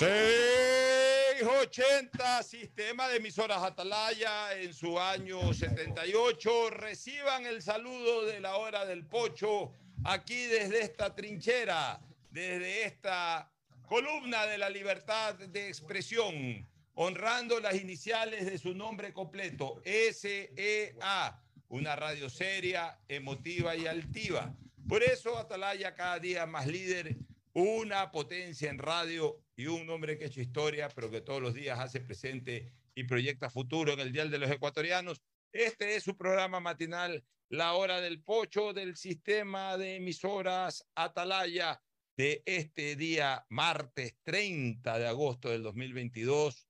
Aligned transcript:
680, 0.00 2.42
sistema 2.42 3.06
de 3.08 3.18
emisoras 3.18 3.62
Atalaya 3.62 4.58
en 4.58 4.72
su 4.72 4.98
año 4.98 5.52
78. 5.52 6.70
Reciban 6.70 7.44
el 7.44 7.60
saludo 7.60 8.24
de 8.24 8.40
la 8.40 8.56
hora 8.56 8.86
del 8.86 9.04
pocho 9.04 9.74
aquí 10.04 10.46
desde 10.46 10.80
esta 10.80 11.14
trinchera, 11.14 12.00
desde 12.30 12.84
esta 12.84 13.52
columna 13.86 14.46
de 14.46 14.56
la 14.56 14.70
libertad 14.70 15.34
de 15.34 15.68
expresión, 15.68 16.66
honrando 16.94 17.60
las 17.60 17.74
iniciales 17.74 18.46
de 18.46 18.56
su 18.56 18.72
nombre 18.72 19.12
completo, 19.12 19.82
SEA, 19.84 21.42
una 21.68 21.94
radio 21.94 22.30
seria, 22.30 22.98
emotiva 23.06 23.76
y 23.76 23.86
altiva. 23.86 24.56
Por 24.88 25.02
eso 25.02 25.36
Atalaya 25.36 25.94
cada 25.94 26.18
día 26.18 26.46
más 26.46 26.66
líder 26.66 27.18
una 27.52 28.10
potencia 28.10 28.70
en 28.70 28.78
radio 28.78 29.38
y 29.60 29.66
un 29.66 29.90
hombre 29.90 30.16
que 30.16 30.24
ha 30.24 30.28
hecho 30.28 30.40
historia, 30.40 30.88
pero 30.88 31.10
que 31.10 31.20
todos 31.20 31.42
los 31.42 31.52
días 31.52 31.78
hace 31.78 32.00
presente 32.00 32.72
y 32.94 33.04
proyecta 33.04 33.50
futuro 33.50 33.92
en 33.92 34.00
el 34.00 34.10
Dial 34.10 34.30
de 34.30 34.38
los 34.38 34.50
Ecuatorianos. 34.50 35.20
Este 35.52 35.96
es 35.96 36.02
su 36.02 36.16
programa 36.16 36.60
matinal, 36.60 37.22
La 37.50 37.74
Hora 37.74 38.00
del 38.00 38.22
Pocho 38.22 38.72
del 38.72 38.96
sistema 38.96 39.76
de 39.76 39.96
emisoras 39.96 40.88
Atalaya 40.94 41.78
de 42.16 42.42
este 42.46 42.96
día, 42.96 43.44
martes 43.50 44.16
30 44.22 44.98
de 44.98 45.06
agosto 45.06 45.50
del 45.50 45.62
2022. 45.62 46.66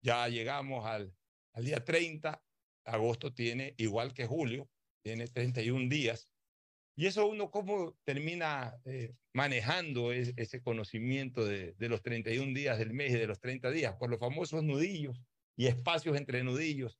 Ya 0.00 0.28
llegamos 0.28 0.86
al, 0.86 1.12
al 1.54 1.64
día 1.64 1.84
30. 1.84 2.40
Agosto 2.84 3.34
tiene, 3.34 3.74
igual 3.78 4.14
que 4.14 4.28
julio, 4.28 4.70
tiene 5.02 5.26
31 5.26 5.88
días. 5.88 6.28
Y 6.98 7.06
eso 7.06 7.28
uno 7.28 7.52
cómo 7.52 7.96
termina 8.02 8.76
eh, 8.84 9.14
manejando 9.32 10.10
ese 10.10 10.60
conocimiento 10.60 11.44
de, 11.44 11.74
de, 11.74 11.88
los 11.88 12.02
31 12.02 12.52
días 12.52 12.76
del 12.76 12.92
mes 12.92 13.12
y 13.12 13.18
de 13.18 13.28
los 13.28 13.38
30 13.38 13.70
días, 13.70 13.94
por 13.94 14.10
los 14.10 14.18
famosos 14.18 14.64
nudillos 14.64 15.22
y 15.56 15.68
espacios 15.68 16.16
entre 16.16 16.42
nudillos 16.42 16.98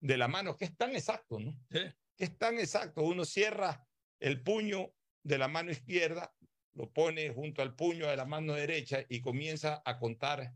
de 0.00 0.16
la 0.16 0.28
mano, 0.28 0.56
que 0.56 0.64
es 0.64 0.74
tan 0.74 0.92
exacto, 0.92 1.40
¿no? 1.40 1.52
Sí. 1.70 1.80
Que 2.16 2.24
es 2.24 2.38
tan 2.38 2.58
exacto. 2.58 3.02
Uno 3.02 3.26
cierra 3.26 3.86
el 4.18 4.42
puño 4.42 4.94
de 5.22 5.36
la 5.36 5.48
mano 5.48 5.72
izquierda, 5.72 6.34
lo 6.72 6.90
pone 6.90 7.28
junto 7.28 7.60
al 7.60 7.76
puño 7.76 8.06
de 8.06 8.16
la 8.16 8.24
mano 8.24 8.54
derecha 8.54 9.04
y 9.10 9.20
comienza 9.20 9.82
a 9.84 9.98
contar 9.98 10.54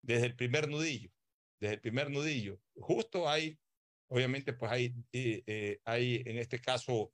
desde 0.00 0.26
el 0.26 0.36
primer 0.36 0.68
nudillo, 0.68 1.10
desde 1.58 1.74
el 1.74 1.80
primer 1.80 2.08
nudillo. 2.08 2.60
Justo 2.76 3.28
hay, 3.28 3.58
obviamente, 4.06 4.52
pues 4.52 4.70
hay, 4.70 4.94
eh, 5.12 5.42
eh, 5.44 5.80
hay 5.84 6.22
en 6.24 6.38
este 6.38 6.60
caso 6.60 7.12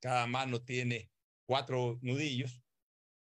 cada 0.00 0.26
mano 0.26 0.62
tiene 0.62 1.10
cuatro 1.46 1.98
nudillos 2.02 2.62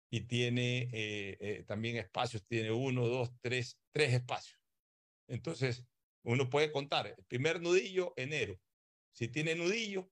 y 0.09 0.21
tiene 0.21 0.89
eh, 0.93 1.37
eh, 1.39 1.63
también 1.67 1.97
espacios, 1.97 2.45
tiene 2.45 2.71
uno, 2.71 3.07
dos, 3.07 3.31
tres, 3.41 3.77
tres 3.91 4.13
espacios. 4.13 4.59
Entonces, 5.27 5.83
uno 6.23 6.49
puede 6.49 6.71
contar, 6.71 7.07
el 7.07 7.25
primer 7.25 7.61
nudillo, 7.61 8.13
enero. 8.15 8.59
Si 9.11 9.27
tiene 9.27 9.55
nudillo, 9.55 10.09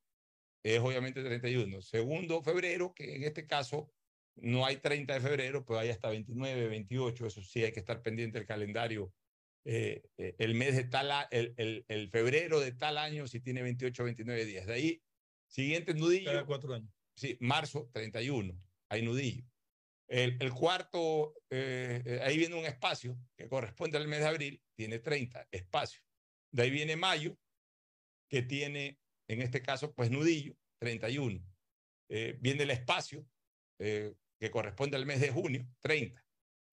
es 0.63 0.80
obviamente 0.80 1.23
31. 1.23 1.81
Segundo, 1.81 2.41
febrero, 2.41 2.94
que 2.94 3.16
en 3.16 3.23
este 3.23 3.45
caso 3.45 3.91
no 4.35 4.66
hay 4.66 4.77
30 4.77 5.13
de 5.13 5.22
febrero, 5.22 5.66
pero 5.66 5.79
hay 5.79 5.89
hasta 5.89 6.09
29, 6.09 6.67
28, 6.67 7.27
eso 7.27 7.41
sí 7.41 7.63
hay 7.63 7.72
que 7.72 7.79
estar 7.79 8.02
pendiente 8.02 8.39
del 8.39 8.47
calendario. 8.47 9.13
Eh, 9.63 10.03
el 10.17 10.55
mes 10.55 10.75
de 10.75 10.83
tal, 10.85 11.11
el, 11.31 12.09
febrero 12.11 12.59
de 12.59 12.72
tal 12.72 12.97
año, 12.97 13.27
si 13.27 13.39
tiene 13.39 13.61
28, 13.61 14.03
29 14.03 14.45
días. 14.45 14.66
De 14.66 14.73
ahí 14.73 15.02
Siguiente 15.56 15.94
nudillo. 15.94 16.31
Cada 16.31 16.45
cuatro 16.45 16.73
años. 16.73 16.94
Sí, 17.16 17.38
marzo 17.39 17.89
31, 17.94 18.61
hay 18.89 19.02
nudillo. 19.03 19.45
El, 20.09 20.36
el 20.42 20.52
cuarto, 20.52 21.34
eh, 21.50 22.20
ahí 22.23 22.38
viene 22.38 22.56
un 22.56 22.66
espacio 22.66 23.17
que 23.38 23.47
corresponde 23.47 23.97
al 23.97 24.09
mes 24.09 24.20
de 24.20 24.28
abril, 24.28 24.62
tiene 24.75 25.00
30 25.00 25.47
espacios. 25.52 26.03
De 26.52 26.64
ahí 26.64 26.72
viene 26.72 26.97
mayo, 26.97 27.39
que 28.30 28.42
tiene, 28.42 29.00
en 29.30 29.42
este 29.42 29.62
caso, 29.62 29.94
pues 29.96 30.12
nudillo, 30.12 30.57
31. 30.81 31.41
Eh, 32.09 32.38
viene 32.41 32.63
el 32.63 32.72
espacio, 32.72 33.25
eh, 33.79 34.13
que 34.38 34.52
corresponde 34.52 34.97
al 34.97 35.06
mes 35.06 35.22
de 35.22 35.31
junio, 35.31 35.66
30. 35.79 36.22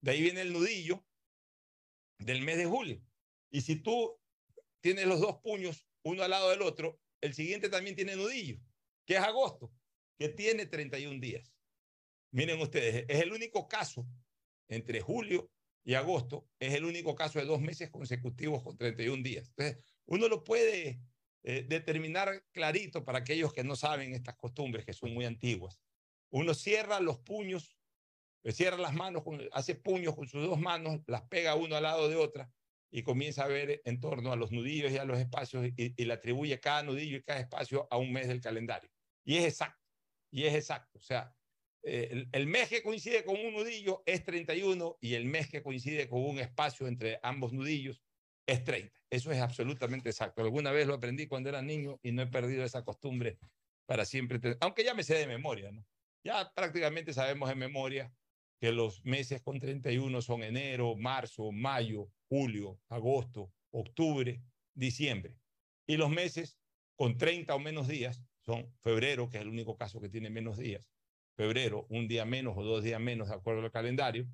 De 0.02 0.10
ahí 0.10 0.22
viene 0.22 0.40
el 0.40 0.52
nudillo 0.52 1.06
del 2.18 2.42
mes 2.42 2.56
de 2.56 2.66
julio. 2.66 3.00
Y 3.52 3.60
si 3.60 3.76
tú 3.76 4.20
tienes 4.82 5.06
los 5.06 5.20
dos 5.20 5.38
puños 5.38 5.86
uno 6.04 6.24
al 6.24 6.30
lado 6.30 6.50
del 6.50 6.62
otro, 6.62 7.00
el 7.20 7.32
siguiente 7.32 7.68
también 7.68 7.94
tiene 7.94 8.16
nudillo, 8.16 8.58
que 9.04 9.14
es 9.14 9.20
agosto, 9.20 9.72
que 10.18 10.28
tiene 10.28 10.66
31 10.66 11.20
días. 11.20 11.52
Miren 12.30 12.60
ustedes, 12.60 13.04
es 13.08 13.22
el 13.22 13.32
único 13.32 13.68
caso 13.68 14.06
entre 14.68 15.00
julio 15.00 15.50
y 15.84 15.94
agosto, 15.94 16.48
es 16.58 16.74
el 16.74 16.84
único 16.84 17.14
caso 17.14 17.38
de 17.38 17.44
dos 17.44 17.60
meses 17.60 17.90
consecutivos 17.90 18.62
con 18.62 18.76
31 18.76 19.22
días. 19.22 19.48
Entonces, 19.48 19.84
uno 20.06 20.28
lo 20.28 20.44
puede 20.44 21.00
eh, 21.42 21.64
determinar 21.68 22.44
clarito 22.52 23.04
para 23.04 23.18
aquellos 23.18 23.52
que 23.52 23.64
no 23.64 23.76
saben 23.76 24.14
estas 24.14 24.36
costumbres 24.36 24.86
que 24.86 24.92
son 24.92 25.12
muy 25.12 25.24
antiguas. 25.24 25.80
Uno 26.30 26.54
cierra 26.54 27.00
los 27.00 27.18
puños, 27.18 27.76
cierra 28.46 28.78
las 28.78 28.94
manos, 28.94 29.22
hace 29.52 29.74
puños 29.74 30.14
con 30.14 30.26
sus 30.26 30.46
dos 30.46 30.58
manos, 30.58 31.00
las 31.06 31.22
pega 31.22 31.54
uno 31.54 31.76
al 31.76 31.82
lado 31.82 32.08
de 32.08 32.16
otra 32.16 32.50
y 32.92 33.02
comienza 33.02 33.44
a 33.44 33.48
ver 33.48 33.80
en 33.84 34.00
torno 34.00 34.32
a 34.32 34.36
los 34.36 34.52
nudillos 34.52 34.92
y 34.92 34.98
a 34.98 35.04
los 35.04 35.18
espacios 35.18 35.66
y, 35.76 36.04
le 36.04 36.12
atribuye 36.12 36.60
cada 36.60 36.82
nudillo 36.82 37.16
y 37.16 37.22
cada 37.22 37.40
espacio 37.40 37.88
a 37.90 37.96
un 37.96 38.12
mes 38.12 38.28
del 38.28 38.40
calendario. 38.40 38.90
Y 39.24 39.38
es 39.38 39.44
exacto, 39.44 39.82
y 40.30 40.44
es 40.44 40.54
exacto. 40.54 40.98
O 40.98 41.02
sea, 41.02 41.34
eh, 41.82 42.08
el, 42.10 42.28
el, 42.30 42.46
mes 42.46 42.68
que 42.68 42.82
coincide 42.82 43.24
con 43.24 43.36
un 43.36 43.54
nudillo 43.54 44.02
es 44.04 44.22
31 44.22 44.98
y 45.00 45.14
el 45.14 45.24
mes 45.24 45.48
que 45.48 45.62
coincide 45.62 46.06
con 46.06 46.22
un 46.22 46.38
espacio 46.38 46.86
entre 46.86 47.18
ambos 47.22 47.52
nudillos 47.52 48.02
es 48.46 48.62
30. 48.62 48.92
Eso 49.08 49.32
es 49.32 49.40
absolutamente 49.40 50.10
exacto. 50.10 50.42
Alguna 50.42 50.70
vez 50.70 50.86
lo 50.86 50.94
aprendí 50.94 51.26
cuando 51.26 51.48
era 51.48 51.62
niño 51.62 51.98
y 52.02 52.12
no 52.12 52.22
he 52.22 52.26
perdido 52.26 52.62
esa 52.62 52.84
costumbre 52.84 53.38
para 53.86 54.04
siempre, 54.04 54.38
aunque 54.60 54.84
ya 54.84 54.94
me 54.94 55.02
sé 55.02 55.14
de 55.14 55.26
memoria, 55.26 55.72
¿no? 55.72 55.84
Ya 56.24 56.52
prácticamente 56.54 57.12
sabemos 57.12 57.48
de 57.48 57.54
memoria 57.54 58.12
que 58.62 58.70
los 58.70 59.04
meses 59.04 59.42
con 59.42 59.58
31 59.58 60.22
son 60.22 60.44
enero, 60.44 60.94
marzo, 60.94 61.50
mayo, 61.50 62.12
julio, 62.28 62.78
agosto, 62.88 63.52
octubre, 63.72 64.40
diciembre. 64.72 65.36
Y 65.84 65.96
los 65.96 66.10
meses 66.10 66.60
con 66.94 67.18
30 67.18 67.56
o 67.56 67.58
menos 67.58 67.88
días 67.88 68.22
son 68.38 68.72
febrero, 68.80 69.28
que 69.28 69.38
es 69.38 69.42
el 69.42 69.48
único 69.48 69.76
caso 69.76 70.00
que 70.00 70.08
tiene 70.08 70.30
menos 70.30 70.58
días, 70.58 70.92
febrero, 71.36 71.86
un 71.88 72.06
día 72.06 72.24
menos 72.24 72.56
o 72.56 72.62
dos 72.62 72.84
días 72.84 73.00
menos 73.00 73.30
de 73.30 73.34
acuerdo 73.34 73.62
al 73.62 73.72
calendario, 73.72 74.28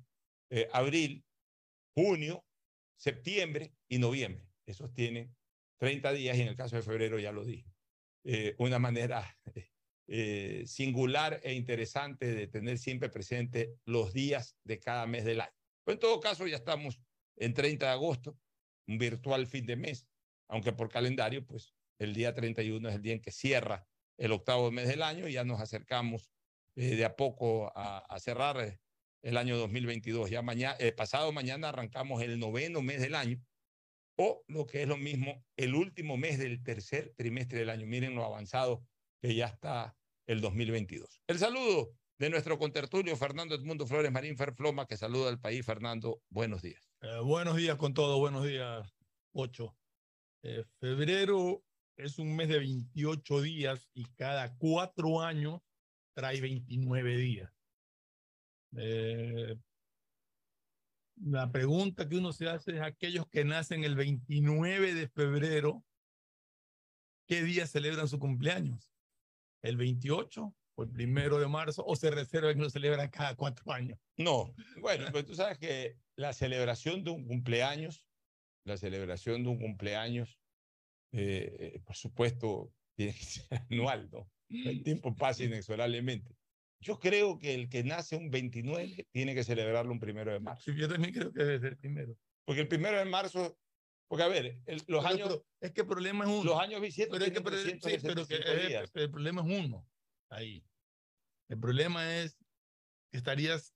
eh, 0.51 0.69
abril, 0.73 1.25
junio, 1.95 2.45
septiembre 2.97 3.73
y 3.87 3.97
noviembre. 3.97 4.45
Esos 4.67 4.93
tienen 4.93 5.35
30 5.79 6.13
días 6.13 6.37
y 6.37 6.41
en 6.41 6.49
el 6.49 6.55
caso 6.55 6.75
de 6.75 6.83
febrero 6.83 7.17
ya 7.17 7.31
lo 7.31 7.43
dije. 7.43 7.73
Eh, 8.25 8.53
una 8.59 8.77
manera 8.77 9.35
eh, 10.11 10.63
singular 10.65 11.39
e 11.43 11.53
interesante 11.53 12.33
de 12.33 12.47
tener 12.47 12.79
siempre 12.79 13.09
presente 13.09 13.75
los 13.85 14.11
días 14.11 14.57
de 14.63 14.79
cada 14.79 15.05
mes 15.05 15.23
del 15.23 15.41
año. 15.41 15.53
Pero 15.83 15.93
en 15.93 15.99
todo 15.99 16.19
caso, 16.19 16.47
ya 16.47 16.55
estamos 16.55 16.99
en 17.35 17.53
30 17.53 17.85
de 17.85 17.91
agosto, 17.91 18.35
un 18.87 18.97
virtual 18.97 19.45
fin 19.45 19.67
de 19.67 19.75
mes, 19.75 20.07
aunque 20.47 20.73
por 20.73 20.89
calendario, 20.89 21.45
pues 21.45 21.75
el 21.99 22.15
día 22.15 22.33
31 22.33 22.89
es 22.89 22.95
el 22.95 23.01
día 23.03 23.13
en 23.13 23.21
que 23.21 23.31
cierra 23.31 23.85
el 24.17 24.31
octavo 24.31 24.71
mes 24.71 24.87
del 24.87 25.03
año 25.03 25.27
y 25.27 25.33
ya 25.33 25.43
nos 25.43 25.61
acercamos 25.61 26.31
eh, 26.75 26.95
de 26.95 27.05
a 27.05 27.15
poco 27.15 27.71
a, 27.75 27.99
a, 27.99 28.19
cerrar 28.19 28.79
el 29.21 29.37
año 29.37 29.57
2022. 29.57 30.31
Ya 30.31 30.41
mañana, 30.41 30.75
eh, 30.79 30.91
pasado 30.91 31.31
mañana 31.31 31.69
arrancamos 31.69 32.23
el 32.23 32.39
noveno 32.39 32.81
mes 32.81 32.99
del 32.99 33.13
año 33.13 33.39
o 34.17 34.43
lo 34.47 34.65
que 34.65 34.81
es 34.81 34.87
lo 34.87 34.97
mismo, 34.97 35.45
el 35.55 35.75
último 35.75 36.17
mes 36.17 36.39
del 36.39 36.63
tercer 36.63 37.13
trimestre 37.15 37.59
del 37.59 37.69
año. 37.69 37.85
Miren 37.85 38.15
lo 38.15 38.25
avanzado 38.25 38.83
que 39.21 39.35
ya 39.35 39.45
está 39.45 39.95
el 40.29 40.41
2022. 40.41 41.23
El 41.25 41.39
saludo 41.39 41.91
de 42.19 42.29
nuestro 42.29 42.59
contertulio 42.59 43.17
Fernando 43.17 43.55
Edmundo 43.55 43.87
Flores 43.87 44.11
Marín 44.11 44.37
Ferfloma, 44.37 44.85
que 44.85 44.95
saluda 44.95 45.29
al 45.29 45.39
país. 45.39 45.65
Fernando, 45.65 46.21
buenos 46.29 46.61
días. 46.61 46.87
Eh, 47.01 47.19
buenos 47.23 47.57
días 47.57 47.77
con 47.77 47.95
todo, 47.95 48.19
buenos 48.19 48.45
días, 48.45 48.95
Ocho. 49.31 49.75
Eh, 50.43 50.63
febrero 50.79 51.63
es 51.97 52.19
un 52.19 52.35
mes 52.35 52.47
de 52.47 52.59
28 52.59 53.41
días 53.41 53.89
y 53.95 54.05
cada 54.15 54.55
cuatro 54.55 55.19
años 55.19 55.61
trae 56.13 56.39
29 56.39 57.17
días. 57.17 57.51
Eh, 58.77 59.55
la 61.23 61.51
pregunta 61.51 62.07
que 62.07 62.17
uno 62.17 62.33
se 62.33 62.47
hace 62.47 62.75
es 62.75 62.81
aquellos 62.81 63.27
que 63.29 63.45
nacen 63.45 63.83
el 63.83 63.95
29 63.95 64.93
de 64.93 65.07
febrero, 65.07 65.83
¿qué 67.25 67.41
día 67.41 67.65
celebran 67.65 68.07
su 68.07 68.19
cumpleaños? 68.19 68.93
¿El 69.61 69.77
28 69.77 70.55
o 70.75 70.83
el 70.83 70.89
primero 70.89 71.39
de 71.39 71.47
marzo? 71.47 71.83
¿O 71.85 71.95
se 71.95 72.11
reservan 72.11 72.55
que 72.55 72.61
lo 72.61 72.69
celebran 72.69 73.09
cada 73.09 73.35
cuatro 73.35 73.71
años? 73.71 73.99
No, 74.17 74.53
bueno, 74.81 75.05
pero 75.11 75.25
tú 75.25 75.35
sabes 75.35 75.57
que 75.57 75.97
la 76.15 76.33
celebración 76.33 77.03
de 77.03 77.11
un 77.11 77.25
cumpleaños, 77.25 78.05
la 78.65 78.77
celebración 78.77 79.43
de 79.43 79.49
un 79.49 79.59
cumpleaños, 79.59 80.39
eh, 81.11 81.81
por 81.85 81.95
supuesto, 81.95 82.73
tiene 82.95 83.13
que 83.13 83.23
ser 83.23 83.45
anual, 83.69 84.09
¿no? 84.11 84.29
El 84.49 84.83
tiempo 84.83 85.15
pasa 85.15 85.43
inexorablemente. 85.43 86.35
Yo 86.81 86.99
creo 86.99 87.37
que 87.37 87.53
el 87.53 87.69
que 87.69 87.83
nace 87.83 88.15
un 88.15 88.29
29 88.31 89.07
tiene 89.11 89.35
que 89.35 89.43
celebrarlo 89.43 89.91
un 89.91 89.99
primero 89.99 90.31
de 90.31 90.39
marzo. 90.39 90.71
Yo 90.71 90.87
también 90.87 91.13
creo 91.13 91.31
que 91.31 91.43
debe 91.43 91.59
ser 91.59 91.77
primero. 91.77 92.15
Porque 92.45 92.61
el 92.61 92.67
primero 92.67 92.97
de 92.97 93.05
marzo, 93.05 93.59
porque 94.09 94.23
a 94.23 94.27
ver, 94.27 94.61
el- 94.65 94.77
los 94.77 94.85
Pero- 94.85 95.07
años, 95.07 95.27
pero 95.29 95.45
es 95.61 95.71
que 95.71 95.81
el 95.81 95.87
problema 95.87 96.25
es 96.25 96.31
uno. 96.31 96.43
los 96.43 96.59
años 96.59 96.81
bisiestos 96.81 97.17
pero 97.17 97.25
es 97.25 97.31
que, 97.31 97.37
sí, 97.37 97.43
pero 97.43 98.27
que 98.27 98.35
365 98.35 98.51
es- 98.61 98.67
días. 98.67 98.91
el 98.95 99.09
problema 99.11 99.41
es 99.41 99.65
uno. 99.65 99.87
Ahí. 100.29 100.65
El 101.47 101.59
problema 101.59 102.17
es 102.17 102.37
que 103.11 103.17
estarías 103.17 103.73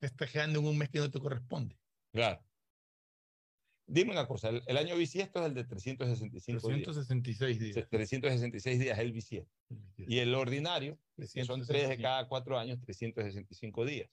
festejando 0.00 0.58
en 0.60 0.66
un 0.66 0.76
mes 0.76 0.90
que 0.90 0.98
no 0.98 1.10
te 1.10 1.18
corresponde. 1.18 1.78
Claro. 2.12 2.44
Dime 3.90 4.12
una 4.12 4.26
cosa, 4.28 4.50
el, 4.50 4.62
el 4.66 4.76
año 4.76 4.96
bisiesto 4.96 5.40
es 5.40 5.46
el 5.46 5.54
de 5.54 5.64
365 5.64 6.68
días. 6.68 6.82
366 6.84 7.58
días. 7.58 7.74
Se- 7.74 7.82
366 7.86 8.78
días 8.80 8.98
es 8.98 9.04
el 9.04 9.12
bisiesto. 9.12 9.50
Y 9.96 10.18
el 10.18 10.34
ordinario, 10.34 10.98
que 11.16 11.26
son 11.44 11.60
tres 11.66 11.88
de 11.88 11.96
365. 11.96 12.02
cada 12.02 12.28
cuatro 12.28 12.58
años, 12.58 12.78
365 12.80 13.86
días. 13.86 14.10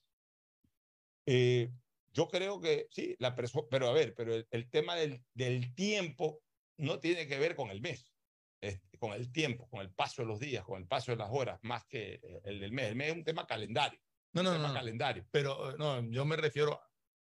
Eh, 1.28 1.72
yo 2.16 2.30
creo 2.30 2.62
que 2.62 2.88
sí, 2.92 3.16
la 3.20 3.36
persona, 3.36 3.68
pero 3.70 3.90
a 3.90 3.94
ver, 3.94 4.16
pero 4.16 4.34
el, 4.34 4.48
el 4.50 4.70
tema 4.70 4.96
del, 4.96 5.22
del 5.34 5.76
tiempo 5.76 6.42
no 6.78 7.00
tiene 7.00 7.28
que 7.28 7.38
ver 7.38 7.56
con 7.56 7.70
el 7.70 7.82
mes, 7.82 8.14
es 8.62 8.82
con 9.00 9.12
el 9.12 9.32
tiempo, 9.32 9.68
con 9.70 9.82
el 9.82 9.92
paso 9.92 10.22
de 10.22 10.30
los 10.30 10.40
días, 10.40 10.64
con 10.64 10.82
el 10.82 10.88
paso 10.88 11.12
de 11.12 11.18
las 11.18 11.30
horas, 11.30 11.60
más 11.62 11.86
que 11.86 12.14
eh, 12.24 12.42
el 12.46 12.62
del 12.62 12.72
mes. 12.72 12.88
El 12.88 12.96
mes 12.96 13.10
es 13.10 13.18
un 13.18 13.24
tema 13.26 13.46
calendario. 13.46 14.00
No, 14.34 14.44
no, 14.44 14.52
tema 14.54 14.64
no, 14.64 14.68
no. 14.70 14.74
calendario. 14.74 15.28
Pero 15.30 15.72
eh, 15.72 15.76
no, 15.78 16.02
yo 16.10 16.26
me 16.26 16.38
refiero 16.38 16.74
a 16.74 16.92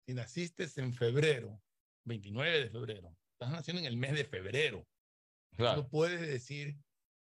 si 0.06 0.14
naciste 0.14 0.68
en 0.76 0.92
febrero, 0.92 1.60
29 2.04 2.60
de 2.60 2.70
febrero, 2.70 3.16
estás 3.32 3.50
naciendo 3.50 3.80
en 3.80 3.86
el 3.86 3.96
mes 3.96 4.12
de 4.12 4.24
febrero. 4.24 4.86
Claro. 5.56 5.82
No 5.82 5.88
puedes 5.88 6.20
decir 6.20 6.76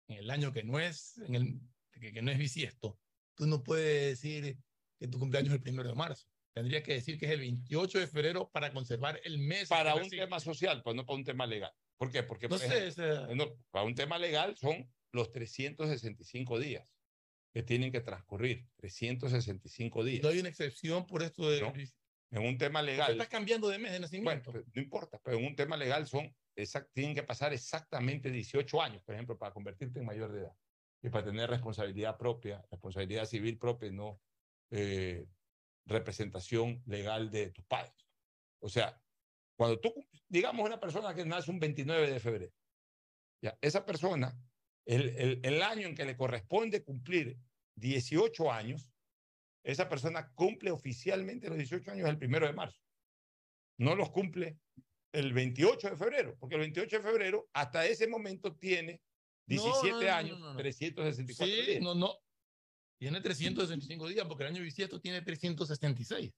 en 0.09 0.17
el 0.17 0.29
año 0.29 0.51
que 0.51 0.63
no 0.63 0.79
es, 0.79 1.17
en 1.17 1.35
el, 1.35 1.61
que, 1.91 2.11
que 2.11 2.21
no 2.21 2.29
es 2.29 2.38
bisiesto, 2.38 3.00
tú 3.35 3.47
no 3.47 3.63
puedes 3.63 4.21
decir 4.21 4.57
que 5.00 5.07
tu 5.07 5.17
cumpleaños 5.17 5.50
es 5.50 5.55
el 5.55 5.63
primero 5.63 5.89
de 5.89 5.95
marzo. 5.95 6.27
Tendría 6.57 6.81
que 6.83 6.94
decir 6.94 7.18
que 7.19 7.25
es 7.27 7.31
el 7.31 7.39
28 7.42 8.00
de 8.00 8.07
febrero 8.07 8.50
para 8.51 8.71
conservar 8.74 9.19
el 9.24 9.38
mes. 9.39 9.69
Para 9.69 9.95
un 9.95 10.09
tema 10.09 10.39
social, 10.39 10.81
pues 10.83 10.95
no 10.95 11.06
para 11.06 11.18
un 11.18 11.24
tema 11.24 11.45
legal. 11.45 11.71
¿Por 11.98 12.12
qué? 12.12 12.24
Porque, 12.24 12.48
No 12.48 12.57
por 12.57 12.59
sé, 12.59 12.92
sea, 12.92 13.27
No, 13.36 13.56
para 13.69 13.86
un 13.86 13.95
tema 13.95 14.18
legal 14.18 14.56
son 14.57 14.92
los 15.12 15.31
365 15.31 16.59
días 16.59 16.88
que 17.54 17.63
tienen 17.63 17.92
que 17.92 18.01
transcurrir. 18.01 18.68
365 18.77 20.04
días. 20.04 20.24
no 20.24 20.30
hay 20.30 20.39
una 20.39 20.50
excepción 20.50 21.06
por 21.06 21.24
esto 21.24 21.50
de... 21.50 21.62
No, 21.62 21.74
En 22.30 22.45
un 22.45 22.57
tema 22.57 22.81
legal, 22.81 23.12
Estás 23.13 23.30
cambiando 23.30 23.69
de 23.69 23.77
mes 23.80 23.92
de 23.92 23.98
bueno, 24.00 24.01
nacimiento. 24.01 24.51
pues, 24.51 24.65
no 24.74 24.81
importa, 24.81 25.19
pero 25.24 25.38
en 25.38 25.45
un 25.45 25.56
tema 25.56 25.77
legal 25.77 26.07
son 26.07 26.36
exact- 26.56 26.89
tienen 26.94 27.15
que 27.15 27.24
pasar 27.24 27.53
exactamente 27.53 28.30
18 28.31 28.81
años, 28.81 29.01
por 29.03 29.15
ejemplo, 29.15 29.38
para 29.38 29.53
convertirte 29.53 30.00
en 30.00 30.06
mayor 30.06 30.31
de 30.33 30.42
edad 30.42 30.53
y 31.01 31.10
para 31.10 31.24
tener 31.25 31.50
responsabilidad 31.50 32.18
propia, 32.18 32.62
responsabilidad 32.69 33.25
civil 33.25 33.57
propia 33.57 33.92
no 33.92 34.19
eh, 34.71 35.25
representación 35.88 36.84
legal 36.86 37.31
de 37.31 37.51
tus 37.51 37.66
padres. 37.66 37.94
O 38.60 38.69
sea, 38.69 39.01
cuando 39.57 39.80
tú, 39.80 39.94
digamos, 40.28 40.66
una 40.66 40.80
persona 40.80 41.13
que 41.16 41.25
nace 41.25 41.50
un 41.50 41.60
29 41.60 42.12
de 42.12 42.19
febrero, 42.19 42.54
ya, 43.42 43.57
esa 43.62 43.86
persona, 43.86 44.38
el, 44.86 45.10
el, 45.10 45.39
el 45.44 45.62
año 45.62 45.88
en 45.88 45.95
que 45.95 46.06
le 46.06 46.16
corresponde 46.18 46.84
cumplir 46.84 47.38
18 47.75 48.51
años, 48.51 48.92
esa 49.63 49.89
persona 49.89 50.31
cumple 50.34 50.72
oficialmente 50.72 51.50
los 51.50 51.57
18 51.57 51.92
años 51.92 52.10
el 52.10 52.18
primero 52.18 52.48
de 52.48 52.54
marzo. 52.54 52.80
No 53.80 53.95
los 53.95 54.10
cumple 54.12 54.60
el 55.13 55.34
28 55.34 55.92
de 55.92 55.98
febrero, 55.98 56.38
porque 56.39 56.56
el 56.56 56.62
28 56.62 56.98
de 56.98 57.04
febrero 57.04 57.50
hasta 57.54 57.86
ese 57.86 58.07
momento 58.07 58.56
tiene 58.56 59.01
No, 59.48 59.63
17 59.63 59.92
no, 59.92 60.01
no, 60.01 60.12
años, 60.12 60.39
no, 60.39 60.54
no. 60.54 60.57
364 60.57 61.45
Sí, 61.45 61.72
días. 61.72 61.81
no, 61.84 61.95
no. 61.95 62.16
Tiene 62.97 63.21
365 63.21 64.07
días 64.07 64.25
porque 64.27 64.44
el 64.44 64.55
año 64.55 64.63
bisiesto 64.63 64.99
tiene 64.99 65.21
366. 65.21 66.33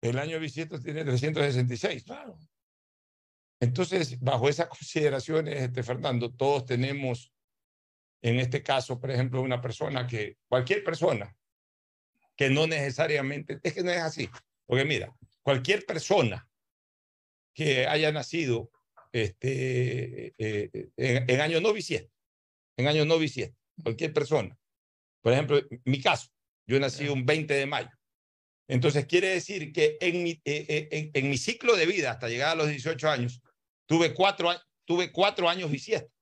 El 0.00 0.18
año 0.18 0.38
bisiesto 0.38 0.78
tiene 0.78 1.04
366. 1.04 2.04
Claro. 2.04 2.38
Entonces, 3.60 4.20
bajo 4.20 4.48
esas 4.48 4.68
consideraciones, 4.68 5.60
este, 5.60 5.82
Fernando, 5.82 6.32
todos 6.32 6.64
tenemos, 6.64 7.32
en 8.22 8.38
este 8.38 8.62
caso, 8.62 9.00
por 9.00 9.10
ejemplo, 9.10 9.42
una 9.42 9.60
persona 9.60 10.06
que, 10.06 10.38
cualquier 10.46 10.84
persona, 10.84 11.36
que 12.36 12.50
no 12.50 12.68
necesariamente, 12.68 13.58
es 13.60 13.74
que 13.74 13.82
no 13.82 13.90
es 13.90 13.98
así, 13.98 14.30
porque 14.64 14.84
mira, 14.84 15.12
cualquier 15.42 15.84
persona 15.84 16.48
que 17.52 17.88
haya 17.88 18.12
nacido 18.12 18.70
este, 19.10 20.34
eh, 20.38 20.90
en, 20.96 21.28
en 21.28 21.40
año 21.40 21.60
no 21.60 21.72
bisiesto, 21.72 22.14
en 22.78 22.86
año 22.86 23.04
no 23.04 23.18
bisiesto, 23.18 23.58
cualquier 23.82 24.12
persona, 24.14 24.56
por 25.20 25.32
ejemplo, 25.32 25.60
mi 25.84 26.00
caso, 26.00 26.28
yo 26.66 26.80
nací 26.80 27.08
un 27.08 27.26
20 27.26 27.52
de 27.52 27.66
mayo. 27.66 27.90
Entonces 28.68 29.06
quiere 29.06 29.28
decir 29.28 29.72
que 29.72 29.96
en 30.00 30.22
mi, 30.22 30.30
eh, 30.44 30.66
eh, 30.68 30.88
en, 30.90 31.10
en 31.14 31.30
mi 31.30 31.38
ciclo 31.38 31.74
de 31.76 31.86
vida 31.86 32.10
hasta 32.10 32.28
llegar 32.28 32.50
a 32.50 32.54
los 32.54 32.68
18 32.68 33.08
años, 33.08 33.40
tuve 33.86 34.14
cuatro, 34.14 34.50
tuve 34.86 35.10
cuatro 35.10 35.48
años 35.48 35.70
bisiesto. 35.70 36.12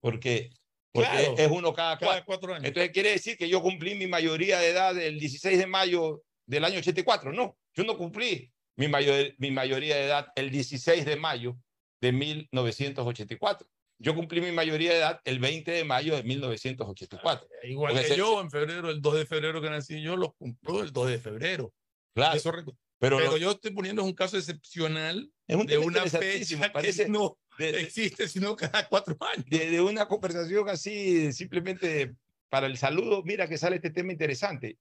Porque, 0.00 0.50
porque 0.92 1.08
Claro. 1.08 1.34
es 1.38 1.50
uno 1.50 1.72
cada 1.72 1.96
cuatro. 1.96 2.08
Cada 2.08 2.24
cuatro 2.24 2.54
años. 2.54 2.68
Entonces 2.68 2.92
quiere 2.92 3.10
decir 3.10 3.36
que 3.38 3.48
yo 3.48 3.62
cumplí 3.62 3.94
mi 3.94 4.06
mayoría 4.06 4.58
de 4.58 4.68
edad 4.68 4.98
el 4.98 5.18
16 5.18 5.58
de 5.58 5.66
mayo 5.66 6.24
del 6.46 6.64
año 6.64 6.78
84. 6.78 7.32
No, 7.32 7.56
yo 7.74 7.84
no 7.84 7.96
cumplí 7.96 8.52
mi, 8.76 8.88
mayor, 8.88 9.34
mi 9.38 9.50
mayoría 9.50 9.96
de 9.96 10.04
edad 10.04 10.26
el 10.34 10.50
16 10.50 11.04
de 11.04 11.16
mayo 11.16 11.56
de 12.00 12.12
1984. 12.12 13.66
Yo 13.98 14.14
cumplí 14.14 14.40
mi 14.40 14.52
mayoría 14.52 14.90
de 14.92 14.98
edad 14.98 15.20
el 15.24 15.38
20 15.38 15.70
de 15.70 15.84
mayo 15.84 16.16
de 16.16 16.22
1984. 16.24 17.48
Igual 17.64 17.92
porque 17.92 18.02
que 18.06 18.12
se- 18.14 18.18
yo, 18.18 18.40
en 18.40 18.50
febrero, 18.50 18.90
el 18.90 19.00
2 19.00 19.14
de 19.14 19.26
febrero 19.26 19.60
que 19.62 19.70
nací 19.70 20.02
yo, 20.02 20.16
lo 20.16 20.32
cumplo 20.32 20.82
el 20.82 20.92
2 20.92 21.08
de 21.08 21.18
febrero. 21.18 21.72
Claro, 22.14 22.36
Eso 22.36 22.50
pero, 22.52 22.74
pero 22.98 23.20
lo- 23.20 23.36
yo 23.36 23.52
estoy 23.52 23.72
poniendo 23.72 24.02
un 24.04 24.12
caso 24.12 24.36
excepcional 24.36 25.30
es 25.46 25.56
un 25.56 25.66
de 25.66 25.78
una 25.78 26.04
fecha 26.06 26.70
parece 26.72 27.04
que 27.04 27.08
no 27.10 27.36
de- 27.58 27.80
existe 27.80 28.28
sino 28.28 28.54
cada 28.56 28.88
cuatro 28.88 29.16
años. 29.32 29.46
de, 29.48 29.70
de 29.70 29.80
una 29.80 30.06
conversación 30.06 30.68
así, 30.68 31.32
simplemente 31.32 32.14
para 32.48 32.66
el 32.66 32.76
saludo, 32.78 33.22
mira 33.24 33.48
que 33.48 33.58
sale 33.58 33.76
este 33.76 33.90
tema 33.90 34.12
interesante. 34.12 34.76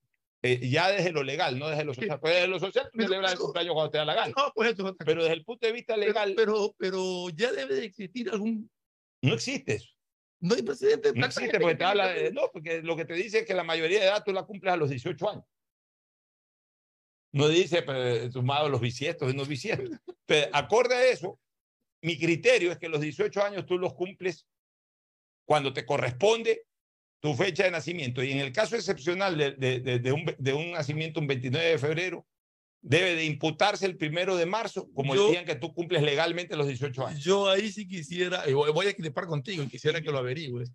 Eh, 0.45 0.67
ya 0.69 0.91
desde 0.91 1.11
lo 1.13 1.23
legal, 1.23 1.57
no 1.57 1.69
desde 1.69 1.85
lo 1.85 1.93
social. 1.93 2.19
Pues 2.19 2.33
desde 2.33 2.47
lo 2.49 2.59
social, 2.59 2.85
tú 2.91 2.97
Pero- 2.97 3.07
celebras 3.07 3.31
el 3.31 3.37
pero- 3.37 3.45
cumpleaños 3.45 3.73
cuando 3.75 3.91
te 3.91 3.97
da 3.99 4.05
la 4.05 4.13
gana. 4.13 4.33
No, 4.37 4.51
pues 4.53 4.73
eso 4.73 4.89
es 4.89 4.95
Pero 5.05 5.21
desde 5.23 5.35
el 5.35 5.45
punto 5.45 5.65
de 5.67 5.73
vista 5.73 5.95
legal, 5.95 6.33
pero, 6.35 6.75
pero 6.77 7.29
ya 7.29 7.51
debe 7.53 7.75
de 7.75 7.85
existir 7.85 8.29
algún. 8.29 8.69
No 9.23 9.33
existe 9.35 9.75
eso. 9.75 9.89
No 10.41 10.55
hay 10.55 10.61
precedente. 10.61 11.13
No 11.13 11.25
existe 11.25 11.57
porque 11.59 11.75
te 11.75 11.83
habla 11.85 12.09
de, 12.09 12.31
no, 12.33 12.49
porque 12.51 12.81
lo 12.81 12.97
que 12.97 13.05
te 13.05 13.13
dice 13.13 13.39
es 13.39 13.45
que 13.45 13.53
la 13.53 13.63
mayoría 13.63 14.01
de 14.01 14.07
edad 14.07 14.23
tú 14.25 14.33
la 14.33 14.43
cumples 14.43 14.73
a 14.73 14.77
los 14.77 14.89
18 14.89 15.29
años. 15.29 15.45
No 17.31 17.47
dice, 17.47 17.83
sumado 18.31 18.67
los 18.67 18.81
bisiestos 18.81 19.31
y 19.31 19.35
no 19.35 19.45
bisiestos. 19.45 19.97
Pero, 20.25 20.53
acorde 20.53 20.95
a 20.95 21.05
eso, 21.05 21.39
mi 22.01 22.19
criterio 22.19 22.71
es 22.71 22.77
que 22.77 22.89
los 22.89 22.99
18 22.99 23.41
años 23.41 23.65
tú 23.65 23.77
los 23.77 23.93
cumples 23.93 24.45
cuando 25.47 25.71
te 25.71 25.85
corresponde 25.85 26.65
tu 27.21 27.33
fecha 27.33 27.63
de 27.63 27.71
nacimiento. 27.71 28.21
Y 28.21 28.31
en 28.33 28.39
el 28.39 28.51
caso 28.51 28.75
excepcional 28.75 29.37
de, 29.37 29.51
de, 29.53 29.79
de, 29.79 29.99
de 29.99 30.11
un, 30.11 30.25
de 30.37 30.53
un 30.53 30.71
nacimiento 30.71 31.21
un 31.21 31.27
29 31.27 31.69
de 31.69 31.77
febrero, 31.79 32.27
debe 32.85 33.15
de 33.15 33.23
imputarse 33.25 33.85
el 33.85 33.95
primero 33.97 34.35
de 34.35 34.45
marzo, 34.45 34.89
como 34.93 35.15
Yo- 35.15 35.33
en 35.33 35.45
que 35.45 35.55
tú 35.55 35.73
cumples 35.73 36.03
legalmente 36.03 36.55
los 36.57 36.67
18 36.67 37.07
años. 37.07 37.23
Yo 37.23 37.49
ahí 37.49 37.71
sí 37.71 37.87
quisiera, 37.87 38.43
voy 38.53 38.87
a 38.87 38.89
equipar 38.89 39.25
contigo 39.25 39.63
y 39.63 39.67
quisiera 39.69 40.01
que 40.01 40.11
lo 40.11 40.17
averigües. 40.19 40.69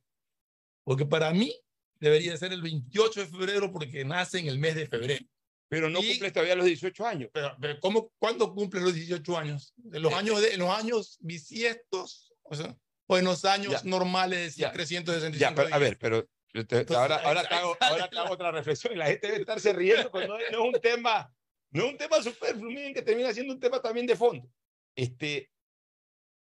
Porque 0.85 1.05
para 1.05 1.31
mí 1.33 1.55
debería 2.01 2.35
ser 2.39 2.53
el 2.55 2.63
28 2.63 3.21
de 3.21 3.27
febrero 3.27 3.71
porque 3.71 4.05
nace 4.07 4.39
en 4.39 4.47
el 4.49 4.59
mes 4.59 4.75
de 4.75 4.87
febrero. 4.87 5.25
Pero 5.69 5.91
no 5.91 6.01
Y- 6.03 6.09
cumples 6.09 6.33
todavía 6.33 6.55
los 6.55 6.65
18 6.65 7.07
años. 7.07 7.29
Pero, 7.31 7.55
pero 7.61 7.79
¿cómo, 7.81 8.11
¿cuándo 8.19 8.55
cumplen 8.55 8.85
los 8.85 8.95
18 8.95 9.37
años? 9.37 9.75
¿En 9.93 10.01
los 10.01 10.15
años, 10.15 10.41
de, 10.41 10.55
en 10.55 10.61
los 10.61 10.71
años 10.71 11.19
bisiestos? 11.21 12.33
O, 12.43 12.55
sea, 12.55 12.75
o 13.07 13.19
en 13.19 13.27
los 13.27 13.45
años 13.45 13.73
Ya. 13.73 13.81
normales, 13.85 14.57
Ya. 14.57 14.73
365 14.73 15.39
Ya, 15.39 15.55
pero, 15.55 15.75
a 15.75 15.79
ver, 15.79 15.99
pero 15.99 16.23
te- 16.25 16.61
Entonces, 16.61 16.97
ahora, 16.97 17.17
ahora, 17.17 17.47
te 17.47 17.55
hago, 17.55 17.77
ahora 17.81 18.09
te 18.09 18.19
hago 18.19 18.33
otra 18.33 18.51
reflexión 18.51 18.95
y 18.95 18.97
la 18.97 19.07
gente 19.09 19.27
debe 19.27 19.41
estarse 19.41 19.75
riendo, 19.75 20.11
pero 20.11 20.29
no, 20.29 20.35
no 20.39 20.69
es 20.69 20.75
un 20.75 20.81
tema, 20.81 21.31
no 21.71 21.85
es 21.85 21.93
un 21.93 21.99
tema 21.99 22.23
superfluo, 22.23 22.71
miren 22.71 22.95
que 22.95 23.03
termina 23.03 23.33
siendo 23.33 23.53
un 23.55 23.61
tema 23.61 23.81
también 23.81 24.07
de 24.07 24.17
fondo. 24.17 24.49
Este, 24.97 25.51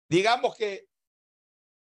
digamos 0.09 0.57
que 0.57 0.87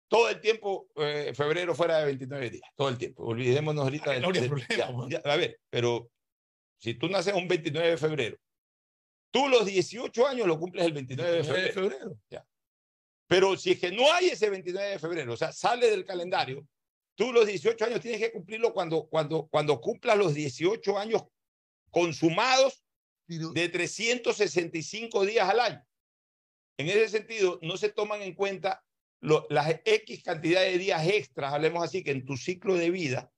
todo 0.09 0.29
el 0.29 0.41
tiempo, 0.41 0.87
eh, 0.95 1.31
febrero 1.35 1.73
fuera 1.73 1.99
de 1.99 2.05
29 2.05 2.49
días, 2.49 2.69
todo 2.75 2.89
el 2.89 2.97
tiempo. 2.97 3.23
Olvidémonos 3.23 3.83
ahorita 3.83 4.11
Ah, 4.11 4.13
del- 4.13 4.21
no 4.23 4.31
del- 4.31 4.49
problema, 4.49 5.07
ya, 5.09 5.21
ya, 5.23 5.31
a 5.31 5.35
ver, 5.37 5.59
pero 5.69 6.09
si 6.77 6.95
tú 6.95 7.07
naces 7.07 7.33
un 7.33 7.47
29 7.47 7.91
de 7.91 7.97
febrero, 7.97 8.37
tú 9.31 9.47
los 9.47 9.65
18 9.65 10.27
años 10.27 10.47
lo 10.47 10.59
cumples 10.59 10.85
el 10.85 10.93
29 10.93 11.29
de 11.31 11.37
29 11.37 11.63
de 11.67 11.71
febrero. 11.73 11.99
febrero. 12.29 12.45
Pero 13.27 13.55
si 13.55 13.71
es 13.71 13.79
que 13.79 13.91
no 13.91 14.11
hay 14.11 14.27
ese 14.27 14.49
29 14.49 14.89
de 14.89 14.99
febrero, 14.99 15.31
o 15.33 15.37
sea, 15.37 15.53
sale 15.53 15.89
del 15.89 16.03
calendario, 16.03 16.67
tú 17.15 17.31
los 17.31 17.45
18 17.47 17.85
años 17.85 18.01
tienes 18.01 18.19
que 18.19 18.31
cumplirlo 18.33 18.73
cuando, 18.73 19.05
cuando, 19.07 19.47
cuando 19.47 19.79
cumplas 19.79 20.17
los 20.17 20.33
18 20.33 20.97
años 20.99 21.23
consumados 21.89 22.83
de 23.37 23.69
365 23.69 25.25
días 25.25 25.49
al 25.49 25.59
año. 25.59 25.85
En 26.77 26.87
ese 26.87 27.09
sentido, 27.09 27.59
no 27.61 27.77
se 27.77 27.89
toman 27.89 28.21
en 28.21 28.33
cuenta 28.33 28.83
las 29.49 29.81
X 29.85 30.23
cantidad 30.23 30.61
de 30.61 30.77
días 30.77 31.05
extras, 31.07 31.53
hablemos 31.53 31.83
así, 31.83 32.03
que 32.03 32.11
en 32.11 32.25
tu 32.25 32.37
ciclo 32.37 32.75
de 32.75 32.89
vida 32.89 33.31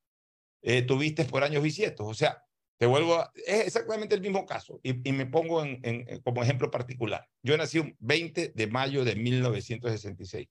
eh, 0.62 0.82
tuviste 0.82 1.26
por 1.26 1.44
años 1.44 1.62
bisiestos. 1.62 2.08
O 2.08 2.14
sea, 2.14 2.42
te 2.80 2.86
vuelvo 2.86 3.16
a, 3.16 3.32
es 3.46 3.68
exactamente 3.68 4.16
el 4.16 4.22
mismo 4.22 4.46
caso 4.46 4.80
y, 4.82 5.08
y 5.08 5.12
me 5.12 5.26
pongo 5.26 5.64
en, 5.64 5.80
en, 5.84 6.22
como 6.22 6.42
ejemplo 6.42 6.72
particular. 6.72 7.28
Yo 7.44 7.58
nací 7.58 7.80
un 7.80 7.96
20 8.00 8.54
de 8.56 8.68
mayo 8.68 9.04
de 9.04 9.16
1966. 9.16 10.48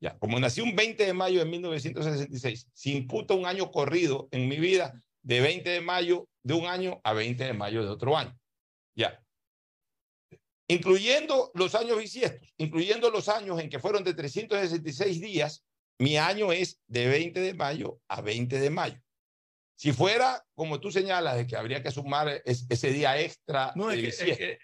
Ya, 0.00 0.16
como 0.18 0.38
nací 0.38 0.60
un 0.60 0.76
20 0.76 1.04
de 1.04 1.12
mayo 1.12 1.40
de 1.40 1.46
1966, 1.46 2.68
se 2.72 2.90
imputa 2.90 3.34
un 3.34 3.46
año 3.46 3.70
corrido 3.70 4.28
en 4.30 4.48
mi 4.48 4.56
vida 4.56 5.02
de 5.22 5.40
20 5.40 5.68
de 5.68 5.80
mayo 5.80 6.28
de 6.44 6.54
un 6.54 6.66
año 6.66 7.00
a 7.02 7.12
20 7.12 7.44
de 7.44 7.52
mayo 7.52 7.82
de 7.82 7.90
otro 7.90 8.16
año. 8.16 8.38
Ya. 8.98 9.24
Incluyendo 10.68 11.50
los 11.54 11.74
años 11.74 11.98
bisiestos, 11.98 12.52
incluyendo 12.58 13.10
los 13.10 13.28
años 13.28 13.58
en 13.60 13.70
que 13.70 13.78
fueron 13.78 14.04
de 14.04 14.12
366 14.12 15.20
días, 15.20 15.64
mi 15.98 16.18
año 16.18 16.52
es 16.52 16.80
de 16.86 17.06
20 17.06 17.40
de 17.40 17.54
mayo 17.54 18.00
a 18.08 18.20
20 18.20 18.58
de 18.58 18.70
mayo. 18.70 19.00
Si 19.76 19.92
fuera, 19.92 20.44
como 20.54 20.80
tú 20.80 20.90
señalas, 20.90 21.36
de 21.36 21.46
que 21.46 21.56
habría 21.56 21.82
que 21.82 21.92
sumar 21.92 22.42
ese 22.44 22.90
día 22.90 23.18
extra. 23.20 23.72
No, 23.76 23.90
es 23.90 24.18
que, 24.18 24.58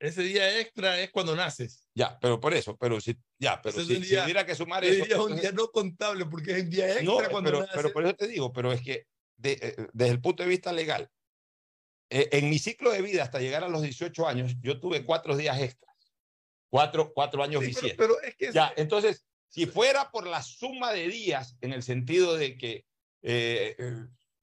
ese 0.00 0.22
día 0.22 0.58
extra 0.58 0.98
es 1.00 1.10
cuando 1.10 1.36
naces. 1.36 1.86
Ya, 1.94 2.18
pero 2.18 2.40
por 2.40 2.54
eso, 2.54 2.76
pero 2.76 3.00
si, 3.00 3.16
ya, 3.38 3.60
pero 3.60 3.84
si, 3.84 3.96
día, 3.96 4.24
hubiera 4.24 4.46
que 4.46 4.54
sumar 4.54 4.84
eso. 4.84 5.04
Es 5.04 5.14
un 5.14 5.38
día 5.38 5.52
no 5.52 5.68
contable 5.68 6.24
porque 6.24 6.52
es 6.52 6.62
un 6.62 6.70
día 6.70 6.86
extra 6.86 7.04
no, 7.04 7.30
cuando 7.30 7.50
pero, 7.50 7.60
naces. 7.60 7.76
pero 7.76 7.92
por 7.92 8.04
eso 8.04 8.14
te 8.14 8.28
digo, 8.28 8.52
pero 8.52 8.72
es 8.72 8.80
que 8.80 9.06
de, 9.36 9.52
eh, 9.52 9.76
desde 9.92 10.12
el 10.12 10.20
punto 10.20 10.42
de 10.42 10.48
vista 10.48 10.72
legal, 10.72 11.10
en 12.10 12.48
mi 12.48 12.58
ciclo 12.58 12.90
de 12.90 13.02
vida 13.02 13.22
hasta 13.22 13.40
llegar 13.40 13.64
a 13.64 13.68
los 13.68 13.82
18 13.82 14.26
años, 14.26 14.54
yo 14.60 14.80
tuve 14.80 15.04
cuatro 15.04 15.36
días 15.36 15.60
extras. 15.60 15.94
Cuatro, 16.70 17.12
cuatro 17.14 17.42
años 17.42 17.64
sí. 17.64 17.72
Pero, 17.80 17.96
pero, 17.96 18.22
es 18.22 18.36
que 18.36 18.52
ya, 18.52 18.72
entonces, 18.76 19.26
si 19.48 19.66
fuera 19.66 20.10
por 20.10 20.26
la 20.26 20.42
suma 20.42 20.92
de 20.92 21.08
días, 21.08 21.56
en 21.60 21.72
el 21.72 21.82
sentido 21.82 22.36
de 22.36 22.56
que 22.56 22.84
eh, 23.22 23.76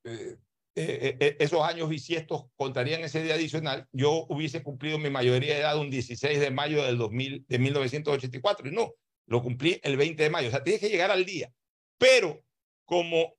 eh, 0.04 0.38
eh, 0.78 1.16
eh, 1.22 1.38
esos 1.40 1.62
años 1.62 1.88
bisiestos 1.88 2.48
contarían 2.58 3.02
ese 3.02 3.24
día 3.24 3.36
adicional, 3.36 3.88
yo 3.94 4.26
hubiese 4.28 4.62
cumplido 4.62 5.00
mi 5.00 5.10
mayoría 5.10 5.54
de 5.54 5.62
edad 5.62 5.80
un 5.80 5.90
16 5.90 6.38
de 6.38 6.52
mayo 6.52 6.84
del 6.84 6.98
2000, 6.98 7.46
de 7.48 7.60
1984. 7.60 8.68
Y 8.68 8.72
no, 8.72 8.94
lo 9.26 9.42
cumplí 9.42 9.80
el 9.84 9.96
20 9.96 10.22
de 10.22 10.30
mayo. 10.30 10.50
O 10.50 10.52
sea, 10.52 10.64
tienes 10.64 10.82
que 10.82 10.90
llegar 10.90 11.12
al 11.12 11.26
día. 11.26 11.50
Pero 11.98 12.44
como 12.84 13.35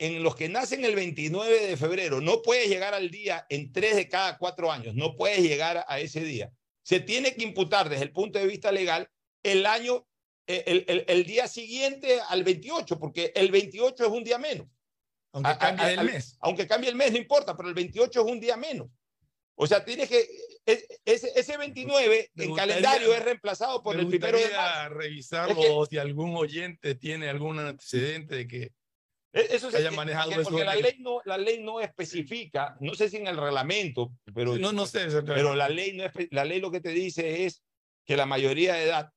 en 0.00 0.22
los 0.22 0.34
que 0.34 0.48
nacen 0.48 0.82
el 0.84 0.94
29 0.94 1.66
de 1.66 1.76
febrero 1.76 2.22
no 2.22 2.40
puedes 2.40 2.68
llegar 2.68 2.94
al 2.94 3.10
día 3.10 3.44
en 3.50 3.70
tres 3.70 3.96
de 3.96 4.08
cada 4.08 4.38
cuatro 4.38 4.72
años, 4.72 4.94
no 4.94 5.14
puedes 5.14 5.42
llegar 5.42 5.84
a 5.86 6.00
ese 6.00 6.24
día. 6.24 6.50
Se 6.82 7.00
tiene 7.00 7.34
que 7.34 7.44
imputar 7.44 7.90
desde 7.90 8.04
el 8.04 8.12
punto 8.12 8.38
de 8.38 8.46
vista 8.46 8.72
legal 8.72 9.10
el 9.42 9.66
año, 9.66 10.06
el, 10.46 10.84
el, 10.88 11.04
el 11.06 11.24
día 11.26 11.46
siguiente 11.46 12.18
al 12.28 12.42
28, 12.42 12.98
porque 12.98 13.30
el 13.34 13.50
28 13.50 14.06
es 14.06 14.10
un 14.10 14.24
día 14.24 14.38
menos. 14.38 14.66
Aunque 15.32 15.58
cambie 15.58 15.84
a, 15.84 15.88
a, 15.88 15.92
el 15.92 16.04
mes. 16.04 16.36
Aunque 16.40 16.66
cambie 16.66 16.88
el 16.88 16.96
mes, 16.96 17.12
no 17.12 17.18
importa, 17.18 17.54
pero 17.54 17.68
el 17.68 17.74
28 17.74 18.20
es 18.20 18.26
un 18.26 18.40
día 18.40 18.56
menos. 18.56 18.88
O 19.54 19.66
sea, 19.66 19.84
tienes 19.84 20.08
que. 20.08 20.26
Ese, 20.64 21.30
ese 21.34 21.56
29 21.58 22.30
en 22.36 22.54
calendario 22.54 23.12
es 23.12 23.22
reemplazado 23.22 23.82
por 23.82 23.98
el 23.98 24.06
primero 24.06 24.38
de 24.38 24.48
marzo. 24.48 24.94
revisarlo 24.94 25.82
es 25.82 25.88
que, 25.88 25.96
si 25.96 25.98
algún 25.98 26.34
oyente 26.36 26.94
tiene 26.94 27.28
algún 27.28 27.58
antecedente 27.58 28.36
de 28.36 28.48
que. 28.48 28.72
Eso 29.32 29.70
se, 29.70 29.76
haya 29.76 29.92
manejado 29.92 30.30
porque, 30.32 30.44
porque 30.44 30.64
la 30.64 30.74
ley 30.74 30.96
no 30.98 31.20
la 31.24 31.38
ley 31.38 31.62
no 31.62 31.80
especifica 31.80 32.76
no 32.80 32.94
sé 32.94 33.08
si 33.08 33.18
en 33.18 33.28
el 33.28 33.36
reglamento 33.36 34.12
pero 34.34 34.58
no 34.58 34.72
no 34.72 34.86
sé 34.86 35.06
pero 35.22 35.54
la 35.54 35.68
ley 35.68 35.92
no 35.92 36.04
la 36.32 36.44
ley 36.44 36.60
lo 36.60 36.72
que 36.72 36.80
te 36.80 36.88
dice 36.88 37.44
es 37.44 37.62
que 38.04 38.16
la 38.16 38.26
mayoría 38.26 38.74
de 38.74 38.84
edad 38.84 39.12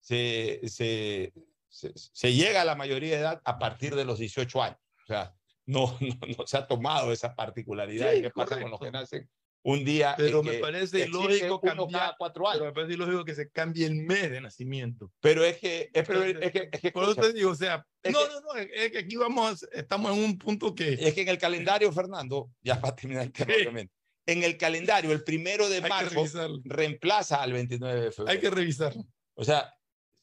se, 0.00 0.60
se, 0.64 1.32
se, 1.68 1.92
se 1.94 2.32
llega 2.32 2.62
a 2.62 2.64
la 2.64 2.74
mayoría 2.74 3.14
de 3.14 3.20
edad 3.20 3.42
a 3.44 3.58
partir 3.58 3.94
de 3.94 4.04
los 4.04 4.18
18 4.18 4.62
años. 4.62 4.78
O 5.04 5.06
sea 5.06 5.34
no, 5.66 5.96
no, 6.00 6.36
no 6.38 6.46
se 6.46 6.56
ha 6.56 6.66
tomado 6.66 7.12
esa 7.12 7.34
particularidad 7.34 8.10
sí, 8.10 8.16
de 8.16 8.22
qué 8.22 8.30
pasa 8.30 8.60
con 8.60 8.70
los 8.70 8.80
que 8.80 8.90
nacen 8.90 9.30
un 9.64 9.84
día. 9.84 10.14
Pero 10.16 10.42
me 10.42 10.58
parece 10.58 11.06
ilógico 11.06 11.60
cambiar, 11.60 12.14
cuatro 12.18 12.46
años. 12.46 12.60
Pero 12.60 12.70
me 12.70 12.74
parece 12.74 12.94
ilógico 12.94 13.24
que 13.24 13.34
se 13.34 13.50
cambie 13.50 13.86
el 13.86 13.96
mes 13.96 14.30
de 14.30 14.40
nacimiento. 14.40 15.10
Pero 15.20 15.44
es 15.44 15.58
que, 15.58 15.90
es, 15.92 16.06
pero 16.06 16.22
es 16.22 16.52
que, 16.52 16.68
es 16.70 16.80
que 16.80 16.92
por 16.92 17.04
eso 17.04 17.16
te 17.16 17.32
digo, 17.32 17.50
o 17.50 17.54
sea, 17.54 17.78
no, 17.78 18.02
que, 18.02 18.10
no, 18.12 18.40
no, 18.40 18.54
es 18.54 18.92
que 18.92 18.98
aquí 18.98 19.16
vamos, 19.16 19.66
estamos 19.72 20.16
en 20.16 20.22
un 20.22 20.38
punto 20.38 20.74
que. 20.74 20.92
Es 20.92 21.14
que 21.14 21.22
en 21.22 21.28
el 21.28 21.38
calendario, 21.38 21.90
Fernando, 21.92 22.50
ya 22.60 22.80
para 22.80 22.94
terminar 22.94 23.24
el 23.24 23.32
tema, 23.32 23.52
obviamente. 23.54 23.92
En 24.26 24.42
el 24.42 24.56
calendario, 24.56 25.12
el 25.12 25.22
primero 25.22 25.68
de 25.68 25.82
marzo 25.82 26.24
reemplaza 26.64 27.42
al 27.42 27.52
29 27.52 28.00
de 28.00 28.12
febrero. 28.12 28.32
Hay 28.32 28.40
que 28.40 28.50
revisarlo. 28.50 29.04
O 29.34 29.44
sea, 29.44 29.74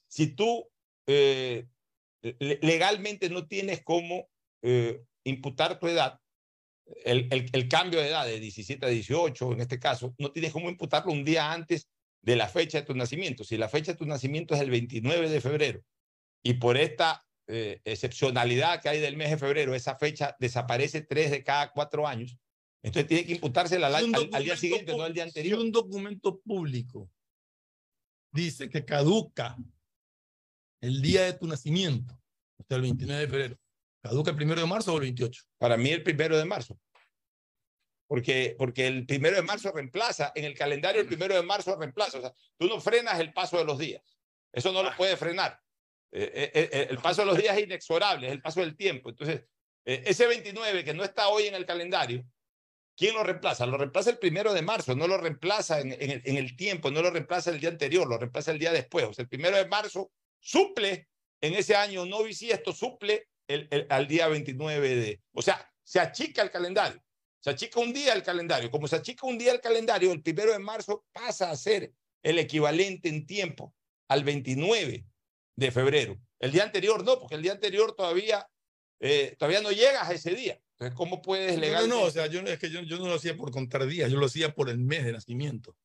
si 0.08 0.36
tú 0.36 0.68
eh, 1.08 1.68
legalmente 2.22 3.30
no 3.30 3.48
tienes 3.48 3.84
cómo 3.84 4.28
eh, 4.64 5.04
imputar 5.24 5.80
tu 5.80 5.88
edad, 5.88 6.20
el, 7.04 7.28
el, 7.32 7.50
el, 7.52 7.68
cambio 7.68 8.00
de 8.00 8.10
edad 8.10 8.26
de 8.26 8.40
17 8.40 8.86
a 8.86 8.90
18, 8.90 9.54
en 9.54 9.62
este 9.62 9.80
caso, 9.80 10.14
no 10.18 10.32
tienes 10.32 10.52
cómo 10.52 10.70
imputarlo 10.70 11.12
un 11.12 11.24
día 11.24 11.52
antes 11.52 11.88
de 12.22 12.36
la 12.36 12.48
fecha 12.48 12.80
de 12.80 12.86
tu 12.86 12.94
nacimiento. 12.94 13.44
Si 13.44 13.58
la 13.58 13.70
fecha 13.70 13.94
de 13.94 13.98
tu 13.98 14.06
nacimiento 14.06 14.56
es 14.56 14.62
el 14.62 14.70
29 14.70 15.30
de 15.30 15.42
febrero 15.42 15.84
y 16.44 16.54
por 16.56 16.78
esta 16.78 17.26
eh, 17.48 17.82
excepcionalidad 17.84 18.82
que 18.82 18.90
hay 18.90 19.00
del 19.00 19.18
mes 19.18 19.30
de 19.32 19.38
febrero, 19.38 19.76
esa 19.76 19.96
fecha 19.96 20.36
desaparece 20.40 21.02
tres 21.02 21.32
de 21.32 21.44
cada 21.44 21.72
cuatro 21.72 22.08
años, 22.08 22.38
entonces 22.84 23.08
tiene 23.08 23.26
que 23.26 23.34
imputársela 23.34 23.88
al, 23.88 23.96
al, 23.96 24.30
al, 24.32 24.44
día 24.44 24.58
siguiente, 24.58 24.96
no 24.96 25.04
al 25.04 25.14
día 25.14 25.24
anterior. 25.24 25.60
Si 25.60 25.66
un 25.66 25.72
documento 25.72 26.40
público 26.40 27.10
dice 28.32 28.70
que 28.70 28.86
caduca 28.86 29.58
el 30.82 31.02
día 31.02 31.24
de 31.24 31.34
tu 31.34 31.48
nacimiento, 31.48 32.18
hasta 32.60 32.76
el 32.76 32.82
29 32.82 33.22
de 33.22 33.28
febrero, 33.28 33.61
¿Caduca 34.02 34.32
el 34.32 34.38
primero 34.38 34.62
de 34.62 34.68
marzo 34.68 34.94
o 34.94 34.96
el 34.96 35.02
28? 35.02 35.44
Para 35.58 35.78
mí 35.78 35.90
el 35.90 36.04
primero 36.04 36.38
de 36.38 36.46
marzo. 36.46 36.80
Porque, 38.08 38.56
porque 38.58 38.88
el 38.88 39.06
primero 39.06 39.36
de 39.36 39.42
marzo 39.42 39.72
reemplaza, 39.72 40.32
en 40.36 40.44
el 40.44 40.54
calendario 40.54 41.02
el 41.02 41.08
primero 41.08 41.36
de 41.36 41.44
marzo 41.44 41.78
reemplaza. 41.78 42.18
O 42.18 42.22
sea, 42.22 42.34
tú 42.58 42.68
no 42.68 42.82
frenas 42.82 43.20
el 43.20 43.32
paso 43.32 43.58
de 43.58 43.66
los 43.66 43.78
días. 43.78 44.02
Eso 44.52 44.72
no 44.72 44.84
lo 44.84 44.96
puedes 44.98 45.18
frenar. 45.18 45.60
Eh, 46.12 46.52
eh, 46.54 46.70
eh, 46.74 46.88
el 46.90 46.98
paso 46.98 47.22
de 47.22 47.28
los 47.28 47.38
días 47.38 47.58
es 47.58 47.64
inexorable, 47.64 48.28
es 48.28 48.34
el 48.34 48.42
paso 48.42 48.60
del 48.60 48.76
tiempo. 48.76 49.10
Entonces, 49.10 49.44
ese 49.86 50.28
29 50.28 50.84
que 50.84 50.94
no 50.94 51.04
está 51.04 51.30
hoy 51.30 51.48
en 51.48 51.56
el 51.56 51.66
calendario, 51.66 52.26
¿quién 52.98 53.16
lo 53.16 53.24
reemplaza? 53.24 53.66
Lo 53.66 53.78
reemplaza 53.78 54.10
el 54.10 54.20
primero 54.20 54.54
de 54.54 54.62
marzo, 54.62 54.94
no 54.94 55.08
lo 55.08 55.18
reemplaza 55.18 55.80
en, 55.80 55.94
en, 55.94 56.12
el, 56.12 56.22
en 56.26 56.38
el 56.38 56.56
tiempo, 56.56 56.92
no 56.92 57.02
lo 57.02 57.12
reemplaza 57.12 57.50
el 57.50 57.60
día 57.60 57.70
anterior, 57.70 58.08
lo 58.08 58.18
reemplaza 58.18 58.52
el 58.52 58.60
día 58.60 58.74
después. 58.74 59.06
O 59.06 59.14
sea, 59.14 59.24
el 59.24 59.30
primero 59.30 59.56
de 59.56 59.68
marzo 59.68 60.12
suple 60.40 61.08
en 61.40 61.54
ese 61.56 61.76
año 61.76 62.06
no 62.06 62.24
bisiesto, 62.24 62.74
suple 62.74 63.30
el, 63.54 63.68
el, 63.72 63.88
al 63.90 64.08
día 64.08 64.28
29 64.28 64.96
de... 64.96 65.22
O 65.34 65.42
sea, 65.42 65.72
se 65.84 66.00
achica 66.00 66.42
el 66.42 66.52
calendario. 66.52 67.04
Se 67.40 67.50
achica 67.50 67.80
un 67.80 67.92
día 67.92 68.14
el 68.14 68.24
calendario. 68.24 68.70
Como 68.70 68.88
se 68.88 68.96
achica 68.96 69.26
un 69.26 69.38
día 69.38 69.52
el 69.52 69.62
calendario, 69.62 70.12
el 70.12 70.22
primero 70.22 70.52
de 70.52 70.60
marzo 70.60 71.06
pasa 71.12 71.50
a 71.50 71.56
ser 71.56 71.92
el 72.24 72.40
equivalente 72.40 73.10
en 73.10 73.26
tiempo 73.26 73.74
al 74.08 74.24
29 74.24 75.06
de 75.56 75.72
febrero. 75.72 76.20
El 76.40 76.52
día 76.52 76.64
anterior 76.64 77.04
no, 77.04 77.20
porque 77.20 77.36
el 77.36 77.42
día 77.42 77.54
anterior 77.54 77.96
todavía, 77.96 78.48
eh, 79.00 79.36
todavía 79.38 79.62
no 79.62 79.72
llegas 79.72 80.10
a 80.10 80.14
ese 80.14 80.36
día. 80.36 80.60
Entonces, 80.74 80.96
¿cómo 80.96 81.22
puedes 81.22 81.60
legalmente? 81.60 81.96
No, 81.96 82.02
no, 82.02 82.08
o 82.08 82.12
sea, 82.12 82.28
yo, 82.28 82.42
es 82.42 82.60
que 82.60 82.70
yo, 82.70 82.82
yo 82.82 82.98
no 82.98 83.08
lo 83.08 83.16
hacía 83.16 83.36
por 83.36 83.52
contar 83.52 83.86
días, 83.86 84.12
yo 84.12 84.18
lo 84.18 84.26
hacía 84.28 84.54
por 84.54 84.70
el 84.70 84.80
mes 84.80 85.04
de 85.04 85.14
nacimiento. 85.14 85.76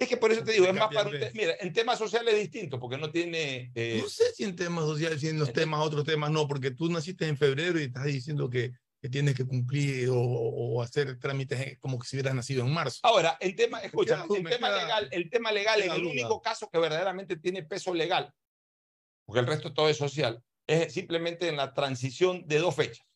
Es 0.00 0.08
que 0.08 0.16
por 0.16 0.32
eso 0.32 0.42
te 0.42 0.52
digo, 0.52 0.64
es 0.64 0.72
más 0.72 0.92
para 0.92 1.10
un 1.10 1.20
te 1.20 1.30
Mira, 1.34 1.54
en 1.60 1.74
temas 1.74 1.98
sociales 1.98 2.32
es 2.32 2.40
distinto, 2.40 2.80
porque 2.80 2.96
no 2.96 3.10
tiene. 3.10 3.70
Eh... 3.74 3.98
No 4.02 4.08
sé 4.08 4.32
si 4.32 4.44
en 4.44 4.56
temas 4.56 4.86
sociales, 4.86 5.20
si 5.20 5.28
en 5.28 5.38
los 5.38 5.52
temas, 5.52 5.80
otros 5.80 6.04
temas 6.04 6.30
no, 6.30 6.48
porque 6.48 6.70
tú 6.70 6.90
naciste 6.90 7.28
en 7.28 7.36
febrero 7.36 7.78
y 7.78 7.84
estás 7.84 8.04
diciendo 8.04 8.48
que, 8.48 8.72
que 8.98 9.10
tienes 9.10 9.34
que 9.34 9.44
cumplir 9.44 10.08
o, 10.08 10.18
o, 10.18 10.82
hacer 10.82 11.18
trámites 11.18 11.78
como 11.80 11.98
que 11.98 12.08
si 12.08 12.16
hubieras 12.16 12.34
nacido 12.34 12.64
en 12.64 12.72
marzo. 12.72 13.00
Ahora, 13.02 13.36
en 13.40 13.54
tema, 13.54 13.80
escucha, 13.80 14.24
el 14.24 14.42
tema 14.44 14.68
queda, 14.68 14.82
legal, 14.82 15.08
el 15.12 15.28
tema 15.28 15.52
legal, 15.52 15.82
en 15.82 15.92
el 15.92 16.00
duda. 16.00 16.12
único 16.12 16.40
caso 16.40 16.70
que 16.70 16.78
verdaderamente 16.78 17.36
tiene 17.36 17.62
peso 17.62 17.92
legal, 17.92 18.32
porque 19.26 19.40
el 19.40 19.46
resto 19.46 19.74
todo 19.74 19.90
es 19.90 19.98
social, 19.98 20.42
es 20.66 20.94
simplemente 20.94 21.46
en 21.48 21.58
la 21.58 21.74
transición 21.74 22.46
de 22.46 22.58
dos 22.58 22.74
fechas 22.74 23.09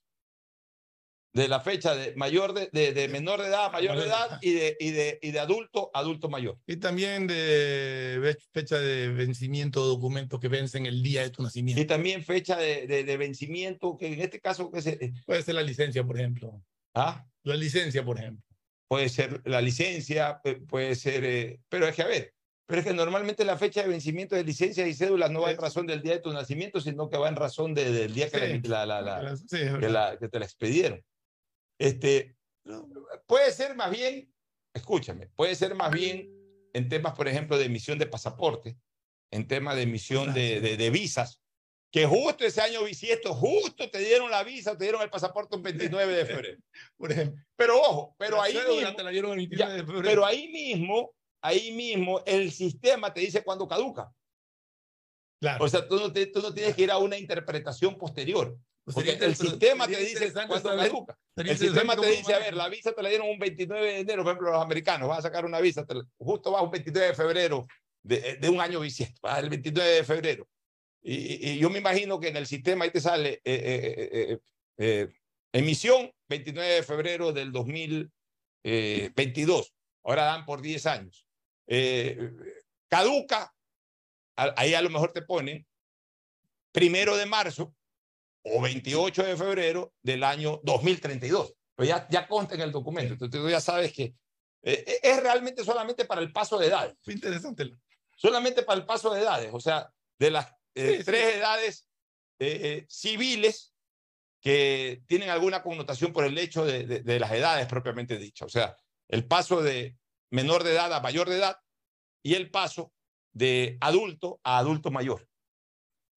de 1.34 1.48
la 1.48 1.60
fecha 1.60 1.94
de 1.96 2.14
mayor 2.14 2.54
de, 2.54 2.70
de, 2.72 2.92
de 2.92 3.08
menor 3.08 3.42
de 3.42 3.48
edad 3.48 3.66
a 3.66 3.70
mayor 3.70 3.96
de 3.96 4.04
edad 4.04 4.38
y 4.40 4.52
de, 4.52 4.76
y 4.78 4.90
de, 4.92 5.18
y 5.20 5.32
de 5.32 5.40
adulto 5.40 5.90
adulto 5.92 6.28
mayor. 6.28 6.58
Y 6.66 6.76
también 6.76 7.26
de 7.26 8.36
fecha 8.52 8.78
de 8.78 9.08
vencimiento 9.08 9.82
de 9.82 9.88
documentos 9.88 10.38
que 10.38 10.48
vencen 10.48 10.86
el 10.86 11.02
día 11.02 11.22
de 11.22 11.30
tu 11.30 11.42
nacimiento. 11.42 11.82
Y 11.82 11.86
también 11.86 12.22
fecha 12.22 12.56
de, 12.56 13.16
vencimiento, 13.18 13.96
que 13.96 14.12
en 14.12 14.20
este 14.20 14.40
caso... 14.40 14.70
Que 14.70 14.80
se, 14.80 15.12
puede 15.26 15.42
ser 15.42 15.56
la 15.56 15.62
licencia, 15.62 16.04
por 16.04 16.16
ejemplo. 16.16 16.62
¿Ah? 16.94 17.26
La 17.42 17.56
licencia, 17.56 18.04
por 18.04 18.18
ejemplo. 18.18 18.44
Puede 18.86 19.08
ser 19.08 19.42
la 19.44 19.60
licencia, 19.60 20.40
puede 20.68 20.94
ser... 20.94 21.24
Eh, 21.24 21.60
pero 21.68 21.88
es 21.88 21.96
que, 21.96 22.02
a 22.02 22.06
ver, 22.06 22.32
pero 22.66 22.80
es 22.80 22.86
que 22.86 22.94
normalmente 22.94 23.44
la 23.44 23.58
fecha 23.58 23.82
de 23.82 23.88
vencimiento 23.88 24.36
de 24.36 24.44
licencias 24.44 24.86
y 24.86 24.94
cédulas 24.94 25.30
no 25.30 25.42
va 25.42 25.50
en 25.50 25.58
razón 25.58 25.86
del 25.86 26.00
día 26.00 26.12
de 26.12 26.20
tu 26.20 26.32
nacimiento, 26.32 26.80
sino 26.80 27.08
que 27.08 27.16
va 27.16 27.28
en 27.28 27.36
razón 27.36 27.74
de, 27.74 27.90
del 27.90 28.14
día 28.14 28.30
que, 28.30 28.60
sí. 28.62 28.68
la, 28.68 28.86
la, 28.86 29.02
la, 29.02 29.36
sí, 29.36 29.46
que, 29.48 30.28
te 30.28 30.38
la 30.38 30.44
expidieron. 30.44 31.02
Este, 31.78 32.36
puede 33.26 33.52
ser 33.52 33.74
más 33.74 33.90
bien, 33.90 34.32
escúchame, 34.74 35.28
puede 35.28 35.54
ser 35.54 35.74
más 35.74 35.90
bien 35.90 36.30
en 36.72 36.88
temas, 36.88 37.14
por 37.14 37.28
ejemplo, 37.28 37.56
de 37.58 37.66
emisión 37.66 37.98
de 37.98 38.06
pasaporte, 38.06 38.76
en 39.30 39.46
tema 39.48 39.74
de 39.74 39.82
emisión 39.82 40.32
de, 40.34 40.60
de, 40.60 40.76
de 40.76 40.90
visas, 40.90 41.40
que 41.92 42.06
justo 42.06 42.44
ese 42.44 42.60
año 42.60 42.82
bisiesto, 42.84 43.32
justo 43.34 43.88
te 43.90 43.98
dieron 43.98 44.30
la 44.30 44.42
visa, 44.42 44.76
te 44.76 44.84
dieron 44.84 45.02
el 45.02 45.10
pasaporte 45.10 45.54
un 45.56 45.62
29 45.62 46.12
de 46.12 46.26
febrero. 46.26 46.58
Por 46.96 47.12
ejemplo. 47.12 47.40
Pero 47.56 47.80
ojo, 47.80 48.16
pero 48.18 48.40
ahí 48.42 48.54
mismo, 48.54 49.02
la 49.02 49.10
dieron 49.10 49.30
el 49.32 49.36
29 49.36 49.56
ya, 49.56 49.68
de 49.84 50.02
pero 50.02 50.24
ahí 50.26 50.48
mismo, 50.48 51.12
ahí 51.40 51.70
mismo, 51.72 52.22
el 52.26 52.50
sistema 52.50 53.12
te 53.14 53.20
dice 53.20 53.44
cuándo 53.44 53.68
caduca. 53.68 54.12
claro. 55.40 55.64
O 55.64 55.68
sea, 55.68 55.86
tú 55.86 55.96
no, 55.96 56.12
te- 56.12 56.26
tú 56.26 56.40
no 56.40 56.52
tienes 56.52 56.74
que 56.74 56.82
ir 56.82 56.90
a 56.90 56.98
una 56.98 57.16
interpretación 57.16 57.96
posterior, 57.96 58.58
porque 58.92 59.12
el 59.12 59.34
sistema 59.50 59.86
te 59.86 59.92
dice 60.04 60.24
saber- 60.58 60.62
caduca. 60.90 61.18
El 61.36 61.58
sistema 61.58 61.94
te 61.96 62.06
dice, 62.18 62.34
a 62.34 62.38
ver, 62.38 62.54
la 62.54 62.68
visa 62.68 62.92
te 62.92 63.02
la 63.02 63.08
dieron 63.08 63.28
un 63.28 63.38
29 63.38 63.86
de 63.86 63.98
enero, 64.00 64.22
por 64.22 64.32
ejemplo, 64.32 64.52
los 64.52 64.62
americanos, 64.62 65.08
vas 65.08 65.20
a 65.20 65.22
sacar 65.22 65.44
una 65.46 65.60
visa, 65.60 65.84
la- 65.88 66.04
justo 66.18 66.52
va 66.52 66.60
un 66.62 66.70
29 66.70 67.08
de 67.08 67.14
febrero 67.14 67.66
de, 68.02 68.36
de 68.36 68.48
un 68.50 68.60
año 68.60 68.80
bisiesto, 68.80 69.20
el 69.36 69.48
29 69.48 69.90
de 69.90 70.04
febrero. 70.04 70.46
Y, 71.02 71.50
y- 71.52 71.58
yo 71.58 71.70
me 71.70 71.78
imagino 71.78 72.18
que 72.20 72.28
en 72.28 72.36
el 72.36 72.46
sistema 72.46 72.84
ahí 72.84 72.90
te 72.90 73.00
sale 73.00 73.34
eh, 73.34 73.40
eh, 73.44 73.94
eh, 73.96 74.10
eh, 74.12 74.38
eh, 74.78 75.08
emisión 75.52 76.10
29 76.28 76.74
de 76.74 76.82
febrero 76.82 77.32
del 77.32 77.52
2022. 78.64 79.74
Ahora 80.04 80.24
dan 80.24 80.44
por 80.44 80.60
10 80.60 80.86
años. 80.86 81.26
Eh, 81.66 82.30
caduca, 82.88 83.54
ahí 84.36 84.74
a 84.74 84.82
lo 84.82 84.90
mejor 84.90 85.12
te 85.12 85.22
ponen 85.22 85.66
primero 86.72 87.16
de 87.16 87.26
marzo 87.26 87.74
o 88.44 88.60
28 88.60 89.22
de 89.24 89.36
febrero 89.36 89.92
del 90.02 90.22
año 90.24 90.60
2032. 90.64 91.54
Pues 91.74 91.88
ya, 91.88 92.06
ya 92.08 92.26
consta 92.28 92.54
en 92.54 92.60
el 92.60 92.72
documento. 92.72 93.14
Entonces 93.14 93.40
tú 93.40 93.48
ya 93.48 93.60
sabes 93.60 93.92
que 93.92 94.14
eh, 94.62 95.00
es 95.02 95.22
realmente 95.22 95.64
solamente 95.64 96.04
para 96.04 96.20
el 96.20 96.32
paso 96.32 96.58
de 96.58 96.68
edades. 96.68 96.94
Fue 97.02 97.14
interesante. 97.14 97.70
Solamente 98.16 98.62
para 98.62 98.78
el 98.80 98.86
paso 98.86 99.12
de 99.12 99.20
edades. 99.22 99.50
O 99.52 99.60
sea, 99.60 99.90
de 100.18 100.30
las 100.30 100.46
eh, 100.74 100.90
Sí, 100.92 100.96
sí. 100.98 101.04
tres 101.04 101.36
edades 101.36 101.88
eh, 102.38 102.60
eh, 102.62 102.86
civiles 102.88 103.74
que 104.40 105.02
tienen 105.06 105.30
alguna 105.30 105.62
connotación 105.62 106.12
por 106.12 106.24
el 106.24 106.36
hecho 106.38 106.64
de, 106.64 106.84
de- 106.86 107.00
de 107.00 107.20
las 107.20 107.32
edades 107.32 107.66
propiamente 107.66 108.18
dichas. 108.18 108.46
O 108.46 108.50
sea, 108.50 108.76
el 109.08 109.26
paso 109.26 109.62
de 109.62 109.96
menor 110.30 110.64
de 110.64 110.72
edad 110.72 110.92
a 110.92 111.00
mayor 111.00 111.28
de 111.28 111.36
edad 111.36 111.56
y 112.22 112.34
el 112.34 112.50
paso 112.50 112.92
de 113.32 113.78
adulto 113.80 114.40
a 114.44 114.58
adulto 114.58 114.90
mayor. 114.90 115.26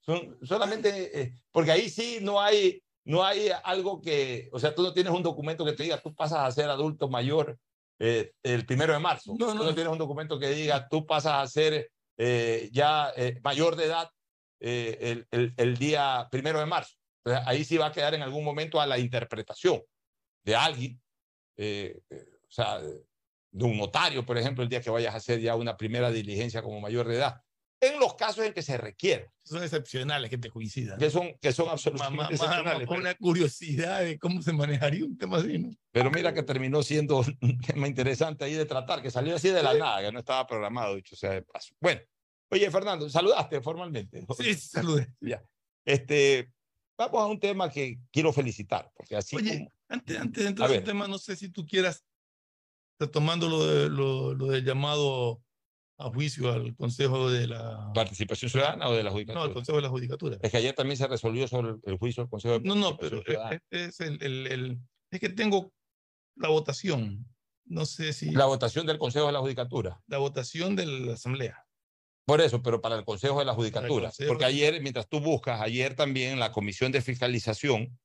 Son 0.08 0.38
solamente, 0.42 1.22
eh, 1.22 1.34
porque 1.52 1.72
ahí 1.72 1.90
sí 1.90 2.20
no 2.22 2.40
hay, 2.42 2.82
no 3.06 3.24
hay 3.26 3.50
algo 3.64 4.02
que, 4.02 4.50
o 4.54 4.60
sea, 4.60 4.74
tú 4.74 4.82
no 4.84 4.94
tienes 4.94 5.12
un 5.14 5.22
documento 5.24 5.66
que 5.66 5.74
te 5.74 5.84
diga, 5.84 6.02
tú 6.02 6.16
pasas 6.16 6.40
a 6.40 6.52
ser 6.52 6.70
adulto 6.70 7.10
mayor 7.10 7.60
eh, 8.00 8.32
el 8.44 8.66
primero 8.66 8.94
de 8.94 9.00
marzo. 9.00 9.36
No, 9.38 9.48
Tú 9.48 9.56
no. 9.56 9.64
no 9.66 9.74
tienes 9.76 9.92
un 9.92 9.98
documento 10.00 10.40
que 10.40 10.50
diga, 10.50 10.88
tú 10.88 11.06
pasas 11.06 11.34
a 11.34 11.48
ser 11.48 11.92
eh, 12.18 12.70
ya 12.72 13.14
mayor 13.44 13.76
de 13.76 13.86
edad 13.86 14.10
el, 14.60 15.28
el- 15.32 15.54
el 15.58 15.78
día 15.78 16.28
primero 16.32 16.60
de 16.60 16.66
marzo. 16.66 16.96
Entonces, 17.26 17.48
ahí 17.48 17.64
sí 17.66 17.78
va 17.78 17.88
a 17.88 17.92
quedar 17.92 18.14
en 18.14 18.22
algún 18.22 18.44
momento 18.46 18.80
a 18.80 18.88
la 18.88 18.98
interpretación 18.98 19.82
de 20.46 20.56
alguien, 20.56 21.02
o 21.60 22.50
sea, 22.52 22.80
de 22.80 23.66
un 23.66 23.78
notario, 23.78 24.26
por 24.26 24.38
ejemplo, 24.38 24.64
el 24.64 24.70
día 24.70 24.82
que 24.82 24.90
vayas 24.90 25.14
a 25.14 25.18
hacer 25.18 25.40
ya 25.42 25.56
una 25.56 25.76
primera 25.76 26.10
diligencia 26.12 26.62
como 26.62 26.80
mayor 26.80 27.08
de 27.08 27.16
edad. 27.16 27.42
En 27.80 28.00
los 28.00 28.16
casos 28.16 28.44
en 28.44 28.54
que 28.54 28.64
se 28.64 28.76
requiere, 28.78 29.30
Son 29.44 29.62
excepcionales 29.62 30.30
que 30.32 30.38
te 30.40 30.50
coincidan. 30.50 30.98
que 30.98 31.12
son, 31.12 31.38
que 31.40 31.52
son 31.54 31.70
absolutamente 31.70 32.34
excepcionales. 32.34 32.88
ma- 32.88 32.96
Pero, 32.96 33.02
una 33.02 33.14
curiosidad 33.16 34.02
de 34.02 34.18
cómo 34.18 34.42
se 34.42 34.52
manejaría 34.52 35.06
un 35.06 35.16
tema 35.18 35.38
así, 35.38 35.60
¿no? 35.60 35.70
pero 35.92 36.10
mira 36.10 36.34
que 36.34 36.42
terminó 36.42 36.82
siendo 36.82 37.20
un 37.42 37.58
tema 37.60 37.88
interesante 37.88 38.46
ahí 38.46 38.54
de 38.54 38.66
tratar, 38.66 39.02
que 39.04 39.12
salió 39.12 39.36
así 39.36 39.50
de 39.50 39.62
la 39.62 39.76
nada, 39.76 40.02
que 40.02 40.12
no 40.12 40.20
estaba 40.20 40.48
programado, 40.48 40.96
dicho 40.96 41.16
sea 41.16 41.32
de 41.32 41.44
paso. 41.44 41.76
Bueno, 41.80 42.02
oye, 42.50 42.70
Fernando, 42.72 43.08
saludaste 43.10 43.62
formalmente. 43.62 44.26
Sí, 44.40 44.54
sí, 44.56 44.68
saludes. 44.70 45.08
Este, 45.86 46.52
vamos 46.98 47.22
a 47.22 47.28
un 47.28 47.40
tema 47.40 47.70
que 47.72 48.00
quiero 48.12 48.34
felicitar, 48.34 48.92
porque 48.96 49.16
así 49.16 49.36
Oye, 49.38 49.58
como- 49.60 49.72
antes, 49.88 50.18
antes 50.20 50.44
de 50.44 50.50
entrar 50.50 50.70
ver. 50.70 50.84
tema, 50.84 51.08
no 51.08 51.18
sé 51.18 51.36
si 51.38 51.48
tú 51.50 51.66
quieras, 51.66 52.04
retomando 53.00 53.48
lo, 53.48 53.66
de, 53.66 53.90
lo, 53.90 54.34
lo 54.34 54.48
del 54.48 54.66
llamado 54.66 55.42
a 56.00 56.10
juicio 56.10 56.52
al 56.52 56.76
Consejo 56.76 57.30
de 57.32 57.48
la... 57.48 57.92
participación 57.94 58.52
ciudadana 58.52 58.88
o 58.88 58.94
de 58.94 59.04
la 59.04 59.10
No, 59.10 59.16
judicatura. 59.16 59.46
al 59.46 59.54
Consejo 59.54 59.76
de 59.78 59.82
la 59.82 59.90
Judicatura. 59.90 60.38
Es 60.42 60.52
que 60.52 60.58
ayer 60.58 60.76
también 60.76 60.98
se 60.98 61.08
resolvió 61.08 61.48
sobre 61.48 61.76
el, 61.86 61.98
juicio 61.98 62.24
del 62.24 62.30
Consejo 62.30 62.60
de 62.60 62.68
No, 62.68 62.76
no, 62.76 62.98
pero 62.98 63.22
Ciudadana. 63.24 63.60
es, 63.72 64.00
es 64.00 64.00
el, 64.02 64.22
el, 64.24 64.48
el- 64.48 64.80
es 65.12 65.20
que 65.20 65.30
tengo 65.30 65.74
la 66.36 66.50
votación. 66.50 67.26
No 67.66 67.86
sé 67.86 68.14
si 68.14 68.32
La 68.32 68.46
votación 68.46 68.86
del 68.86 68.98
Consejo 68.98 69.26
de 69.28 69.34
la 69.34 69.40
Judicatura. 69.40 70.02
la 70.08 70.20
votación 70.20 70.76
de 70.76 70.86
la 70.86 71.14
Asamblea. 71.14 71.66
Por 72.26 72.42
eso, 72.42 72.62
pero 72.62 72.82
para 72.82 72.96
el 72.98 73.04
Consejo 73.06 73.40
de 73.40 73.46
la 73.46 73.54
Judicatura. 73.54 74.12
Porque 74.28 74.46
ayer, 74.46 74.82
mientras 74.82 75.08
tú 75.10 75.20
buscas, 75.20 75.62
ayer 75.62 75.96
también 75.96 76.40
la 76.40 76.52
Comisión 76.52 76.92
de 76.92 77.02
Fiscalización 77.02 77.98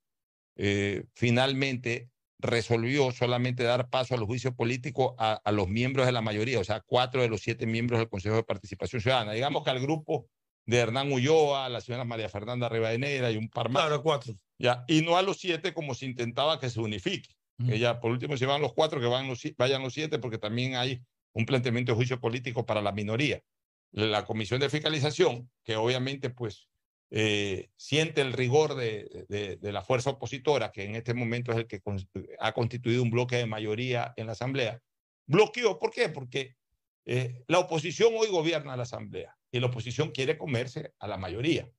eh, 0.55 1.05
finalmente 1.13 2.09
resolvió 2.43 3.11
solamente 3.11 3.63
dar 3.63 3.89
paso 3.89 4.13
al 4.13 4.23
juicio 4.25 4.55
político 4.55 5.15
a, 5.17 5.41
a 5.43 5.51
los 5.51 5.67
miembros 5.67 6.05
de 6.05 6.11
la 6.11 6.21
mayoría, 6.21 6.59
o 6.59 6.63
sea, 6.63 6.81
cuatro 6.85 7.21
de 7.21 7.29
los 7.29 7.41
siete 7.41 7.65
miembros 7.65 7.99
del 7.99 8.09
Consejo 8.09 8.35
de 8.35 8.43
Participación 8.43 9.01
Ciudadana. 9.01 9.31
Digamos 9.31 9.63
que 9.63 9.71
al 9.71 9.79
grupo 9.79 10.27
de 10.65 10.77
Hernán 10.77 11.11
Ulloa, 11.11 11.67
la 11.69 11.81
señora 11.81 12.03
María 12.03 12.29
Fernanda 12.29 12.69
Rivadeneira 12.69 13.31
y 13.31 13.37
un 13.37 13.49
par 13.49 13.69
más. 13.69 13.83
Claro, 13.83 14.03
cuatro. 14.03 14.33
Ya, 14.59 14.85
y 14.87 15.01
no 15.01 15.17
a 15.17 15.21
los 15.21 15.37
siete 15.37 15.73
como 15.73 15.93
se 15.95 16.05
intentaba 16.05 16.59
que 16.59 16.69
se 16.69 16.79
unifique. 16.79 17.29
Que 17.67 17.79
ya 17.79 17.99
por 17.99 18.11
último 18.11 18.35
se 18.35 18.45
van 18.45 18.61
los 18.61 18.73
cuatro, 18.73 18.99
que 18.99 19.05
van 19.05 19.27
los, 19.27 19.39
si- 19.39 19.55
vayan 19.57 19.81
los 19.83 19.93
siete, 19.93 20.19
porque 20.19 20.37
también 20.37 20.75
hay 20.75 21.01
un 21.33 21.45
planteamiento 21.45 21.91
de 21.91 21.95
juicio 21.95 22.19
político 22.19 22.65
para 22.65 22.81
la 22.81 22.91
minoría. 22.91 23.41
La 23.91 24.25
comisión 24.25 24.59
de 24.59 24.69
fiscalización, 24.69 25.49
que 25.63 25.75
obviamente 25.75 26.29
pues 26.29 26.67
eh, 27.15 27.69
siente 27.77 28.21
el 28.21 28.33
rigor 28.33 28.73
de, 28.73 29.59
la 29.61 29.83
fuerza 29.83 30.09
opositora, 30.09 30.71
que 30.71 30.83
en 30.83 30.95
este 30.95 31.13
momento 31.13 31.51
es 31.51 31.59
el 31.59 31.67
que 31.67 31.79
ha 32.39 32.53
constituido 32.53 33.03
un 33.03 33.11
bloque 33.11 33.35
de 33.35 33.45
mayoría 33.45 34.15
en 34.17 34.25
la 34.25 34.31
Asamblea, 34.31 34.81
bloqueó. 35.27 35.77
¿Por 35.77 35.91
qué? 35.91 36.09
Porque 36.09 36.55
eh, 37.05 37.43
la 37.47 37.59
oposición 37.59 38.13
hoy 38.17 38.29
gobierna 38.29 38.75
la 38.75 38.81
Asamblea 38.81 39.37
y 39.51 39.59
la 39.59 39.67
oposición 39.67 40.09
quiere 40.09 40.39
comerse 40.39 40.95
a 40.97 41.07
la 41.07 41.17
mayoría 41.17 41.69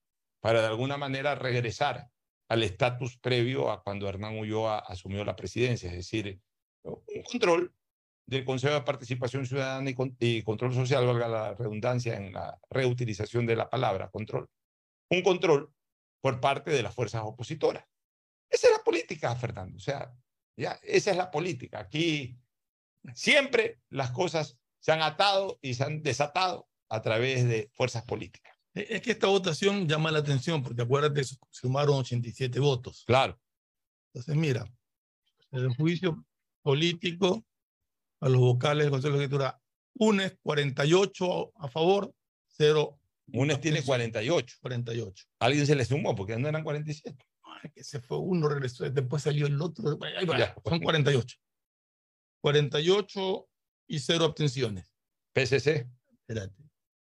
para 0.40 0.60
de 0.60 0.68
alguna 0.68 0.98
manera 0.98 1.34
regresar 1.34 2.08
al 2.48 2.62
estatus 2.62 3.18
previo 3.18 3.72
a 3.72 3.82
cuando 3.82 4.08
Hernán 4.08 4.38
Ulloa 4.38 4.78
asumió 4.78 5.24
la 5.24 5.34
presidencia, 5.34 5.90
es 5.90 5.96
decir, 5.96 6.38
un 6.84 7.22
control 7.28 7.74
del 8.24 8.44
Consejo 8.44 8.74
de 8.74 8.82
Participación 8.82 9.46
Ciudadana 9.46 9.90
y, 9.90 9.96
y 10.20 10.42
Control 10.42 10.72
Social, 10.72 11.04
valga 11.06 11.26
la 11.26 11.54
redundancia 11.54 12.14
en 12.16 12.32
la 12.32 12.56
reutilización 12.70 13.46
de 13.46 13.56
la 13.56 13.68
palabra 13.68 14.10
control, 14.10 14.48
un 15.14 15.22
control 15.22 15.72
por 16.20 16.40
parte 16.40 16.70
de 16.70 16.82
las 16.82 16.94
fuerzas 16.94 17.22
opositoras. 17.24 17.84
Esa 18.48 18.68
es 18.68 18.72
la 18.72 18.82
política, 18.82 19.34
Fernando, 19.36 19.76
o 19.76 19.80
sea, 19.80 20.12
ya, 20.56 20.78
esa 20.82 21.10
es 21.10 21.16
la 21.16 21.30
política. 21.30 21.80
Aquí 21.80 22.38
siempre 23.14 23.80
las 23.90 24.10
cosas 24.10 24.58
se 24.78 24.92
han 24.92 25.02
atado 25.02 25.58
y 25.60 25.74
se 25.74 25.84
han 25.84 26.02
desatado 26.02 26.68
a 26.88 27.02
través 27.02 27.44
de 27.46 27.70
fuerzas 27.74 28.04
políticas. 28.04 28.54
Es 28.74 28.90
es 28.90 29.02
que 29.02 29.12
esta 29.12 29.26
votación 29.26 29.88
llama 29.88 30.10
la 30.10 30.18
atención 30.18 30.62
porque 30.62 30.82
acuérdate, 30.82 31.22
sumaron 31.50 31.96
87 31.96 32.60
votos. 32.60 33.04
Claro, 33.06 33.40
Entonces, 34.12 34.36
mira, 34.36 34.64
el 35.50 35.74
juicio 35.76 36.24
político 36.62 37.44
a 38.20 38.28
los 38.28 38.40
vocales 38.40 38.84
del 38.84 38.90
Consejo 38.90 39.16
de 39.16 39.24
Escritura, 39.24 39.60
UNES 39.94 40.38
48 40.42 41.52
a 41.56 41.68
favor, 41.68 42.14
0 42.48 42.98
UNES 43.32 43.60
tiene 43.60 43.78
abstención. 43.78 43.86
48. 43.86 44.56
48. 44.60 45.24
Alguien 45.40 45.66
se 45.66 45.74
le 45.74 45.84
sumó 45.84 46.14
porque 46.14 46.36
no 46.36 46.48
eran 46.48 46.62
47. 46.64 47.24
Ay, 47.62 47.70
que 47.70 47.82
se 47.84 48.00
fue 48.00 48.18
uno, 48.18 48.48
regresó, 48.48 48.88
después 48.90 49.22
salió 49.22 49.46
el 49.46 49.60
otro. 49.62 49.98
ahí 50.16 50.26
va, 50.26 50.38
Ya. 50.38 50.54
son 50.64 50.80
48. 50.80 51.36
48 52.40 53.48
y 53.88 53.98
0 53.98 54.24
abstenciones. 54.24 54.92
PCC, 55.32 55.88
Espérate. 56.26 56.62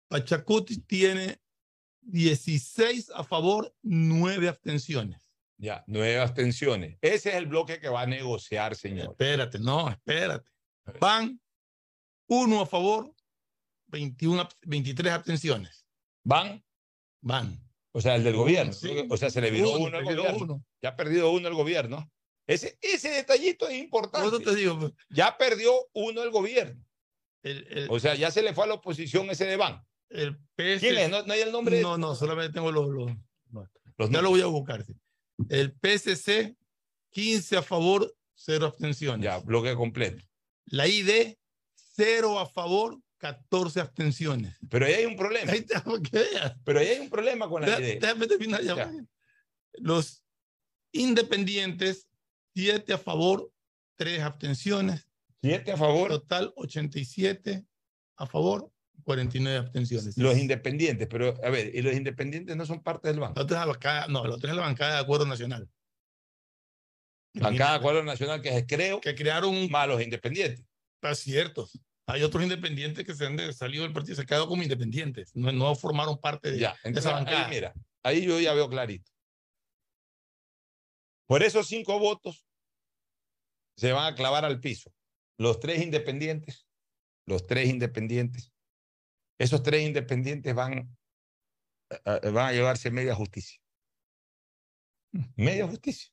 Pachacuti 0.07 0.79
tiene 0.81 1.39
16 2.01 3.11
a 3.13 3.23
favor, 3.23 3.73
9 3.83 4.47
abstenciones. 4.47 5.21
ya, 5.57 5.83
nueve 5.87 6.19
abstenciones. 6.19 6.97
Ese 7.01 7.29
es 7.29 7.35
el 7.35 7.47
bloque 7.47 7.79
que 7.79 7.87
va 7.89 8.01
a 8.01 8.05
negociar, 8.05 8.75
señor. 8.75 9.11
Espérate, 9.11 9.57
no, 9.59 9.89
espérate. 9.89 10.49
Van 10.99 11.39
uno 12.27 12.61
a 12.61 12.65
favor, 12.65 13.13
21, 13.87 14.41
ab- 14.43 14.55
23 14.65 15.13
abstenciones. 15.13 15.84
Van, 16.25 16.61
Van. 17.21 17.57
o 17.91 18.01
sea, 18.01 18.15
el 18.15 18.23
del 18.23 18.35
gobierno. 18.35 18.73
Sí. 18.73 19.05
O 19.09 19.15
sea, 19.15 19.29
se 19.29 19.39
le 19.41 19.51
viró 19.51 19.71
uno, 19.77 19.97
al 19.97 20.03
gobierno. 20.03 20.37
uno. 20.41 20.65
Ya 20.81 20.89
ha 20.89 20.95
perdido 20.95 21.31
uno 21.31 21.47
el 21.47 21.53
gobierno. 21.53 22.11
Ese, 22.47 22.77
ese 22.81 23.09
detallito 23.09 23.67
es 23.67 23.73
Por 23.73 23.83
importante. 24.03 24.27
eso 24.27 24.39
te 24.39 24.55
digo, 24.55 24.77
pues, 24.79 24.91
Ya 25.09 25.37
perdió 25.37 25.73
uno 25.93 26.21
el 26.23 26.29
gobierno. 26.31 26.83
el, 27.43 27.65
el, 27.69 27.87
O 27.89 27.99
sea, 27.99 28.15
ya 28.15 28.29
se 28.31 28.41
le 28.41 28.53
fue 28.53 28.65
a 28.65 28.67
la 28.67 28.73
oposición 28.75 29.29
ese 29.29 29.45
de 29.45 29.55
Van. 29.57 29.81
el 30.09 30.35
PS. 30.55 30.79
¿Quién 30.79 30.97
es? 30.97 31.09
No, 31.09 31.23
no 31.23 31.33
hay 31.33 31.41
el 31.41 31.51
nombre. 31.51 31.81
No, 31.81 31.97
no, 31.97 32.13
solamente 32.15 32.53
tengo 32.53 32.71
los. 32.71 32.87
los- 32.89 33.11
no, 33.51 33.67
Los 33.97 34.09
ya 34.09 34.21
lo 34.21 34.29
voy 34.29 34.41
a 34.41 34.45
buscar. 34.47 34.83
sí. 34.83 34.93
El 35.49 35.73
PSC, 35.81 36.55
15 37.11 37.57
a 37.57 37.61
favor, 37.61 38.13
0 38.35 38.65
abstenciones. 38.67 39.23
Ya, 39.23 39.37
bloque 39.39 39.73
completo. 39.75 40.23
La 40.65 40.87
ID, 40.87 41.35
0 41.95 42.39
a 42.39 42.45
favor, 42.47 42.99
14 43.17 43.79
abstenciones. 43.79 44.55
Pero 44.69 44.85
ahí 44.85 44.93
hay 44.93 45.05
un 45.05 45.15
problema. 45.15 45.51
Ahí 45.51 45.59
está, 45.59 45.83
para. 45.83 46.57
Pero 46.63 46.79
ahí 46.79 46.87
hay 46.87 46.99
un 46.99 47.09
problema 47.09 47.49
con 47.49 47.61
la 47.61 47.79
idea. 47.79 47.99
Déjame 47.99 48.27
terminar 48.27 48.61
ya. 48.61 48.75
Ya. 48.75 48.91
Los 49.73 50.23
independientes, 50.91 52.07
7 52.53 52.93
a 52.93 52.97
favor, 52.97 53.51
3 53.97 54.21
abstenciones. 54.21 55.07
Siete 55.41 55.71
a 55.71 55.77
favor, 55.77 56.09
Total, 56.09 56.51
87 56.55 57.63
a 58.17 58.25
favor, 58.25 58.71
49 59.03 59.59
abstenciones. 59.59 60.17
los 60.17 60.35
independientes. 60.37 61.07
Pero, 61.07 61.35
a 61.43 61.49
ver, 61.51 61.75
y 61.75 61.83
los 61.83 61.93
independientes 61.93 62.55
no 62.55 62.65
son 62.65 62.81
parte 62.81 63.09
del 63.09 63.19
banco. 63.19 63.35
La 63.35 63.43
otra 63.43 63.57
es 63.57 63.61
la 63.61 63.71
bancada, 63.71 64.07
no, 64.07 64.25
la 64.25 64.35
otra 64.35 64.49
es 64.49 64.55
la 64.55 64.63
bancada 64.63 64.95
de 64.95 64.99
Acuerdo 65.01 65.27
Nacional. 65.27 65.69
Bancada 67.35 67.71
de 67.71 67.77
Acuerdo 67.77 68.03
Nacional, 68.03 68.41
que 68.41 68.57
es 68.57 68.65
creo, 68.67 68.99
Que 69.01 69.13
crearon 69.13 69.53
un 69.55 69.69
más 69.69 69.87
los 69.87 70.01
independientes. 70.01 70.65
Es 71.01 71.19
cierto. 71.19 71.69
Hay 72.07 72.21
otros 72.21 72.43
independientes 72.43 73.03
que 73.05 73.15
se 73.15 73.25
han 73.25 73.53
salido 73.53 73.83
del 73.83 73.93
partido, 73.93 74.15
se 74.15 74.21
han 74.21 74.27
quedado 74.27 74.47
como 74.47 74.61
independientes. 74.61 75.35
No, 75.35 75.51
no 75.51 75.73
formaron 75.75 76.19
parte 76.19 76.51
de, 76.51 76.59
Ya, 76.59 76.75
de 76.83 76.91
esa 76.99 77.09
ahí, 77.09 77.15
bancada. 77.25 77.47
mira, 77.47 77.73
ahí 78.03 78.25
yo 78.25 78.39
ya 78.39 78.53
veo 78.53 78.69
clarito. 78.69 79.11
Por 81.27 81.41
esos 81.41 81.67
cinco 81.67 81.97
votos 81.97 82.45
se 83.77 83.91
van 83.91 84.13
a 84.13 84.15
clavar 84.15 84.45
al 84.45 84.59
piso. 84.59 84.93
Los 85.39 85.59
tres 85.59 85.81
independientes, 85.81 86.67
los 87.25 87.47
tres 87.47 87.67
independientes, 87.69 88.53
esos 89.39 89.63
tres 89.63 89.81
independientes 89.81 90.53
van, 90.53 90.95
a- 92.05 92.19
van 92.29 92.47
a 92.49 92.51
llevarse 92.53 92.91
media 92.91 93.15
justicia. 93.15 93.59
Media 95.35 95.67
justicia. 95.67 96.11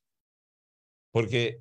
Porque 1.12 1.60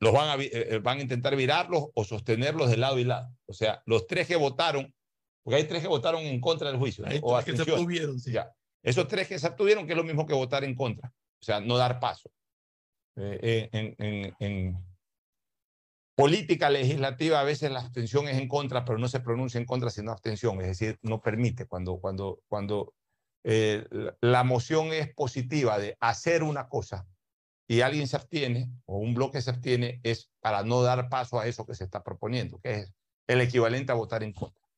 los 0.00 0.12
van 0.12 0.28
a, 0.40 0.42
eh, 0.42 0.50
eh, 0.52 0.78
van 0.78 0.98
a 0.98 1.02
intentar 1.02 1.36
virarlos 1.36 1.86
o 1.94 2.04
sostenerlos 2.04 2.70
de 2.70 2.76
lado 2.78 2.98
y 2.98 3.04
lado. 3.04 3.28
O 3.46 3.52
sea, 3.52 3.82
los 3.86 4.06
tres 4.06 4.26
que 4.26 4.36
votaron, 4.36 4.94
porque 5.42 5.56
hay 5.56 5.64
tres 5.64 5.82
que 5.82 5.88
votaron 5.88 6.22
en 6.22 6.40
contra 6.40 6.68
del 6.68 6.78
juicio 6.78 7.04
¿no? 7.04 7.10
Hay 7.10 7.20
o 7.22 7.34
tres 7.34 7.44
que 7.44 7.50
se 7.52 7.62
abstención. 7.62 7.74
abstuvieron, 7.76 8.18
sí. 8.20 8.32
Ya. 8.32 8.50
Esos 8.82 9.06
tres 9.08 9.28
que 9.28 9.38
se 9.38 9.46
abstuvieron, 9.46 9.86
que 9.86 9.92
es 9.92 9.96
lo 9.96 10.04
mismo 10.04 10.26
que 10.26 10.32
votar 10.34 10.64
en 10.64 10.74
contra, 10.74 11.08
o 11.08 11.44
sea, 11.44 11.60
no 11.60 11.76
dar 11.76 12.00
paso. 12.00 12.30
Eh, 13.16 13.38
eh, 13.42 13.68
en, 13.72 13.94
en- 13.98 14.34
en 14.38 14.90
política 16.14 16.68
legislativa 16.70 17.40
a 17.40 17.44
veces 17.44 17.70
la 17.70 17.80
abstención 17.80 18.28
es 18.28 18.38
en 18.38 18.48
contra, 18.48 18.84
pero 18.84 18.98
no 18.98 19.08
se 19.08 19.20
pronuncia 19.20 19.58
en 19.58 19.64
contra 19.66 19.90
sino 19.90 20.12
abstención, 20.12 20.60
es 20.60 20.66
decir, 20.68 20.98
no 21.02 21.20
permite 21.22 21.66
cuando, 21.66 21.98
cuando, 21.98 22.42
cuando 22.48 22.94
eh, 23.44 23.86
la 24.20 24.44
moción 24.44 24.88
es 24.92 25.12
positiva 25.14 25.78
de 25.78 25.96
hacer 26.00 26.42
una 26.42 26.68
cosa 26.68 27.06
y 27.70 27.82
alguien 27.82 28.08
se 28.08 28.16
abstiene 28.16 28.68
o 28.84 28.98
un 28.98 29.14
bloque 29.14 29.40
se 29.40 29.48
abstiene, 29.48 30.00
es 30.02 30.28
para 30.40 30.64
no 30.64 30.82
dar 30.82 31.08
paso 31.08 31.38
a 31.38 31.46
eso 31.46 31.64
que 31.64 31.76
se 31.76 31.84
está 31.84 32.02
proponiendo, 32.02 32.58
que 32.58 32.72
es 32.72 32.92
el 33.28 33.40
equivalente 33.40 33.92
a 33.92 33.94
votar 33.94 34.24
en 34.24 34.32
contra. 34.32 34.68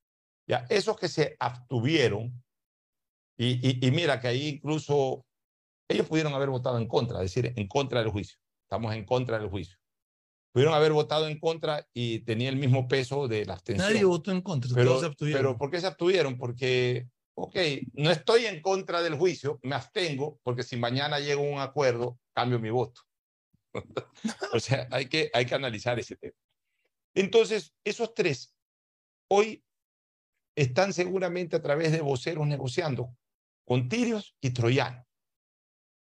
Ya, 0.46 0.66
esos 0.68 0.98
que 0.98 1.08
se 1.08 1.34
abstuvieron, 1.40 2.44
y, 3.38 3.66
y, 3.66 3.86
y 3.86 3.90
mira 3.92 4.20
que 4.20 4.28
ahí 4.28 4.46
incluso 4.46 5.24
ellos 5.88 6.06
pudieron 6.06 6.34
haber 6.34 6.50
votado 6.50 6.76
en 6.76 6.86
contra, 6.86 7.22
es 7.22 7.34
decir, 7.34 7.54
en 7.56 7.66
contra 7.66 8.00
del 8.00 8.10
juicio. 8.10 8.36
Estamos 8.64 8.94
en 8.94 9.06
contra 9.06 9.38
del 9.38 9.48
juicio. 9.48 9.78
Pudieron 10.52 10.74
haber 10.74 10.92
votado 10.92 11.28
en 11.28 11.40
contra 11.40 11.88
y 11.94 12.18
tenía 12.18 12.50
el 12.50 12.56
mismo 12.56 12.88
peso 12.88 13.26
de 13.26 13.46
la 13.46 13.54
abstención. 13.54 13.88
Nadie 13.88 14.04
votó 14.04 14.32
en 14.32 14.42
contra, 14.42 14.70
pero, 14.74 14.90
todos 14.90 15.00
se 15.00 15.06
abstuvieron. 15.06 15.40
pero 15.40 15.56
¿por 15.56 15.70
qué 15.70 15.80
se 15.80 15.86
abstuvieron? 15.86 16.36
Porque, 16.36 17.08
ok, 17.38 17.56
no 17.94 18.10
estoy 18.10 18.44
en 18.44 18.60
contra 18.60 19.00
del 19.00 19.14
juicio, 19.14 19.58
me 19.62 19.76
abstengo, 19.76 20.38
porque 20.42 20.62
si 20.62 20.76
mañana 20.76 21.20
llego 21.20 21.40
a 21.40 21.50
un 21.52 21.58
acuerdo, 21.58 22.18
cambio 22.32 22.58
mi 22.58 22.70
voto. 22.70 23.02
o 24.52 24.60
sea, 24.60 24.88
hay 24.90 25.08
que, 25.08 25.30
hay 25.32 25.46
que 25.46 25.54
analizar 25.54 25.98
ese 25.98 26.16
tema. 26.16 26.36
Entonces, 27.14 27.74
esos 27.84 28.14
tres 28.14 28.54
hoy 29.28 29.64
están 30.54 30.92
seguramente 30.92 31.56
a 31.56 31.62
través 31.62 31.92
de 31.92 32.00
voceros 32.00 32.46
negociando 32.46 33.16
con 33.64 33.88
tirios 33.88 34.36
y 34.40 34.50
troyanos. 34.50 35.06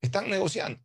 Están 0.02 0.30
negociando. 0.30 0.84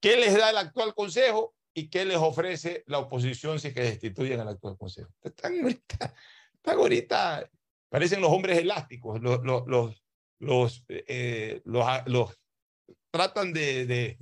¿Qué 0.00 0.16
les 0.16 0.36
da 0.36 0.50
el 0.50 0.58
actual 0.58 0.94
consejo 0.94 1.56
y 1.74 1.90
qué 1.90 2.04
les 2.04 2.16
ofrece 2.16 2.84
la 2.86 2.98
oposición 2.98 3.58
si 3.58 3.74
que 3.74 3.82
destituyen 3.82 4.40
al 4.40 4.48
actual 4.48 4.76
consejo? 4.78 5.12
Están 5.22 5.60
ahorita, 5.60 6.14
están 6.54 6.78
ahorita 6.78 7.50
parecen 7.88 8.20
los 8.20 8.30
hombres 8.30 8.58
elásticos, 8.58 9.20
los, 9.20 9.40
los, 10.40 10.84
eh, 10.88 11.60
los, 11.64 11.86
los 12.06 12.37
tratan 13.18 13.52
de, 13.52 13.84
de, 13.84 14.18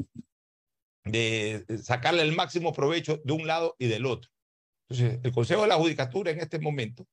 de 1.04 1.78
sacarle 1.82 2.22
el 2.22 2.34
máximo 2.34 2.72
provecho 2.72 3.20
de 3.24 3.32
un 3.34 3.46
lado 3.46 3.76
y 3.78 3.88
del 3.88 4.06
otro. 4.06 4.30
Entonces, 4.88 5.20
el 5.22 5.32
Consejo 5.32 5.62
de 5.62 5.68
la 5.68 5.76
Judicatura 5.76 6.30
en 6.30 6.40
este 6.40 6.58
momento 6.58 7.06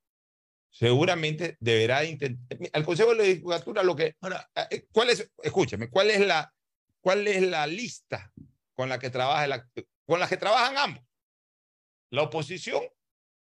seguramente 0.70 1.58
deberá 1.60 2.06
intentar. 2.06 2.58
Al 2.72 2.86
Consejo 2.86 3.14
de 3.14 3.36
la 3.36 3.42
Judicatura 3.42 3.84
lo 3.84 3.98
que. 3.98 4.16
Ahora, 4.22 4.50
eh, 4.72 4.86
¿Cuál 4.94 5.10
es, 5.10 5.30
escúchame, 5.44 5.90
cuál 5.90 6.10
es 6.10 6.26
la, 6.26 6.54
cuál 7.02 7.28
es 7.28 7.42
la 7.42 7.68
lista 7.68 8.32
con 8.74 8.88
la 8.88 8.98
que 8.98 9.10
trabaja 9.10 9.46
la, 9.46 9.68
con 10.06 10.22
la 10.22 10.30
que 10.30 10.38
trabajan 10.38 10.78
ambos? 10.78 11.04
La 12.12 12.22
oposición 12.22 12.82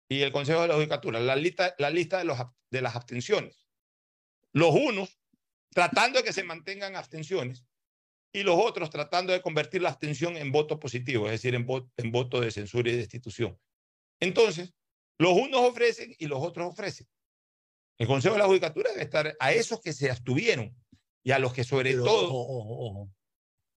y 0.08 0.22
el 0.22 0.32
Consejo 0.32 0.62
de 0.62 0.70
la 0.70 0.76
Judicatura, 0.76 1.20
la 1.20 1.36
lista, 1.36 1.76
la 1.78 1.90
lista 1.90 2.20
de, 2.20 2.24
los, 2.24 2.38
de 2.72 2.82
las 2.82 2.96
abstenciones. 2.96 3.68
Los 4.54 4.74
unos 4.74 5.20
tratando 5.72 6.20
de 6.20 6.24
que 6.24 6.32
se 6.32 6.44
mantengan 6.44 6.96
abstenciones 6.96 7.66
y 8.34 8.44
los 8.44 8.58
otros 8.58 8.90
tratando 8.90 9.32
de 9.32 9.42
convertir 9.42 9.82
la 9.82 9.90
abstención 9.90 10.36
en 10.38 10.52
voto 10.52 10.80
positivo, 10.80 11.26
es 11.26 11.34
decir, 11.34 11.54
en, 11.54 11.66
voto, 11.66 11.90
en 11.98 12.12
voto 12.12 12.42
de 12.42 12.52
censura 12.52 12.90
y 12.90 12.96
destitución. 12.96 13.58
Entonces, 14.20 14.74
los 15.20 15.34
unos 15.34 15.62
ofrecen 15.62 16.16
y 16.18 16.26
los 16.26 16.42
otros 16.42 16.72
ofrecen. 16.72 17.08
El 18.00 18.08
Consejo 18.08 18.34
de 18.34 18.40
la 18.40 18.48
Judicatura 18.48 18.90
debe 18.90 19.04
estar 19.04 19.36
a 19.40 19.54
esos 19.54 19.80
que 19.80 19.94
se 19.94 20.10
abstuvieron 20.10 20.76
y 21.24 21.32
a 21.32 21.40
los 21.40 21.54
que 21.54 21.64
sobre 21.64 21.92
pero 21.92 22.06
todo... 22.06 22.34
ojo, 22.34 22.58
ojo, 22.58 22.86
ojo, 22.88 23.12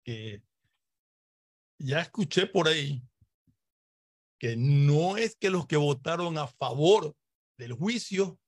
que 0.02 0.42
ya 1.78 2.00
escuché 2.00 2.46
por 2.46 2.68
ahí 2.68 3.02
que 4.38 4.56
no 4.56 5.16
es 5.16 5.36
que 5.36 5.50
los 5.50 5.66
que 5.66 5.76
votaron 5.76 6.38
a 6.38 6.46
favor 6.46 7.14
del 7.58 7.72
juicio 7.72 8.38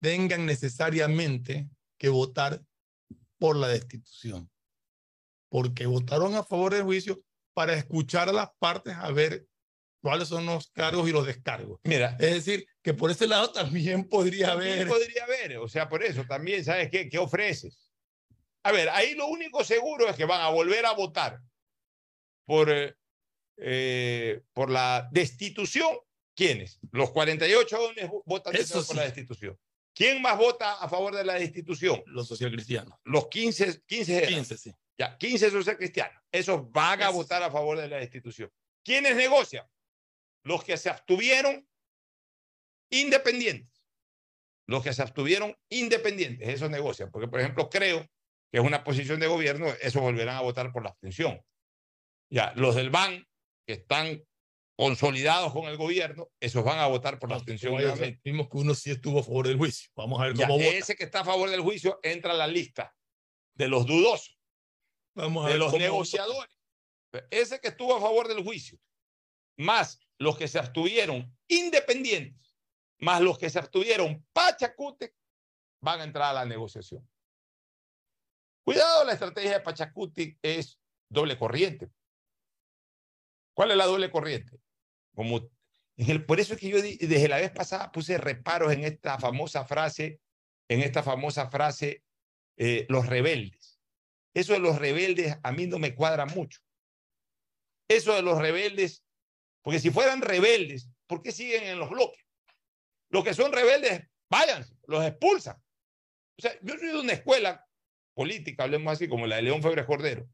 tengan 0.00 0.46
necesariamente 0.46 1.68
que 1.98 2.08
votar 2.08 2.64
por 3.38 3.56
la 3.56 3.68
destitución, 3.68 4.50
porque 5.54 5.86
votaron 5.86 6.34
a 6.34 6.42
favor 6.42 6.74
del 6.74 6.82
juicio 6.82 7.22
para 7.54 7.74
escuchar 7.74 8.28
a 8.28 8.32
las 8.32 8.48
partes 8.58 8.92
a 8.96 9.12
ver 9.12 9.46
cuáles 10.02 10.26
son 10.26 10.46
los 10.46 10.72
cargos 10.72 11.08
y 11.08 11.12
los 11.12 11.24
descargos. 11.24 11.78
Mira, 11.84 12.16
Es 12.18 12.44
decir, 12.44 12.66
que 12.82 12.92
por 12.92 13.12
ese 13.12 13.28
lado 13.28 13.52
también 13.52 14.08
podría 14.08 14.48
también 14.48 14.72
haber... 14.72 14.88
podría 14.88 15.22
haber, 15.22 15.58
o 15.58 15.68
sea, 15.68 15.88
por 15.88 16.02
eso 16.02 16.24
también, 16.24 16.64
¿sabes 16.64 16.90
qué? 16.90 17.08
¿Qué 17.08 17.18
ofreces? 17.18 17.88
A 18.64 18.72
ver, 18.72 18.88
ahí 18.88 19.14
lo 19.14 19.28
único 19.28 19.62
seguro 19.62 20.08
es 20.08 20.16
que 20.16 20.24
van 20.24 20.40
a 20.40 20.48
volver 20.48 20.86
a 20.86 20.92
votar 20.92 21.38
por, 22.46 22.68
eh, 22.68 22.96
eh, 23.58 24.42
por 24.54 24.70
la 24.70 25.08
destitución. 25.12 25.96
¿Quiénes? 26.34 26.80
Los 26.90 27.12
48 27.12 27.78
dones 27.78 28.10
votan 28.24 28.56
Eso 28.56 28.78
por 28.78 28.84
sí. 28.86 28.96
la 28.96 29.02
destitución. 29.04 29.56
¿Quién 29.94 30.20
más 30.20 30.36
vota 30.36 30.82
a 30.82 30.88
favor 30.88 31.14
de 31.14 31.22
la 31.22 31.34
destitución? 31.34 32.02
Los 32.06 32.26
socialcristianos. 32.26 32.98
Los 33.04 33.28
15, 33.28 33.84
15, 33.86 34.16
eran. 34.16 34.34
15, 34.34 34.58
sí. 34.58 34.74
Ya, 34.98 35.16
15 35.18 35.50
social 35.50 35.76
cristianos. 35.76 36.22
Esos 36.30 36.70
van 36.70 37.02
a 37.02 37.10
votar 37.10 37.42
a 37.42 37.50
favor 37.50 37.78
de 37.78 37.88
la 37.88 37.96
destitución. 37.96 38.50
¿Quiénes 38.84 39.16
negocian? 39.16 39.66
Los 40.44 40.62
que 40.62 40.76
se 40.76 40.90
abstuvieron 40.90 41.66
independientes. 42.90 43.82
Los 44.66 44.82
que 44.82 44.92
se 44.92 45.02
abstuvieron 45.02 45.56
independientes, 45.68 46.48
esos 46.48 46.70
negocian. 46.70 47.10
Porque, 47.10 47.28
por 47.28 47.40
ejemplo, 47.40 47.68
creo 47.68 48.00
que 48.50 48.58
es 48.58 48.60
una 48.60 48.84
posición 48.84 49.20
de 49.20 49.26
gobierno, 49.26 49.66
esos 49.80 50.00
volverán 50.00 50.36
a 50.36 50.40
votar 50.40 50.72
por 50.72 50.82
la 50.82 50.90
abstención. 50.90 51.40
Ya, 52.30 52.52
los 52.56 52.74
del 52.74 52.90
BAN, 52.90 53.26
que 53.66 53.74
están 53.74 54.22
consolidados 54.76 55.52
con 55.52 55.66
el 55.66 55.76
gobierno, 55.76 56.30
esos 56.40 56.64
van 56.64 56.78
a 56.78 56.86
votar 56.86 57.18
por 57.18 57.30
la 57.30 57.36
abstención. 57.36 57.76
Vimos 58.24 58.48
que 58.48 58.56
uno 58.56 58.74
sí 58.74 58.90
estuvo 58.90 59.20
a 59.20 59.22
favor 59.22 59.46
del 59.46 59.56
juicio. 59.56 59.90
Vamos 59.96 60.20
a 60.20 60.24
ver 60.26 60.34
Ya, 60.34 60.46
cómo 60.46 60.58
vota. 60.58 60.76
ese 60.76 60.96
que 60.96 61.04
está 61.04 61.20
a 61.20 61.24
favor 61.24 61.50
del 61.50 61.60
juicio 61.60 62.00
entra 62.02 62.32
a 62.32 62.36
la 62.36 62.46
lista 62.46 62.94
de 63.54 63.68
los 63.68 63.86
dudosos. 63.86 64.33
Vamos 65.14 65.46
a 65.46 65.50
de 65.50 65.58
los 65.58 65.70
cómo 65.70 65.82
negociadores. 65.82 66.54
Ese 67.30 67.60
que 67.60 67.68
estuvo 67.68 67.94
a 67.94 68.00
favor 68.00 68.26
del 68.28 68.42
juicio, 68.42 68.78
más 69.56 70.00
los 70.18 70.36
que 70.36 70.48
se 70.48 70.58
abstuvieron 70.58 71.36
independientes, 71.46 72.56
más 72.98 73.20
los 73.20 73.38
que 73.38 73.50
se 73.50 73.58
abstuvieron 73.58 74.26
Pachacute, 74.32 75.14
van 75.80 76.00
a 76.00 76.04
entrar 76.04 76.30
a 76.30 76.32
la 76.32 76.44
negociación. 76.44 77.08
Cuidado, 78.64 79.04
la 79.04 79.12
estrategia 79.12 79.52
de 79.52 79.60
Pachacuti 79.60 80.38
es 80.40 80.80
doble 81.08 81.38
corriente. 81.38 81.90
¿Cuál 83.52 83.70
es 83.70 83.76
la 83.76 83.84
doble 83.84 84.10
corriente? 84.10 84.58
Como 85.14 85.50
en 85.96 86.10
el, 86.10 86.24
por 86.24 86.40
eso 86.40 86.54
es 86.54 86.60
que 86.60 86.70
yo 86.70 86.80
desde 86.80 87.28
la 87.28 87.36
vez 87.36 87.50
pasada 87.50 87.92
puse 87.92 88.18
reparos 88.18 88.72
en 88.72 88.84
esta 88.84 89.18
famosa 89.18 89.64
frase, 89.64 90.20
en 90.68 90.80
esta 90.80 91.02
famosa 91.02 91.50
frase, 91.50 92.02
eh, 92.56 92.86
los 92.88 93.06
rebeldes. 93.06 93.73
Eso 94.34 94.52
de 94.52 94.58
los 94.58 94.78
rebeldes 94.78 95.38
a 95.42 95.52
mí 95.52 95.66
no 95.66 95.78
me 95.78 95.94
cuadra 95.94 96.26
mucho. 96.26 96.60
Eso 97.88 98.14
de 98.14 98.22
los 98.22 98.38
rebeldes, 98.38 99.04
porque 99.62 99.78
si 99.78 99.90
fueran 99.90 100.20
rebeldes, 100.20 100.88
¿por 101.06 101.22
qué 101.22 101.32
siguen 101.32 101.64
en 101.64 101.78
los 101.78 101.90
bloques? 101.90 102.20
Los 103.10 103.24
que 103.24 103.34
son 103.34 103.52
rebeldes, 103.52 104.02
vayan, 104.28 104.64
los 104.86 105.04
expulsan. 105.04 105.56
O 106.36 106.42
sea, 106.42 106.52
yo 106.62 106.74
soy 106.74 106.88
de 106.88 106.98
una 106.98 107.12
escuela 107.12 107.64
política, 108.14 108.64
hablemos 108.64 108.92
así, 108.92 109.08
como 109.08 109.26
la 109.26 109.36
de 109.36 109.42
León 109.42 109.62
Febres 109.62 109.86
Cordero, 109.86 110.28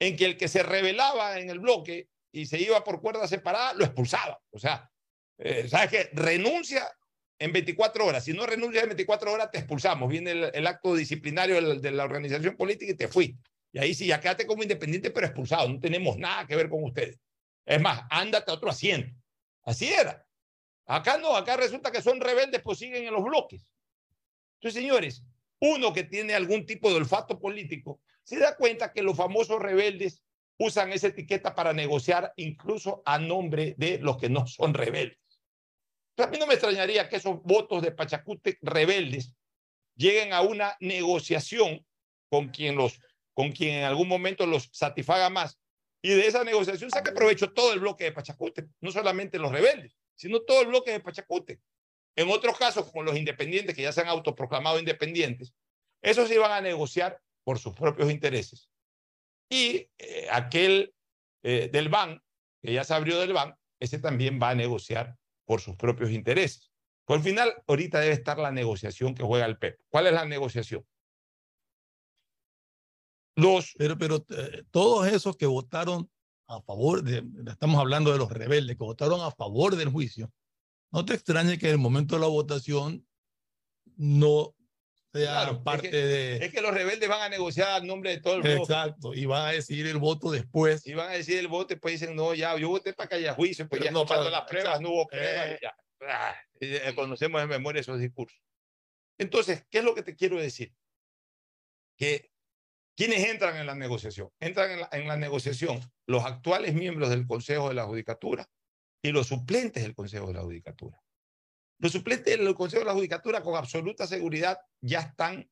en 0.00 0.16
que 0.16 0.24
el 0.24 0.36
que 0.36 0.48
se 0.48 0.62
rebelaba 0.62 1.38
en 1.38 1.50
el 1.50 1.58
bloque 1.58 2.08
y 2.32 2.46
se 2.46 2.58
iba 2.58 2.82
por 2.82 3.02
cuerda 3.02 3.28
separada, 3.28 3.74
lo 3.74 3.84
expulsaba. 3.84 4.40
O 4.50 4.58
sea, 4.58 4.90
eh, 5.38 5.68
¿sabes 5.68 5.90
qué? 5.90 6.10
Renuncia 6.12 6.90
en 7.42 7.52
24 7.52 8.06
horas. 8.06 8.24
Si 8.24 8.32
no 8.32 8.46
renuncias 8.46 8.84
en 8.84 8.90
24 8.90 9.32
horas, 9.32 9.50
te 9.50 9.58
expulsamos. 9.58 10.08
Viene 10.08 10.30
el, 10.30 10.66
acto 10.66 10.94
disciplinario 10.94 11.80
de 11.80 11.90
la, 11.90 12.04
organización 12.04 12.56
política 12.56 12.92
y 12.92 12.96
te 12.96 13.08
fuiste. 13.08 13.38
Y 13.72 13.78
ahí 13.78 13.94
sí, 13.94 14.06
ya 14.06 14.20
quédate 14.20 14.46
como 14.46 14.62
independiente, 14.62 15.10
pero 15.10 15.26
expulsado. 15.26 15.68
No 15.68 15.80
tenemos 15.80 16.16
nada 16.18 16.46
que 16.46 16.54
ver 16.54 16.68
con 16.68 16.84
ustedes. 16.84 17.18
Es 17.64 17.80
más, 17.80 18.02
ándate 18.10 18.50
a 18.50 18.54
otro 18.54 18.70
asiento. 18.70 19.12
Así 19.64 19.92
era. 19.92 20.24
Acá 20.86 21.18
no, 21.18 21.36
acá 21.36 21.56
resulta 21.56 21.90
que 21.90 22.02
son 22.02 22.20
rebeldes, 22.20 22.62
pues 22.62 22.78
siguen 22.78 23.04
en 23.06 23.12
los 23.12 23.24
bloques. 23.24 23.66
Entonces, 24.60 24.80
señores, 24.80 25.24
uno 25.60 25.92
que 25.92 26.04
tiene 26.04 26.34
algún 26.34 26.66
tipo 26.66 26.90
de 26.90 26.96
olfato 26.96 27.40
político 27.40 28.00
se 28.22 28.38
da 28.38 28.56
cuenta 28.56 28.92
que 28.92 29.02
los 29.02 29.16
famosos 29.16 29.60
rebeldes 29.60 30.22
usan 30.58 30.92
esa 30.92 31.08
etiqueta 31.08 31.54
para 31.54 31.72
negociar 31.72 32.32
incluso 32.36 33.02
a 33.04 33.18
nombre 33.18 33.74
de 33.78 33.98
los 33.98 34.18
que 34.18 34.28
no 34.28 34.46
son 34.46 34.74
rebeldes. 34.74 35.21
A 36.18 36.26
mí 36.26 36.38
no 36.38 36.46
me 36.46 36.54
extrañaría 36.54 37.08
que 37.08 37.16
esos 37.16 37.42
votos 37.42 37.82
de 37.82 37.92
Pachacute 37.92 38.58
rebeldes 38.60 39.34
lleguen 39.96 40.32
a 40.32 40.42
una 40.42 40.76
negociación 40.80 41.84
con 42.28 42.48
quien, 42.48 42.76
los, 42.76 43.00
con 43.34 43.52
quien 43.52 43.76
en 43.76 43.84
algún 43.84 44.08
momento 44.08 44.46
los 44.46 44.68
satisfaga 44.72 45.30
más. 45.30 45.58
Y 46.02 46.10
de 46.10 46.26
esa 46.26 46.44
negociación 46.44 46.90
saque 46.90 47.12
provecho 47.12 47.52
todo 47.52 47.72
el 47.72 47.80
bloque 47.80 48.04
de 48.04 48.12
Pachacute, 48.12 48.68
no 48.80 48.90
solamente 48.90 49.38
los 49.38 49.52
rebeldes, 49.52 49.96
sino 50.14 50.40
todo 50.40 50.62
el 50.62 50.68
bloque 50.68 50.90
de 50.90 51.00
Pachacute. 51.00 51.60
En 52.16 52.30
otros 52.30 52.58
casos, 52.58 52.90
como 52.90 53.04
los 53.04 53.16
independientes 53.16 53.74
que 53.74 53.82
ya 53.82 53.92
se 53.92 54.00
han 54.00 54.08
autoproclamado 54.08 54.78
independientes, 54.78 55.54
esos 56.02 56.30
iban 56.30 56.50
a 56.50 56.60
negociar 56.60 57.20
por 57.44 57.58
sus 57.58 57.74
propios 57.74 58.10
intereses. 58.10 58.68
Y 59.48 59.88
eh, 59.98 60.26
aquel 60.30 60.92
eh, 61.42 61.68
del 61.72 61.88
BAN, 61.88 62.22
que 62.60 62.72
ya 62.72 62.84
se 62.84 62.94
abrió 62.94 63.18
del 63.20 63.32
BAN, 63.32 63.56
ese 63.80 63.98
también 63.98 64.40
va 64.42 64.50
a 64.50 64.54
negociar 64.54 65.16
por 65.44 65.60
sus 65.60 65.76
propios 65.76 66.10
intereses. 66.10 66.72
Por 67.04 67.16
al 67.18 67.22
final, 67.22 67.52
ahorita 67.66 68.00
debe 68.00 68.14
estar 68.14 68.38
la 68.38 68.52
negociación 68.52 69.14
que 69.14 69.22
juega 69.22 69.46
el 69.46 69.58
PEP. 69.58 69.80
¿Cuál 69.88 70.06
es 70.06 70.12
la 70.12 70.24
negociación? 70.24 70.86
Los... 73.34 73.74
Pero, 73.76 73.98
pero 73.98 74.24
eh, 74.30 74.64
todos 74.70 75.06
esos 75.08 75.36
que 75.36 75.46
votaron 75.46 76.10
a 76.46 76.60
favor 76.60 77.02
de, 77.02 77.24
estamos 77.50 77.80
hablando 77.80 78.12
de 78.12 78.18
los 78.18 78.30
rebeldes, 78.30 78.76
que 78.76 78.84
votaron 78.84 79.20
a 79.20 79.30
favor 79.30 79.76
del 79.76 79.88
juicio, 79.88 80.32
no 80.90 81.04
te 81.04 81.14
extrañe 81.14 81.58
que 81.58 81.68
en 81.68 81.72
el 81.72 81.78
momento 81.78 82.14
de 82.14 82.20
la 82.20 82.28
votación 82.28 83.06
no 83.96 84.54
parte 85.62 85.86
es 85.86 85.90
que, 85.90 85.96
de... 85.96 86.44
Es 86.44 86.52
que 86.52 86.60
los 86.60 86.72
rebeldes 86.72 87.08
van 87.08 87.22
a 87.22 87.28
negociar 87.28 87.70
al 87.70 87.86
nombre 87.86 88.10
de 88.10 88.20
todo 88.20 88.36
el 88.36 88.42
mundo. 88.42 88.62
Exacto, 88.62 89.14
y 89.14 89.26
van 89.26 89.48
a 89.48 89.52
decidir 89.52 89.86
el 89.86 89.98
voto 89.98 90.30
después. 90.30 90.86
Y 90.86 90.94
van 90.94 91.10
a 91.10 91.12
decidir 91.12 91.40
el 91.40 91.48
voto, 91.48 91.74
después 91.74 92.00
dicen, 92.00 92.16
no, 92.16 92.34
ya, 92.34 92.56
yo 92.56 92.68
voté 92.68 92.92
para 92.94 93.08
que 93.08 93.16
haya 93.16 93.34
juicio, 93.34 93.68
pues 93.68 93.82
ya 93.82 93.90
no, 93.90 94.06
para 94.06 94.28
las 94.30 94.42
pruebas, 94.42 94.80
no 94.80 94.90
hubo 94.90 95.06
pruebas, 95.06 95.46
eh. 95.48 95.58
ya. 95.62 95.76
Ah, 96.08 96.34
eh, 96.60 96.92
conocemos 96.96 97.42
en 97.42 97.48
memoria 97.48 97.80
esos 97.80 98.00
discursos. 98.00 98.40
Entonces, 99.18 99.64
¿qué 99.70 99.78
es 99.78 99.84
lo 99.84 99.94
que 99.94 100.02
te 100.02 100.16
quiero 100.16 100.40
decir? 100.40 100.72
Que 101.96 102.32
¿Quiénes 102.96 103.24
entran 103.24 103.56
en 103.56 103.66
la 103.66 103.74
negociación? 103.74 104.30
Entran 104.38 104.70
en 104.70 104.80
la, 104.80 104.88
en 104.92 105.08
la, 105.08 105.16
negociación 105.16 105.80
los 106.06 106.24
actuales 106.24 106.74
miembros 106.74 107.08
del 107.08 107.26
Consejo 107.26 107.68
de 107.68 107.74
la 107.74 107.84
Judicatura 107.84 108.48
y 109.02 109.12
los 109.12 109.28
suplentes 109.28 109.82
del 109.82 109.94
Consejo 109.94 110.28
de 110.28 110.34
la 110.34 110.42
Judicatura. 110.42 111.01
Los 111.82 111.90
suplentes 111.90 112.38
del 112.38 112.54
Consejo 112.54 112.82
de 112.82 112.86
la 112.86 112.92
Judicatura 112.92 113.42
con 113.42 113.56
absoluta 113.56 114.06
seguridad 114.06 114.56
ya 114.80 115.00
están, 115.00 115.50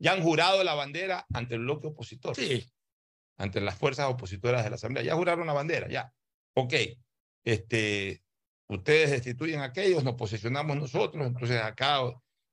ya 0.00 0.12
han 0.12 0.20
jurado 0.20 0.64
la 0.64 0.74
bandera 0.74 1.24
ante 1.32 1.54
el 1.54 1.60
bloque 1.60 1.86
opositor. 1.86 2.34
Sí. 2.34 2.68
Ante 3.36 3.60
las 3.60 3.78
fuerzas 3.78 4.10
opositoras 4.10 4.64
de 4.64 4.70
la 4.70 4.74
Asamblea. 4.74 5.04
Ya 5.04 5.14
juraron 5.14 5.46
la 5.46 5.52
bandera, 5.52 5.88
ya. 5.88 6.12
Ok. 6.54 6.74
Este, 7.44 8.20
ustedes 8.66 9.12
destituyen 9.12 9.60
a 9.60 9.66
aquellos, 9.66 10.02
nos 10.02 10.16
posicionamos 10.16 10.76
nosotros, 10.76 11.24
entonces 11.24 11.62
acá 11.62 12.00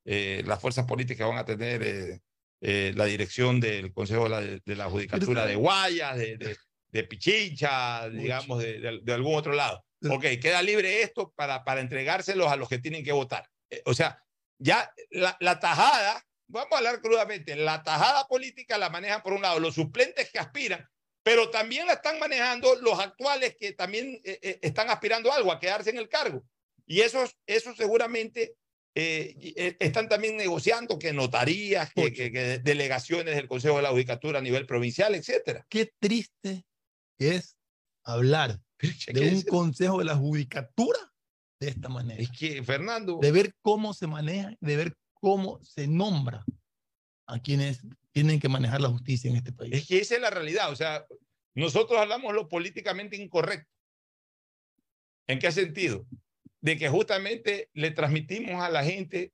eh, 0.06 0.44
las 0.46 0.62
fuerzas 0.62 0.86
políticas 0.86 1.28
van 1.28 1.40
a 1.40 1.46
tener 1.46 1.82
eh, 1.82 2.22
eh, 2.62 2.94
la 2.96 3.06
dirección 3.06 3.60
del 3.60 3.92
Consejo 3.94 4.26
de 4.26 4.30
la, 4.30 4.42
de 4.42 4.76
la 4.76 4.92
Judicatura 4.92 5.48
de 5.48 5.56
Guayas, 5.56 6.18
de, 6.18 6.38
de, 6.38 6.56
de 6.90 7.04
Pichincha, 7.04 8.10
digamos, 8.10 8.60
de, 8.60 9.02
de, 9.02 9.14
algún 9.14 9.34
otro 9.34 9.54
lado. 9.54 9.84
Ok, 10.10 10.26
queda 10.42 10.62
libre 10.62 11.02
esto 11.02 11.34
para, 11.36 11.64
para 11.64 11.82
entregárselos 11.82 12.52
a 12.52 12.56
los 12.56 12.70
que 12.70 12.80
tienen 12.80 13.04
que 13.04 13.12
votar. 13.12 13.50
Eh, 13.70 13.82
o 13.86 13.94
sea, 13.94 14.24
ya 14.60 14.92
la, 15.12 15.36
la, 15.40 15.60
tajada, 15.60 16.24
vamos 16.48 16.72
a 16.72 16.78
hablar 16.78 17.02
crudamente, 17.02 17.56
la 17.56 17.84
tajada 17.84 18.28
política 18.28 18.78
la 18.78 18.90
manejan 18.90 19.24
por 19.24 19.34
un 19.34 19.42
lado 19.42 19.60
los 19.60 19.76
suplentes 19.76 20.30
que 20.32 20.40
aspiran, 20.40 20.88
pero 21.24 21.50
también 21.50 21.88
la 21.88 21.94
están 21.94 22.20
manejando 22.20 22.76
los 22.76 23.00
actuales 23.00 23.56
que 23.60 23.74
también 23.74 24.22
eh, 24.24 24.40
eh, 24.42 24.60
están 24.62 24.90
aspirando 24.90 25.32
a 25.32 25.36
algo, 25.36 25.52
a 25.52 25.60
quedarse 25.60 25.90
en 25.90 25.98
el 25.98 26.10
cargo. 26.10 26.44
Y 26.86 27.02
eso, 27.02 27.30
eso 27.46 27.76
seguramente 27.76 28.56
eh, 28.96 29.76
están 29.80 30.08
también 30.08 30.38
negociando 30.38 30.98
que 30.98 31.12
notarías, 31.12 31.92
que, 31.94 32.14
que, 32.14 32.32
que, 32.32 32.60
delegaciones 32.60 33.36
del 33.36 33.48
Consejo 33.48 33.76
de 33.76 33.84
la 33.84 33.90
Judicatura 33.90 34.40
a 34.40 34.42
nivel 34.42 34.66
provincial, 34.66 35.16
etcétera. 35.16 35.66
Qué 35.70 35.92
triste 36.00 36.64
es 37.20 37.58
hablar 38.04 38.60
de 38.80 39.30
un 39.34 39.42
Consejo 39.44 40.00
de 40.00 40.06
la 40.06 40.16
Judicatura 40.16 41.00
de 41.60 41.70
esta 41.70 41.90
manera. 41.90 42.22
Es 42.22 42.32
que, 42.32 42.64
Fernando. 42.64 43.20
De 43.22 43.32
ver 43.32 43.56
cómo 43.62 43.94
se 43.94 44.08
maneja, 44.08 44.56
de 44.60 44.78
ver 44.78 44.98
cómo 45.14 45.64
se 45.64 45.88
nombra 45.88 46.46
a 47.28 47.40
quienes 47.40 47.82
tienen 48.12 48.40
que 48.40 48.50
manejar 48.50 48.82
la 48.82 48.90
justicia 48.90 49.30
en 49.30 49.38
este 49.38 49.52
país. 49.52 49.74
Es 49.74 49.88
que 49.88 50.00
esa 50.00 50.16
es 50.16 50.22
la 50.22 50.30
realidad. 50.30 50.72
O 50.72 50.76
sea, 50.76 51.06
nosotros 51.56 52.00
hablamos 52.00 52.34
lo 52.34 52.48
políticamente 52.48 53.18
incorrecto. 53.18 53.70
¿En 55.28 55.40
qué 55.40 55.52
sentido? 55.52 56.08
de 56.62 56.78
que 56.78 56.90
justamente 56.90 57.70
le 57.74 57.92
transmitimos 57.92 58.62
a 58.62 58.70
la 58.70 58.84
gente 58.84 59.34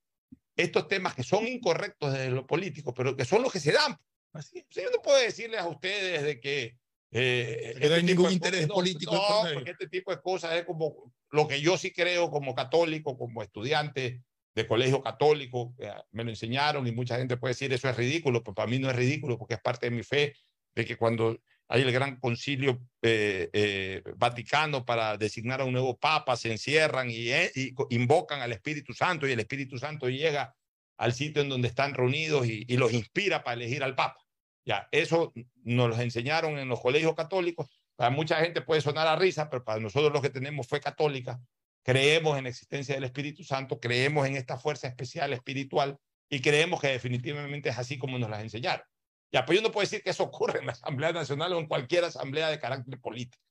estos 0.56 0.88
temas 0.88 1.15
que 1.15 1.23
son 1.23 1.47
incorrectos 1.47 2.13
desde 2.13 2.29
lo 2.29 2.45
político, 2.45 2.93
pero 2.93 3.15
que 3.15 3.25
son 3.25 3.41
los 3.41 3.51
que 3.51 3.60
se 3.60 3.71
dan. 3.71 3.97
Así, 4.34 4.65
yo 4.69 4.84
no 4.91 5.01
puedo 5.01 5.17
decirles 5.17 5.60
a 5.60 5.67
ustedes 5.67 6.23
de 6.23 6.39
que... 6.39 6.77
Eh, 7.13 7.76
que 7.80 7.88
no 7.88 7.95
hay 7.95 8.02
este 8.02 8.13
ningún 8.13 8.32
interés 8.32 8.67
no, 8.67 8.76
político. 8.76 9.13
No, 9.15 9.54
porque 9.54 9.71
este 9.71 9.88
tipo 9.88 10.12
de 10.12 10.21
cosas 10.21 10.54
es 10.56 10.65
como 10.65 11.13
lo 11.30 11.47
que 11.47 11.62
yo 11.62 11.78
sí 11.78 11.91
creo 11.91 12.30
como 12.30 12.56
católico, 12.56 13.17
como 13.17 13.43
estudiante 13.43 14.21
de 14.56 14.67
colegio 14.67 15.02
católico, 15.02 15.73
me 16.12 16.23
lo 16.23 16.30
enseñaron 16.30 16.86
y 16.86 16.91
mucha 16.91 17.17
gente 17.17 17.38
puede 17.38 17.54
decir 17.54 17.73
eso 17.73 17.89
es 17.89 17.97
ridículo, 17.97 18.43
pero 18.43 18.54
para 18.54 18.69
mí 18.69 18.78
no 18.78 18.89
es 18.89 18.95
ridículo 18.95 19.38
porque 19.38 19.56
es 19.56 19.62
parte 19.62 19.88
de 19.88 19.95
mi 19.95 20.04
fe, 20.04 20.36
de 20.76 20.86
que 20.86 20.95
cuando 20.95 21.39
hay 21.67 21.82
el 21.82 21.91
gran 21.91 22.19
concilio 22.19 22.80
eh, 23.02 23.49
eh, 23.54 24.04
vaticano 24.15 24.86
para 24.86 25.17
designar 25.17 25.62
a 25.62 25.65
un 25.65 25.71
nuevo 25.71 25.97
papa, 25.97 26.36
se 26.36 26.52
encierran 26.52 27.10
y, 27.10 27.30
eh, 27.30 27.52
y, 27.56 27.73
invocan 27.89 28.41
al 28.41 28.52
Espíritu 28.52 28.93
Santo 28.93 29.28
y 29.28 29.32
el 29.32 29.39
Espíritu 29.39 29.78
Santo 29.78 30.10
llega 30.10 30.56
al 30.97 31.13
sitio 31.13 31.41
en 31.41 31.49
donde 31.49 31.69
están 31.69 31.93
reunidos 31.93 32.47
y, 32.47 32.65
y, 32.67 32.78
los 32.78 32.93
inspira 32.93 33.43
para 33.43 33.56
elegir 33.56 33.84
al 33.84 33.95
papa. 33.95 34.22
Ya, 34.65 34.88
eso 34.91 35.34
nos 35.63 35.89
lo 35.89 36.02
enseñaron 36.02 36.58
en 36.58 36.69
los 36.69 36.80
colegios 36.80 37.15
católicos. 37.15 37.69
Para 37.95 38.10
mucha 38.10 38.38
gente 38.38 38.62
puede 38.62 38.82
sonar 38.82 39.08
a 39.08 39.15
risa, 39.15 39.49
pero 39.49 39.63
para 39.63 39.80
nosotros 39.80 40.12
los 40.13 40.21
que 40.21 40.30
tenemos 40.30 40.67
fe 40.67 40.80
católica, 40.80 41.39
creemos 41.84 42.38
en 42.38 42.45
la 42.45 42.49
existencia 42.49 42.95
del 42.95 43.04
Espíritu 43.04 43.43
Santo, 43.43 43.80
creemos 43.80 44.26
en 44.26 44.38
esta 44.38 44.58
fuerza 44.58 44.88
especial 44.88 45.34
espiritual 45.34 45.97
y 46.30 46.41
creemos 46.41 46.82
que 46.82 46.88
definitivamente 46.88 47.69
es 47.69 47.78
así 47.78 47.97
como 47.97 48.17
nos 48.17 48.30
las 48.30 48.41
enseñaron. 48.41 48.86
Ya, 49.32 49.45
pues 49.45 49.58
yo 49.58 49.63
no 49.63 49.71
puedo 49.71 49.84
decir 49.84 50.02
que 50.02 50.12
eso 50.12 50.23
ocurre 50.32 50.60
en 50.60 50.67
la 50.67 50.71
Asamblea 50.71 51.12
Nacional 51.12 51.54
o 51.54 51.60
en 51.60 51.67
cualquier 51.67 52.06
asamblea 52.06 52.49
de 52.49 52.60
carácter 52.60 52.99
político. 52.99 53.43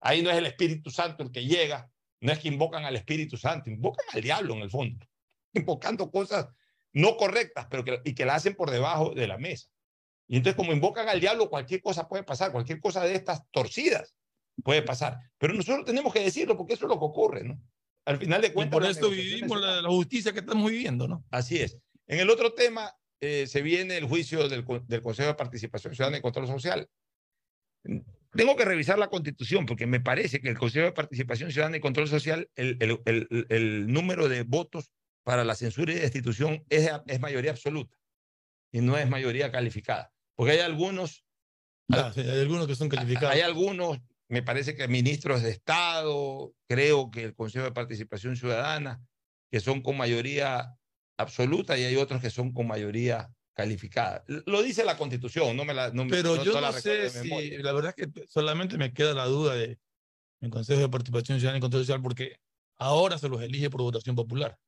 Ahí 0.00 0.22
no 0.22 0.30
es 0.30 0.36
el 0.36 0.46
Espíritu 0.46 0.90
Santo 0.90 1.22
el 1.22 1.30
que 1.30 1.44
llega, 1.44 1.90
no 2.20 2.32
es 2.32 2.38
que 2.38 2.48
invocan 2.48 2.84
al 2.84 2.96
Espíritu 2.96 3.36
Santo, 3.36 3.70
invocan 3.70 4.06
al 4.12 4.22
diablo 4.22 4.54
en 4.54 4.62
el 4.62 4.70
fondo, 4.70 5.06
invocando 5.54 6.10
cosas 6.10 6.48
no 6.92 7.16
correctas, 7.16 7.66
pero 7.70 7.84
que, 7.84 8.00
y 8.04 8.14
que 8.14 8.24
la 8.24 8.34
hacen 8.34 8.56
por 8.56 8.70
debajo 8.70 9.14
de 9.14 9.28
la 9.28 9.38
mesa. 9.38 9.68
Y 10.30 10.36
entonces 10.36 10.56
como 10.56 10.72
invocan 10.72 11.08
al 11.08 11.18
diablo, 11.18 11.50
cualquier 11.50 11.82
cosa 11.82 12.08
puede 12.08 12.22
pasar, 12.22 12.52
cualquier 12.52 12.78
cosa 12.78 13.04
de 13.04 13.14
estas 13.14 13.42
torcidas 13.50 14.14
puede 14.62 14.82
pasar. 14.82 15.18
Pero 15.38 15.54
nosotros 15.54 15.84
tenemos 15.84 16.12
que 16.12 16.20
decirlo 16.20 16.56
porque 16.56 16.74
eso 16.74 16.86
es 16.86 16.88
lo 16.88 16.98
que 16.98 17.04
ocurre, 17.04 17.42
¿no? 17.42 17.60
Al 18.04 18.18
final 18.18 18.40
de 18.40 18.52
cuentas... 18.52 18.78
Y 18.78 18.80
por 18.80 18.88
esto 18.88 19.10
vivimos 19.10 19.60
la, 19.60 19.82
la 19.82 19.88
justicia 19.88 20.32
que 20.32 20.38
estamos 20.38 20.70
viviendo, 20.70 21.08
¿no? 21.08 21.24
Así 21.30 21.58
es. 21.58 21.76
En 22.06 22.20
el 22.20 22.30
otro 22.30 22.54
tema, 22.54 22.94
eh, 23.20 23.46
se 23.46 23.60
viene 23.60 23.96
el 23.96 24.06
juicio 24.06 24.48
del, 24.48 24.64
del, 24.86 25.02
Consejo 25.02 25.28
de 25.28 25.34
Participación 25.34 25.94
Ciudadana 25.94 26.18
y 26.18 26.22
Control 26.22 26.46
Social. 26.46 26.88
Tengo 28.32 28.56
que 28.56 28.64
revisar 28.64 28.98
la 28.98 29.08
constitución 29.08 29.66
porque 29.66 29.86
me 29.86 30.00
parece 30.00 30.40
que 30.40 30.48
el 30.48 30.58
Consejo 30.58 30.86
de 30.86 30.92
Participación 30.92 31.50
Ciudadana 31.50 31.76
y 31.76 31.80
Control 31.80 32.08
Social, 32.08 32.48
el, 32.54 32.76
el, 32.80 33.00
el, 33.04 33.46
el 33.48 33.92
número 33.92 34.28
de 34.28 34.44
votos 34.44 34.92
para 35.22 35.44
la 35.44 35.54
censura 35.54 35.92
y 35.92 35.96
destitución 35.96 36.64
es, 36.70 36.90
es, 37.06 37.20
mayoría 37.20 37.50
absoluta 37.50 37.96
y 38.72 38.80
no 38.80 38.96
es 38.96 39.08
mayoría 39.08 39.50
calificada. 39.50 40.12
Porque 40.40 40.54
hay 40.54 40.60
algunos... 40.60 41.22
Ah, 41.92 42.12
sí, 42.14 42.22
hay 42.22 42.40
algunos 42.40 42.66
que 42.66 42.74
son 42.74 42.88
calificados. 42.88 43.34
Hay 43.34 43.42
algunos, 43.42 43.98
me 44.26 44.42
parece 44.42 44.74
que 44.74 44.88
ministros 44.88 45.42
de 45.42 45.50
Estado, 45.50 46.54
creo 46.66 47.10
que 47.10 47.24
el 47.24 47.34
Consejo 47.34 47.66
de 47.66 47.72
Participación 47.72 48.36
Ciudadana, 48.36 49.02
que 49.50 49.60
son 49.60 49.82
con 49.82 49.98
mayoría 49.98 50.74
absoluta 51.18 51.76
y 51.76 51.84
hay 51.84 51.96
otros 51.96 52.22
que 52.22 52.30
son 52.30 52.54
con 52.54 52.66
mayoría 52.66 53.30
calificada. 53.52 54.24
Lo 54.46 54.62
dice 54.62 54.82
la 54.82 54.96
Constitución, 54.96 55.54
no 55.54 55.66
me 55.66 55.74
la 55.74 55.90
no, 55.90 56.06
Pero 56.08 56.42
yo 56.42 56.58
no 56.58 56.72
sé 56.72 57.10
si, 57.10 57.58
la 57.58 57.72
verdad 57.72 57.92
es 57.94 58.06
que 58.06 58.26
solamente 58.26 58.78
me 58.78 58.94
queda 58.94 59.12
la 59.12 59.26
duda 59.26 59.56
de 59.56 59.78
el 60.40 60.48
Consejo 60.48 60.80
de 60.80 60.88
Participación 60.88 61.38
Ciudadana 61.38 61.58
y 61.58 61.60
Control 61.60 61.82
Social 61.82 62.00
porque 62.00 62.40
ahora 62.78 63.18
se 63.18 63.28
los 63.28 63.42
elige 63.42 63.68
por 63.68 63.82
votación 63.82 64.16
popular. 64.16 64.58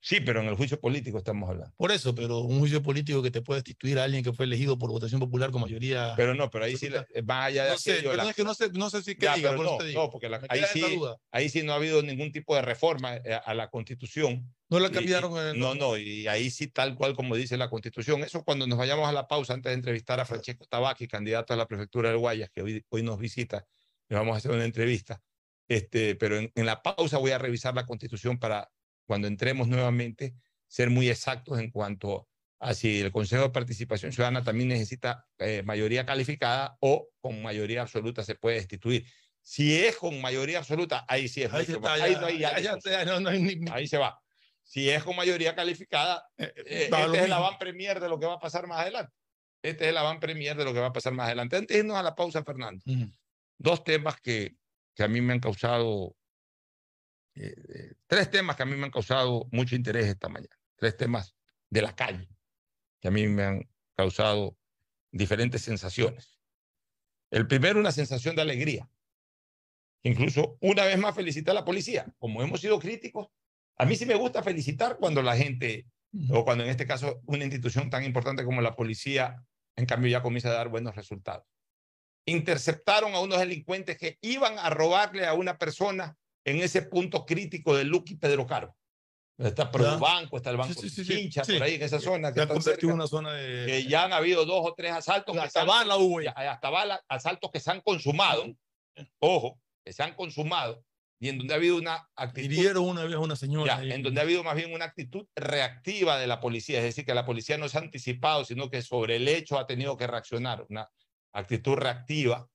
Sí, 0.00 0.20
pero 0.20 0.40
en 0.40 0.46
el 0.46 0.54
juicio 0.54 0.78
político 0.78 1.18
estamos 1.18 1.50
hablando. 1.50 1.74
Por 1.76 1.90
eso, 1.90 2.14
pero 2.14 2.38
un 2.38 2.60
juicio 2.60 2.82
político 2.82 3.20
que 3.20 3.32
te 3.32 3.42
puede 3.42 3.60
destituir 3.60 3.98
a 3.98 4.04
alguien 4.04 4.22
que 4.22 4.32
fue 4.32 4.44
elegido 4.44 4.78
por 4.78 4.90
votación 4.90 5.20
popular 5.20 5.50
con 5.50 5.60
mayoría. 5.60 6.14
Pero 6.16 6.34
no, 6.34 6.50
pero 6.50 6.64
ahí 6.64 6.76
sí 6.76 6.88
va 6.88 7.44
allá 7.44 7.64
de 7.64 7.70
no 7.72 7.78
sé, 7.78 8.00
pero 8.02 8.22
es 8.22 8.36
que 8.36 8.44
no 8.44 8.54
sé, 8.54 8.70
no 8.70 8.90
sé 8.90 9.02
si 9.02 9.16
qué 9.16 9.28
diga, 9.34 9.52
no, 9.56 9.78
no, 9.78 10.10
porque 10.10 10.28
ahí, 10.48 10.62
sí, 10.72 10.84
ahí 11.32 11.48
sí 11.48 11.62
no 11.64 11.72
ha 11.72 11.76
habido 11.76 12.02
ningún 12.02 12.30
tipo 12.30 12.54
de 12.54 12.62
reforma 12.62 13.16
eh, 13.16 13.40
a 13.44 13.54
la 13.54 13.70
Constitución. 13.70 14.54
No 14.70 14.78
la 14.78 14.90
cambiaron. 14.90 15.32
en 15.38 15.46
el... 15.48 15.58
No, 15.58 15.74
no, 15.74 15.96
y 15.96 16.28
ahí 16.28 16.50
sí 16.50 16.68
tal 16.68 16.94
cual 16.94 17.16
como 17.16 17.34
dice 17.34 17.56
la 17.56 17.68
Constitución. 17.68 18.22
Eso 18.22 18.44
cuando 18.44 18.66
nos 18.66 18.78
vayamos 18.78 19.08
a 19.08 19.12
la 19.12 19.26
pausa 19.26 19.54
antes 19.54 19.70
de 19.70 19.74
entrevistar 19.74 20.20
a 20.20 20.24
Francesco 20.24 20.64
Tabaqui, 20.66 21.08
candidato 21.08 21.54
a 21.54 21.56
la 21.56 21.66
prefectura 21.66 22.10
del 22.10 22.18
Guayas, 22.18 22.50
que 22.50 22.62
hoy, 22.62 22.84
hoy 22.88 23.02
nos 23.02 23.18
visita, 23.18 23.66
le 24.08 24.16
vamos 24.16 24.34
a 24.34 24.38
hacer 24.38 24.52
una 24.52 24.64
entrevista. 24.64 25.20
Este, 25.66 26.14
pero 26.14 26.38
en, 26.38 26.52
en 26.54 26.66
la 26.66 26.82
pausa 26.82 27.18
voy 27.18 27.32
a 27.32 27.38
revisar 27.38 27.74
la 27.74 27.84
Constitución 27.84 28.38
para 28.38 28.70
cuando 29.08 29.26
entremos 29.26 29.68
nuevamente 29.68 30.34
ser 30.66 30.90
muy 30.90 31.08
exactos 31.08 31.58
en 31.58 31.70
cuanto 31.70 32.28
a 32.60 32.74
si 32.74 33.00
el 33.00 33.10
Consejo 33.10 33.44
de 33.44 33.50
Participación 33.50 34.12
Ciudadana 34.12 34.44
también 34.44 34.68
necesita 34.68 35.26
eh, 35.38 35.62
mayoría 35.64 36.04
calificada 36.04 36.76
o 36.80 37.08
con 37.20 37.40
mayoría 37.42 37.82
absoluta 37.82 38.22
se 38.22 38.34
puede 38.34 38.56
destituir. 38.56 39.06
Si 39.40 39.74
es 39.82 39.96
con 39.96 40.20
mayoría 40.20 40.58
absoluta, 40.58 41.06
ahí 41.08 41.26
sí 41.26 41.42
es. 41.42 41.52
Ahí, 41.54 41.64
ahí, 43.72 43.88
se 43.88 43.96
va. 43.96 44.20
Si 44.62 44.90
es 44.90 45.02
con 45.02 45.16
mayoría 45.16 45.54
calificada, 45.54 46.28
eh, 46.36 46.52
eh, 46.54 46.88
este 46.90 47.16
es 47.16 47.22
el 47.22 47.30
van 47.30 47.58
premier 47.58 47.98
de 47.98 48.10
lo 48.10 48.20
que 48.20 48.26
va 48.26 48.34
a 48.34 48.38
pasar 48.38 48.66
más 48.66 48.80
adelante. 48.80 49.14
Este 49.62 49.84
es 49.84 49.88
el 49.88 49.94
van 49.94 50.20
premier 50.20 50.54
de 50.54 50.66
lo 50.66 50.74
que 50.74 50.80
va 50.80 50.88
a 50.88 50.92
pasar 50.92 51.14
más 51.14 51.28
adelante. 51.28 51.56
Antes 51.56 51.74
de 51.74 51.78
irnos 51.78 51.96
a 51.96 52.02
la 52.02 52.14
pausa, 52.14 52.44
Fernando, 52.44 52.84
dos 53.56 53.84
temas 53.84 54.20
que, 54.20 54.56
que 54.94 55.02
a 55.02 55.08
mí 55.08 55.22
me 55.22 55.32
han 55.32 55.40
causado, 55.40 56.14
tres 58.06 58.30
temas 58.30 58.56
que 58.56 58.62
a 58.62 58.66
mí 58.66 58.76
me 58.76 58.84
han 58.84 58.90
causado 58.90 59.48
mucho 59.52 59.76
interés 59.76 60.06
esta 60.06 60.28
mañana 60.28 60.58
tres 60.78 60.96
temas 60.96 61.34
de 61.68 61.82
la 61.82 61.94
calle 61.94 62.28
que 63.00 63.08
a 63.08 63.10
mí 63.10 63.26
me 63.28 63.44
han 63.44 63.70
causado 63.96 64.56
diferentes 65.12 65.62
sensaciones. 65.62 66.40
El 67.30 67.46
primero, 67.46 67.78
una 67.78 67.92
sensación 67.92 68.34
de 68.34 68.42
alegría. 68.42 68.88
Incluso 70.02 70.56
una 70.60 70.84
vez 70.84 70.98
más 70.98 71.14
felicité 71.14 71.50
a 71.50 71.54
la 71.54 71.64
policía. 71.64 72.06
Como 72.18 72.42
hemos 72.42 72.60
sido 72.60 72.78
críticos, 72.78 73.28
a 73.76 73.84
mí 73.84 73.96
sí 73.96 74.06
me 74.06 74.14
gusta 74.14 74.42
felicitar 74.42 74.96
cuando 74.98 75.22
la 75.22 75.36
gente, 75.36 75.86
o 76.30 76.44
cuando 76.44 76.64
en 76.64 76.70
este 76.70 76.86
caso 76.86 77.20
una 77.26 77.44
institución 77.44 77.90
tan 77.90 78.04
importante 78.04 78.44
como 78.44 78.60
la 78.60 78.74
policía, 78.74 79.44
en 79.76 79.86
cambio 79.86 80.10
ya 80.10 80.22
comienza 80.22 80.48
a 80.48 80.54
dar 80.54 80.68
buenos 80.68 80.96
resultados. 80.96 81.46
Interceptaron 82.24 83.14
a 83.14 83.20
unos 83.20 83.38
delincuentes 83.38 83.96
que 83.96 84.18
iban 84.22 84.58
a 84.58 84.70
robarle 84.70 85.26
a 85.26 85.34
una 85.34 85.56
persona 85.56 86.16
en 86.50 86.62
ese 86.62 86.82
punto 86.82 87.24
crítico 87.24 87.76
de 87.76 87.84
Lucky 87.84 88.16
Pedro 88.16 88.46
Caro. 88.46 88.74
Está 89.38 89.66
Banco, 89.66 90.36
está 90.36 90.50
el 90.50 90.56
Banco 90.56 90.80
de 90.80 90.90
Chincha, 90.90 91.42
por 91.42 91.62
ahí 91.62 91.74
en 91.74 91.82
esa 91.82 92.00
zona. 92.00 92.32
Que, 92.32 92.86
una 92.86 93.06
zona 93.06 93.34
de... 93.34 93.66
que 93.66 93.84
ya 93.84 94.04
han 94.04 94.12
habido 94.12 94.44
dos 94.44 94.66
o 94.66 94.74
tres 94.74 94.90
asaltos. 94.90 95.36
Hasta 95.36 95.62
bala 95.62 95.96
hubo 95.96 96.20
ya. 96.20 96.32
Hasta 96.32 96.70
bala, 96.70 97.00
asaltos 97.08 97.50
que 97.52 97.60
se 97.60 97.70
han 97.70 97.80
consumado. 97.80 98.46
Ojo, 99.20 99.60
que 99.84 99.92
se 99.92 100.02
han 100.02 100.14
consumado. 100.14 100.82
Y 101.20 101.28
en 101.28 101.38
donde 101.38 101.54
ha 101.54 101.56
habido 101.56 101.76
una 101.76 102.08
actitud. 102.16 102.50
Hirieron 102.50 102.84
una 102.84 103.04
vez 103.04 103.14
a 103.14 103.20
una 103.20 103.36
señora. 103.36 103.80
en 103.82 104.02
donde 104.02 104.20
ha 104.20 104.24
habido 104.24 104.42
más 104.42 104.56
bien 104.56 104.72
una 104.72 104.86
actitud 104.86 105.26
reactiva 105.36 106.18
de 106.18 106.26
la 106.26 106.40
policía. 106.40 106.78
Es 106.78 106.84
decir, 106.84 107.04
que 107.04 107.14
la 107.14 107.24
policía 107.24 107.58
no 107.58 107.68
se 107.68 107.78
ha 107.78 107.80
anticipado, 107.80 108.44
sino 108.44 108.70
que 108.70 108.82
sobre 108.82 109.16
el 109.16 109.28
hecho 109.28 109.56
ha 109.58 109.66
tenido 109.66 109.96
que 109.96 110.08
reaccionar. 110.08 110.66
Una 110.68 110.88
actitud 111.32 111.74
reactiva 111.74 112.48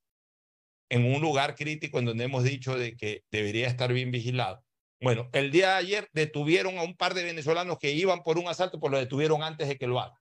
en 0.94 1.06
un 1.06 1.22
lugar 1.22 1.56
crítico 1.56 2.00
en 2.00 2.06
donde 2.06 2.26
hemos 2.26 2.44
dicho 2.44 2.78
de 2.78 2.96
que 2.96 3.24
debería 3.32 3.68
estar 3.68 3.92
bien 3.92 4.12
vigilado 4.12 4.64
bueno, 5.04 5.30
el 5.34 5.52
día 5.52 5.72
de 5.72 5.76
ayer 5.76 6.10
detuvieron 6.14 6.78
a 6.78 6.84
un 6.84 6.96
par 6.96 7.14
de 7.14 7.26
venezolanos 7.26 7.78
que 7.78 7.92
iban 7.92 8.24
por 8.24 8.38
un 8.38 8.48
asalto, 8.48 8.80
pues 8.80 8.90
lo 8.90 8.98
detuvieron 8.98 9.44
antes 9.44 9.68
de 9.68 9.78
que 9.78 9.86
lo 9.86 10.00
hagan. 10.00 10.18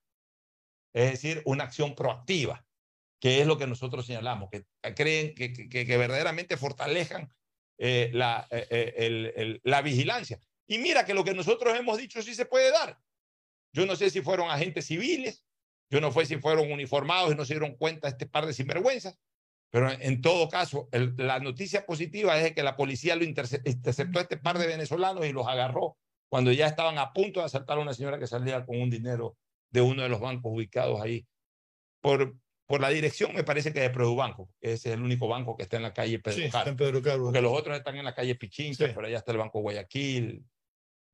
Es 0.92 1.12
decir, 1.12 1.40
una 1.44 1.62
acción 1.62 1.94
proactiva, 1.94 2.66
que 3.20 3.40
es 3.40 3.46
lo 3.46 3.56
que 3.56 3.68
nosotros 3.68 4.04
señalamos, 4.04 4.50
que 4.50 4.64
creen 4.96 5.36
que, 5.36 5.52
que, 5.52 5.96
verdaderamente 5.96 6.56
fortalezcan 6.56 7.32
eh, 7.78 8.10
la, 8.12 8.48
eh, 8.50 8.66
eh, 8.70 9.60
la 9.62 9.82
vigilancia. 9.82 10.40
Y 10.66 10.78
mira 10.78 11.06
que 11.06 11.14
lo 11.14 11.22
que 11.22 11.32
nosotros 11.32 11.78
hemos 11.78 11.96
dicho 11.96 12.20
sí 12.20 12.34
se 12.34 12.46
puede 12.46 12.72
dar. 12.72 12.98
Yo 13.72 13.86
no 13.86 13.94
sé 13.94 14.10
si 14.10 14.20
fueron 14.20 14.50
agentes 14.50 14.86
civiles, 14.86 15.44
yo 15.90 16.00
no 16.00 16.10
sé 16.10 16.26
si 16.26 16.38
fueron 16.38 16.72
uniformados 16.72 17.32
y 17.32 17.36
no 17.36 17.44
se 17.44 17.54
dieron 17.54 17.76
cuenta 17.76 18.08
este 18.08 18.26
par 18.26 18.46
de 18.46 18.52
sinvergüenzas, 18.52 19.16
pero 19.72 19.90
en 19.90 20.20
todo 20.20 20.50
caso, 20.50 20.90
la 21.16 21.38
noticia 21.38 21.86
positiva 21.86 22.38
es 22.38 22.52
que 22.52 22.62
la 22.62 22.76
policía 22.76 23.16
lo 23.16 23.24
interceptó 23.24 24.18
a 24.18 24.22
este 24.22 24.36
par 24.36 24.58
de 24.58 24.66
venezolanos 24.66 25.24
y 25.24 25.32
los 25.32 25.48
agarró 25.48 25.96
cuando 26.28 26.52
ya 26.52 26.66
estaban 26.66 26.98
a 26.98 27.14
punto 27.14 27.40
de 27.40 27.46
asaltar 27.46 27.78
a 27.78 27.80
una 27.80 27.94
señora 27.94 28.18
que 28.18 28.26
salía 28.26 28.66
con 28.66 28.78
un 28.78 28.90
dinero 28.90 29.38
de 29.70 29.80
uno 29.80 30.02
de 30.02 30.10
los 30.10 30.20
bancos 30.20 30.52
ubicados 30.54 31.00
ahí. 31.00 31.26
Por, 32.02 32.36
por 32.66 32.82
la 32.82 32.90
dirección, 32.90 33.34
me 33.34 33.44
parece 33.44 33.72
que 33.72 33.80
de 33.80 33.88
Produbanco. 33.88 34.50
Ese 34.60 34.90
es 34.90 34.94
el 34.94 35.02
único 35.02 35.26
banco 35.26 35.56
que 35.56 35.62
está 35.62 35.78
en 35.78 35.84
la 35.84 35.94
calle 35.94 36.18
Pedro 36.18 36.36
sí, 36.36 36.44
Está 36.44 36.68
en 36.68 36.76
Pedro 36.76 37.00
Carlos. 37.00 37.28
Porque 37.28 37.40
los 37.40 37.58
otros 37.58 37.74
están 37.74 37.96
en 37.96 38.04
la 38.04 38.14
calle 38.14 38.34
Pichincha, 38.34 38.92
por 38.92 39.06
allá 39.06 39.16
está 39.16 39.32
el 39.32 39.38
Banco 39.38 39.60
Guayaquil, 39.60 40.44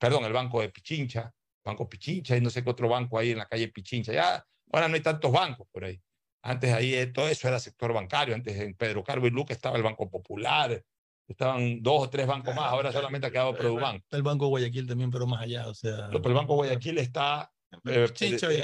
perdón, 0.01 0.25
el 0.25 0.33
Banco 0.33 0.61
de 0.61 0.71
Pichincha, 0.71 1.33
Banco 1.65 1.89
Pichincha 1.89 2.37
y 2.37 2.41
no 2.41 2.51
sé 2.51 2.65
qué 2.65 2.71
otro 2.71 2.89
banco 2.89 3.21
ahí 3.21 3.31
en 3.31 3.39
la 3.39 3.47
calle 3.47 3.69
Pichincha. 3.69 4.13
Ya, 4.13 4.45
ahora 4.73 4.89
no 4.89 4.97
hay 4.97 5.01
tantos 5.01 5.31
bancos 5.31 5.69
por 5.71 5.85
ahí. 5.85 6.01
Antes 6.49 6.73
ahí 6.73 6.95
eh, 6.95 7.07
todo 7.09 7.29
eso 7.29 7.47
era 7.47 7.61
sector 7.61 7.93
bancario, 7.93 8.35
antes 8.35 8.57
en 8.57 8.75
Pedro 8.75 9.05
Carbo 9.05 9.27
y 9.27 9.31
Luque 9.31 9.53
estaba 9.53 9.77
el 9.77 9.83
Banco 9.83 10.09
Popular, 10.09 10.83
estaban 11.27 11.83
dos 11.83 12.05
o 12.05 12.09
tres 12.09 12.27
bancos 12.27 12.55
más, 12.55 12.73
ahora 12.73 12.91
solamente 12.91 13.27
ha 13.27 13.31
quedado 13.31 13.55
Produbanco. 13.55 14.07
El 14.11 14.23
Banco 14.23 14.49
Guayaquil 14.49 14.87
también, 14.87 15.11
pero 15.11 15.27
más 15.27 15.43
allá, 15.43 15.69
o 15.69 15.75
sea... 15.75 16.09
Pero 16.11 16.27
el 16.27 16.35
Banco 16.35 16.55
Guayaquil 16.55 16.97
está 16.97 17.53
eh, 17.85 18.09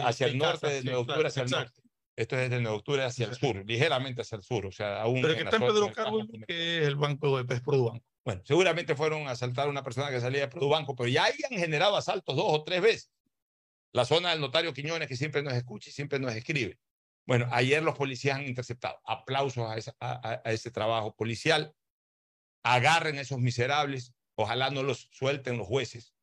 hacia 0.03 0.27
el 0.29 0.39
norte, 0.39 0.67
de 0.67 0.83
Nueva 0.83 1.01
Octubre 1.01 1.29
hacia 1.29 1.43
el 1.43 1.51
norte. 1.51 1.83
Esto 2.17 2.37
es 2.37 2.49
desde 2.49 2.63
Nueva 2.63 2.79
Octubre 2.79 3.05
hacia 3.05 3.27
el 3.27 3.35
sur, 3.35 3.63
ligeramente 3.67 4.23
hacia 4.23 4.37
el 4.37 4.43
sur, 4.43 4.65
o 4.65 4.73
sea, 4.73 5.03
aún... 5.03 5.21
Pero 5.21 5.35
que 5.35 5.43
está 5.43 5.57
en 5.57 5.63
Pedro 5.63 5.93
Carbo 5.93 6.21
y 6.21 6.41
que 6.47 6.79
es 6.81 6.89
el 6.89 6.97
Banco 6.97 7.43
de 7.43 7.61
Produbanco. 7.61 8.07
Bueno, 8.25 8.41
seguramente 8.47 8.97
fueron 8.97 9.29
a 9.29 9.33
asaltar 9.33 9.67
a 9.67 9.71
una 9.71 9.83
persona 9.83 10.11
que 10.11 10.21
salía 10.21 10.41
de 10.41 10.49
Produbanco, 10.49 10.97
pero 10.97 11.11
ya 11.11 11.27
habían 11.27 11.61
generado 11.61 11.99
asaltos 11.99 12.35
dos 12.35 12.47
o 12.49 12.65
tres 12.65 12.81
veces. 12.81 13.11
La 13.93 14.07
zona 14.07 14.31
del 14.31 14.41
notario 14.41 14.73
Quiñones, 14.73 15.07
que 15.07 15.17
siempre 15.17 15.43
nos 15.43 15.53
escucha 15.53 15.91
y 15.91 15.93
siempre 15.93 16.19
nos 16.19 16.35
escribe. 16.35 16.79
Bueno, 17.27 17.49
ayer 17.53 17.83
los 17.83 17.97
policías 17.97 18.37
han 18.37 18.47
interceptado. 18.47 19.01
Aplausos 19.05 19.67
a, 20.01 20.43
ese 20.45 20.71
trabajo 20.71 21.15
policial. 21.15 21.75
Agarren 22.63 23.19
a 23.19 23.23
esos 23.23 23.39
miserables. 23.39 24.13
Ojalá 24.37 24.71
no 24.71 24.83
los 24.83 25.09
suelten 25.13 25.59
los 25.59 25.67
jueces. 25.67 26.15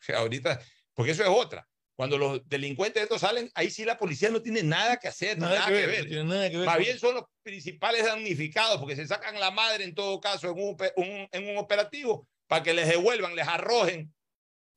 O 0.00 0.02
sea, 0.02 0.18
ahorita, 0.18 0.60
porque 0.94 1.12
eso 1.12 1.22
es 1.22 1.28
otra. 1.28 1.68
Cuando 1.96 2.18
los 2.18 2.48
delincuentes 2.48 3.02
estos 3.02 3.20
salen, 3.20 3.50
ahí 3.54 3.70
sí 3.70 3.84
la 3.84 3.96
policía 3.96 4.28
no 4.28 4.42
tiene 4.42 4.64
nada 4.64 4.98
que 4.98 5.06
hacer, 5.06 5.38
nada, 5.38 5.66
que, 5.66 5.86
ver. 5.86 6.24
Más 6.64 6.78
bien 6.78 6.98
son 6.98 7.14
los 7.14 7.24
principales 7.42 8.04
damnificados, 8.04 8.78
porque 8.78 8.96
se 8.96 9.06
sacan 9.06 9.38
la 9.38 9.52
madre 9.52 9.84
en 9.84 9.94
todo 9.94 10.20
caso 10.20 10.50
en 10.50 10.58
un, 10.58 11.28
en 11.30 11.48
un 11.48 11.56
operativo 11.56 12.28
para 12.48 12.64
que 12.64 12.74
les 12.74 12.88
devuelvan, 12.88 13.36
les 13.36 13.46
arrojen 13.46 14.12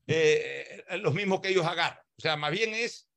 eh, 0.05 0.83
los 1.01 1.13
mismos 1.15 1.41
que 1.41 1.49
ellos 1.49 1.65
agarran. 1.65 2.03
O 2.17 2.21
sea, 2.21 2.37
más 2.37 2.51
bien 2.51 2.73
es 2.73 3.09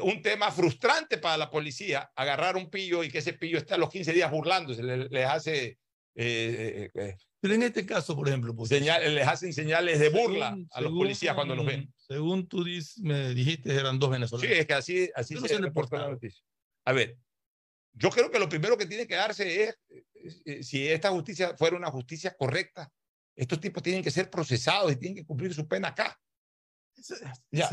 un 0.00 0.20
tema 0.22 0.50
frustrante 0.50 1.18
para 1.18 1.36
la 1.36 1.50
policía, 1.50 2.10
agarrar 2.16 2.56
un 2.56 2.68
pillo 2.68 3.04
y 3.04 3.10
que 3.10 3.18
ese 3.18 3.34
pillo 3.34 3.58
esté 3.58 3.74
a 3.74 3.78
los 3.78 3.90
15 3.90 4.12
días 4.12 4.30
burlándose, 4.30 4.82
les, 4.82 5.26
hace... 5.26 5.78
Eh, 6.16 6.90
eh, 6.90 6.90
eh, 6.94 7.16
Pero 7.40 7.54
en 7.54 7.62
este 7.62 7.86
caso, 7.86 8.16
por 8.16 8.26
ejemplo, 8.26 8.56
pues, 8.56 8.72
les 8.72 9.28
hacen 9.28 9.52
señales 9.52 10.00
de 10.00 10.08
burla 10.08 10.58
a 10.72 10.80
los 10.80 10.92
policías 10.92 11.34
cuando 11.36 11.54
los 11.54 11.64
ven. 11.64 11.92
Según 11.96 12.48
tú 12.48 12.64
me 13.02 13.34
dijiste, 13.34 13.72
eran 13.72 14.00
dos 14.00 14.10
venezolanos. 14.10 14.50
Sí, 14.50 14.58
es 14.58 14.66
que 14.66 14.74
así, 14.74 15.10
así 15.14 15.36
se 15.36 15.58
reportó 15.58 15.96
la 15.96 16.08
noticia. 16.08 16.42
A 16.84 16.92
ver, 16.92 17.16
yo 17.92 18.10
creo 18.10 18.32
que 18.32 18.40
lo 18.40 18.48
primero 18.48 18.76
que 18.76 18.86
tiene 18.86 19.06
que 19.06 19.14
darse 19.14 19.62
es, 19.62 20.66
si 20.66 20.88
esta 20.88 21.10
justicia 21.10 21.56
fuera 21.56 21.76
una 21.76 21.90
justicia 21.90 22.34
correcta, 22.36 22.90
estos 23.36 23.60
tipos 23.60 23.80
tienen 23.80 24.02
que 24.02 24.10
ser 24.10 24.28
procesados 24.28 24.90
y 24.90 24.96
tienen 24.96 25.14
que 25.14 25.24
cumplir 25.24 25.54
su 25.54 25.68
pena 25.68 25.88
acá 25.88 26.18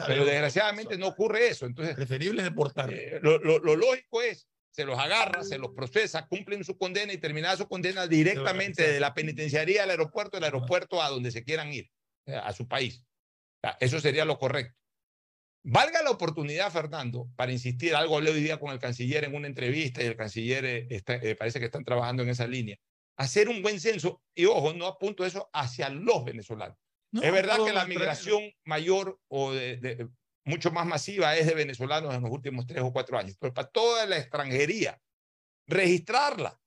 pero 0.07 0.25
desgraciadamente 0.25 0.97
no 0.97 1.07
ocurre 1.07 1.47
eso. 1.47 1.65
Entonces, 1.65 1.95
preferible 1.95 2.43
deportar. 2.43 2.93
Eh, 2.93 3.19
lo, 3.21 3.39
lo, 3.39 3.75
lógico 3.75 4.21
es, 4.21 4.47
se 4.71 4.85
los 4.85 4.99
agarra, 4.99 5.43
se 5.43 5.57
los 5.57 5.71
procesa, 5.73 6.27
cumplen 6.27 6.63
su 6.63 6.77
condena 6.77 7.13
y 7.13 7.17
terminada 7.17 7.57
su 7.57 7.67
condena 7.67 8.07
directamente 8.07 8.91
de 8.91 8.99
la 8.99 9.13
penitenciaría 9.13 9.83
al 9.83 9.89
aeropuerto, 9.89 10.37
del 10.37 10.43
aeropuerto 10.43 11.01
a 11.01 11.09
donde 11.09 11.31
se 11.31 11.43
quieran 11.43 11.71
ir, 11.73 11.89
eh, 12.25 12.35
a 12.35 12.51
su 12.53 12.67
país. 12.67 13.03
Eso 13.79 13.99
sería 13.99 14.25
lo 14.25 14.37
correcto. 14.37 14.77
Valga 15.67 16.03
la 16.03 16.11
oportunidad, 16.11 16.71
Fernando, 16.71 17.27
para 17.35 17.51
insistir, 17.51 17.95
algo 17.95 18.17
hablé 18.17 18.29
hoy 18.29 18.43
día 18.43 18.59
con 18.59 18.71
el 18.71 18.77
canciller 18.77 19.23
en 19.23 19.33
una 19.33 19.47
entrevista 19.47 20.03
y 20.03 20.05
el 20.05 20.15
canciller 20.15 20.63
eh, 20.63 21.35
parece 21.35 21.59
que 21.59 21.65
están 21.65 21.83
trabajando 21.83 22.21
en 22.21 22.29
esa 22.29 22.45
línea, 22.45 22.77
hacer 23.17 23.49
un 23.49 23.63
buen 23.63 23.79
censo 23.79 24.21
y, 24.35 24.45
ojo, 24.45 24.73
no 24.73 24.85
apunto 24.85 25.25
eso 25.25 25.49
hacia 25.53 25.89
los 25.89 26.23
venezolanos, 26.23 26.77
es 27.21 27.31
verdad 27.31 27.57
que 27.65 27.73
la 27.73 27.85
migración 27.85 28.43
mayor 28.63 29.19
o 29.27 29.51
de, 29.51 30.07
mucho 30.45 30.71
más 30.71 30.85
masiva 30.85 31.35
es 31.35 31.47
de 31.47 31.55
venezolanos 31.55 32.13
en 32.13 32.21
los 32.21 32.31
últimos 32.31 32.67
tres 32.67 32.81
o 32.81 32.93
cuatro 32.93 33.17
años, 33.17 33.35
pero 33.39 33.53
para 33.53 33.67
toda 33.67 34.05
la 34.05 34.17
extranjería, 34.17 34.99
registrarla, 35.67 36.59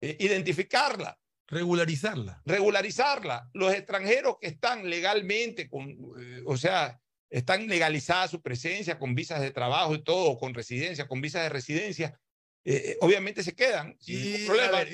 eh, 0.00 0.16
identificarla. 0.20 1.18
Regularizarla. 1.46 2.42
Regularizarla. 2.44 3.50
Los 3.54 3.72
extranjeros 3.72 4.36
que 4.40 4.48
están 4.48 4.88
legalmente, 4.88 5.68
con, 5.68 5.88
eh, 5.90 6.42
o 6.44 6.56
sea, 6.56 7.00
están 7.30 7.66
legalizadas 7.68 8.30
su 8.30 8.42
presencia 8.42 8.98
con 8.98 9.14
visas 9.14 9.40
de 9.40 9.50
trabajo 9.50 9.94
y 9.94 10.02
todo, 10.02 10.38
con 10.38 10.54
residencia, 10.54 11.06
con 11.06 11.20
visas 11.20 11.42
de 11.42 11.48
residencia, 11.48 12.18
eh, 12.64 12.96
obviamente 13.00 13.42
se 13.42 13.54
quedan 13.54 13.96
sin 13.98 14.46
problema. 14.46 14.84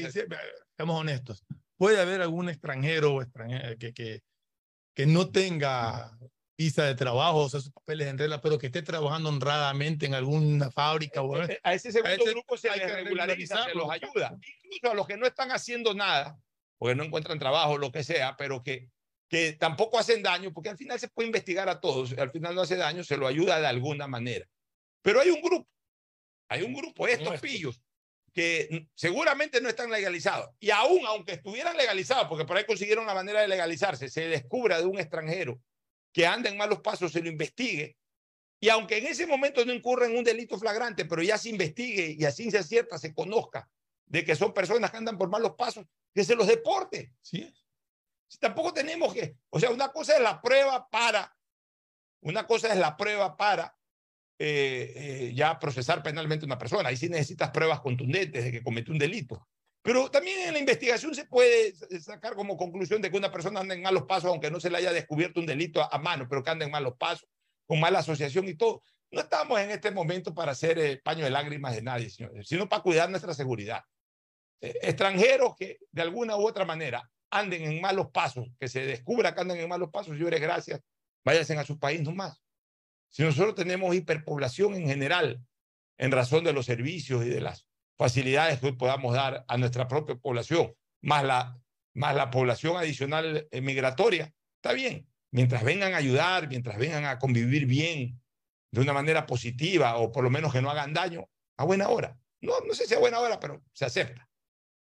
seamos 0.77 1.01
honestos. 1.01 1.45
Puede 1.77 2.01
haber 2.01 2.23
algún 2.23 2.49
extranjero, 2.49 3.21
extranjero 3.21 3.77
que, 3.79 3.93
que, 3.93 4.23
que 4.95 5.07
no 5.07 5.31
tenga 5.31 6.17
visa 6.57 6.85
de 6.85 6.95
trabajo, 6.95 7.39
o 7.39 7.49
sea, 7.49 7.61
sus 7.61 7.73
papeles 7.73 8.07
en 8.09 8.19
regla, 8.19 8.41
pero 8.41 8.59
que 8.59 8.67
esté 8.67 8.83
trabajando 8.83 9.29
honradamente 9.29 10.07
en 10.07 10.15
alguna 10.15 10.71
fábrica. 10.71 11.23
O... 11.23 11.43
Eh, 11.43 11.59
a 11.63 11.75
ese 11.75 11.91
segundo 11.91 12.25
grupo 12.27 12.57
se 12.57 12.71
les 12.71 12.93
regulariza, 12.93 13.65
se 13.65 13.75
los 13.75 13.91
ayuda. 13.91 14.37
Incluso 14.63 14.93
a 14.93 14.95
los 14.95 15.07
que 15.07 15.17
no 15.17 15.27
están 15.27 15.51
haciendo 15.51 15.95
nada, 15.95 16.39
porque 16.79 16.95
no 16.95 17.05
encuentran 17.05 17.39
trabajo, 17.39 17.77
lo 17.77 17.91
que 17.91 18.05
sea, 18.05 18.37
pero 18.37 18.63
que, 18.63 18.89
que 19.29 19.53
tampoco 19.53 19.99
hacen 19.99 20.23
daño, 20.23 20.53
porque 20.53 20.71
al 20.71 20.79
final 20.79 20.99
se 21.01 21.09
puede 21.09 21.27
investigar 21.27 21.69
a 21.69 21.81
todos, 21.81 22.17
al 22.17 22.31
final 22.31 22.55
no 22.55 22.63
hace 22.63 22.77
daño, 22.77 23.03
se 23.03 23.17
lo 23.17 23.27
ayuda 23.27 23.61
de 23.61 23.67
alguna 23.67 24.07
manera. 24.07 24.47
Pero 25.03 25.21
hay 25.21 25.31
un 25.31 25.43
grupo, 25.43 25.69
hay 26.49 26.63
un 26.63 26.73
grupo, 26.73 27.09
estos 27.09 27.41
pillos, 27.41 27.81
que 28.35 28.89
seguramente 28.95 29.61
no 29.61 29.69
están 29.69 29.91
legalizados. 29.91 30.51
Y 30.59 30.71
aún, 30.71 31.07
aunque 31.07 31.35
estuvieran 31.35 31.77
legalizados, 31.77 32.27
porque 32.29 32.45
por 32.45 32.57
ahí 32.57 32.67
consiguieron 32.67 33.07
la 33.07 33.15
manera 33.15 33.41
de 33.41 33.49
legalizarse, 33.49 34.09
se 34.09 34.29
descubra 34.29 34.79
de 34.81 34.87
un 34.87 34.99
extranjero 34.99 35.63
que 36.13 36.27
anda 36.27 36.51
en 36.51 36.57
malos 36.57 36.81
pasos, 36.81 37.13
se 37.13 37.23
lo 37.23 37.29
investigue. 37.29 37.97
Y 38.61 38.69
aunque 38.69 38.99
en 38.99 39.07
ese 39.07 39.27
momento 39.27 39.65
no 39.65 39.73
incurra 39.73 40.07
en 40.07 40.17
un 40.17 40.25
delito 40.25 40.59
flagrante, 40.59 41.05
pero 41.05 41.23
ya 41.23 41.39
se 41.39 41.49
investigue 41.49 42.17
y 42.19 42.25
así 42.25 42.51
se 42.51 42.59
acierta, 42.59 42.99
se 42.99 43.15
conozca 43.15 43.69
de 44.07 44.25
que 44.25 44.35
son 44.35 44.53
personas 44.53 44.91
que 44.91 44.97
andan 44.97 45.17
por 45.17 45.29
malos 45.29 45.55
pasos, 45.57 45.87
que 46.13 46.25
se 46.25 46.35
los 46.35 46.49
deporte. 46.49 47.13
¿Sí? 47.21 47.53
Si 48.27 48.39
tampoco 48.39 48.75
tenemos 48.75 49.15
que, 49.15 49.37
o 49.51 49.61
sea, 49.61 49.71
una 49.71 49.93
cosa 49.93 50.17
es 50.17 50.21
la 50.21 50.43
prueba 50.43 50.89
para, 50.91 51.37
una 52.21 52.47
cosa 52.49 52.73
es 52.73 52.79
la 52.79 52.97
prueba 52.97 53.37
para 53.37 53.77
eh, 54.47 54.93
eh, 54.95 55.33
ya 55.35 55.59
procesar 55.59 56.03
penalmente 56.03 56.45
a 56.45 56.49
una 56.49 56.59
persona. 56.59 56.91
Ahí 56.91 56.99
sí 56.99 57.09
necesitas 57.09 57.51
pruebas 57.51 57.81
contundentes 57.81 58.45
de 58.45 58.53
que 58.53 58.63
cometió 58.63 58.93
un 58.93 58.99
delito. 58.99 59.49
Pero 59.81 60.11
también 60.11 60.49
en 60.49 60.53
la 60.53 60.59
investigación 60.59 61.15
se 61.15 61.25
puede 61.25 61.75
sacar 61.99 62.35
como 62.35 62.59
conclusión 62.59 63.01
de 63.01 63.11
que 63.11 63.17
una 63.17 63.33
persona 63.33 63.61
anda 63.61 63.75
en 63.75 63.81
malos 63.81 64.03
pasos, 64.03 64.29
aunque 64.31 64.51
no 64.51 64.61
se 64.61 64.69
le 64.69 64.77
haya 64.77 64.93
descubierto 64.93 65.41
un 65.41 65.47
delito 65.47 65.83
a, 65.83 65.99
mano, 65.99 66.27
pero 66.29 66.43
que 66.43 66.51
anda 66.51 66.67
en 66.67 66.71
malos 66.71 66.95
pasos, 66.99 67.27
con 67.67 67.81
mala 67.81 68.01
asociación 68.01 68.47
y 68.47 68.55
todo. 68.55 68.83
No 69.11 69.23
estamos 69.23 69.59
en 69.61 69.71
este 69.71 69.91
momento 69.91 70.35
para 70.35 70.53
hacer 70.53 70.79
eh, 70.79 71.01
paño 71.03 71.25
de 71.25 71.31
lágrimas 71.31 71.75
de 71.75 71.81
nadie, 71.81 72.11
sino 72.11 72.69
para 72.69 72.83
cuidar 72.83 73.09
nuestra 73.09 73.33
seguridad. 73.33 73.83
extranjeros 74.61 75.55
que 75.57 75.79
de 75.91 76.03
alguna 76.03 76.37
u 76.37 76.47
otra 76.47 76.67
manera 76.67 77.11
anden 77.31 77.63
en 77.63 77.81
malos 77.81 78.11
pasos, 78.11 78.47
que 78.61 78.69
se 78.69 78.85
descubra 78.85 79.35
que 79.35 79.41
andan 79.41 79.57
en 79.57 79.69
malos 79.71 79.91
pasos, 79.91 80.19
señores, 80.19 80.41
gracias, 80.41 80.83
váyanse 81.25 81.57
a 81.57 81.65
su 81.65 81.79
país 81.79 82.03
nomás. 82.03 82.44
Si 83.15 83.23
nosotros 83.23 83.55
tenemos 83.55 83.95
hiperpoblación 83.95 84.75
en 84.75 84.89
general, 84.89 85.41
en 85.99 86.11
razón 86.11 86.43
de 86.43 86.53
los 86.53 86.67
servicios 86.67 87.25
y 87.25 87.29
de 87.29 87.41
las 87.41 87.69
facilidades 87.97 88.59
que 88.59 88.67
hoy 88.67 88.73
podamos 88.73 89.15
dar 89.15 89.45
a 89.47 89.57
nuestra 89.57 89.87
propia 89.87 90.17
población, 90.17 90.75
más 91.01 91.23
la, 91.23 91.57
más 91.95 92.17
la 92.17 92.33
población 92.33 92.77
adicional 92.77 93.47
eh, 93.53 93.61
migratoria, 93.61 94.35
está 94.57 94.73
bien. 94.73 95.09
Mientras 95.31 95.63
vengan 95.63 95.95
a 95.95 95.99
ayudar, 95.99 96.49
mientras 96.49 96.77
vengan 96.77 97.05
a 97.05 97.21
convivir 97.21 97.67
bien, 97.67 98.21
de 98.73 98.81
una 98.81 98.93
manera 98.93 99.27
positiva, 99.27 99.97
o 99.99 100.11
por 100.11 100.25
lo 100.25 100.31
menos 100.31 100.53
que 100.53 100.61
no 100.61 100.69
hagan 100.69 100.93
daño, 100.93 101.31
a 101.57 101.65
buena 101.65 101.91
hora. 101.91 102.19
No, 102.41 102.55
no 102.67 102.75
sé 102.75 102.85
si 102.85 102.95
a 102.95 102.99
buena 102.99 103.21
hora, 103.21 103.39
pero 103.39 103.63
se 103.73 103.85
acepta. 103.85 104.29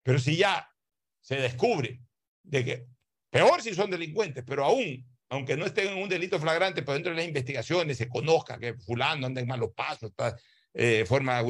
Pero 0.03 0.19
si 0.19 0.37
ya 0.37 0.73
se 1.19 1.35
descubre 1.35 2.01
de 2.43 2.63
que, 2.63 2.87
peor 3.29 3.61
si 3.61 3.75
son 3.75 3.91
delincuentes, 3.91 4.45
pero 4.47 4.63
aún 4.63 5.05
aunque 5.31 5.55
no 5.55 5.65
estén 5.65 5.87
en 5.87 5.97
un 5.97 6.09
delito 6.09 6.37
flagrante, 6.39 6.81
pero 6.81 6.95
dentro 6.95 7.11
de 7.11 7.15
las 7.15 7.25
investigaciones 7.25 7.97
se 7.97 8.09
conozca 8.09 8.59
que 8.59 8.73
fulano 8.73 9.27
anda 9.27 9.39
en 9.39 9.47
malos 9.47 9.71
pasos, 9.73 10.09
está, 10.09 10.35
eh, 10.73 11.05
forma 11.07 11.41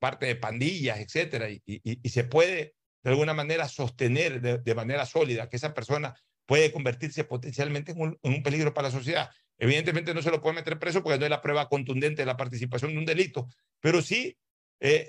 parte 0.00 0.26
de 0.26 0.34
pandillas, 0.34 0.98
etcétera, 0.98 1.48
y, 1.48 2.08
se 2.08 2.24
puede 2.24 2.74
de 3.00 3.10
alguna 3.10 3.34
manera 3.34 3.68
sostener 3.68 4.40
de, 4.40 4.74
manera 4.74 5.06
sólida 5.06 5.48
que 5.48 5.56
esa 5.56 5.72
persona 5.72 6.16
puede 6.46 6.72
convertirse 6.72 7.22
potencialmente 7.22 7.92
en 7.92 8.18
un, 8.20 8.42
peligro 8.42 8.74
para 8.74 8.88
la 8.88 8.92
sociedad. 8.92 9.30
Evidentemente 9.56 10.14
no 10.14 10.22
se 10.22 10.32
lo 10.32 10.42
puede 10.42 10.56
meter 10.56 10.76
preso 10.80 11.04
porque 11.04 11.18
no 11.20 11.24
es 11.24 11.30
la 11.30 11.40
prueba 11.40 11.68
contundente 11.68 12.22
de 12.22 12.26
la 12.26 12.36
participación 12.36 12.90
de 12.90 12.98
un 12.98 13.06
delito, 13.06 13.46
pero 13.80 14.02
sí 14.02 14.36
eh, 14.80 15.08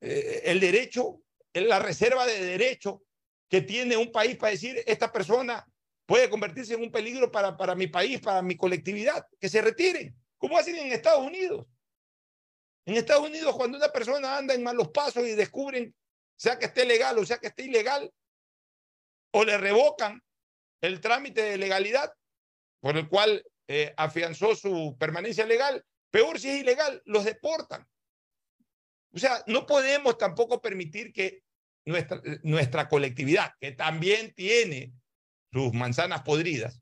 eh, 0.00 0.42
el 0.44 0.58
derecho, 0.60 1.20
la 1.52 1.80
reserva 1.80 2.24
de 2.24 2.42
derecho 2.42 3.02
que 3.50 3.60
tiene 3.60 3.98
un 3.98 4.10
país 4.10 4.36
para 4.36 4.52
decir, 4.52 4.82
esta 4.86 5.12
persona 5.12 5.66
puede 6.06 6.30
convertirse 6.30 6.74
en 6.74 6.82
un 6.82 6.90
peligro 6.90 7.30
para, 7.30 7.56
para 7.56 7.74
mi 7.74 7.88
país, 7.88 8.20
para 8.20 8.40
mi 8.40 8.56
colectividad, 8.56 9.26
que 9.40 9.48
se 9.48 9.60
retiren, 9.60 10.16
como 10.38 10.56
hacen 10.56 10.76
en 10.76 10.92
Estados 10.92 11.26
Unidos. 11.26 11.66
En 12.86 12.96
Estados 12.96 13.26
Unidos, 13.26 13.54
cuando 13.56 13.76
una 13.76 13.88
persona 13.88 14.38
anda 14.38 14.54
en 14.54 14.62
malos 14.62 14.88
pasos 14.88 15.26
y 15.26 15.34
descubren, 15.34 15.94
sea 16.36 16.58
que 16.58 16.66
esté 16.66 16.84
legal 16.84 17.18
o 17.18 17.26
sea 17.26 17.38
que 17.38 17.48
esté 17.48 17.64
ilegal, 17.64 18.12
o 19.32 19.44
le 19.44 19.58
revocan 19.58 20.22
el 20.80 21.00
trámite 21.00 21.42
de 21.42 21.58
legalidad 21.58 22.12
por 22.80 22.96
el 22.96 23.08
cual 23.08 23.44
eh, 23.66 23.92
afianzó 23.96 24.54
su 24.54 24.96
permanencia 24.98 25.44
legal, 25.44 25.84
peor 26.10 26.38
si 26.38 26.48
es 26.48 26.60
ilegal, 26.60 27.02
los 27.04 27.24
deportan. 27.24 27.86
O 29.12 29.18
sea, 29.18 29.42
no 29.46 29.66
podemos 29.66 30.16
tampoco 30.18 30.60
permitir 30.60 31.12
que 31.12 31.42
nuestra, 31.84 32.20
nuestra 32.42 32.88
colectividad, 32.88 33.52
que 33.58 33.72
también 33.72 34.32
tiene 34.34 34.92
sus 35.56 35.72
manzanas 35.72 36.22
podridas, 36.22 36.80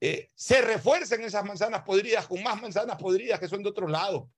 eh, 0.00 0.30
se 0.34 0.60
refuerzan 0.62 1.22
esas 1.22 1.44
manzanas 1.44 1.82
podridas 1.82 2.26
con 2.26 2.42
más 2.42 2.60
manzanas 2.60 2.96
podridas 2.96 3.38
que 3.38 3.48
son 3.48 3.62
de 3.62 3.70
otro 3.70 3.86
lado. 3.86 4.30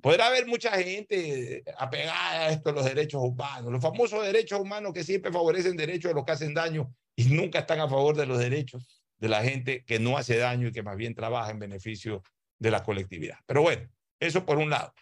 Podrá 0.00 0.26
haber 0.26 0.46
mucha 0.46 0.70
gente 0.72 1.64
apegada 1.76 2.46
a 2.46 2.50
esto, 2.50 2.72
los 2.72 2.84
derechos 2.84 3.20
humanos, 3.22 3.72
los 3.72 3.82
famosos 3.82 4.22
derechos 4.24 4.60
humanos 4.60 4.92
que 4.92 5.02
siempre 5.04 5.32
favorecen 5.32 5.76
derechos 5.76 6.10
de 6.10 6.14
los 6.14 6.24
que 6.24 6.32
hacen 6.32 6.54
daño 6.54 6.92
y 7.16 7.24
nunca 7.26 7.60
están 7.60 7.80
a 7.80 7.88
favor 7.88 8.16
de 8.16 8.26
los 8.26 8.38
derechos 8.38 9.02
de 9.16 9.28
la 9.28 9.42
gente 9.42 9.84
que 9.84 9.98
no 9.98 10.16
hace 10.16 10.38
daño 10.38 10.68
y 10.68 10.72
que 10.72 10.82
más 10.82 10.96
bien 10.96 11.14
trabaja 11.14 11.50
en 11.50 11.58
beneficio 11.58 12.22
de 12.58 12.70
la 12.70 12.82
colectividad. 12.82 13.38
Pero 13.46 13.62
bueno, 13.62 13.88
eso 14.20 14.46
por 14.46 14.58
un 14.58 14.70
lado. 14.70 14.92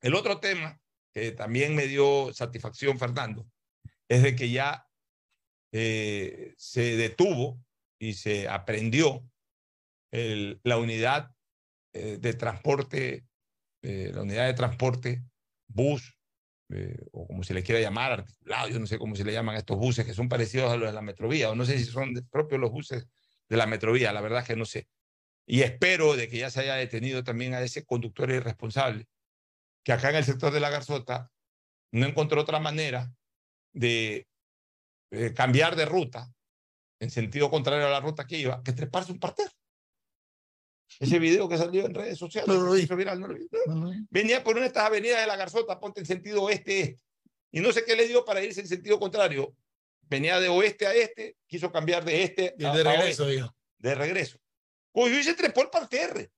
El 0.00 0.14
otro 0.14 0.40
tema 0.40 0.80
que 1.12 1.32
también 1.32 1.74
me 1.74 1.86
dio 1.86 2.32
satisfacción, 2.32 2.98
Fernando, 2.98 3.46
es 4.08 4.22
de 4.22 4.36
que 4.36 4.50
ya 4.50 4.86
eh, 5.78 6.54
se 6.56 6.96
detuvo 6.96 7.60
y 7.98 8.14
se 8.14 8.48
aprendió 8.48 9.22
la 10.10 10.78
unidad 10.78 11.30
eh, 11.92 12.16
de 12.18 12.32
transporte, 12.32 13.26
eh, 13.82 14.10
la 14.14 14.22
unidad 14.22 14.46
de 14.46 14.54
transporte, 14.54 15.22
bus, 15.68 16.16
o 17.12 17.26
como 17.26 17.44
se 17.44 17.52
le 17.52 17.62
quiera 17.62 17.80
llamar, 17.82 18.12
articulado, 18.12 18.68
yo 18.70 18.78
no 18.80 18.86
sé 18.86 18.98
cómo 18.98 19.14
se 19.16 19.24
le 19.24 19.34
llaman 19.34 19.56
estos 19.56 19.76
buses 19.76 20.06
que 20.06 20.14
son 20.14 20.30
parecidos 20.30 20.72
a 20.72 20.78
los 20.78 20.88
de 20.88 20.94
la 20.94 21.02
metrovía, 21.02 21.50
o 21.50 21.54
no 21.54 21.66
sé 21.66 21.78
si 21.78 21.84
son 21.84 22.14
propios 22.30 22.58
los 22.58 22.70
buses 22.70 23.06
de 23.46 23.56
la 23.58 23.66
metrovía, 23.66 24.14
la 24.14 24.22
verdad 24.22 24.46
que 24.46 24.56
no 24.56 24.64
sé. 24.64 24.88
Y 25.46 25.60
espero 25.60 26.16
de 26.16 26.28
que 26.28 26.38
ya 26.38 26.50
se 26.50 26.60
haya 26.60 26.76
detenido 26.76 27.22
también 27.22 27.52
a 27.52 27.60
ese 27.60 27.84
conductor 27.84 28.30
irresponsable, 28.30 29.06
que 29.84 29.92
acá 29.92 30.08
en 30.08 30.16
el 30.16 30.24
sector 30.24 30.54
de 30.54 30.60
la 30.60 30.70
Garzota 30.70 31.30
no 31.92 32.06
encontró 32.06 32.40
otra 32.40 32.60
manera 32.60 33.12
de 33.74 34.26
eh, 35.10 35.32
cambiar 35.34 35.76
de 35.76 35.84
ruta 35.84 36.32
en 36.98 37.10
sentido 37.10 37.50
contrario 37.50 37.86
a 37.86 37.90
la 37.90 38.00
ruta 38.00 38.26
que 38.26 38.38
iba, 38.38 38.62
que 38.62 38.72
treparse 38.72 39.12
un 39.12 39.20
parterre. 39.20 39.52
Ese 40.98 41.18
video 41.18 41.48
que 41.48 41.58
salió 41.58 41.84
en 41.84 41.94
redes 41.94 42.18
sociales. 42.18 42.48
Venía 44.10 44.42
por 44.42 44.54
una 44.54 44.62
de 44.62 44.68
estas 44.68 44.84
avenidas 44.84 45.20
de 45.20 45.26
la 45.26 45.36
Garzota, 45.36 45.78
ponte 45.78 46.00
en 46.00 46.06
sentido 46.06 46.42
oeste-este. 46.44 47.02
Y 47.52 47.60
no 47.60 47.72
sé 47.72 47.84
qué 47.84 47.96
le 47.96 48.06
dio 48.08 48.24
para 48.24 48.42
irse 48.42 48.60
en 48.60 48.68
sentido 48.68 48.98
contrario. 48.98 49.54
Venía 50.02 50.40
de 50.40 50.48
oeste 50.48 50.86
a 50.86 50.94
este, 50.94 51.36
quiso 51.46 51.70
cambiar 51.70 52.04
de 52.04 52.22
este 52.22 52.54
a, 52.64 52.74
de 52.74 52.84
regreso, 52.84 53.26
De 53.78 53.94
regreso. 53.94 54.38
Cogió 54.92 55.18
y 55.18 55.24
se 55.24 55.34
trepó 55.34 55.62
el 55.62 55.70
parterre. 55.70 56.30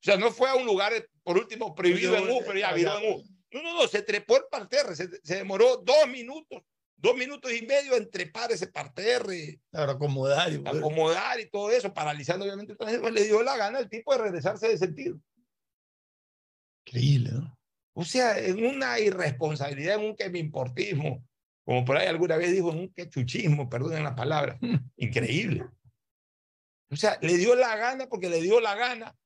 O 0.00 0.02
sea, 0.02 0.16
no 0.16 0.30
fue 0.30 0.48
a 0.48 0.54
un 0.54 0.66
lugar, 0.66 0.92
por 1.22 1.36
último, 1.36 1.74
prohibido 1.74 2.16
en 2.16 2.30
U, 2.30 2.42
pero 2.46 2.58
ya 2.58 2.72
viró 2.72 2.98
en 2.98 3.14
U. 3.14 3.24
No, 3.52 3.62
no, 3.62 3.74
no, 3.74 3.88
se 3.88 4.02
trepó 4.02 4.36
el 4.36 4.44
parterre, 4.50 4.94
se, 4.94 5.08
se 5.22 5.36
demoró 5.36 5.78
dos 5.78 6.08
minutos 6.08 6.62
dos 7.00 7.16
minutos 7.16 7.52
y 7.52 7.66
medio 7.66 7.96
entre 7.96 8.24
trepar 8.24 8.52
ese 8.52 8.66
parterre. 8.66 9.60
Claro, 9.70 9.92
acomodar. 9.92 10.52
Y 10.52 10.56
acomodar 10.56 11.40
y 11.40 11.48
todo 11.48 11.70
eso, 11.70 11.92
paralizando 11.92 12.44
obviamente 12.44 12.76
el 12.78 13.14
le 13.14 13.24
dio 13.24 13.42
la 13.42 13.56
gana 13.56 13.78
al 13.78 13.88
tipo 13.88 14.12
de 14.12 14.22
regresarse 14.22 14.68
de 14.68 14.78
sentido. 14.78 15.18
Increíble, 16.86 17.30
¿no? 17.32 17.58
O 17.94 18.04
sea, 18.04 18.38
en 18.38 18.64
una 18.64 18.98
irresponsabilidad, 18.98 19.96
en 19.96 20.10
un 20.10 20.16
que 20.16 20.30
me 20.30 20.38
importismo, 20.38 21.26
como 21.64 21.84
por 21.84 21.96
ahí 21.96 22.06
alguna 22.06 22.36
vez 22.36 22.52
dijo, 22.52 22.70
un 22.70 22.92
quechuchismo, 22.92 23.68
perdonen 23.68 24.04
la 24.04 24.14
palabra, 24.14 24.58
increíble. 24.96 25.66
O 26.90 26.96
sea, 26.96 27.18
le 27.22 27.36
dio 27.36 27.54
la 27.54 27.76
gana 27.76 28.08
porque 28.08 28.28
le 28.28 28.40
dio 28.40 28.60
la 28.60 28.74
gana 28.74 29.16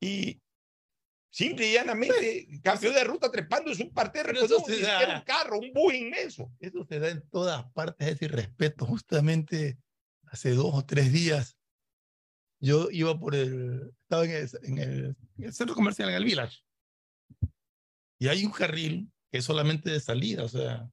y 0.00 0.40
simple 1.34 1.66
y 1.68 1.72
llanamente 1.72 2.46
cambió 2.62 2.92
de 2.92 3.02
ruta 3.02 3.28
trepando 3.30 3.72
en 3.72 3.82
un 3.82 3.92
parterre, 3.92 4.32
Pero 4.34 4.44
eso 4.46 4.60
se 4.64 4.80
da. 4.80 5.18
un 5.18 5.24
carro, 5.24 5.58
un 5.58 5.72
bus 5.72 5.92
inmenso. 5.94 6.50
Eso 6.60 6.84
se 6.88 7.00
da 7.00 7.08
en 7.10 7.28
todas 7.28 7.64
partes, 7.72 8.06
ese 8.06 8.26
irrespeto. 8.26 8.86
Justamente 8.86 9.76
hace 10.26 10.50
dos 10.54 10.70
o 10.72 10.84
tres 10.84 11.12
días, 11.12 11.58
yo 12.60 12.88
iba 12.90 13.18
por 13.18 13.34
el, 13.34 13.92
estaba 14.02 14.24
en 14.24 14.30
el, 14.30 14.48
en 14.62 14.78
el- 14.78 15.16
en 15.38 15.44
el 15.44 15.52
centro 15.52 15.74
comercial, 15.74 16.08
en 16.08 16.14
el 16.14 16.24
Village, 16.24 16.58
y 18.20 18.28
hay 18.28 18.44
un 18.44 18.52
carril 18.52 19.10
que 19.32 19.38
es 19.38 19.44
solamente 19.44 19.90
de 19.90 19.98
salida, 20.00 20.44
o 20.44 20.48
sea, 20.48 20.88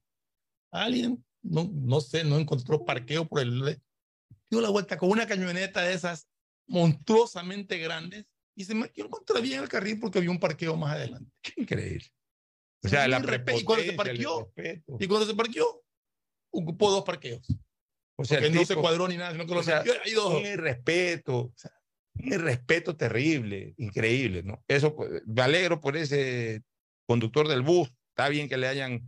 alguien, 0.72 1.24
no, 1.42 1.70
no 1.72 2.00
sé, 2.00 2.24
no 2.24 2.36
encontró 2.38 2.84
parqueo 2.84 3.28
por 3.28 3.40
el... 3.40 3.80
Dio 4.50 4.60
la 4.60 4.70
vuelta 4.70 4.96
con 4.98 5.08
una 5.10 5.26
camioneta 5.26 5.82
de 5.82 5.94
esas 5.94 6.28
monstruosamente 6.66 7.78
grandes 7.78 8.26
y 8.54 8.64
se 8.64 8.74
metió 8.74 9.08
contra 9.08 9.40
bien 9.40 9.62
el 9.62 9.68
carril 9.68 9.98
porque 9.98 10.18
había 10.18 10.30
un 10.30 10.40
parqueo 10.40 10.76
más 10.76 10.94
adelante. 10.94 11.30
Qué 11.42 11.52
increíble. 11.56 12.06
O 12.84 12.88
sea, 12.88 13.06
la. 13.06 13.18
Y 13.56 13.64
cuando 13.64 13.84
se 13.84 13.92
parqueó. 13.92 14.52
Y 14.98 15.06
cuando 15.06 15.26
se 15.26 15.34
parqueó, 15.34 15.82
ocupó 16.50 16.90
dos 16.90 17.04
parqueos. 17.04 17.46
O 18.16 18.24
sea, 18.24 18.40
que 18.40 18.46
el 18.46 18.54
no 18.54 18.64
se 18.64 18.74
tipo- 18.74 18.82
cuadró 18.82 19.08
ni 19.08 19.16
nada, 19.16 19.32
sino 19.32 19.46
que 19.46 19.54
lo 19.54 19.60
o 19.60 19.62
sea, 19.62 19.78
metió 19.78 19.94
ahí 20.04 20.12
dos. 20.12 20.34
un 20.34 20.46
irrespeto, 20.46 21.52
un 22.14 22.32
irrespeto 22.32 22.96
terrible, 22.96 23.74
increíble, 23.78 24.42
¿no? 24.42 24.62
Eso, 24.68 24.94
me 25.26 25.42
alegro 25.42 25.80
por 25.80 25.96
ese 25.96 26.62
conductor 27.06 27.48
del 27.48 27.62
bus, 27.62 27.88
está 28.10 28.28
bien 28.28 28.48
que 28.48 28.58
le 28.58 28.68
hayan 28.68 29.02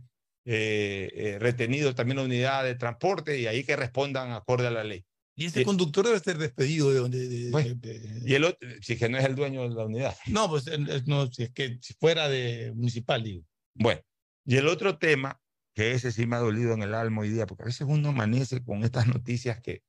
eh, 0.45 1.09
eh, 1.13 1.39
retenido 1.39 1.95
también 1.95 2.17
la 2.17 2.23
unidad 2.23 2.63
de 2.63 2.75
transporte 2.75 3.39
y 3.39 3.47
ahí 3.47 3.63
que 3.63 3.75
respondan 3.75 4.31
acorde 4.31 4.67
a 4.67 4.71
la 4.71 4.83
ley. 4.83 5.05
Y 5.35 5.45
ese 5.45 5.61
y- 5.61 5.65
conductor 5.65 6.05
debe 6.05 6.19
ser 6.19 6.37
despedido 6.37 6.91
de 6.91 6.99
donde. 6.99 7.27
de- 7.27 7.51
Bueno, 7.51 7.75
de- 7.75 8.21
Y 8.25 8.33
el 8.35 8.43
otro, 8.45 8.67
si 8.81 8.97
que 8.97 9.09
no 9.09 9.17
es 9.17 9.25
el 9.25 9.35
dueño 9.35 9.67
de 9.69 9.75
la 9.75 9.85
unidad. 9.85 10.15
No, 10.27 10.47
pues 10.49 10.65
no, 11.07 11.27
si 11.31 11.43
es 11.43 11.51
que 11.51 11.77
si 11.81 11.93
fuera 11.95 12.29
de 12.29 12.71
municipal, 12.75 13.21
digo. 13.23 13.43
Bueno, 13.73 14.01
y 14.45 14.55
el 14.57 14.67
otro 14.67 14.97
tema, 14.97 15.41
que 15.73 15.91
ese 15.91 16.11
sí 16.13 16.25
me 16.25 16.37
ha 16.37 16.39
dolido 16.39 16.73
en 16.73 16.83
el 16.83 16.93
alma 16.93 17.21
hoy 17.21 17.29
día, 17.29 17.45
porque 17.45 17.63
a 17.63 17.65
veces 17.65 17.85
uno 17.89 18.09
amanece 18.09 18.63
con 18.63 18.83
estas 18.85 19.07
noticias 19.07 19.59
que, 19.61 19.83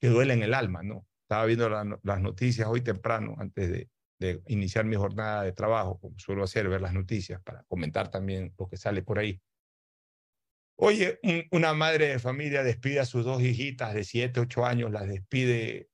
que 0.00 0.08
duelen 0.08 0.42
el 0.42 0.54
alma, 0.54 0.82
¿no? 0.84 1.06
Estaba 1.22 1.46
viendo 1.46 1.68
la 1.68 1.98
las 2.02 2.20
noticias 2.20 2.68
hoy 2.68 2.80
temprano, 2.80 3.34
antes 3.38 3.70
de, 3.70 3.88
de 4.20 4.40
iniciar 4.46 4.84
mi 4.84 4.94
jornada 4.96 5.42
de 5.42 5.52
trabajo, 5.52 5.98
como 5.98 6.16
suelo 6.18 6.44
hacer, 6.44 6.68
ver 6.68 6.80
las 6.80 6.92
noticias 6.94 7.40
para 7.42 7.64
comentar 7.64 8.08
también 8.10 8.54
lo 8.56 8.68
que 8.68 8.76
sale 8.76 9.02
por 9.02 9.18
ahí. 9.18 9.40
Oye, 10.82 11.18
un- 11.22 11.46
una 11.50 11.74
madre 11.74 12.08
de 12.08 12.18
familia 12.18 12.62
despide 12.62 13.00
a 13.00 13.04
sus 13.04 13.22
dos 13.22 13.42
hijitas 13.42 13.92
de 13.92 14.02
7, 14.02 14.40
8 14.40 14.64
años, 14.64 14.90
las 14.90 15.06
despide, 15.06 15.90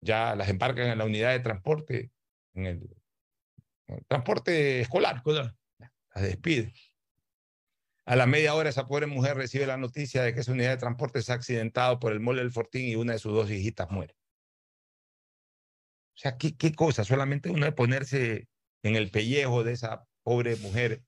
ya 0.00 0.34
las 0.34 0.48
embarcan 0.48 0.88
en 0.88 0.98
la 0.98 1.04
unidad 1.04 1.30
de 1.30 1.38
transporte, 1.38 2.10
en 2.54 2.66
el, 2.66 2.96
en 3.86 3.94
el 3.98 4.04
transporte 4.06 4.80
escolar 4.80 5.22
las 6.14 6.22
despide. 6.24 6.72
A 8.06 8.16
la 8.16 8.26
media 8.26 8.56
hora 8.56 8.68
esa 8.70 8.88
pobre 8.88 9.06
mujer 9.06 9.36
recibe 9.36 9.66
la 9.66 9.76
noticia 9.76 10.22
de 10.22 10.34
que 10.34 10.40
esa 10.40 10.50
unidad 10.50 10.70
de 10.70 10.76
transporte 10.78 11.22
se 11.22 11.30
ha 11.30 11.36
accidentado 11.36 12.00
por 12.00 12.12
el 12.12 12.18
mole 12.18 12.42
del 12.42 12.50
Fortín 12.50 12.88
y 12.88 12.96
una 12.96 13.12
de 13.12 13.20
sus 13.20 13.32
dos 13.32 13.48
hijitas 13.50 13.88
muere. 13.90 14.16
O 16.12 16.16
sea, 16.16 16.36
¿qué, 16.38 16.56
qué 16.56 16.74
cosa? 16.74 17.04
Solamente 17.04 17.50
uno 17.50 17.66
de 17.66 17.72
ponerse 17.72 18.48
en 18.82 18.96
el 18.96 19.12
pellejo 19.12 19.62
de 19.62 19.72
esa 19.72 20.08
pobre 20.24 20.56
mujer 20.56 21.04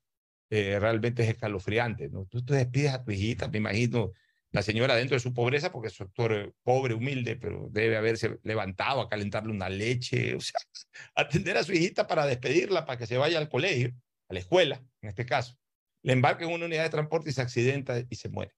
eh, 0.51 0.79
realmente 0.81 1.23
es 1.23 1.29
escalofriante. 1.31 2.09
¿no? 2.09 2.27
Tú 2.27 2.45
te 2.45 2.55
despides 2.55 2.93
a 2.93 3.03
tu 3.05 3.11
hijita, 3.11 3.49
me 3.49 3.59
imagino, 3.59 4.13
la 4.53 4.63
señora 4.63 4.95
dentro 4.95 5.17
de 5.17 5.21
su 5.21 5.35
pobreza, 5.35 5.71
porque 5.73 5.89
es 5.89 5.95
sector 5.95 6.33
eh, 6.33 6.53
pobre, 6.63 6.95
humilde, 6.95 7.37
pero 7.37 7.69
debe 7.71 7.97
haberse 7.97 8.39
levantado 8.43 9.01
a 9.01 9.09
calentarle 9.09 9.53
una 9.53 9.69
leche, 9.69 10.35
o 10.35 10.41
sea, 10.41 10.59
atender 11.15 11.57
a 11.57 11.65
su 11.65 11.73
hijita 11.73 12.07
para 12.07 12.27
despedirla, 12.27 12.85
para 12.87 12.99
que 12.99 13.07
se 13.07 13.19
vaya 13.19 13.39
al 13.39 13.49
colegio, 13.49 13.93
a 14.29 14.35
la 14.35 14.41
escuela, 14.41 14.83
en 15.03 15.09
este 15.11 15.27
caso. 15.27 15.57
Le 16.03 16.13
embarca 16.13 16.45
en 16.45 16.53
una 16.53 16.67
unidad 16.67 16.85
de 16.85 16.91
transporte 16.91 17.31
y 17.31 17.33
se 17.33 17.43
accidenta 17.43 17.99
y 18.09 18.15
se 18.15 18.29
muere. 18.29 18.53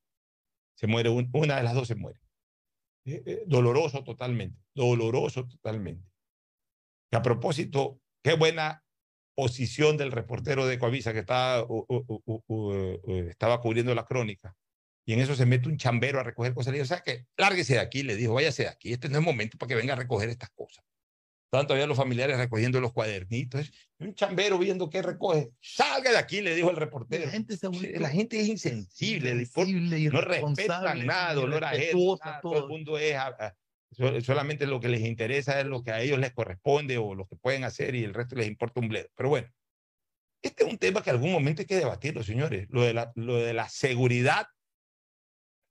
Se 0.77 0.87
muere, 0.87 1.09
un- 1.09 1.31
una 1.33 1.57
de 1.57 1.63
las 1.63 1.75
dos 1.75 1.89
se 1.89 1.95
muere. 1.95 2.21
Eh, 3.07 3.45
doloroso 3.47 4.05
totalmente, 4.05 4.61
doloroso 4.75 5.47
totalmente. 5.47 6.07
Que 7.11 7.17
a 7.17 7.23
propósito, 7.23 8.01
qué 8.23 8.35
buena 8.35 8.85
posición 9.43 9.97
del 9.97 10.11
reportero 10.11 10.67
de 10.67 10.81
Coavisa 10.81 11.13
que 11.13 11.21
estaba, 11.21 11.63
u- 11.63 11.87
u- 11.89 12.23
u- 12.27 12.43
u- 12.49 12.73
eh, 13.07 13.29
estaba 13.31 13.61
cubriendo 13.61 13.95
la 13.95 14.05
crónica. 14.05 14.57
Y 15.07 15.13
en 15.13 15.21
eso 15.21 15.37
se 15.37 15.47
mete 15.47 15.69
un 15.69 15.77
chambero 15.79 16.19
a 16.19 16.25
recoger 16.25 16.53
cosas. 16.55 16.73
Le 16.73 16.79
dijo, 16.79 16.89
¿sabes 16.89 17.05
qué? 17.05 17.27
Lárguese 17.37 17.75
de 17.75 17.79
aquí, 17.79 18.03
le 18.03 18.17
dijo, 18.17 18.35
váyase 18.35 18.65
de 18.65 18.69
aquí. 18.71 18.93
Este 18.93 19.09
no 19.09 19.17
es 19.21 19.25
momento 19.25 19.57
para 19.57 19.69
que 19.69 19.75
venga 19.77 19.93
a 19.93 19.97
recoger 19.97 20.29
estas 20.29 20.51
cosas. 20.51 20.85
Estaban 21.47 21.69
todavía 21.69 21.87
los 21.87 21.97
familiares 21.97 22.37
recogiendo 22.37 22.81
los 22.81 22.93
cuadernitos. 22.93 23.71
Y 24.01 24.07
un 24.07 24.15
chambero 24.17 24.59
viendo 24.59 24.91
qué 24.91 25.03
recoge. 25.03 25.51
Salga 25.61 26.11
de 26.11 26.19
aquí, 26.19 26.41
le 26.41 26.57
dijo 26.57 26.71
el 26.71 26.77
reportero. 26.77 27.25
La 27.27 27.31
gente 27.31 27.57
se 27.57 27.69
La 28.01 28.11
gente 28.11 28.41
es 28.41 28.49
insensible, 28.49 29.31
insensible, 29.31 30.11
no 30.11 30.21
respetan 30.21 31.07
nada, 31.07 31.35
dolor 31.35 31.63
irrespetuosa, 31.63 32.25
nada, 32.25 32.41
todo 32.41 32.59
el 32.59 32.69
mundo 32.69 32.99
es, 32.99 33.15
a- 33.15 33.29
a- 33.29 33.57
solamente 33.91 34.67
lo 34.67 34.81
que 34.81 34.89
les 34.89 35.01
interesa 35.01 35.61
es 35.61 35.67
lo 35.67 35.83
que 35.83 35.91
a 35.93 36.01
ellos 36.01 36.19
les 36.19 36.33
corresponde 36.33 36.99
o 36.99 37.15
lo 37.15 37.27
que 37.27 37.37
pueden 37.37 37.65
hacer 37.65 37.95
y 37.95 38.05
el 38.05 38.15
resto 38.15 38.37
les 38.37 38.47
importa 38.47 38.81
un 38.81 38.89
bledo. 38.89 39.09
Pero 39.15 39.29
bueno, 39.31 39.49
este 40.43 40.65
es 40.65 40.71
un 40.71 40.79
tema 40.79 41.03
que 41.03 41.11
algún 41.11 41.33
momento 41.33 41.63
hay 41.63 41.67
que 41.67 41.77
debatirlo, 41.77 42.23
señores. 42.23 42.67
Lo 42.71 42.83
de 42.83 42.95
la, 42.95 43.13
lo 43.17 43.37
de 43.37 43.55
la 43.55 43.69
seguridad, 43.69 44.47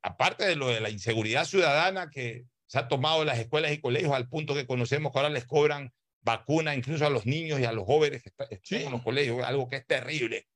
aparte 0.04 0.46
de 0.46 0.56
lo 0.56 0.68
de 0.68 0.82
la 0.82 0.90
inseguridad 0.90 1.46
ciudadana 1.46 2.10
que 2.10 2.46
se 2.66 2.80
ha 2.80 2.88
tomado 2.88 3.22
en 3.22 3.28
las 3.28 3.40
escuelas 3.40 3.72
y 3.72 3.80
colegios 3.80 4.12
al 4.12 4.28
punto 4.28 4.54
que 4.54 4.68
conocemos 4.68 5.12
que 5.12 5.20
ahora 5.20 5.30
les 5.30 5.46
cobran 5.46 5.94
vacuna 6.22 6.76
incluso 6.76 7.06
a 7.06 7.10
los 7.10 7.26
niños 7.26 7.60
y 7.60 7.66
a 7.66 7.72
los 7.72 7.86
jóvenes 7.86 8.22
que 8.22 8.30
está- 8.30 8.46
están 8.50 8.82
en 8.82 8.92
los 8.92 9.04
colegios, 9.04 9.42
algo 9.46 9.70
que 9.70 9.78
es 9.78 9.88
terrible, 9.88 10.48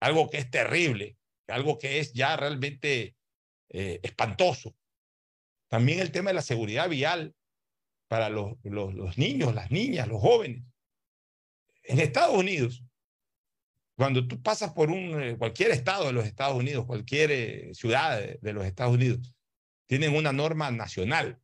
algo 0.00 0.30
que 0.30 0.38
es 0.38 0.50
terrible, 0.50 1.18
algo 1.48 1.78
que 1.78 1.98
es 1.98 2.12
ya 2.14 2.36
realmente 2.36 3.16
eh, 3.68 4.00
espantoso. 4.02 4.74
También 5.72 6.00
el 6.00 6.12
tema 6.12 6.28
de 6.28 6.34
la 6.34 6.42
seguridad 6.42 6.86
vial 6.86 7.34
para 8.06 8.28
los, 8.28 8.58
los, 8.62 9.16
niños, 9.16 9.54
las 9.54 9.70
niñas, 9.70 10.06
los 10.06 10.20
jóvenes. 10.20 10.62
En 11.84 11.98
Estados 11.98 12.36
Unidos, 12.36 12.84
cuando 13.96 14.28
tú 14.28 14.42
pasas 14.42 14.74
por 14.74 14.90
un, 14.90 15.22
eh, 15.22 15.38
cualquier 15.38 15.70
estado 15.70 16.08
de 16.08 16.12
los 16.12 16.26
Estados 16.26 16.58
Unidos, 16.58 16.84
cualquier 16.84 17.30
eh, 17.30 17.70
ciudad 17.72 18.20
de 18.20 18.52
los 18.52 18.66
Estados 18.66 18.92
Unidos, 18.92 19.34
tienen 19.86 20.14
una 20.14 20.30
norma 20.30 20.70
nacional 20.70 21.40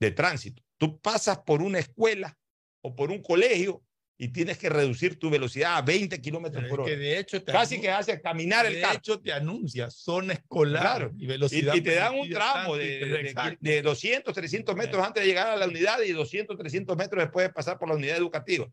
de 0.00 0.10
tránsito. 0.10 0.60
Tú 0.76 1.00
pasas 1.00 1.38
por 1.38 1.62
una 1.62 1.78
escuela 1.78 2.36
o 2.80 2.96
por 2.96 3.12
un 3.12 3.22
colegio 3.22 3.84
y 4.18 4.28
tienes 4.28 4.56
que 4.58 4.68
reducir 4.68 5.18
tu 5.18 5.30
velocidad 5.30 5.76
a 5.78 5.82
20 5.82 6.20
kilómetros 6.20 6.64
por 6.66 6.84
que 6.84 6.92
hora. 6.92 6.96
de 7.02 7.18
hecho 7.18 7.44
Casi 7.44 7.80
que 7.80 7.90
hace 7.90 8.20
caminar 8.20 8.66
el 8.66 8.74
de 8.74 8.80
carro. 8.82 8.98
hecho 8.98 9.20
te 9.20 9.32
anuncia 9.32 9.90
zona 9.90 10.34
escolar 10.34 10.82
Claro. 10.82 11.12
y 11.18 11.24
Y, 11.24 11.26
velocidad 11.26 11.74
y 11.74 11.80
te 11.80 11.94
dan 11.96 12.14
un 12.14 12.30
tramo 12.30 12.76
de, 12.76 12.84
y 12.84 12.98
de- 13.32 13.58
de 13.60 13.82
200, 13.82 14.32
300 14.32 14.76
metros 14.76 15.04
antes 15.04 15.22
de 15.22 15.28
llegar 15.28 15.48
a 15.48 15.56
la 15.56 15.66
unidad 15.66 16.00
y 16.02 16.12
200, 16.12 16.56
300 16.56 16.96
metros 16.96 17.24
después 17.24 17.46
de 17.48 17.52
pasar 17.52 17.78
por 17.78 17.88
la 17.88 17.96
unidad 17.96 18.16
educativa. 18.16 18.68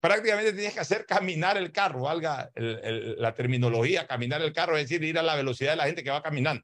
Prácticamente 0.00 0.52
tienes 0.52 0.74
que 0.74 0.80
hacer 0.80 1.06
caminar 1.06 1.56
el 1.56 1.72
carro, 1.72 2.02
valga 2.02 2.50
el- 2.54 2.80
el- 2.84 3.16
la 3.18 3.34
terminología, 3.34 4.06
caminar 4.06 4.42
el 4.42 4.52
carro, 4.52 4.76
es 4.76 4.84
decir, 4.88 5.02
ir 5.02 5.18
a 5.18 5.22
la 5.22 5.34
velocidad 5.34 5.70
de 5.70 5.76
la 5.76 5.86
gente 5.86 6.04
que 6.04 6.10
va 6.10 6.22
caminando. 6.22 6.62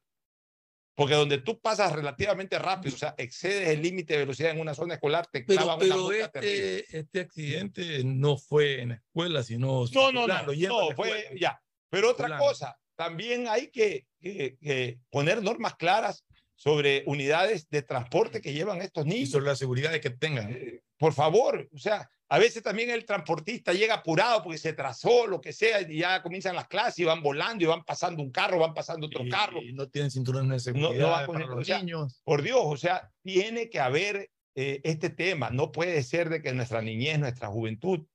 Porque 0.93 1.13
donde 1.15 1.37
tú 1.37 1.59
pasas 1.59 1.93
relativamente 1.93 2.59
rápido, 2.59 2.95
o 2.95 2.97
sea, 2.97 3.15
excedes 3.17 3.69
el 3.69 3.81
límite 3.81 4.13
de 4.13 4.19
velocidad 4.19 4.51
en 4.51 4.59
una 4.59 4.73
zona 4.73 4.95
escolar, 4.95 5.25
te 5.31 5.41
Pero, 5.43 5.63
una 5.65 5.77
pero 5.77 5.97
multa 5.97 6.29
terrible. 6.31 6.79
este, 6.79 6.97
este 6.99 7.19
accidente 7.21 8.03
no 8.03 8.37
fue 8.37 8.81
en 8.81 8.89
la 8.89 8.95
escuela, 8.95 9.41
sino 9.43 9.85
No, 9.93 10.11
no, 10.11 10.27
no, 10.27 10.43
no, 10.45 10.91
fue 10.95 11.29
ya. 11.39 11.61
Pero 11.89 12.11
otra 12.11 12.37
cosa, 12.37 12.77
también 12.95 13.47
hay 13.47 13.67
que, 13.69 14.05
que- 14.19 14.57
que 14.61 14.99
poner 15.09 15.41
normas 15.41 15.75
claras 15.75 16.25
sobre 16.55 17.03
unidades 17.07 17.67
de 17.69 17.81
transporte 17.81 18.39
que 18.41 18.53
llevan 18.53 18.81
estos 18.81 19.05
y 19.05 19.09
niños. 19.09 19.31
sobre 19.31 19.45
la 19.47 19.55
seguridad 19.55 19.91
de 19.91 20.01
que 20.01 20.09
tengan. 20.11 20.51
Eh, 20.51 20.81
por 20.97 21.13
favor, 21.13 21.67
o 21.73 21.77
sea, 21.79 22.07
a 22.33 22.39
veces 22.39 22.63
también 22.63 22.89
el 22.89 23.03
transportista 23.05 23.73
llega 23.73 23.95
apurado 23.95 24.41
porque 24.41 24.57
se 24.57 24.71
trazó, 24.71 25.27
lo 25.27 25.41
que 25.41 25.51
sea, 25.51 25.81
y 25.81 25.97
ya 25.97 26.23
comienzan 26.23 26.55
las 26.55 26.69
clases 26.69 26.99
y 26.99 27.03
van 27.03 27.21
volando 27.21 27.61
y 27.61 27.67
van 27.67 27.83
pasando 27.83 28.23
un 28.23 28.31
carro, 28.31 28.57
van 28.57 28.73
pasando 28.73 29.07
otro 29.07 29.25
y, 29.25 29.29
carro. 29.29 29.61
y 29.61 29.73
no 29.73 29.89
tienen 29.89 30.09
cinturones 30.11 30.63
de 30.63 30.71
No- 30.71 30.79
no 30.79 30.87
seguridad 30.87 31.11
va 31.11 31.25
con 31.25 31.35
para 31.35 31.47
los 31.47 31.59
o 31.59 31.63
sea, 31.65 31.79
niños. 31.79 32.21
Por 32.23 32.41
Dios, 32.41 32.61
o 32.63 32.77
sea, 32.77 33.11
tiene 33.21 33.69
que 33.69 33.81
haber 33.81 34.29
eh, 34.55 34.79
este 34.85 35.09
tema. 35.09 35.49
No 35.49 35.73
puede 35.73 36.01
ser 36.03 36.29
de 36.29 36.41
que 36.41 36.53
nuestra 36.53 36.81
niñez, 36.81 37.19
nuestra 37.19 37.49
juventud 37.49 38.05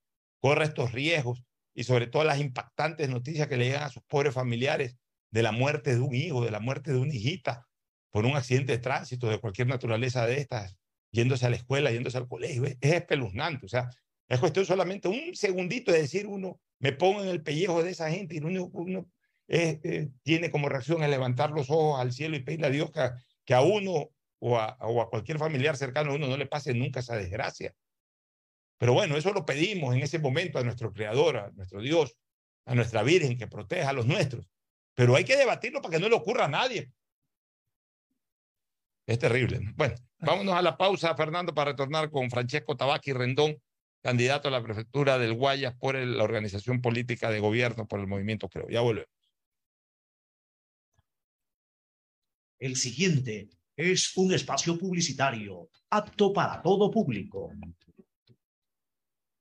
corra 0.41 0.65
estos 0.65 0.93
riesgos 0.93 1.43
y 1.75 1.85
sobre 1.85 2.07
todo 2.07 2.25
las 2.25 2.41
impactantes 2.41 3.11
noticias 3.11 3.49
que 3.49 3.59
le 3.59 3.67
llegan 3.67 3.83
a 3.83 3.91
sus 3.91 4.03
pobres 4.05 4.33
familiares 4.33 4.97
de 5.31 5.43
la 5.43 5.53
muerte 5.53 5.95
de 5.95 6.01
un 6.01 6.15
hijo, 6.15 6.43
de 6.43 6.51
la 6.51 6.61
muerte 6.61 6.91
de 6.93 6.99
una 6.99 7.15
hijita 7.15 7.67
por 8.11 8.25
un 8.25 8.35
accidente 8.35 8.73
de 8.73 8.79
tránsito 8.79 9.29
de 9.29 9.39
cualquier 9.41 9.67
naturaleza 9.67 10.25
de 10.27 10.39
estas, 10.39 10.79
yéndose 11.13 11.45
a 11.45 11.51
la 11.51 11.57
escuela, 11.57 11.91
yéndose 11.91 12.17
al 12.17 12.29
colegio. 12.29 12.65
Es 12.65 12.77
espeluznante. 12.81 13.67
O 13.67 13.69
sea, 13.69 13.91
es 14.29 14.41
cuestión 14.41 14.67
solamente 14.67 15.09
un 15.09 15.35
segundito 15.35 15.93
de 15.93 16.03
decir 16.03 16.27
uno, 16.27 16.61
me 16.79 16.93
pongo 16.93 17.23
en 17.23 17.29
el 17.29 17.43
pellejo 17.43 17.83
de 17.83 17.91
esa 17.91 18.11
gente 18.11 18.35
y 18.35 18.41
lo 18.41 18.49
único 18.49 18.71
que 18.71 18.79
uno 18.79 19.09
tiene 20.23 20.51
como 20.51 20.69
reacción 20.69 21.03
el 21.03 21.11
levantar 21.11 21.51
los 21.51 21.71
ojos 21.71 22.01
al 22.01 22.13
cielo 22.13 22.37
y 22.37 22.41
pedirle 22.41 22.67
a 22.67 22.71
Dios 22.71 22.91
que, 22.91 23.11
que 23.45 23.55
a 23.55 23.61
uno 23.63 24.11
o 24.41 24.59
a, 24.59 24.77
o 24.81 25.01
a, 25.01 25.09
cualquier 25.09 25.39
familiar 25.39 25.77
cercano 25.77 26.11
a 26.11 26.15
uno 26.15 26.27
no 26.27 26.37
le 26.37 26.47
pase 26.47 26.75
nunca 26.75 27.01
esa 27.01 27.17
desgracia. 27.17 27.75
Pero 28.79 28.93
bueno, 28.93 29.17
eso 29.17 29.33
lo 29.33 29.47
pedimos 29.47 29.95
en 29.95 30.03
ese 30.03 30.19
momento 30.19 30.59
a 30.59 30.65
nuestro 30.65 30.93
Creador, 30.93 31.37
a 31.37 31.51
nuestro 31.53 31.81
Dios, 31.81 32.17
a 32.67 32.75
nuestra 32.75 33.03
Virgen 33.03 33.39
que 33.39 33.47
proteja 33.47 33.91
a 33.91 33.93
los 33.93 34.07
nuestros. 34.07 34.51
Pero 34.95 35.15
hay 35.15 35.25
que 35.25 35.37
debatirlo 35.37 35.81
para 35.81 35.93
que 35.93 36.01
no 36.01 36.09
le 36.09 36.17
ocurra 36.17 36.47
a 36.47 36.49
nadie. 36.49 36.91
Es 39.07 39.19
terrible. 39.19 39.61
Bueno, 39.77 39.95
vámonos 40.19 40.55
a 40.55 40.63
la 40.63 40.77
pausa, 40.77 41.15
Fernando, 41.15 41.55
para 41.55 41.71
retornar 41.71 42.11
con 42.11 42.29
Francesco 42.29 42.77
Tabaqui 42.77 43.13
Rendón, 43.13 43.57
candidato 44.03 44.49
a 44.49 44.51
la 44.51 44.63
prefectura 44.63 45.19
del 45.19 45.35
Guayas 45.35 45.75
por 45.79 45.97
la 45.97 46.25
organización 46.25 46.81
política 46.81 47.31
de 47.31 47.41
gobierno 47.41 47.87
por 47.87 48.01
el 48.01 48.07
movimiento 48.07 48.49
Creo. 48.49 48.69
Ya 48.69 48.81
volvemos. 48.81 49.11
El 52.59 52.77
siguiente 52.77 53.51
es 53.77 54.17
un 54.17 54.33
espacio 54.33 54.79
publicitario 54.79 55.69
apto 55.91 56.33
para 56.33 56.63
todo 56.63 56.91
público. 56.91 57.53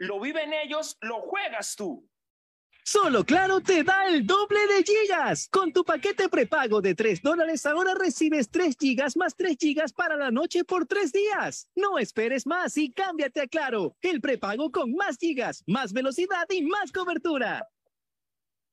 Lo 0.00 0.18
viven 0.18 0.54
ellos, 0.54 0.96
lo 1.02 1.20
juegas 1.20 1.76
tú. 1.76 2.08
Solo 2.84 3.22
Claro 3.22 3.60
te 3.60 3.84
da 3.84 4.08
el 4.08 4.26
doble 4.26 4.58
de 4.66 4.82
gigas. 4.82 5.46
Con 5.48 5.74
tu 5.74 5.84
paquete 5.84 6.30
prepago 6.30 6.80
de 6.80 6.94
3 6.94 7.20
dólares 7.20 7.66
ahora 7.66 7.94
recibes 7.94 8.50
3 8.50 8.76
gigas 8.80 9.14
más 9.14 9.36
3 9.36 9.58
gigas 9.60 9.92
para 9.92 10.16
la 10.16 10.30
noche 10.30 10.64
por 10.64 10.86
3 10.86 11.12
días. 11.12 11.68
No 11.76 11.98
esperes 11.98 12.46
más 12.46 12.78
y 12.78 12.90
cámbiate 12.90 13.42
a 13.42 13.46
Claro. 13.46 13.94
El 14.00 14.22
prepago 14.22 14.72
con 14.72 14.94
más 14.94 15.18
gigas, 15.18 15.62
más 15.66 15.92
velocidad 15.92 16.46
y 16.48 16.62
más 16.62 16.92
cobertura. 16.92 17.68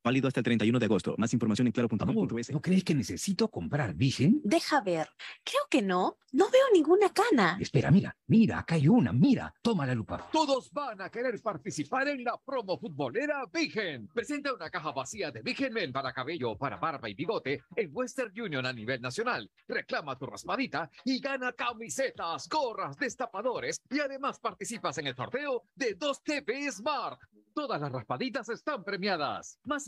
Válido 0.07 0.29
hasta 0.29 0.39
el 0.39 0.45
31 0.45 0.79
de 0.79 0.85
agosto. 0.85 1.15
Más 1.17 1.33
información 1.33 1.67
en 1.67 1.73
claro.com.es. 1.73 2.49
¿No 2.51 2.61
crees 2.61 2.85
que 2.85 2.95
necesito 2.95 3.49
comprar 3.49 3.93
Vision? 3.93 4.39
Deja 4.41 4.79
ver. 4.79 5.09
Creo 5.43 5.63
que 5.69 5.81
no. 5.81 6.17
No 6.31 6.45
veo 6.49 6.61
ninguna 6.73 7.11
cana. 7.11 7.57
Espera, 7.59 7.91
mira. 7.91 8.15
Mira, 8.27 8.59
acá 8.59 8.75
hay 8.75 8.87
una. 8.87 9.11
Mira. 9.11 9.53
Toma 9.61 9.85
la 9.85 9.93
lupa. 9.93 10.29
Todos 10.31 10.71
van 10.71 11.01
a 11.01 11.09
querer 11.09 11.41
participar 11.41 12.07
en 12.07 12.23
la 12.23 12.37
promo 12.37 12.79
futbolera 12.79 13.43
Vigen. 13.51 14.07
Presenta 14.07 14.53
una 14.53 14.69
caja 14.69 14.93
vacía 14.93 15.29
de 15.29 15.41
Vigen 15.41 15.73
Men 15.73 15.91
para 15.91 16.13
cabello, 16.13 16.57
para 16.57 16.77
barba 16.77 17.09
y 17.09 17.13
bigote 17.13 17.63
en 17.75 17.89
Western 17.91 18.31
Union 18.39 18.65
a 18.65 18.71
nivel 18.71 19.01
nacional. 19.01 19.51
Reclama 19.67 20.17
tu 20.17 20.25
raspadita 20.25 20.89
y 21.03 21.19
gana 21.19 21.51
camisetas, 21.51 22.47
gorras, 22.47 22.95
destapadores 22.97 23.81
y 23.89 23.99
además 23.99 24.39
participas 24.39 24.97
en 24.99 25.07
el 25.07 25.15
sorteo 25.17 25.63
de 25.75 25.95
2 25.95 26.23
TV 26.23 26.71
Smart. 26.71 27.19
Todas 27.57 27.81
las 27.81 27.91
raspaditas 27.91 28.49
están 28.49 28.83
premiadas. 28.83 29.59
Más 29.63 29.87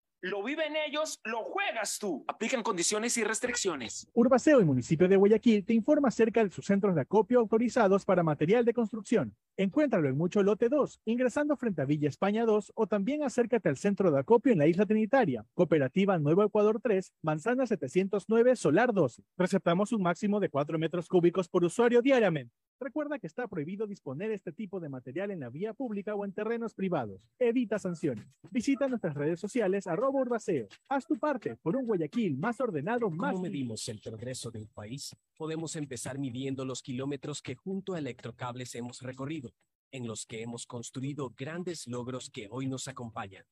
lo 0.21 0.43
viven 0.43 0.75
ellos, 0.87 1.19
lo 1.23 1.43
juegas 1.43 1.97
tú. 1.99 2.23
Aplican 2.27 2.61
condiciones 2.61 3.17
y 3.17 3.23
restricciones. 3.23 4.07
Urbaceo 4.13 4.61
y 4.61 4.65
municipio 4.65 5.07
de 5.07 5.15
Guayaquil 5.15 5.65
te 5.65 5.73
informa 5.73 6.09
acerca 6.09 6.43
de 6.43 6.51
sus 6.51 6.65
centros 6.65 6.93
de 6.95 7.01
acopio 7.01 7.39
autorizados 7.39 8.05
para 8.05 8.21
material 8.21 8.63
de 8.63 8.73
construcción. 8.73 9.35
Encuéntralo 9.61 10.09
en 10.09 10.17
Mucho 10.17 10.41
Lote 10.41 10.69
2, 10.69 11.01
ingresando 11.05 11.55
frente 11.55 11.83
a 11.83 11.85
Villa 11.85 12.09
España 12.09 12.45
2 12.45 12.71
o 12.73 12.87
también 12.87 13.21
acércate 13.21 13.69
al 13.69 13.77
centro 13.77 14.09
de 14.09 14.17
acopio 14.17 14.51
en 14.51 14.57
la 14.57 14.65
isla 14.65 14.87
Trinitaria. 14.87 15.45
Cooperativa 15.53 16.17
Nuevo 16.17 16.43
Ecuador 16.43 16.79
3, 16.81 17.13
Manzana 17.21 17.67
709, 17.67 18.55
Solar 18.55 18.91
12. 18.91 19.21
Receptamos 19.37 19.91
un 19.91 20.01
máximo 20.01 20.39
de 20.39 20.49
4 20.49 20.79
metros 20.79 21.07
cúbicos 21.07 21.47
por 21.47 21.63
usuario 21.63 22.01
diariamente. 22.01 22.55
Recuerda 22.81 23.19
que 23.19 23.27
está 23.27 23.47
prohibido 23.47 23.85
disponer 23.85 24.31
este 24.31 24.51
tipo 24.51 24.79
de 24.79 24.89
material 24.89 25.29
en 25.29 25.41
la 25.41 25.51
vía 25.51 25.75
pública 25.75 26.15
o 26.15 26.25
en 26.25 26.33
terrenos 26.33 26.73
privados. 26.73 27.21
Evita 27.37 27.77
sanciones. 27.77 28.25
Visita 28.49 28.87
nuestras 28.87 29.13
redes 29.13 29.39
sociales 29.39 29.85
arroba 29.85 30.19
urbaceo. 30.19 30.67
Haz 30.89 31.05
tu 31.05 31.15
parte 31.19 31.57
por 31.57 31.75
un 31.75 31.85
Guayaquil 31.85 32.39
más 32.39 32.59
ordenado, 32.59 33.11
más... 33.11 33.33
¿Cómo 33.33 33.43
medimos 33.43 33.87
el 33.87 34.01
progreso 34.01 34.49
de 34.49 34.61
un 34.61 34.67
país? 34.69 35.15
Podemos 35.37 35.75
empezar 35.75 36.17
midiendo 36.17 36.65
los 36.65 36.81
kilómetros 36.81 37.43
que 37.43 37.53
junto 37.53 37.93
a 37.93 37.99
Electrocables 37.99 38.73
hemos 38.73 39.03
recorrido, 39.03 39.50
en 39.91 40.07
los 40.07 40.25
que 40.25 40.41
hemos 40.41 40.65
construido 40.65 41.33
grandes 41.37 41.87
logros 41.87 42.29
que 42.29 42.47
hoy 42.49 42.67
nos 42.67 42.87
acompañan 42.87 43.45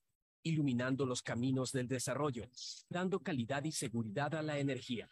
iluminando 0.43 1.05
los 1.05 1.21
caminos 1.21 1.71
del 1.71 1.87
desarrollo, 1.87 2.45
dando 2.89 3.19
calidad 3.19 3.63
y 3.63 3.71
seguridad 3.71 4.33
a 4.35 4.41
la 4.41 4.57
energía, 4.59 5.09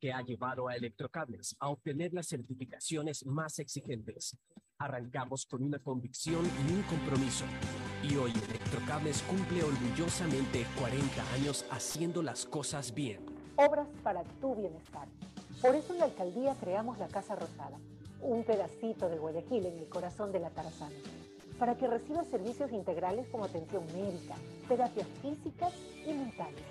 que 0.00 0.12
ha 0.12 0.20
llevado 0.22 0.68
a 0.68 0.76
Electrocables 0.76 1.56
a 1.58 1.68
obtener 1.68 2.12
las 2.12 2.28
certificaciones 2.28 3.24
más 3.24 3.58
exigentes. 3.58 4.36
Arrancamos 4.78 5.46
con 5.46 5.62
una 5.62 5.78
convicción 5.78 6.44
y 6.44 6.72
un 6.72 6.82
compromiso. 6.82 7.44
Y 8.02 8.16
hoy 8.16 8.32
Electrocables 8.32 9.22
cumple 9.22 9.62
orgullosamente 9.62 10.66
40 10.78 11.32
años 11.32 11.64
haciendo 11.70 12.22
las 12.22 12.44
cosas 12.44 12.92
bien. 12.92 13.24
Obras 13.56 13.88
para 14.02 14.24
tu 14.24 14.56
bienestar. 14.56 15.08
Por 15.62 15.74
eso 15.76 15.94
en 15.94 16.00
la 16.00 16.06
alcaldía 16.06 16.56
creamos 16.60 16.98
la 16.98 17.08
Casa 17.08 17.36
Rosada, 17.36 17.78
un 18.20 18.44
pedacito 18.44 19.08
de 19.08 19.18
Guayaquil 19.18 19.66
en 19.66 19.78
el 19.78 19.88
corazón 19.88 20.32
de 20.32 20.40
la 20.40 20.50
Tarazana, 20.50 20.94
para 21.58 21.76
que 21.76 21.86
reciba 21.86 22.24
servicios 22.24 22.72
integrales 22.72 23.26
como 23.28 23.44
atención 23.44 23.84
médica, 23.86 24.34
terapias 24.68 25.06
físicas 25.22 25.72
y 26.06 26.12
mentales, 26.12 26.62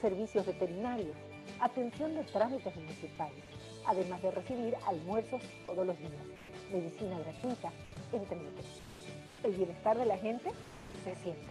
servicios 0.00 0.46
veterinarios, 0.46 1.16
atención 1.60 2.14
de 2.14 2.24
trámites 2.24 2.74
municipales, 2.74 3.44
además 3.86 4.22
de 4.22 4.30
recibir 4.30 4.76
almuerzos 4.86 5.42
todos 5.66 5.86
los 5.86 5.98
días, 5.98 6.12
medicina 6.72 7.18
gratuita, 7.18 7.72
entre 8.12 8.38
otros. 8.38 8.82
El 9.44 9.52
bienestar 9.52 9.98
de 9.98 10.06
la 10.06 10.18
gente 10.18 10.50
se 11.04 11.14
siente. 11.16 11.50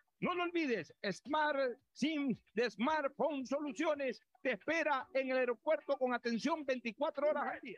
No 0.21 0.35
lo 0.35 0.43
olvides, 0.43 0.93
Smart 1.11 1.79
SIM 1.93 2.37
de 2.53 2.69
Smartphone 2.69 3.43
Soluciones 3.47 4.21
te 4.43 4.51
espera 4.51 5.07
en 5.15 5.31
el 5.31 5.37
aeropuerto 5.37 5.97
con 5.97 6.13
atención 6.13 6.63
24 6.63 7.27
horas 7.27 7.43
al 7.55 7.59
día. 7.61 7.77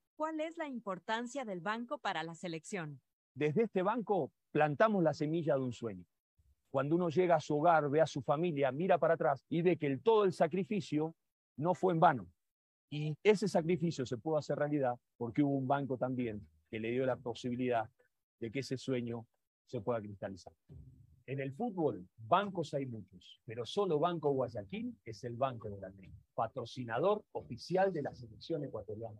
¿Cuál 0.21 0.39
es 0.39 0.55
la 0.55 0.67
importancia 0.67 1.45
del 1.45 1.61
banco 1.61 1.97
para 1.97 2.21
la 2.21 2.35
selección? 2.35 3.01
Desde 3.33 3.63
este 3.63 3.81
banco 3.81 4.31
plantamos 4.51 5.01
la 5.01 5.15
semilla 5.15 5.55
de 5.55 5.61
un 5.61 5.73
sueño. 5.73 6.05
Cuando 6.69 6.95
uno 6.95 7.09
llega 7.09 7.37
a 7.37 7.39
su 7.39 7.57
hogar, 7.57 7.89
ve 7.89 8.01
a 8.01 8.05
su 8.05 8.21
familia, 8.21 8.71
mira 8.71 8.99
para 8.99 9.15
atrás 9.15 9.43
y 9.49 9.63
ve 9.63 9.77
que 9.77 9.87
el, 9.87 9.99
todo 9.99 10.25
el 10.25 10.31
sacrificio 10.31 11.15
no 11.57 11.73
fue 11.73 11.93
en 11.93 12.01
vano. 12.01 12.27
Y 12.91 13.17
ese 13.23 13.47
sacrificio 13.47 14.05
se 14.05 14.15
pudo 14.15 14.37
hacer 14.37 14.59
realidad 14.59 14.93
porque 15.17 15.41
hubo 15.41 15.57
un 15.57 15.67
banco 15.67 15.97
también 15.97 16.47
que 16.69 16.79
le 16.79 16.91
dio 16.91 17.03
la 17.07 17.15
posibilidad 17.15 17.89
de 18.39 18.51
que 18.51 18.59
ese 18.59 18.77
sueño 18.77 19.25
se 19.65 19.81
pueda 19.81 19.99
cristalizar. 20.01 20.53
En 21.25 21.39
el 21.39 21.51
fútbol, 21.51 22.07
bancos 22.15 22.75
hay 22.75 22.85
muchos, 22.85 23.41
pero 23.43 23.65
solo 23.65 23.97
Banco 23.97 24.29
Guayaquil 24.29 24.95
es 25.03 25.23
el 25.23 25.35
banco 25.35 25.67
de 25.71 25.79
la 25.79 25.89
ley, 25.89 26.13
patrocinador 26.35 27.23
oficial 27.31 27.91
de 27.91 28.03
la 28.03 28.13
selección 28.13 28.63
ecuatoriana. 28.63 29.19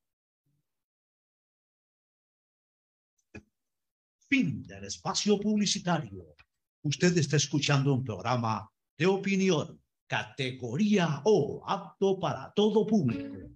Fin 4.31 4.63
del 4.65 4.85
espacio 4.85 5.37
publicitario. 5.37 6.37
Usted 6.83 7.17
está 7.17 7.35
escuchando 7.35 7.93
un 7.93 8.01
programa 8.01 8.65
de 8.97 9.05
opinión, 9.05 9.77
categoría 10.07 11.21
O, 11.25 11.61
apto 11.67 12.17
para 12.17 12.49
todo 12.53 12.87
público. 12.87 13.49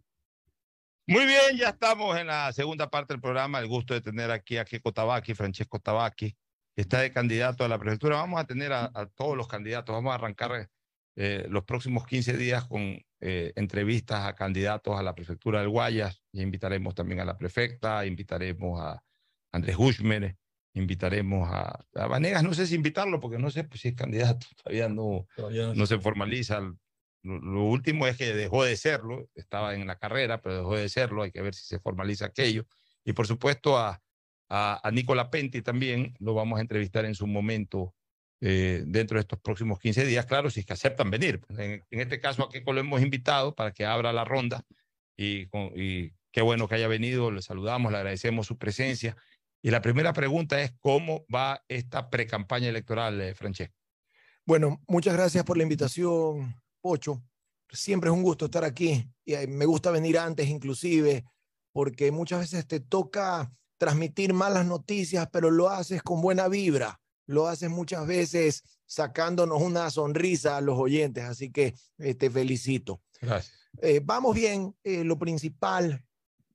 Muy 1.07 1.25
bien, 1.25 1.55
ya 1.57 1.69
estamos 1.69 2.17
en 2.17 2.27
la 2.27 2.51
segunda 2.51 2.89
parte 2.89 3.13
del 3.13 3.21
programa. 3.21 3.59
El 3.59 3.69
gusto 3.69 3.93
de 3.93 4.01
tener 4.01 4.29
aquí 4.31 4.57
a 4.57 4.65
Kiko 4.65 4.91
Tabaki, 4.91 5.33
Francesco 5.33 5.79
Tabaki, 5.79 6.35
que 6.75 6.81
está 6.81 6.99
de 6.99 7.13
candidato 7.13 7.63
a 7.63 7.69
la 7.69 7.79
prefectura. 7.79 8.17
Vamos 8.17 8.41
a 8.41 8.45
tener 8.45 8.73
a, 8.73 8.91
a 8.93 9.05
todos 9.05 9.37
los 9.37 9.47
candidatos. 9.47 9.95
Vamos 9.95 10.11
a 10.11 10.15
arrancar 10.15 10.69
eh, 11.15 11.45
los 11.49 11.63
próximos 11.63 12.05
15 12.05 12.35
días 12.35 12.65
con 12.65 13.01
eh, 13.21 13.53
entrevistas 13.55 14.25
a 14.25 14.35
candidatos 14.35 14.99
a 14.99 15.03
la 15.03 15.15
prefectura 15.15 15.61
del 15.61 15.69
Guayas. 15.69 16.21
Y 16.33 16.41
invitaremos 16.41 16.93
también 16.95 17.21
a 17.21 17.25
la 17.25 17.37
prefecta, 17.37 18.05
invitaremos 18.05 18.81
a 18.81 19.01
Andrés 19.53 19.77
Hushmer, 19.79 20.35
invitaremos 20.75 21.49
a, 21.51 21.85
a 21.95 22.07
Vanegas. 22.07 22.43
No 22.43 22.53
sé 22.53 22.67
si 22.67 22.75
invitarlo 22.75 23.19
porque 23.19 23.39
no 23.39 23.49
sé 23.49 23.63
pues, 23.63 23.81
si 23.81 23.89
es 23.89 23.95
candidato. 23.95 24.45
Todavía 24.63 24.89
no, 24.89 25.27
Todavía 25.35 25.67
no 25.67 25.75
no 25.75 25.85
se 25.85 25.97
formaliza. 25.99 26.59
Lo, 27.23 27.39
lo 27.39 27.63
último 27.63 28.05
es 28.05 28.17
que 28.17 28.33
dejó 28.33 28.63
de 28.63 28.77
serlo, 28.77 29.29
estaba 29.33 29.73
en 29.73 29.87
la 29.87 29.97
carrera, 29.97 30.41
pero 30.41 30.57
dejó 30.57 30.75
de 30.75 30.89
serlo, 30.89 31.23
hay 31.23 31.31
que 31.31 31.41
ver 31.41 31.55
si 31.55 31.65
se 31.65 31.79
formaliza 31.79 32.27
aquello. 32.27 32.65
Y 33.03 33.13
por 33.13 33.25
supuesto 33.25 33.77
a, 33.77 34.01
a, 34.49 34.87
a 34.87 34.91
Nicola 34.91 35.31
Penti 35.31 35.61
también 35.61 36.13
lo 36.19 36.33
vamos 36.33 36.59
a 36.59 36.61
entrevistar 36.61 37.05
en 37.05 37.15
su 37.15 37.25
momento 37.25 37.95
eh, 38.41 38.83
dentro 38.85 39.15
de 39.15 39.21
estos 39.21 39.39
próximos 39.39 39.79
15 39.79 40.05
días, 40.05 40.25
claro, 40.25 40.49
si 40.49 40.59
es 40.59 40.65
que 40.65 40.73
aceptan 40.73 41.09
venir. 41.09 41.41
En, 41.57 41.83
en 41.89 41.99
este 41.99 42.19
caso 42.19 42.43
a 42.43 42.49
Keiko 42.49 42.73
lo 42.73 42.81
hemos 42.81 43.01
invitado 43.01 43.55
para 43.55 43.71
que 43.71 43.85
abra 43.85 44.11
la 44.11 44.25
ronda 44.25 44.63
y, 45.17 45.47
y 45.75 46.11
qué 46.31 46.41
bueno 46.41 46.67
que 46.67 46.75
haya 46.75 46.89
venido, 46.89 47.31
le 47.31 47.41
saludamos, 47.41 47.91
le 47.91 47.97
agradecemos 47.97 48.45
su 48.45 48.57
presencia. 48.57 49.15
Y 49.65 49.71
la 49.71 49.81
primera 49.81 50.13
pregunta 50.13 50.61
es, 50.61 50.73
¿cómo 50.79 51.25
va 51.33 51.59
esta 51.67 52.07
pre-campaña 52.11 52.69
electoral, 52.69 53.19
eh, 53.19 53.33
Francesco? 53.33 53.73
Bueno, 54.45 54.79
muchas 54.87 55.15
gracias 55.15 55.43
por 55.43 55.57
la 55.57 55.63
invitación, 55.63 56.53
Pocho. 56.81 57.23
Siempre 57.71 58.11
es 58.11 58.15
un 58.15 58.21
gusto 58.21 58.45
estar 58.45 58.63
aquí 58.63 59.09
y 59.25 59.33
eh, 59.33 59.47
me 59.47 59.65
gusta 59.65 59.89
venir 59.89 60.19
antes 60.19 60.47
inclusive, 60.49 61.25
porque 61.71 62.11
muchas 62.11 62.41
veces 62.41 62.67
te 62.67 62.79
toca 62.79 63.51
transmitir 63.79 64.33
malas 64.33 64.67
noticias, 64.67 65.27
pero 65.31 65.49
lo 65.49 65.71
haces 65.71 66.03
con 66.03 66.21
buena 66.21 66.47
vibra, 66.47 67.01
lo 67.25 67.47
haces 67.47 67.71
muchas 67.71 68.05
veces 68.05 68.61
sacándonos 68.85 69.59
una 69.63 69.89
sonrisa 69.89 70.57
a 70.57 70.61
los 70.61 70.77
oyentes, 70.77 71.23
así 71.23 71.51
que 71.51 71.73
eh, 71.97 72.13
te 72.13 72.29
felicito. 72.29 73.01
Gracias. 73.19 73.57
Eh, 73.81 73.99
vamos 74.03 74.35
bien, 74.35 74.75
lo 74.83 75.17
principal 75.17 76.05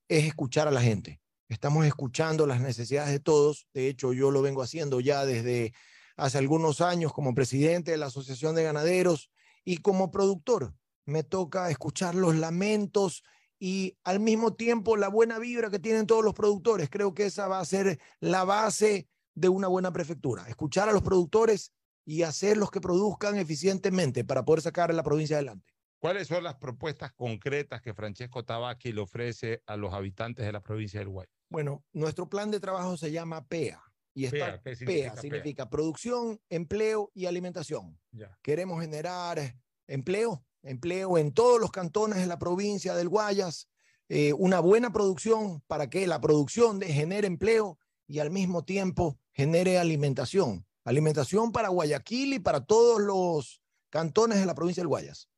es 0.07 0.27
escuchar 0.27 0.69
a 0.69 0.71
la 0.71 0.81
gente. 0.81 1.20
Estamos 1.51 1.85
escuchando 1.85 2.47
las 2.47 2.61
necesidades 2.61 3.11
de 3.11 3.19
todos. 3.19 3.67
De 3.75 3.89
hecho, 3.89 4.13
yo 4.13 4.31
lo 4.31 4.41
vengo 4.41 4.63
haciendo 4.63 5.01
ya 5.01 5.27
desde 5.27 5.75
hace 6.17 6.39
algunos 6.39 6.81
años 6.81 7.13
como 7.13 7.35
presidente 7.35 7.91
de 7.91 7.97
la 7.97 8.07
Asociación 8.07 8.55
de 8.55 8.63
Ganaderos 8.63 9.33
y 9.65 9.79
como 9.79 10.13
productor. 10.13 10.75
Me 11.07 11.25
toca 11.25 11.69
escuchar 11.69 12.15
los 12.15 12.37
lamentos 12.37 13.25
y 13.59 13.99
al 14.05 14.21
mismo 14.21 14.55
tiempo 14.55 14.97
la 14.97 15.09
buena 15.09 15.41
vibra 15.41 15.71
que 15.71 15.81
tienen 15.81 16.07
todos 16.07 16.25
los 16.25 16.35
productores. 16.35 16.89
Creo 16.89 17.15
que 17.15 17.27
esa 17.27 17.49
va 17.49 17.59
a 17.59 17.65
ser 17.65 17.99
la 18.21 18.45
base 18.45 19.09
de 19.35 19.49
una 19.49 19.67
buena 19.67 19.93
prefectura. 19.93 20.49
Escuchar 20.49 20.89
a 20.89 20.93
los 20.93 21.03
productores 21.03 21.73
y 22.05 22.23
hacerlos 22.23 22.71
que 22.71 22.81
produzcan 22.81 23.37
eficientemente 23.39 24.25
para 24.25 24.45
poder 24.45 24.63
sacar 24.63 24.93
a 24.93 24.95
la 24.95 25.03
provincia 25.03 25.39
adelante. 25.39 25.75
¿Cuáles 25.99 26.29
son 26.29 26.45
las 26.45 26.55
propuestas 26.55 27.13
concretas 27.13 27.83
que 27.83 27.93
Francesco 27.93 28.45
Tabaki 28.45 28.93
le 28.93 29.01
ofrece 29.01 29.65
a 29.67 29.77
los 29.77 29.93
habitantes 29.93 30.47
de 30.47 30.53
la 30.53 30.63
provincia 30.63 31.01
del 31.01 31.09
Guay? 31.09 31.27
Bueno, 31.51 31.85
nuestro 31.93 32.29
plan 32.29 32.51
de 32.51 32.61
trabajo 32.61 32.97
se 32.97 33.11
llama 33.11 33.47
PEA. 33.47 33.83
Y 34.15 34.25
está, 34.25 34.61
PEA, 34.63 34.63
¿qué 34.63 34.77
significa 34.77 35.03
PEA 35.03 35.13
PEA? 35.13 35.21
significa 35.21 35.71
producción, 35.71 36.41
empleo 36.49 37.11
y 37.13 37.27
alimentación. 37.27 37.99
Ya. 38.13 38.39
Queremos 38.43 38.81
generar 38.81 39.57
empleo, 39.89 40.45
empleo 40.63 41.19
en 41.19 41.33
todos 41.33 41.61
los 41.61 41.71
cantones 41.73 42.19
de 42.19 42.27
la 42.27 42.39
provincia 42.39 42.95
del 42.95 43.09
Guayas, 43.09 43.69
eh, 44.09 44.33
una 44.33 44.61
buena 44.61 44.93
producción 44.93 45.61
para 45.67 45.91
que 45.91 46.07
la 46.07 46.21
producción 46.21 46.79
de, 46.79 46.87
genere 46.93 47.27
empleo 47.27 47.79
y 48.07 48.21
al 48.21 48.31
mismo 48.31 48.65
tiempo 48.65 49.19
genere 49.33 49.79
alimentación. 49.79 50.67
Alimentación 50.85 51.53
para 51.53 51.69
Guayaquil 51.69 52.35
y 52.35 52.39
para 52.39 52.65
todos 52.65 53.01
los 53.01 53.63
cantones 53.91 54.39
de 54.39 54.47
la 54.47 54.55
provincia 54.55 54.83
del 54.83 54.89
Guayas. 54.89 55.29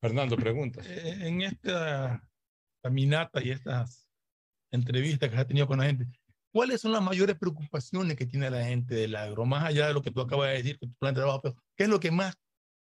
Fernando, 0.00 0.36
pregunta. 0.36 0.82
Eh, 0.84 1.28
En 1.28 1.42
esta 1.42 2.28
caminata 2.82 3.42
y 3.42 3.50
estas 3.50 4.03
entrevistas 4.74 5.30
que 5.30 5.36
has 5.36 5.46
tenido 5.46 5.66
con 5.66 5.78
la 5.78 5.86
gente, 5.86 6.06
¿cuáles 6.52 6.80
son 6.80 6.92
las 6.92 7.02
mayores 7.02 7.36
preocupaciones 7.36 8.16
que 8.16 8.26
tiene 8.26 8.50
la 8.50 8.64
gente 8.64 8.94
del 8.94 9.16
agro? 9.16 9.44
Más 9.44 9.64
allá 9.64 9.88
de 9.88 9.94
lo 9.94 10.02
que 10.02 10.10
tú 10.10 10.20
acabas 10.20 10.50
de 10.50 10.56
decir, 10.56 10.78
que 10.78 10.86
tu 10.86 10.94
plan 10.94 11.14
de 11.14 11.20
trabajo, 11.20 11.42
¿qué 11.76 11.84
es 11.84 11.88
lo 11.88 12.00
que 12.00 12.10
más 12.10 12.34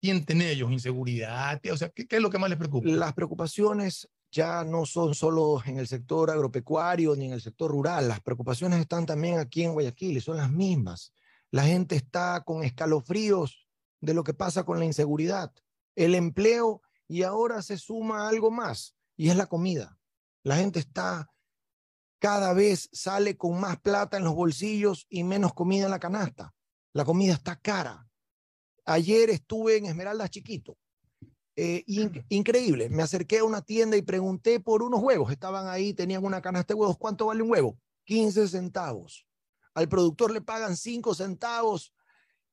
sienten 0.00 0.42
ellos? 0.42 0.70
¿Inseguridad? 0.70 1.60
O 1.72 1.76
sea, 1.76 1.90
¿qué, 1.90 2.06
qué 2.06 2.16
es 2.16 2.22
lo 2.22 2.30
que 2.30 2.38
más 2.38 2.50
les 2.50 2.58
preocupa? 2.58 2.88
Las 2.88 3.12
preocupaciones 3.12 4.08
ya 4.32 4.64
no 4.64 4.86
son 4.86 5.14
solo 5.14 5.60
en 5.66 5.78
el 5.78 5.88
sector 5.88 6.30
agropecuario 6.30 7.16
ni 7.16 7.26
en 7.26 7.32
el 7.32 7.40
sector 7.40 7.70
rural, 7.70 8.08
las 8.08 8.20
preocupaciones 8.20 8.80
están 8.80 9.06
también 9.06 9.38
aquí 9.38 9.64
en 9.64 9.72
Guayaquil 9.72 10.16
y 10.16 10.20
son 10.20 10.36
las 10.36 10.50
mismas. 10.50 11.12
La 11.50 11.64
gente 11.64 11.96
está 11.96 12.42
con 12.44 12.62
escalofríos 12.62 13.66
de 14.00 14.14
lo 14.14 14.22
que 14.22 14.34
pasa 14.34 14.64
con 14.64 14.78
la 14.78 14.84
inseguridad, 14.84 15.52
el 15.96 16.14
empleo 16.14 16.80
y 17.08 17.22
ahora 17.22 17.60
se 17.60 17.76
suma 17.76 18.28
algo 18.28 18.50
más 18.50 18.94
y 19.16 19.30
es 19.30 19.36
la 19.36 19.46
comida. 19.46 19.98
La 20.44 20.56
gente 20.56 20.78
está 20.78 21.28
cada 22.20 22.52
vez 22.52 22.88
sale 22.92 23.36
con 23.36 23.58
más 23.58 23.80
plata 23.80 24.16
en 24.18 24.24
los 24.24 24.34
bolsillos 24.34 25.06
y 25.08 25.24
menos 25.24 25.52
comida 25.54 25.86
en 25.86 25.90
la 25.90 25.98
canasta. 25.98 26.54
La 26.92 27.04
comida 27.04 27.32
está 27.32 27.56
cara. 27.56 28.06
Ayer 28.84 29.30
estuve 29.30 29.78
en 29.78 29.86
Esmeraldas 29.86 30.30
Chiquito. 30.30 30.76
Eh, 31.56 31.82
in- 31.86 32.24
increíble. 32.28 32.88
Me 32.90 33.02
acerqué 33.02 33.38
a 33.38 33.44
una 33.44 33.62
tienda 33.62 33.96
y 33.96 34.02
pregunté 34.02 34.60
por 34.60 34.82
unos 34.82 35.00
huevos. 35.02 35.32
Estaban 35.32 35.66
ahí, 35.68 35.94
tenían 35.94 36.24
una 36.24 36.40
canasta 36.40 36.74
de 36.74 36.80
huevos. 36.80 36.98
¿Cuánto 36.98 37.26
vale 37.26 37.42
un 37.42 37.50
huevo? 37.50 37.78
15 38.04 38.46
centavos. 38.48 39.26
Al 39.74 39.88
productor 39.88 40.30
le 40.30 40.40
pagan 40.42 40.76
5 40.76 41.14
centavos 41.14 41.94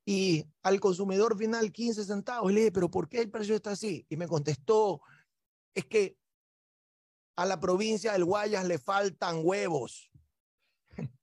y 0.05 0.45
al 0.63 0.79
consumidor 0.79 1.37
final 1.37 1.71
15 1.73 2.05
centavos. 2.05 2.51
Y 2.51 2.55
le 2.55 2.59
dije, 2.61 2.71
pero 2.71 2.89
¿por 2.89 3.09
qué 3.09 3.19
el 3.21 3.29
precio 3.29 3.55
está 3.55 3.71
así? 3.71 4.05
Y 4.07 4.15
me 4.15 4.27
contestó, 4.27 5.01
es 5.73 5.85
que 5.85 6.17
a 7.37 7.45
la 7.45 7.59
provincia 7.59 8.11
del 8.11 8.25
Guayas 8.25 8.65
le 8.65 8.79
faltan 8.79 9.41
huevos. 9.43 10.11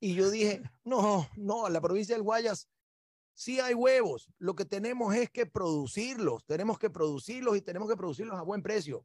Y 0.00 0.14
yo 0.14 0.30
dije, 0.30 0.62
no, 0.84 1.28
no, 1.36 1.66
a 1.66 1.70
la 1.70 1.80
provincia 1.80 2.14
del 2.14 2.22
Guayas 2.22 2.70
sí 3.34 3.58
hay 3.58 3.74
huevos. 3.74 4.30
Lo 4.38 4.54
que 4.54 4.64
tenemos 4.64 5.14
es 5.14 5.28
que 5.28 5.44
producirlos. 5.44 6.44
Tenemos 6.46 6.78
que 6.78 6.88
producirlos 6.88 7.56
y 7.56 7.62
tenemos 7.62 7.90
que 7.90 7.96
producirlos 7.96 8.38
a 8.38 8.42
buen 8.42 8.62
precio. 8.62 9.04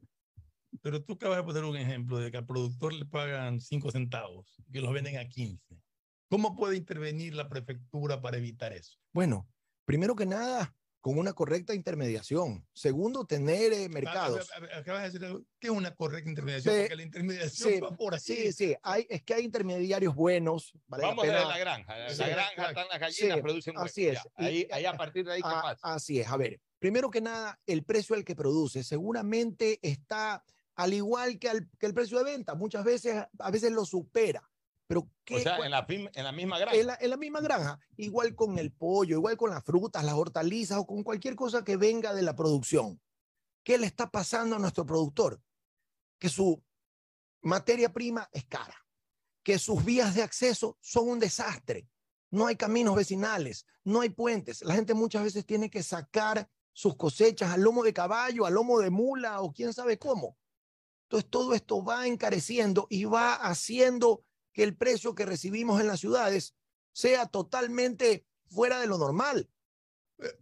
Pero 0.82 1.02
tú 1.02 1.14
acabas 1.14 1.38
de 1.38 1.42
poner 1.42 1.64
un 1.64 1.76
ejemplo 1.76 2.18
de 2.18 2.30
que 2.30 2.36
al 2.36 2.46
productor 2.46 2.92
le 2.92 3.04
pagan 3.04 3.60
5 3.60 3.90
centavos 3.90 4.54
y 4.68 4.72
que 4.72 4.80
los 4.80 4.92
venden 4.92 5.18
a 5.18 5.28
15. 5.28 5.82
¿Cómo 6.28 6.54
puede 6.54 6.76
intervenir 6.76 7.34
la 7.34 7.48
prefectura 7.48 8.22
para 8.22 8.36
evitar 8.36 8.72
eso? 8.72 8.96
Bueno, 9.12 9.48
primero 9.84 10.14
que 10.14 10.26
nada, 10.26 10.76
con 11.00 11.18
una 11.18 11.32
correcta 11.32 11.74
intermediación. 11.74 12.66
Segundo, 12.74 13.24
tener 13.24 13.72
eh, 13.72 13.88
mercados. 13.88 14.50
Acabas 14.76 15.12
de 15.12 15.18
decir 15.18 15.44
¿qué 15.58 15.68
es 15.68 15.72
una 15.72 15.94
correcta 15.94 16.28
intermediación? 16.28 16.74
Sí, 16.74 16.80
Porque 16.82 16.96
la 16.96 17.02
intermediación 17.02 17.70
Sí, 17.72 17.80
va 17.80 17.90
por 17.96 18.14
aquí. 18.14 18.24
sí, 18.24 18.52
sí, 18.52 18.76
hay, 18.82 19.06
es 19.08 19.22
que 19.22 19.34
hay 19.34 19.44
intermediarios 19.44 20.14
buenos. 20.14 20.72
vale 20.86 21.02
la 21.02 21.08
Vamos 21.08 21.24
desde 21.24 21.38
pena- 21.38 21.48
la 21.48 21.58
granja. 21.58 22.10
Sí, 22.10 22.18
la 22.18 22.28
granja 22.28 22.54
claro. 22.54 22.68
están 22.70 22.88
las 22.88 23.00
gallinas, 23.00 23.36
Sí, 23.36 23.42
producen 23.42 23.76
huevos. 23.76 23.90
Así 23.90 24.06
es. 24.08 24.14
Ya, 24.14 24.22
Y- 24.38 24.44
Ahí, 24.46 24.68
ahí 24.72 24.84
a 24.84 24.96
partir 24.96 25.24
de 25.24 25.32
ahí, 25.32 25.42
¿qué 25.42 25.48
pasa? 25.48 25.78
Así 25.94 26.20
es. 26.20 26.28
A 26.28 26.36
ver, 26.36 26.60
primero 26.78 27.10
que 27.10 27.20
nada, 27.22 27.58
el 27.66 27.84
precio 27.84 28.14
al 28.14 28.24
que 28.24 28.36
produce 28.36 28.84
seguramente 28.84 29.78
está 29.82 30.44
al 30.76 30.94
igual 30.94 31.38
que, 31.38 31.48
al- 31.48 31.68
que 31.78 31.86
el 31.86 31.94
precio 31.94 32.18
de 32.18 32.24
venta. 32.24 32.54
Muchas 32.54 32.84
veces, 32.84 33.22
a 33.38 33.50
veces 33.50 33.72
lo 33.72 33.84
supera. 33.84 34.49
Pero 34.90 35.02
O 35.02 35.08
¿qué- 35.24 35.40
sea, 35.40 35.54
cuál- 35.54 35.66
en 35.66 35.70
la, 35.70 35.86
pim- 35.86 36.10
en 36.12 36.24
la 36.24 36.32
misma 36.32 36.58
granja. 36.58 36.76
en 36.76 36.86
la, 36.88 36.98
en 37.00 37.10
la 37.10 37.16
misma 37.16 37.40
granja, 37.40 37.78
igual 37.96 38.34
con 38.34 38.58
el 38.58 38.72
pollo, 38.72 39.18
igual 39.18 39.36
con 39.36 39.50
las 39.50 39.62
frutas, 39.64 40.02
las 40.04 40.14
hortalizas 40.14 40.78
o 40.78 40.84
con 40.84 41.04
cualquier 41.04 41.36
cosa 41.36 41.62
que 41.62 41.76
venga 41.76 42.12
de 42.12 42.22
la 42.22 42.34
producción. 42.34 43.00
¿Qué 43.62 43.78
le 43.78 43.86
está 43.86 44.10
pasando 44.10 44.56
a 44.56 44.58
nuestro 44.58 44.84
productor? 44.84 45.40
Que 46.18 46.28
su 46.28 46.60
materia 47.42 47.92
prima 47.92 48.28
es 48.32 48.44
cara, 48.46 48.74
que 49.44 49.60
sus 49.60 49.84
vías 49.84 50.16
de 50.16 50.24
acceso 50.24 50.76
son 50.80 51.08
un 51.08 51.20
desastre. 51.20 51.86
No 52.32 52.48
hay 52.48 52.56
caminos 52.56 52.96
vecinales, 52.96 53.66
no 53.84 54.00
hay 54.00 54.08
puentes. 54.10 54.60
La 54.64 54.74
gente 54.74 54.92
muchas 54.94 55.22
veces 55.22 55.46
tiene 55.46 55.70
que 55.70 55.84
sacar 55.84 56.50
sus 56.72 56.96
cosechas 56.96 57.52
al 57.52 57.60
lomo 57.62 57.84
de 57.84 57.92
caballo, 57.92 58.44
al 58.44 58.54
lomo 58.54 58.80
de 58.80 58.90
mula 58.90 59.40
o 59.40 59.52
quién 59.52 59.72
sabe 59.72 60.00
cómo. 60.00 60.36
Entonces 61.04 61.30
todo 61.30 61.54
esto 61.54 61.84
va 61.84 62.08
encareciendo 62.08 62.88
y 62.90 63.04
va 63.04 63.34
haciendo 63.34 64.24
que 64.52 64.62
el 64.62 64.76
precio 64.76 65.14
que 65.14 65.26
recibimos 65.26 65.80
en 65.80 65.86
las 65.86 66.00
ciudades 66.00 66.54
sea 66.92 67.26
totalmente 67.26 68.26
fuera 68.48 68.80
de 68.80 68.86
lo 68.86 68.98
normal. 68.98 69.48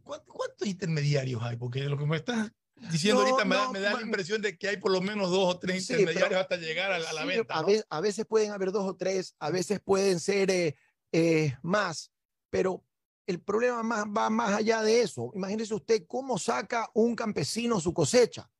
¿Cuántos, 0.02 0.34
cuántos 0.34 0.66
intermediarios 0.66 1.42
hay? 1.42 1.56
Porque 1.56 1.80
lo 1.84 1.96
que 1.98 2.06
me 2.06 2.16
estás 2.16 2.50
diciendo 2.90 3.22
No, 3.22 3.28
ahorita 3.28 3.44
me, 3.44 3.54
da, 3.56 3.64
no, 3.64 3.72
me 3.72 3.80
da 3.80 3.94
la 3.94 4.02
impresión 4.02 4.42
de 4.42 4.56
que 4.58 4.68
hay 4.68 4.76
por 4.78 4.90
lo 4.90 5.00
menos 5.00 5.30
dos 5.30 5.54
o 5.54 5.58
tres 5.58 5.86
Sí, 5.86 5.92
intermediarios 5.92 6.28
pero- 6.28 6.40
hasta 6.40 6.56
llegar 6.56 6.90
a 6.92 6.98
la, 6.98 7.10
a 7.10 7.12
la 7.12 7.22
Sí, 7.22 7.28
venta. 7.28 7.54
a, 7.54 7.64
a 7.96 8.00
veces 8.00 8.26
pueden 8.26 8.50
haber 8.50 8.72
dos 8.72 8.88
o 8.88 8.96
tres, 8.96 9.34
a 9.38 9.50
veces 9.50 9.80
pueden 9.80 10.18
ser 10.18 10.50
eh, 10.50 10.76
eh, 11.12 11.56
más, 11.62 12.10
pero 12.50 12.82
el 13.26 13.40
problema 13.40 13.82
más, 13.82 14.04
va 14.06 14.30
más 14.30 14.54
allá 14.54 14.82
de 14.82 15.02
eso. 15.02 15.30
Imagínese 15.34 15.74
usted 15.74 16.04
cómo 16.08 16.38
saca 16.38 16.90
un 16.94 17.14
campesino 17.14 17.78
su 17.78 17.92
cosecha. 17.92 18.50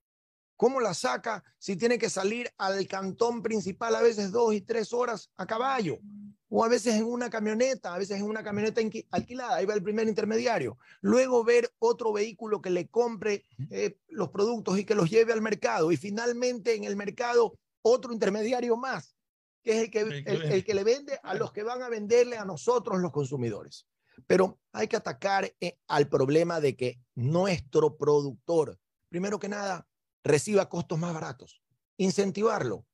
¿Cómo 0.58 0.80
la 0.80 0.92
saca 0.92 1.44
si 1.56 1.76
tiene 1.76 1.98
que 1.98 2.10
salir 2.10 2.52
al 2.58 2.84
cantón 2.88 3.44
principal 3.44 3.94
a 3.94 4.02
veces 4.02 4.32
dos 4.32 4.52
y 4.52 4.60
tres 4.60 4.92
horas 4.92 5.30
a 5.36 5.46
caballo? 5.46 6.00
O 6.48 6.64
a 6.64 6.68
veces 6.68 6.96
en 6.96 7.04
una 7.04 7.30
camioneta, 7.30 7.94
a 7.94 7.98
veces 7.98 8.18
en 8.18 8.24
una 8.24 8.42
camioneta 8.42 8.80
alquilada, 9.12 9.54
ahí 9.54 9.66
va 9.66 9.74
el 9.74 9.84
primer 9.84 10.08
intermediario. 10.08 10.76
Luego 11.00 11.44
ver 11.44 11.70
otro 11.78 12.12
vehículo 12.12 12.60
que 12.60 12.70
le 12.70 12.88
compre 12.88 13.44
eh, 13.70 13.98
los 14.08 14.30
productos 14.30 14.76
y 14.80 14.84
que 14.84 14.96
los 14.96 15.08
lleve 15.08 15.32
al 15.32 15.42
mercado. 15.42 15.92
Y 15.92 15.96
finalmente 15.96 16.74
en 16.74 16.82
el 16.82 16.96
mercado 16.96 17.56
otro 17.80 18.12
intermediario 18.12 18.76
más, 18.76 19.14
que 19.62 19.76
es 19.76 19.78
el 19.84 19.90
que, 19.92 20.00
el 20.00 20.64
que 20.64 20.74
le 20.74 20.82
vende 20.82 21.20
a 21.22 21.34
los 21.34 21.52
que 21.52 21.62
van 21.62 21.82
a 21.82 21.88
venderle 21.88 22.36
a 22.36 22.44
nosotros 22.44 22.98
los 22.98 23.12
consumidores. 23.12 23.86
Pero 24.26 24.58
hay 24.72 24.88
que 24.88 24.96
atacar 24.96 25.54
eh, 25.60 25.78
al 25.86 26.08
problema 26.08 26.60
de 26.60 26.74
que 26.74 27.00
nuestro 27.14 27.96
productor, 27.96 28.76
primero 29.08 29.38
que 29.38 29.48
nada, 29.48 29.87
reciba 30.28 30.68
costos 30.68 30.98
más 30.98 31.12
baratos, 31.12 31.62
incentivarlo. 31.96 32.86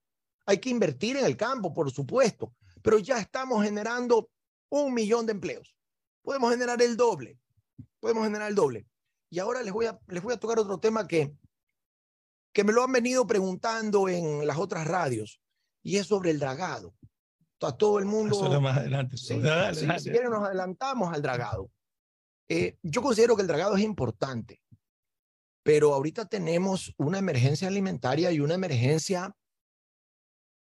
Hay 0.47 0.59
que 0.59 0.71
invertir 0.71 1.17
en 1.17 1.25
el 1.25 1.37
campo, 1.37 1.73
por 1.73 1.91
supuesto, 1.91 2.55
pero 2.83 2.99
ya 2.99 3.19
estamos 3.19 3.63
generando 3.65 4.31
un 4.71 4.95
millón 4.95 5.27
de 5.27 5.33
empleos. 5.33 5.77
Podemos 6.23 6.51
generar 6.51 6.81
el 6.81 6.97
doble, 6.97 7.39
podemos 8.01 8.25
generar 8.25 8.49
el 8.49 8.55
doble. 8.55 8.87
Y 9.31 9.39
ahora 9.39 9.63
les 9.63 9.73
voy 9.73 9.87
a, 9.87 9.99
les 10.09 10.23
voy 10.23 10.35
a 10.35 10.39
tocar 10.39 10.59
otro 10.59 10.79
tema 10.79 11.07
que, 11.07 11.35
que 12.53 12.65
me 12.65 12.73
lo 12.73 12.83
han 12.83 12.93
venido 12.93 13.27
preguntando 13.27 14.09
en 14.09 14.47
las 14.47 14.59
otras 14.59 14.87
radios, 14.87 15.41
y 15.83 15.99
es 15.99 16.07
sobre 16.07 16.31
el 16.31 16.39
dragado. 16.39 16.95
A 17.61 17.73
todo 17.73 17.99
el 17.99 18.05
mundo... 18.05 18.37
Eso 18.37 18.47
era 18.47 18.61
más 18.61 18.77
adelante. 18.77 19.17
Sí, 19.17 19.41
dale. 19.41 19.99
si 19.99 20.11
quieren 20.11 20.31
nos 20.31 20.45
adelantamos 20.45 21.15
al 21.15 21.23
dragado. 21.23 21.71
Eh, 22.47 22.77
yo 22.83 23.01
considero 23.01 23.37
que 23.37 23.43
el 23.43 23.49
dragado 23.49 23.75
es 23.77 23.83
importante, 23.83 24.61
pero 25.65 25.95
ahorita 25.95 26.27
tenemos 26.27 26.95
una 26.99 27.19
emergencia 27.19 27.67
alimentaria 27.67 28.31
y 28.31 28.39
una 28.39 28.55
emergencia 28.55 29.35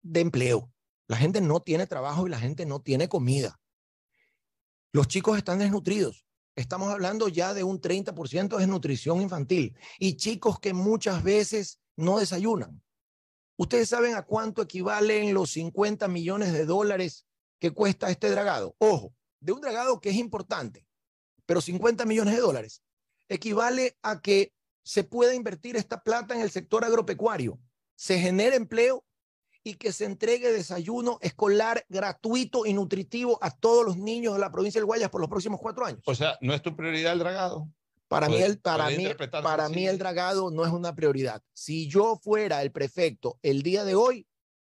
de 0.03 0.20
empleo. 0.20 0.72
La 1.07 1.18
gente 1.18 1.40
no 1.40 1.61
tiene 1.61 1.86
trabajo 1.86 2.26
y 2.26 2.30
la 2.30 2.40
gente 2.40 2.64
no 2.64 2.80
tiene 2.80 3.09
comida. 3.09 3.61
Los 4.92 5.07
chicos 5.07 5.36
están 5.36 5.59
desnutridos. 5.59 6.26
Estamos 6.57 6.88
hablando 6.88 7.28
ya 7.28 7.53
de 7.53 7.62
un 7.62 7.78
30% 7.78 8.49
de 8.49 8.59
desnutrición 8.59 9.20
infantil 9.20 9.76
y 9.99 10.16
chicos 10.16 10.59
que 10.59 10.72
muchas 10.72 11.22
veces 11.22 11.78
no 11.97 12.18
desayunan. 12.18 12.82
¿Ustedes 13.59 13.90
saben 13.90 14.14
a 14.14 14.22
cuánto 14.22 14.62
equivalen 14.62 15.34
los 15.34 15.51
50 15.51 16.09
millones 16.09 16.55
de 16.55 16.64
dólares 16.64 17.26
que 17.61 17.70
cuesta 17.70 18.11
este 18.11 18.30
dragado? 18.30 18.74
Ojo, 18.78 19.14
de 19.40 19.53
un 19.53 19.61
dragado 19.61 20.01
que 20.01 20.09
es 20.09 20.16
importante, 20.16 20.86
pero 21.44 21.61
50 21.61 22.07
millones 22.07 22.34
de 22.34 22.40
dólares 22.40 22.82
equivale 23.28 23.99
a 24.03 24.22
que 24.22 24.56
se 24.87 25.03
pueda 25.03 25.34
invertir 25.34 25.74
esta 25.74 26.01
plata 26.01 26.32
en 26.32 26.43
el 26.43 26.51
sector 26.53 26.84
agropecuario, 26.84 27.59
se 27.97 28.20
genere 28.20 28.55
empleo 28.55 29.05
y 29.64 29.74
que 29.74 29.91
se 29.91 30.05
entregue 30.05 30.53
desayuno 30.53 31.18
escolar 31.22 31.84
gratuito 31.89 32.66
y 32.66 32.72
nutritivo 32.72 33.37
a 33.43 33.51
todos 33.51 33.84
los 33.84 33.97
niños 33.97 34.34
de 34.34 34.39
la 34.39 34.53
provincia 34.53 34.80
del 34.80 34.87
Guayas 34.87 35.11
por 35.11 35.20
los 35.20 35.28
próximos 35.28 35.59
cuatro 35.61 35.84
años. 35.84 36.03
O 36.07 36.14
sea, 36.14 36.39
¿no 36.41 36.55
es 36.55 36.62
tu 36.62 36.76
prioridad 36.76 37.14
el 37.14 37.18
dragado? 37.18 37.68
Para 38.07 38.28
mí, 38.28 38.37
el, 38.37 38.61
para 38.61 38.89
mí, 38.91 39.09
para 39.43 39.68
mí 39.68 39.89
el 39.89 39.99
dragado 39.99 40.53
no 40.53 40.64
es 40.64 40.70
una 40.70 40.95
prioridad. 40.95 41.43
Si 41.53 41.89
yo 41.89 42.20
fuera 42.22 42.62
el 42.62 42.70
prefecto 42.70 43.41
el 43.43 43.62
día 43.62 43.84
de 43.84 43.97
hoy, 43.97 44.28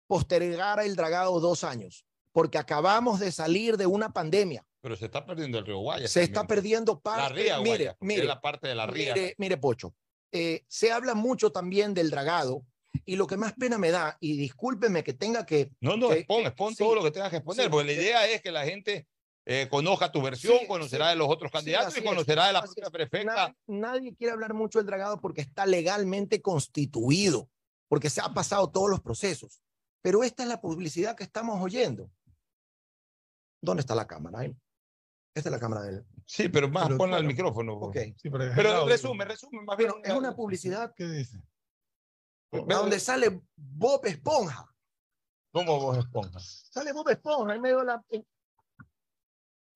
postergara 0.07 0.87
el 0.87 0.97
dragado 0.97 1.39
dos 1.39 1.65
años. 1.65 2.07
porque 2.33 2.57
acabamos 2.57 3.21
de 3.21 3.31
salir 3.31 3.77
de 3.77 3.87
una 3.87 4.15
pandemia. 4.15 4.65
Pero 4.81 4.97
se 4.97 5.07
está 5.07 5.27
perdiendo 5.27 5.59
el 5.59 5.67
río 5.67 5.79
Guayas. 5.79 6.11
Se 6.11 6.23
está 6.23 6.47
perdiendo 6.47 6.95
La 6.95 7.01
parte. 7.01 7.35
ría 7.35 7.61
mire, 7.61 7.97
mire, 8.01 8.23
es 8.23 8.27
la 8.29 8.41
parte 8.41 8.69
de 8.69 8.75
la 8.75 8.87
ría. 8.87 9.15
Mire, 9.15 9.35
mire, 9.39 9.57
Pocho, 9.57 9.95
eh, 10.33 10.65
se 10.69 10.93
habla 10.93 11.15
mucho 11.15 11.51
también 11.51 11.95
del 11.95 12.11
dragado 12.11 12.65
y 13.05 13.17
lo 13.17 13.27
que 13.27 13.37
más 13.37 13.55
pena 13.55 13.77
me 13.79 13.91
da, 13.91 14.17
y 14.21 14.37
discúlpeme 14.37 15.03
que 15.05 15.15
tenga 15.15 15.45
que... 15.45 15.71
No, 15.81 15.97
no, 15.97 16.09
que- 16.11 16.19
expon, 16.21 16.47
expon 16.47 16.73
sí, 16.75 16.79
todo 16.85 16.95
lo 16.95 17.03
que 17.03 17.11
tengas 17.11 17.31
que 17.31 17.37
exponer, 17.37 17.65
sí, 17.67 17.71
porque 17.71 17.87
la 17.87 17.93
idea 17.93 18.27
es 18.29 18.41
que 18.41 18.51
la 18.53 18.65
gente 18.65 19.07
eh, 19.47 19.67
conozca 19.71 20.13
tu 20.13 20.21
versión, 20.23 20.59
Sí, 20.61 20.67
conocerá 20.67 21.09
de 21.09 21.17
los 21.17 21.29
otros 21.29 21.51
candidatos 21.51 21.95
y 21.97 22.01
es, 22.01 22.05
conocerá 22.05 22.47
de 22.47 22.53
la 22.53 22.63
propia 22.63 22.85
es. 22.85 22.91
prefecta. 22.91 23.35
Na- 23.49 23.57
nadie 23.67 24.15
quiere 24.15 24.33
hablar 24.33 24.55
mucho 24.55 24.79
del 24.79 24.87
dragado 24.87 25.21
porque 25.21 25.41
está 25.41 25.65
legalmente 25.67 26.41
constituido, 26.43 27.49
porque 27.89 28.11
se 28.11 28.21
ha 28.21 28.29
pasado 28.33 28.71
todos 28.71 28.91
los 28.91 29.01
procesos. 29.01 29.61
Pero 30.03 30.23
esta 30.23 30.43
es 30.45 30.49
la 30.49 30.61
publicidad 30.61 31.17
que 31.17 31.25
estamos 31.25 31.61
oyendo. 31.63 32.11
¿Dónde 33.61 33.81
está 33.81 33.95
la 33.95 34.07
cámara? 34.07 34.41
Ahí. 34.41 34.55
Esta 35.39 35.51
es 35.51 35.53
la 35.53 35.61
cámara 35.61 35.83
de 35.83 35.91
él. 35.91 36.07
Sí, 36.27 36.49
pero 36.49 36.69
más 36.69 36.87
Pero, 36.87 36.99
ponle 36.99 37.17
al 37.17 37.25
micrófono. 37.25 37.75
Ok. 37.75 37.97
Sí, 38.17 38.29
pero, 38.29 38.45
Pero 38.55 38.87
resume, 38.87 39.25
resume 39.25 39.63
más 39.63 39.77
bien. 39.77 39.93
Pero 40.03 40.15
es 40.15 40.19
una 40.19 40.35
publicidad 40.35 40.93
¿Qué 40.97 41.05
dice? 41.07 41.39
a 42.53 42.75
donde 42.75 42.99
sale 42.99 43.41
Bob 43.57 44.05
Esponja. 44.07 44.67
¿Cómo 45.53 45.79
vos 45.81 45.99
esponja? 45.99 46.39
Sale 46.41 46.93
Bob 46.93 47.09
Esponja 47.09 47.55
en 47.55 47.61
medio 47.63 47.79
de 47.79 47.85
la. 47.85 48.05
en- 48.11 48.27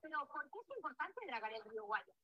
Pero 0.00 0.18
¿por 0.28 0.42
qué 0.42 0.58
es 0.70 0.76
importante 0.76 1.20
dragar 1.26 1.52
el 1.52 1.70
río 1.70 1.84
Guayas? 1.86 2.16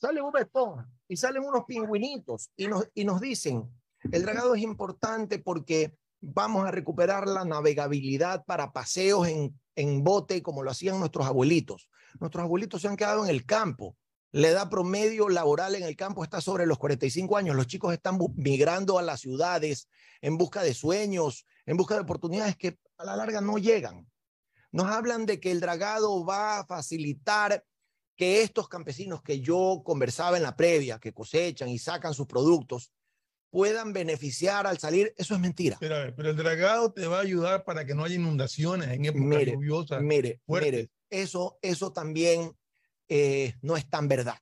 Sale 0.00 0.20
Bob 0.20 0.36
Esponja 0.36 0.88
y 1.08 1.16
salen 1.16 1.42
unos 1.44 1.64
pingüinitos 1.64 2.50
y 2.56 2.66
nos, 2.68 2.88
y 2.94 3.04
nos 3.04 3.20
dicen: 3.20 3.68
el 4.12 4.22
dragado 4.22 4.54
es 4.54 4.62
importante 4.62 5.38
porque 5.38 5.96
vamos 6.24 6.66
a 6.66 6.70
recuperar 6.70 7.28
la 7.28 7.44
navegabilidad 7.44 8.44
para 8.44 8.72
paseos 8.72 9.28
en, 9.28 9.58
en 9.76 10.02
bote 10.02 10.42
como 10.42 10.62
lo 10.62 10.70
hacían 10.70 10.98
nuestros 10.98 11.26
abuelitos. 11.26 11.88
Nuestros 12.20 12.42
abuelitos 12.42 12.82
se 12.82 12.88
han 12.88 12.96
quedado 12.96 13.24
en 13.24 13.30
el 13.30 13.44
campo. 13.44 13.96
La 14.32 14.48
edad 14.48 14.68
promedio 14.68 15.28
laboral 15.28 15.74
en 15.74 15.84
el 15.84 15.96
campo 15.96 16.24
está 16.24 16.40
sobre 16.40 16.66
los 16.66 16.78
45 16.78 17.36
años. 17.36 17.54
Los 17.54 17.66
chicos 17.66 17.92
están 17.92 18.18
migrando 18.34 18.98
a 18.98 19.02
las 19.02 19.20
ciudades 19.20 19.88
en 20.20 20.38
busca 20.38 20.62
de 20.62 20.74
sueños, 20.74 21.44
en 21.66 21.76
busca 21.76 21.94
de 21.94 22.00
oportunidades 22.00 22.56
que 22.56 22.78
a 22.96 23.04
la 23.04 23.16
larga 23.16 23.40
no 23.40 23.58
llegan. 23.58 24.10
Nos 24.72 24.86
hablan 24.86 25.26
de 25.26 25.38
que 25.38 25.52
el 25.52 25.60
dragado 25.60 26.24
va 26.24 26.58
a 26.58 26.66
facilitar 26.66 27.64
que 28.16 28.42
estos 28.42 28.68
campesinos 28.68 29.22
que 29.22 29.40
yo 29.40 29.82
conversaba 29.84 30.36
en 30.36 30.42
la 30.42 30.56
previa, 30.56 30.98
que 30.98 31.12
cosechan 31.12 31.68
y 31.68 31.78
sacan 31.78 32.14
sus 32.14 32.26
productos, 32.26 32.90
puedan 33.54 33.92
beneficiar 33.92 34.66
al 34.66 34.78
salir. 34.78 35.14
Eso 35.16 35.34
es 35.34 35.40
mentira. 35.40 35.76
Pero, 35.78 35.94
a 35.94 35.98
ver, 36.00 36.14
pero 36.16 36.30
el 36.30 36.36
dragado 36.36 36.92
te 36.92 37.06
va 37.06 37.18
a 37.18 37.20
ayudar 37.20 37.62
para 37.64 37.84
que 37.86 37.94
no 37.94 38.02
haya 38.02 38.16
inundaciones 38.16 38.88
en 38.88 39.04
época 39.04 39.24
Mire, 39.24 39.52
lluviosa. 39.52 40.00
Mire, 40.00 40.40
fuerte. 40.44 40.70
mire, 40.72 40.90
eso, 41.08 41.56
eso 41.62 41.92
también 41.92 42.50
eh, 43.08 43.54
no 43.62 43.76
es 43.76 43.88
tan 43.88 44.08
verdad. 44.08 44.38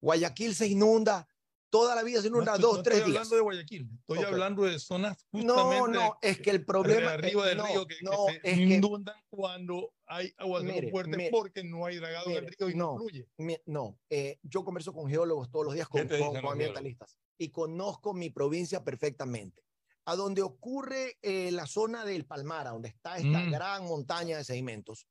Guayaquil 0.00 0.54
se 0.54 0.66
inunda, 0.66 1.28
toda 1.68 1.94
la 1.94 2.02
vida 2.02 2.22
se 2.22 2.30
No 2.30 2.36
inunda 2.36 2.54
estoy- 2.54 2.62
dos, 2.62 2.76
no 2.78 2.82
tres 2.82 2.96
estoy 2.98 3.10
días. 3.12 3.18
hablando 3.20 3.36
de 3.36 3.42
Guayaquil, 3.42 3.90
estoy 4.00 4.18
Ok. 4.18 4.24
hablando 4.24 4.62
de 4.64 4.78
zonas 4.78 5.26
No, 5.32 5.54
justamente 5.54 5.98
no, 5.98 6.18
es 6.22 6.40
que 6.40 6.50
el 6.50 6.64
problema 6.64 7.12
arriba 7.12 7.46
del 7.46 7.58
no, 7.58 7.66
río 7.66 7.86
que, 7.86 7.96
que 7.96 8.04
no, 8.04 8.26
se 8.28 8.36
es 8.36 8.56
que 8.56 8.62
inundan 8.62 9.16
cuando 9.28 9.92
hay 10.06 10.34
Mire, 10.62 10.90
fuertes 10.90 11.28
porque 11.30 11.64
no 11.64 11.84
hay 11.84 11.96
dragado 11.96 12.28
mire, 12.30 12.46
río 12.48 12.70
y 12.70 12.74
no, 12.74 12.92
no, 12.92 12.96
fluye. 12.96 13.28
mi- 13.36 13.58
no, 13.66 13.98
eh, 14.08 14.38
yo 14.42 14.64
converso 14.64 14.94
con 14.94 15.06
geólogos 15.10 15.50
todos 15.50 15.66
los 15.66 15.74
días, 15.74 15.86
¿Qué 15.92 16.06
con, 16.06 16.18
con- 16.32 16.40
con 16.40 16.52
ambientalistas, 16.52 17.18
y 17.38 17.50
conozco 17.50 18.14
mi 18.14 18.30
provincia 18.30 18.84
perfectamente. 18.84 19.62
A 20.04 20.16
donde 20.16 20.42
ocurre 20.42 21.18
eh, 21.22 21.50
la 21.52 21.66
zona 21.66 22.04
del 22.04 22.24
Palmara, 22.26 22.70
donde 22.70 22.88
está 22.88 23.16
esta 23.18 23.38
Mm. 23.40 23.50
gran 23.52 23.84
montaña 23.84 24.36
de 24.36 24.44
sedimentos, 24.44 25.06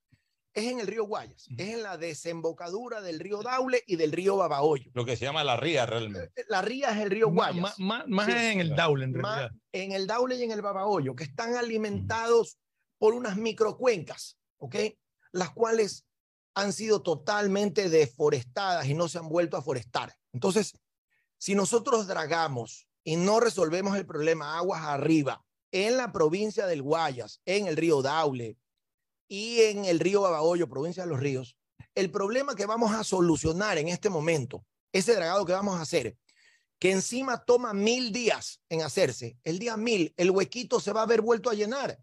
es 0.54 0.66
en 0.70 0.82
el 0.82 0.88
río 0.88 1.06
Guayas, 1.06 1.48
es 1.58 1.70
en 1.70 1.82
la 1.84 1.98
desembocadura 1.98 3.00
del 3.02 3.22
río 3.22 3.42
Daule 3.42 3.84
y 3.88 3.96
del 3.96 4.12
río 4.12 4.36
Babahoyo. 4.36 4.92
Lo 4.94 5.06
que 5.06 5.16
se 5.16 5.24
llama 5.24 5.46
la 5.46 5.56
ría 5.56 5.86
realmente. 5.86 6.44
La 6.50 6.62
ría 6.62 6.90
es 6.90 6.98
el 6.98 7.10
río 7.10 7.30
Guayas. 7.30 7.80
más 7.80 8.06
Sí, 8.26 8.32
es 8.34 8.38
en 8.54 8.60
el 8.60 8.76
Daule, 8.76 9.06
en 9.06 9.14
más 9.14 9.38
realidad. 9.38 9.58
en 9.72 9.92
el 9.94 10.08
Daule 10.08 10.36
y 10.36 10.44
en 10.44 10.52
el 10.52 10.62
Babahoyo, 10.62 11.16
que 11.16 11.24
están 11.24 11.56
alimentados 11.56 12.58
por 12.98 13.14
unas 13.14 13.38
microcuencas, 13.38 14.38
¿ok? 14.58 14.76
Las 15.32 15.52
cuales 15.52 16.06
han 16.54 16.74
sido 16.74 17.02
totalmente 17.02 17.90
deforestadas 17.90 18.86
y 18.88 18.94
no 18.94 19.08
se 19.08 19.20
han 19.20 19.30
vuelto 19.30 19.56
a 19.56 19.62
forestar. 19.62 20.14
Entonces, 20.34 20.74
si 21.42 21.56
nosotros 21.56 22.06
dragamos 22.06 22.88
y 23.04 23.16
no 23.16 23.40
resolvemos 23.40 23.98
el 23.98 24.06
problema 24.06 24.60
aguas 24.60 24.84
arriba 24.84 25.44
en 25.72 25.98
la 25.98 26.12
provincia 26.12 26.68
del 26.68 26.84
Guayas, 26.84 27.42
en 27.46 27.66
el 27.66 27.78
río 27.78 28.04
Daule 28.04 28.60
y 29.28 29.62
en 29.62 29.86
el 29.86 30.00
río 30.00 30.22
Babahoyo, 30.22 30.70
provincia 30.70 31.02
de 31.02 31.10
los 31.10 31.20
ríos, 31.20 31.58
el 31.96 32.12
problema 32.12 32.54
que 32.54 32.68
vamos 32.68 32.92
a 32.94 33.04
solucionar 33.04 33.80
en 33.80 33.88
este 33.88 34.08
momento, 34.08 34.64
ese 34.92 35.16
dragado 35.16 35.44
que 35.44 35.54
vamos 35.54 35.80
a 35.80 35.82
hacer, 35.82 36.16
que 36.78 36.92
encima 36.92 37.44
toma 37.44 37.74
mil 37.74 38.12
días 38.12 38.62
en 38.70 38.84
hacerse, 38.84 39.40
el 39.44 39.58
día 39.58 39.78
mil, 39.78 40.14
el 40.18 40.30
huequito 40.30 40.80
se 40.80 40.94
va 40.94 41.00
a 41.00 41.04
haber 41.06 41.22
vuelto 41.22 41.50
a 41.50 41.56
llenar. 41.56 41.98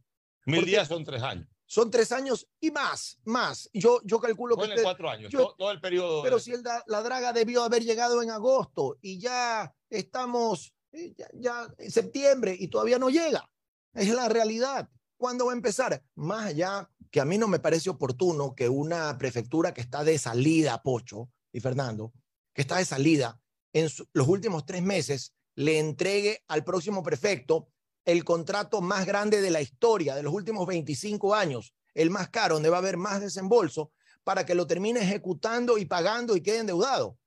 Mil 0.46 0.64
días 0.64 0.88
son 0.88 1.04
tres 1.04 1.22
años. 1.22 1.46
Son 1.70 1.90
tres 1.90 2.12
años 2.12 2.48
y 2.60 2.70
más, 2.70 3.18
más. 3.24 3.68
Yo, 3.74 4.00
yo 4.02 4.18
calculo 4.20 4.56
que... 4.56 4.62
Usted- 4.64 4.82
cuatro 4.82 5.10
años. 5.10 5.30
yo- 5.30 5.40
todo, 5.40 5.54
todo 5.56 5.70
el 5.70 5.80
periodo. 5.82 6.22
pero 6.22 6.36
de- 6.36 6.42
si 6.42 6.52
el 6.52 6.62
la 6.86 7.02
draga 7.02 7.32
debió 7.34 7.62
haber 7.62 7.84
llegado 7.84 8.22
en 8.22 8.30
agosto 8.30 8.96
y 9.02 9.20
ya 9.20 9.74
estamos 9.90 10.72
eh, 10.92 11.14
ya, 11.16 11.28
ya 11.34 11.68
en 11.76 11.90
septiembre 11.90 12.56
y 12.58 12.68
todavía 12.68 12.98
no 12.98 13.10
llega. 13.10 13.50
Es 13.92 14.08
la 14.08 14.28
realidad. 14.30 14.88
¿Cuándo 15.18 15.44
va 15.46 15.52
a 15.52 15.56
empezar? 15.56 16.02
Más 16.14 16.46
allá 16.46 16.88
que 17.10 17.20
a 17.20 17.26
mí 17.26 17.36
no 17.36 17.48
me 17.48 17.58
parece 17.58 17.90
oportuno 17.90 18.54
que 18.54 18.68
una 18.70 19.18
prefectura 19.18 19.74
que 19.74 19.82
está 19.82 20.04
de 20.04 20.16
salida, 20.18 20.82
Pocho 20.82 21.28
y 21.52 21.60
Fernando, 21.60 22.12
que 22.54 22.62
está 22.62 22.78
de 22.78 22.84
salida 22.86 23.38
en 23.74 23.90
su- 23.90 24.08
los 24.14 24.26
últimos 24.28 24.64
tres 24.64 24.80
meses, 24.82 25.34
le 25.54 25.78
entregue 25.78 26.42
al 26.48 26.64
próximo 26.64 27.02
prefecto 27.02 27.68
el 28.08 28.24
contrato 28.24 28.80
más 28.80 29.04
grande 29.04 29.42
de 29.42 29.50
la 29.50 29.60
historia 29.60 30.16
de 30.16 30.22
los 30.22 30.32
últimos 30.32 30.66
25 30.66 31.34
años, 31.34 31.74
el 31.92 32.08
más 32.08 32.30
caro, 32.30 32.54
donde 32.54 32.70
va 32.70 32.76
a 32.76 32.78
haber 32.78 32.96
más 32.96 33.20
desembolso, 33.20 33.92
para 34.24 34.46
que 34.46 34.54
lo 34.54 34.66
termine 34.66 35.00
ejecutando 35.00 35.76
y 35.76 35.84
pagando 35.84 36.34
y 36.34 36.40
quede 36.40 36.60
endeudado. 36.60 37.18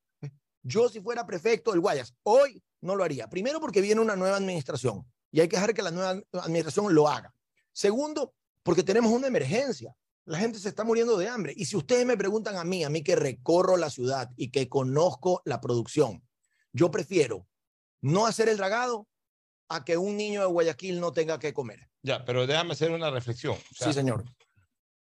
Yo 0.64 0.90
si 0.90 1.00
fuera 1.00 1.28
prefecto 1.28 1.70
del 1.70 1.82
Guayas, 1.82 2.16
hoy 2.24 2.64
no 2.82 2.96
lo 2.96 3.04
haría. 3.04 3.30
Primero 3.30 3.60
porque 3.60 3.80
viene 3.80 4.02
una 4.02 4.16
nueva 4.16 4.38
administración 4.38 5.06
y 5.30 5.40
hay 5.42 5.48
que 5.48 5.56
dejar 5.58 5.76
que 5.76 5.84
la 5.84 5.92
nueva 5.92 6.20
administración 6.34 6.96
lo 6.96 7.08
haga. 7.08 7.32
Segundo, 7.72 8.34
porque 8.64 8.82
tenemos 8.82 9.12
una 9.12 9.28
emergencia. 9.28 9.96
La 10.26 10.40
gente 10.40 10.58
se 10.58 10.70
está 10.70 10.84
muriendo 10.84 11.16
de 11.16 11.28
hambre. 11.28 11.54
Y 11.56 11.66
si 11.66 11.78
ustedes 11.78 12.08
me 12.08 12.18
preguntan 12.18 12.56
a 12.56 12.64
mí, 12.64 12.84
a 12.84 12.90
mí 12.90 13.04
que 13.04 13.16
recorro 13.16 13.78
la 13.78 13.92
ciudad 13.92 14.32
y 14.36 14.50
que 14.50 14.68
conozco 14.68 15.44
la 15.46 15.62
producción, 15.62 16.28
yo 16.74 16.90
prefiero 16.90 17.46
no 18.02 18.26
hacer 18.26 18.50
el 18.50 18.58
dragado 18.58 19.08
a 19.76 19.84
que 19.86 19.98
un 19.98 20.18
niño 20.18 20.42
de 20.42 20.48
Guayaquil 20.48 21.00
no 21.00 21.12
tenga 21.12 21.40
que 21.40 21.54
comer. 21.54 21.88
Ya, 22.04 22.26
pero 22.26 22.46
déjame 22.48 22.74
hacer 22.74 22.92
una 22.92 23.10
reflexión. 23.10 23.54
O 23.54 23.74
sea, 23.76 23.88
sí, 23.88 23.94
señor. 23.94 24.26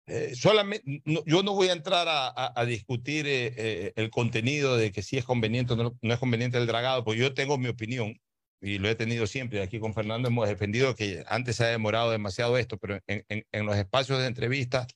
eh, 0.06 0.32
solamente, 0.34 1.02
no- 1.04 1.22
yo 1.24 1.42
no 1.42 1.54
voy 1.54 1.68
a 1.68 1.72
entrar 1.72 2.08
a, 2.08 2.26
a- 2.28 2.52
a 2.60 2.64
discutir 2.64 3.26
eh, 3.26 3.54
eh, 3.56 3.92
el 3.96 4.10
contenido 4.10 4.76
de 4.76 4.90
que 4.92 5.02
si 5.02 5.16
es 5.16 5.24
conveniente 5.24 5.74
o 5.74 5.76
no, 5.76 5.96
no 6.00 6.12
es 6.14 6.18
conveniente 6.18 6.58
el 6.58 6.66
dragado, 6.66 7.04
porque 7.04 7.20
yo 7.20 7.34
tengo 7.34 7.56
mi 7.56 7.68
opinión 7.68 8.20
y 8.60 8.78
lo 8.78 8.88
he 8.88 8.94
tenido 8.94 9.26
siempre. 9.26 9.62
Aquí 9.62 9.78
con 9.78 9.94
Fernando 9.94 10.28
hemos 10.28 10.48
defendido 10.48 10.94
que 10.96 11.24
antes 11.28 11.56
se 11.56 11.64
ha 11.64 11.68
demorado 11.68 12.10
demasiado 12.10 12.58
esto, 12.58 12.78
pero 12.78 12.98
en, 13.06 13.24
en- 13.28 13.46
en 13.52 13.66
los 13.66 13.76
espacios 13.76 14.18
de 14.18 14.26
entrevista 14.26 14.86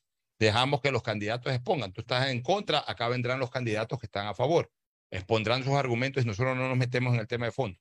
dejamos 0.41 0.81
que 0.81 0.91
los 0.91 1.03
candidatos 1.03 1.53
expongan. 1.53 1.93
Tú 1.93 2.01
estás 2.03 2.29
en 2.29 2.43
contra, 2.43 2.85
acá 2.87 3.09
vendrán 3.09 3.39
los 3.39 3.51
candidatos 3.51 3.99
que 3.99 4.07
están 4.07 4.27
a 4.27 4.35
favor, 4.35 4.71
expondrán 5.11 5.63
sus 5.65 5.75
argumentos 5.75 6.25
y 6.25 6.27
nosotros 6.27 6.57
no 6.57 6.69
nos 6.69 6.77
metemos 6.77 7.15
en 7.15 7.21
el 7.21 7.27
tema 7.29 7.47
de 7.47 7.53
fondo. 7.53 7.79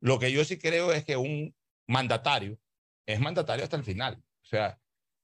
Lo 0.00 0.18
que 0.18 0.32
yo 0.32 0.44
sí 0.44 0.58
creo 0.58 0.92
es 0.92 1.04
que 1.04 1.16
un 1.16 1.54
mandatario 1.86 2.58
es 3.06 3.20
mandatario 3.20 3.64
hasta 3.64 3.76
el 3.76 3.84
final. 3.84 4.22
O 4.42 4.46
sea, 4.46 4.78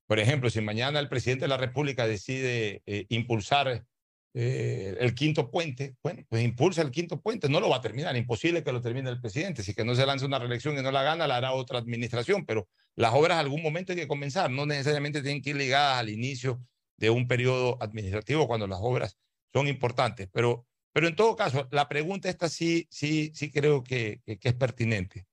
por 0.07 0.19
ejemplo, 0.19 0.51
si 0.51 0.61
mañana 0.61 1.01
el 1.01 1.09
presidente 1.09 1.45
de 1.45 1.49
la 1.49 1.57
República 1.57 2.07
decide 2.07 2.83
eh, 2.87 3.07
impulsar 3.09 3.85
eh, 4.35 4.97
el 5.01 5.15
quinto 5.15 5.51
puente, 5.51 5.97
bueno, 6.03 6.23
pues 6.29 6.45
impulsa 6.45 6.83
el 6.83 6.91
quinto 6.91 7.21
puente, 7.21 7.49
no 7.49 7.59
lo 7.59 7.71
va 7.71 7.77
a 7.77 7.81
terminar, 7.81 8.15
imposible 8.17 8.63
que 8.63 8.71
lo 8.71 8.83
termine 8.83 9.09
el 9.09 9.21
presidente, 9.21 9.63
si 9.63 9.75
que 9.75 9.85
no 9.85 9.95
se 9.95 10.05
lance 10.05 10.27
una 10.27 10.39
reelección 10.39 10.79
y 10.79 10.83
no 10.83 10.91
la 10.91 11.03
gana, 11.03 11.27
la 11.27 11.39
hará 11.39 11.53
otra 11.53 11.79
administración, 11.79 12.45
pero 12.45 12.69
las 12.97 13.15
obras 13.15 13.39
algún 13.39 13.63
momento 13.63 13.93
hay 13.93 13.99
que 13.99 14.07
comenzar, 14.07 14.51
no 14.51 14.67
necesariamente 14.67 15.23
tienen 15.23 15.41
que 15.41 15.51
ir 15.51 15.57
ligadas 15.57 15.99
al 15.99 16.11
inicio 16.11 16.61
de 16.99 17.09
un 17.09 17.27
periodo 17.27 17.79
administrativo 17.81 18.47
cuando 18.47 18.67
las 18.67 18.79
obras 18.83 19.19
son 19.53 19.69
importantes, 19.69 20.29
pero, 20.33 20.67
pero 20.97 21.09
en 21.09 21.15
todo 21.15 21.37
caso, 21.37 21.69
la 21.73 21.91
pregunta 21.91 22.31
esta 22.31 22.49
sí, 22.49 22.89
sí, 22.91 23.31
sí 23.35 23.51
creo 23.51 23.85
que, 23.85 24.23
que, 24.25 24.39
que 24.39 24.49
es 24.49 24.55
pertinente. 24.55 25.27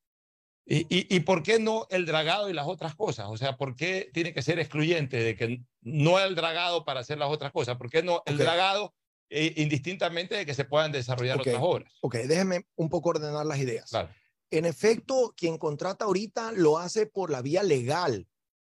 ¿Y, 0.66 0.80
y, 0.94 1.16
¿Y 1.16 1.22
por 1.22 1.42
qué 1.42 1.58
no 1.58 1.88
el 1.90 2.06
dragado 2.06 2.50
y 2.50 2.54
las 2.54 2.68
otras 2.68 2.96
cosas? 2.96 3.28
O 3.30 3.38
sea, 3.38 3.56
¿por 3.56 3.74
qué 3.78 4.10
tiene 4.14 4.34
que 4.34 4.42
ser 4.42 4.60
excluyente 4.60 5.24
de 5.24 5.38
que 5.38 5.62
no 5.80 6.20
el 6.20 6.36
dragado 6.36 6.84
para 6.84 7.00
hacer 7.00 7.18
las 7.18 7.30
otras 7.30 7.54
cosas? 7.54 7.78
¿Por 7.78 7.90
qué 7.90 8.04
no 8.04 8.24
el 8.26 8.36
Ok. 8.36 8.42
dragado 8.42 8.94
eh, 9.30 9.54
indistintamente 9.56 10.36
de 10.36 10.46
que 10.46 10.54
se 10.54 10.66
puedan 10.66 10.92
desarrollar 10.92 11.38
Ok, 11.40 11.48
otras 11.48 11.64
obras? 11.64 11.94
Ok, 12.02 12.16
déjeme 12.16 12.66
un 12.76 12.90
poco 12.90 13.12
ordenar 13.12 13.46
las 13.46 13.60
ideas. 13.60 13.90
Claro. 13.90 14.10
En 14.52 14.66
efecto, 14.66 15.34
quien 15.38 15.58
contrata 15.58 16.04
ahorita 16.04 16.52
lo 16.52 16.78
hace 16.78 17.06
por 17.08 17.32
la 17.32 17.42
vía 17.42 17.64
legal. 17.64 18.28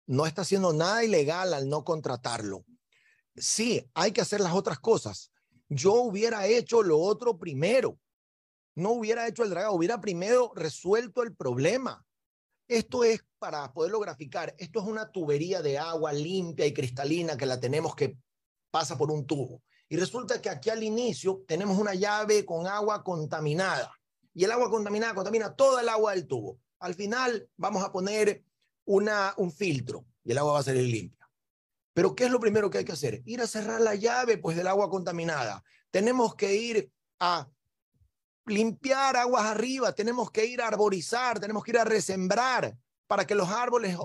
no 0.07 0.27
está 0.27 0.43
haciendo 0.43 0.75
nada 0.75 1.03
ilegal 1.03 1.55
al 1.55 1.71
no 1.71 1.83
contratarlo. 1.83 2.67
Sí, 3.37 3.91
hay 3.95 4.13
que 4.13 4.21
hacer 4.21 4.41
las 4.41 4.53
otras 4.53 4.79
cosas. 4.79 5.33
Yo 5.69 5.95
hubiera 5.95 6.47
hecho 6.47 6.83
lo 6.83 6.99
otro 6.99 7.39
primero. 7.39 7.99
No 8.75 8.91
hubiera 8.91 9.27
hecho 9.29 9.45
el 9.45 9.51
dragado, 9.51 9.75
hubiera 9.75 10.01
primero 10.01 10.53
resuelto 10.55 11.23
el 11.23 11.35
problema. 11.35 12.05
Esto 12.67 13.05
es 13.05 13.25
para 13.39 13.73
poderlo 13.73 14.01
graficar. 14.01 14.55
Esto 14.59 14.81
es 14.81 14.87
una 14.87 15.11
tubería 15.11 15.63
de 15.63 15.79
agua 15.79 16.13
limpia 16.13 16.67
y 16.67 16.73
cristalina 16.73 17.37
que 17.37 17.47
la 17.47 17.61
tenemos 17.61 17.95
que 17.95 18.17
pasa 18.71 18.99
por 18.99 19.11
un 19.11 19.27
tubo. 19.27 19.63
Y 19.89 19.97
resulta 19.97 20.41
que 20.41 20.49
aquí 20.49 20.71
al 20.71 20.83
inicio 20.83 21.45
tenemos 21.47 21.79
una 21.79 21.95
llave 21.95 22.45
con 22.45 22.67
agua 22.67 23.05
contaminada. 23.05 23.93
Y 24.33 24.45
el 24.45 24.51
agua 24.51 24.71
contaminada 24.71 25.15
contamina 25.15 25.55
toda 25.55 25.83
el 25.83 25.89
agua 25.89 26.13
del 26.13 26.27
tubo. 26.27 26.59
Al 26.81 26.95
final 26.95 27.49
vamos 27.57 27.85
a 27.85 27.93
poner 27.93 28.43
una, 28.87 29.35
un 29.37 29.53
filtro 29.53 30.05
y 30.25 30.33
el 30.33 30.39
agua 30.39 30.55
va 30.55 30.59
a 30.61 30.65
salir 30.65 30.83
limpia. 30.83 31.24
Pero 31.95 32.15
¿qué 32.17 32.25
es 32.25 32.31
lo 32.31 32.41
primero 32.41 32.69
que 32.69 32.79
hay 32.79 32.85
que 32.85 32.93
hacer? 32.93 33.23
Ir 33.25 33.41
a 33.41 33.47
cerrar 33.47 33.81
la 33.81 33.95
llave 33.95 34.37
pues 34.37 34.57
del 34.57 34.67
agua 34.67 34.91
contaminada. 34.91 35.63
Tenemos 35.91 36.35
que 36.35 36.55
ir 36.55 36.93
a 37.21 37.49
limpiar 38.47 39.17
aguas 39.17 39.45
arriba, 39.45 39.93
tenemos 39.93 40.31
que 40.31 40.45
ir 40.45 40.61
a 40.61 40.69
arborizar, 40.69 41.39
tenemos 41.39 41.63
que 41.63 41.71
ir 41.71 41.79
a 41.79 41.85
resembrar 41.85 42.77
para 43.07 43.27
que 43.27 43.37
los 43.37 43.49
árboles 43.49 43.97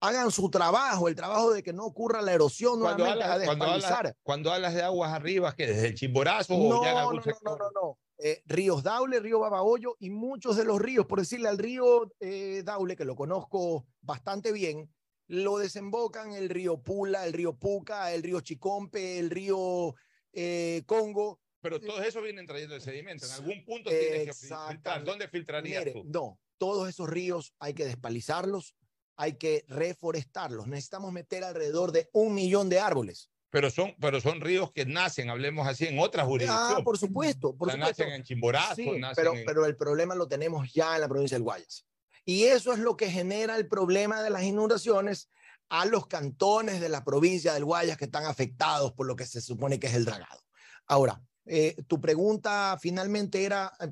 hagan 0.00 0.30
su 0.30 0.50
trabajo, 0.50 1.08
el 1.08 1.16
trabajo 1.16 1.52
de 1.52 1.62
que 1.62 1.72
no 1.72 1.84
ocurra 1.86 2.20
la 2.20 2.32
erosión 2.32 2.80
Cuando 2.80 3.04
nuevamente, 3.04 3.24
a 3.24 3.32
hablas, 3.32 3.46
cuando, 3.46 3.64
hablas, 3.64 4.14
cuando 4.22 4.52
hablas 4.52 4.74
de 4.74 4.82
aguas 4.82 5.12
arriba, 5.12 5.54
que 5.54 5.66
desde 5.66 5.88
el 5.88 5.94
Chimborazo 5.94 6.52
No, 6.58 6.80
o 6.80 6.84
ya 6.84 6.92
no, 6.92 7.12
no, 7.12 7.20
no, 7.20 7.56
no, 7.56 7.70
no. 7.74 7.98
Eh, 8.18 8.42
ríos 8.46 8.82
Daule, 8.82 9.18
río 9.18 9.40
Babahoyo 9.40 9.96
y 9.98 10.10
muchos 10.10 10.56
de 10.56 10.64
los 10.64 10.80
ríos, 10.80 11.06
por 11.06 11.18
decirle 11.18 11.48
al 11.48 11.58
río 11.58 12.12
eh, 12.20 12.62
Daule, 12.64 12.96
que 12.96 13.04
lo 13.04 13.16
conozco 13.16 13.86
bastante 14.00 14.52
bien, 14.52 14.92
lo 15.32 15.56
desembocan 15.56 16.34
el 16.34 16.50
río 16.50 16.82
Pula, 16.82 17.24
el 17.26 17.32
río 17.32 17.54
Puca, 17.54 18.12
el 18.12 18.22
río 18.22 18.40
Chicompe, 18.42 19.18
el 19.18 19.30
río 19.30 19.94
eh, 20.34 20.82
Congo. 20.84 21.40
Pero 21.62 21.80
todos 21.80 22.04
esos 22.04 22.22
vienen 22.22 22.46
trayendo 22.46 22.74
el 22.74 22.82
sedimento. 22.82 23.24
En 23.24 23.32
algún 23.32 23.64
punto 23.64 23.88
tienes 23.88 24.26
que 24.26 24.34
filtrar. 24.34 25.02
¿Dónde 25.04 25.28
filtrarías 25.28 25.84
Mire, 25.86 25.92
tú? 25.92 26.04
no, 26.04 26.38
todos 26.58 26.86
esos 26.86 27.08
ríos 27.08 27.54
hay 27.60 27.72
que 27.72 27.86
despalizarlos, 27.86 28.74
hay 29.16 29.38
que 29.38 29.64
reforestarlos. 29.68 30.66
Necesitamos 30.66 31.12
meter 31.14 31.44
alrededor 31.44 31.92
de 31.92 32.10
un 32.12 32.34
millón 32.34 32.68
de 32.68 32.80
árboles. 32.80 33.30
Pero 33.48 33.70
son, 33.70 33.94
pero 34.00 34.20
son 34.20 34.42
ríos 34.42 34.70
que 34.72 34.84
nacen, 34.84 35.30
hablemos 35.30 35.66
así, 35.66 35.86
en 35.86 35.98
otras 35.98 36.26
jurisdicciones. 36.26 36.76
Ah, 36.78 36.84
por 36.84 36.98
supuesto, 36.98 37.56
por 37.56 37.68
O 37.68 37.70
sea, 37.70 37.80
supuesto. 37.80 38.02
nacen 38.04 38.14
en 38.16 38.22
Chimborazo, 38.24 38.74
Sí, 38.74 38.90
nacen 38.98 39.14
pero, 39.16 39.34
en- 39.34 39.44
pero 39.46 39.64
el 39.64 39.76
problema 39.76 40.14
lo 40.14 40.28
tenemos 40.28 40.70
ya 40.74 40.94
en 40.94 41.00
la 41.00 41.08
provincia 41.08 41.36
del 41.36 41.42
Guayas. 41.44 41.86
Y 42.24 42.44
eso 42.44 42.72
es 42.72 42.78
lo 42.78 42.96
que 42.96 43.10
genera 43.10 43.56
el 43.56 43.66
problema 43.68 44.22
de 44.22 44.30
las 44.30 44.42
inundaciones 44.42 45.28
a 45.68 45.86
los 45.86 46.06
cantones 46.06 46.80
de 46.80 46.88
la 46.88 47.02
provincia 47.04 47.54
del 47.54 47.64
Guayas 47.64 47.96
que 47.96 48.04
están 48.04 48.24
afectados 48.26 48.92
por 48.92 49.06
lo 49.06 49.16
que 49.16 49.26
se 49.26 49.40
supone 49.40 49.80
que 49.80 49.86
es 49.88 49.94
el 49.94 50.04
dragado. 50.04 50.40
Ahora, 50.86 51.22
eh, 51.46 51.74
tu 51.88 52.00
pregunta 52.00 52.78
finalmente 52.80 53.44
era, 53.44 53.72
eh, 53.80 53.90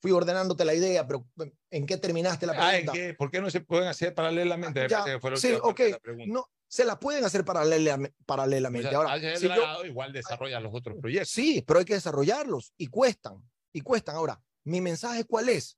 fui 0.00 0.12
ordenándote 0.12 0.64
la 0.64 0.74
idea, 0.74 1.06
pero 1.06 1.26
eh, 1.44 1.52
¿en 1.70 1.86
qué 1.86 1.96
terminaste 1.96 2.46
la 2.46 2.52
Ah, 2.52 2.76
¿en 2.76 2.86
pregunta? 2.86 2.92
qué? 2.92 3.14
¿Por 3.14 3.30
qué 3.30 3.40
no 3.40 3.50
se 3.50 3.60
pueden 3.60 3.88
hacer 3.88 4.14
paralelamente? 4.14 4.82
Me 4.82 4.88
Ya, 4.88 5.04
que 5.04 5.18
fue 5.20 5.36
sí, 5.36 5.52
ok, 5.60 5.80
no, 6.26 6.48
se 6.68 6.84
la 6.84 6.98
pueden 6.98 7.24
hacer 7.24 7.44
paralela- 7.44 7.96
O 8.18 8.24
paralelamente. 8.24 8.88
sea, 8.88 8.98
Ahora, 8.98 9.18
si 9.38 9.48
yo- 9.48 9.84
igual 9.84 10.12
desarrollas 10.12 10.62
los 10.62 10.72
otros 10.74 10.96
proyectos. 11.00 11.30
Sí, 11.30 11.62
pero 11.66 11.80
hay 11.80 11.84
que 11.84 11.94
desarrollarlos 11.94 12.72
y 12.76 12.86
cuestan, 12.86 13.42
y 13.72 13.80
cuestan. 13.80 14.16
Ahora, 14.16 14.40
mi 14.64 14.80
mensaje 14.80 15.24
cuál 15.24 15.48
es? 15.48 15.76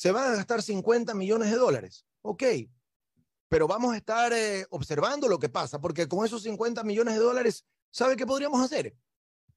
Se 0.00 0.12
van 0.12 0.32
a 0.32 0.36
gastar 0.36 0.62
50 0.62 1.12
millones 1.12 1.50
de 1.50 1.58
dólares. 1.58 2.06
Ok, 2.22 2.42
pero 3.50 3.68
vamos 3.68 3.92
a 3.92 3.98
estar 3.98 4.32
eh, 4.32 4.66
observando 4.70 5.28
lo 5.28 5.38
que 5.38 5.50
pasa, 5.50 5.78
porque 5.78 6.08
con 6.08 6.24
esos 6.24 6.42
50 6.42 6.82
millones 6.84 7.12
de 7.16 7.20
dólares, 7.20 7.66
¿sabe 7.90 8.16
qué 8.16 8.24
podríamos 8.24 8.62
hacer? 8.64 8.96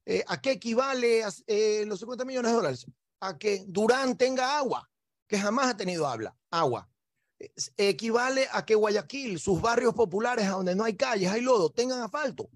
Eh, 0.04 0.22
¿A 0.28 0.42
qué 0.42 0.50
equivale 0.50 1.22
eh, 1.46 1.84
los 1.86 1.98
50 2.00 2.26
millones 2.26 2.50
de 2.50 2.56
dólares? 2.56 2.86
A 3.20 3.38
que 3.38 3.64
Durán 3.66 4.18
tenga 4.18 4.58
agua, 4.58 4.90
que 5.26 5.38
jamás 5.38 5.68
ha 5.68 5.76
tenido 5.78 6.06
habla, 6.06 6.36
agua. 6.50 6.90
Es- 7.38 7.72
Equivale 7.78 8.46
a 8.52 8.66
que 8.66 8.74
Guayaquil, 8.74 9.40
sus 9.40 9.62
barrios 9.62 9.94
populares, 9.94 10.46
donde 10.46 10.74
no 10.74 10.84
hay 10.84 10.94
calles, 10.94 11.30
hay 11.32 11.40
lodo, 11.40 11.70
tengan 11.70 12.02
asfalto 12.02 12.50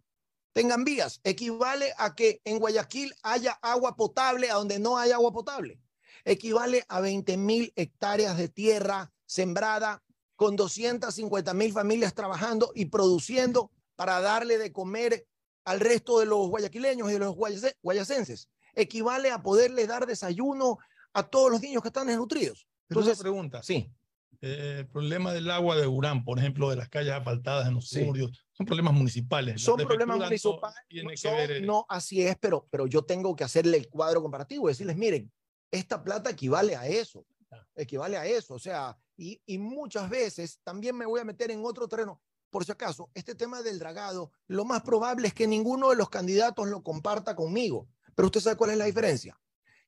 tengan 0.53 0.85
vías. 0.85 1.21
Equivale 1.25 1.95
a 1.97 2.15
que 2.15 2.43
en 2.45 2.59
Guayaquil 2.59 3.15
haya 3.23 3.53
agua 3.63 3.97
potable 3.97 4.51
a 4.51 4.55
donde 4.57 4.79
no 4.79 4.99
hay 4.99 5.11
agua 5.13 5.33
potable. 5.33 5.81
Equivale 6.25 6.85
a 6.89 7.01
20 7.01 7.37
mil 7.37 7.73
hectáreas 7.77 8.37
de 8.37 8.49
tierra 8.49 9.13
sembrada 9.27 10.03
con 10.37 10.57
250 10.57 11.53
mil 11.55 11.73
familias 11.73 12.15
trabajando 12.15 12.71
y 12.75 12.87
produciendo 12.87 13.71
para 13.97 14.21
darle 14.21 14.59
de 14.59 14.73
comer 14.73 15.27
al 15.65 15.81
resto 15.81 16.21
de 16.21 16.27
los 16.27 16.49
guayaquileños 16.49 17.11
y 17.11 17.15
de 17.15 17.19
los 17.19 17.35
guayacenses. 17.83 18.49
Equivale 18.75 19.31
a 19.31 19.43
poderle 19.43 19.87
dar 19.87 20.07
desayuno 20.07 20.79
a 21.13 21.25
todos 21.25 21.51
los 21.51 21.61
niños 21.61 21.83
que 21.83 21.89
están 21.89 22.07
desnutridos. 22.07 22.67
Pero 22.87 23.01
una 23.01 23.07
Entonces, 23.11 23.23
pregunta. 23.23 23.63
Sí. 23.63 23.93
Eh, 24.41 24.77
el 24.81 24.87
problema 24.89 25.33
del 25.33 25.51
agua 25.51 25.77
de 25.77 25.89
Urán, 25.89 26.25
por 26.25 26.39
ejemplo, 26.39 26.71
de 26.71 26.77
las 26.77 26.89
calles 26.89 27.13
asfaltadas 27.13 27.67
en 27.67 27.75
los 27.75 27.89
Sí. 27.89 28.01
suburbios, 28.01 28.47
son 28.53 28.67
problemas 28.67 28.95
municipales. 28.95 29.61
Son 29.61 29.77
problemas 29.77 30.17
no 30.19 30.25
municipales. 30.25 30.77
eh, 31.25 31.61
no, 31.61 31.85
así 31.89 32.23
es, 32.23 32.37
pero, 32.39 32.69
pero 32.71 32.87
yo 32.87 33.03
tengo 33.03 33.35
que 33.35 33.43
hacerle 33.43 33.77
el 33.79 33.89
cuadro 33.89 34.23
comparativo 34.23 34.69
y 34.69 34.73
decirles, 34.73 34.97
miren, 34.97 35.33
esta 35.71 36.03
plata 36.03 36.31
equivale 36.31 36.77
a 36.77 36.87
eso, 36.87 37.27
equivale 37.75 38.17
a 38.17 38.27
eso, 38.27 38.55
o 38.55 38.59
sea, 38.59 38.97
y, 39.17 39.41
y 39.47 39.59
muchas 39.59 40.09
veces 40.09 40.61
también 40.63 40.97
me 40.97 41.07
voy 41.07 41.21
a 41.21 41.25
meter 41.25 41.51
en 41.51 41.65
otro 41.65 41.89
terreno. 41.89 42.21
Por 42.51 42.65
si 42.65 42.73
acaso, 42.73 43.11
este 43.15 43.35
tema 43.35 43.63
del 43.63 43.79
dragado, 43.79 44.33
lo 44.47 44.65
más 44.65 44.83
probable 44.83 45.29
es 45.29 45.35
que 45.35 45.47
ninguno 45.47 45.91
de 45.91 45.97
los 45.97 46.09
candidatos 46.09 46.67
lo 46.69 46.83
comparta 46.83 47.37
conmigo, 47.37 47.89
pero 48.15 48.27
usted 48.27 48.41
sabe 48.41 48.57
cuál 48.57 48.71
es 48.71 48.79
la 48.79 48.87
diferencia, 48.87 49.39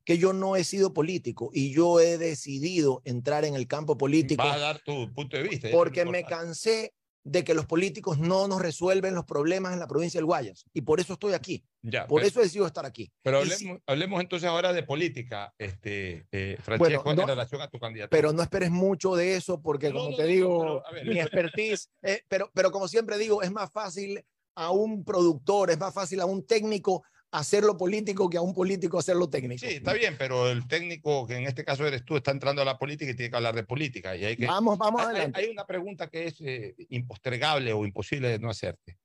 que 0.04 0.18
yo 0.18 0.32
no 0.32 0.56
he 0.56 0.64
sido 0.64 0.92
político 0.92 1.50
y 1.54 1.72
yo 1.72 2.00
he 2.00 2.18
decidido 2.18 3.00
entrar 3.04 3.44
en 3.44 3.54
el 3.54 3.66
campo 3.66 3.96
político 3.96 4.42
Vas 4.42 4.56
a 4.56 4.58
dar 4.58 4.82
tu 4.82 5.10
punto 5.14 5.36
de 5.36 5.44
vista. 5.44 5.68
porque 5.72 6.04
me 6.04 6.24
cansé 6.24 6.92
de 7.22 7.44
que 7.44 7.52
los 7.54 7.66
políticos 7.66 8.18
no 8.18 8.48
nos 8.48 8.62
resuelven 8.62 9.14
los 9.14 9.24
problemas 9.26 9.72
en 9.74 9.78
la 9.78 9.86
provincia 9.86 10.18
del 10.18 10.24
Guayas. 10.24 10.64
Y 10.72 10.80
por 10.80 11.00
eso 11.00 11.12
estoy 11.12 11.34
aquí. 11.34 11.62
Ya, 11.82 12.06
por 12.06 12.20
pero- 12.20 12.28
eso 12.28 12.40
he 12.40 12.44
decidido 12.44 12.66
estar 12.66 12.86
aquí. 12.86 13.12
Pero 13.22 13.38
hablemos, 13.38 13.58
si- 13.58 13.78
hablemos 13.86 14.20
entonces 14.20 14.48
ahora 14.48 14.72
de 14.72 14.82
política, 14.82 15.52
este, 15.58 16.26
eh, 16.32 16.56
Francesco, 16.62 17.02
Bueno, 17.04 17.16
no- 17.16 17.22
en 17.22 17.28
relación 17.28 17.60
a 17.60 17.68
tu 17.68 17.78
candidatura. 17.78 18.10
pero 18.10 18.32
no 18.32 18.42
esperes 18.42 18.70
mucho 18.70 19.14
de 19.16 19.36
eso 19.36 19.60
porque, 19.60 19.92
como 19.92 20.10
no, 20.10 20.16
te 20.16 20.24
digo, 20.24 20.82
pero, 20.90 21.04
mi 21.12 21.20
expertise, 21.20 21.90
eh, 22.02 22.22
pero, 22.28 22.50
pero 22.54 22.70
como 22.70 22.88
siempre 22.88 23.18
digo, 23.18 23.42
es 23.42 23.50
más 23.52 23.70
fácil 23.70 24.24
a 24.56 24.70
un 24.70 25.04
productor, 25.04 25.70
es 25.70 25.78
más 25.78 25.92
fácil 25.94 26.20
a 26.20 26.26
un 26.26 26.46
técnico 26.46 27.02
hacerlo 27.32 27.76
político 27.76 28.28
que 28.28 28.36
a 28.38 28.40
un 28.40 28.52
político 28.54 28.98
hacerlo 28.98 29.28
técnico. 29.28 29.60
Sí, 29.66 29.74
está 29.74 29.92
bien, 29.92 30.16
pero 30.18 30.48
el 30.50 30.66
técnico, 30.66 31.26
que 31.26 31.36
en 31.36 31.44
este 31.46 31.64
caso 31.64 31.86
eres 31.86 32.04
tú, 32.04 32.16
está 32.16 32.30
entrando 32.32 32.62
a 32.62 32.64
la 32.64 32.78
política 32.78 33.10
y 33.10 33.14
tiene 33.14 33.30
que 33.30 33.36
hablar 33.36 33.54
de 33.54 33.62
política. 33.62 34.16
Y 34.16 34.24
hay 34.24 34.36
que, 34.36 34.46
Vamos, 34.46 34.78
vamos 34.78 35.00
hay- 35.02 35.06
adelante. 35.08 35.40
Hay, 35.40 35.50
una 35.50 35.66
pregunta 35.66 36.08
que 36.08 36.26
es 36.26 36.40
eh, 36.40 36.74
impostergable 36.88 37.72
o 37.72 37.84
imposible 37.84 38.28
de 38.28 38.38
no 38.38 38.50
hacerte. 38.50 38.98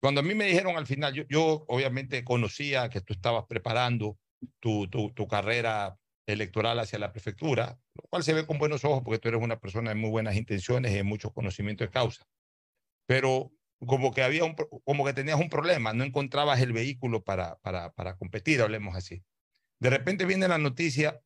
Cuando 0.00 0.20
a 0.20 0.24
mí 0.24 0.34
me 0.34 0.46
dijeron 0.46 0.76
al 0.76 0.86
final, 0.86 1.12
yo, 1.12 1.24
yo 1.28 1.64
obviamente 1.68 2.24
conocía 2.24 2.88
que 2.88 3.02
tú 3.02 3.12
estabas 3.12 3.44
preparando 3.46 4.18
tu, 4.58 4.88
tu, 4.88 5.12
tu 5.12 5.28
carrera 5.28 5.98
electoral 6.26 6.78
hacia 6.78 6.98
la 6.98 7.12
prefectura, 7.12 7.78
lo 7.94 8.02
cual 8.08 8.22
se 8.22 8.32
ve 8.32 8.46
con 8.46 8.58
buenos 8.58 8.84
ojos 8.84 9.02
porque 9.04 9.18
tú 9.18 9.28
eres 9.28 9.42
una 9.42 9.58
persona 9.58 9.90
de 9.90 9.96
muy 9.96 10.08
buenas 10.08 10.36
intenciones 10.36 10.92
y 10.92 10.94
de 10.94 11.02
mucho 11.02 11.30
conocimiento 11.32 11.84
de 11.84 11.90
causa. 11.90 12.24
Pero 13.06 13.52
como 13.86 14.12
que 14.12 14.22
había 14.22 14.44
un, 14.44 14.54
como 14.84 15.04
que 15.04 15.12
tenías 15.12 15.40
un 15.40 15.48
problema, 15.48 15.92
no 15.92 16.04
encontrabas 16.04 16.60
el 16.60 16.72
vehículo 16.72 17.22
para, 17.24 17.56
para, 17.56 17.92
para 17.92 18.16
competir, 18.16 18.60
hablemos 18.60 18.94
así. 18.94 19.24
De 19.80 19.90
repente 19.90 20.26
viene 20.26 20.48
la 20.48 20.58
noticia 20.58 21.20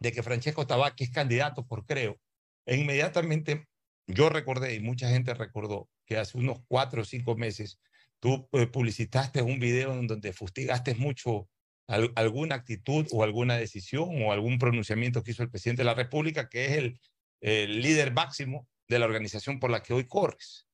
de 0.00 0.12
que 0.12 0.22
Francesco 0.22 0.66
Tabaqui 0.66 1.04
es 1.04 1.10
candidato 1.10 1.66
por 1.66 1.84
Creo. 1.86 2.20
E 2.66 2.76
inmediatamente 2.76 3.66
yo 4.06 4.28
recordé 4.28 4.74
y 4.74 4.80
mucha 4.80 5.08
gente 5.08 5.34
recordó 5.34 5.88
que 6.06 6.18
hace 6.18 6.38
unos 6.38 6.60
cuatro 6.68 7.02
o 7.02 7.04
cinco 7.04 7.36
meses 7.36 7.80
tú 8.20 8.48
eh, 8.52 8.66
publicitaste 8.66 9.42
un 9.42 9.58
video 9.58 9.92
en 9.98 10.06
donde 10.06 10.32
fustigaste 10.32 10.94
mucho 10.94 11.48
al- 11.88 12.12
alguna 12.14 12.54
actitud 12.54 13.06
o 13.10 13.22
alguna 13.24 13.56
decisión 13.56 14.22
o 14.22 14.32
algún 14.32 14.58
pronunciamiento 14.58 15.22
que 15.22 15.32
hizo 15.32 15.42
el 15.42 15.50
presidente 15.50 15.82
de 15.82 15.86
la 15.86 15.94
República, 15.94 16.48
que 16.48 16.66
es 16.66 16.72
el, 16.72 17.00
el 17.40 17.82
líder 17.82 18.12
máximo 18.12 18.68
de 18.88 18.98
la 18.98 19.06
organización 19.06 19.58
por 19.58 19.70
la 19.70 19.82
que 19.82 19.92
hoy 19.94 20.06
corres. 20.06 20.66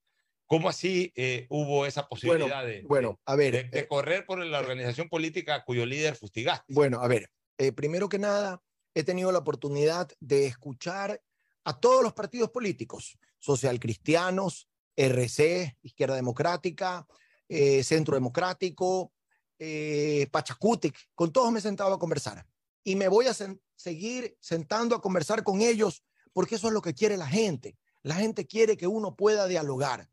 ¿Cómo 0.51 0.69
así 0.69 1.13
eh, 1.15 1.47
hubo 1.49 1.87
esa 1.87 2.09
posibilidad 2.09 2.67
de, 2.67 2.83
bueno, 2.83 3.21
a 3.25 3.37
ver, 3.37 3.53
de, 3.53 3.65
de 3.71 3.87
correr 3.87 4.27
por 4.27 4.45
la 4.45 4.59
organización 4.59 5.09
política 5.09 5.63
cuyo 5.65 5.87
líder 5.87 6.17
fustigaste? 6.17 6.65
Bueno, 6.75 7.01
a 7.01 7.07
ver, 7.07 7.31
eh, 7.57 7.71
primero 7.71 8.09
que 8.09 8.19
nada, 8.19 8.61
he 8.93 9.05
tenido 9.05 9.31
la 9.31 9.39
oportunidad 9.39 10.09
de 10.19 10.47
escuchar 10.47 11.23
a 11.63 11.79
todos 11.79 12.03
los 12.03 12.15
partidos 12.15 12.51
políticos, 12.51 13.17
socialcristianos, 13.39 14.69
RC, 14.97 15.79
Izquierda 15.83 16.17
Democrática, 16.17 17.07
eh, 17.49 17.85
Centro 17.85 18.15
Democrático, 18.17 19.13
eh, 19.57 20.27
Pachacutic, 20.33 20.99
con 21.15 21.33
todos 21.33 21.53
me 21.53 21.61
he 21.61 21.63
sentado 21.63 21.95
a 21.95 21.99
conversar. 22.01 22.45
Y 22.83 22.97
me 22.97 23.07
voy 23.07 23.27
a 23.29 23.35
sen- 23.35 23.61
seguir 23.77 24.37
sentando 24.41 24.97
a 24.97 25.01
conversar 25.01 25.45
con 25.45 25.61
ellos 25.61 26.03
porque 26.33 26.57
eso 26.57 26.67
es 26.67 26.73
lo 26.75 26.83
que 26.83 26.93
quiere 26.95 27.17
la 27.17 27.29
gente. 27.29 27.77
La 28.03 28.17
gente 28.17 28.49
quiere 28.49 28.77
que 28.77 28.89
uno 28.89 29.15
pueda 29.15 29.47
dialogar. 29.47 30.09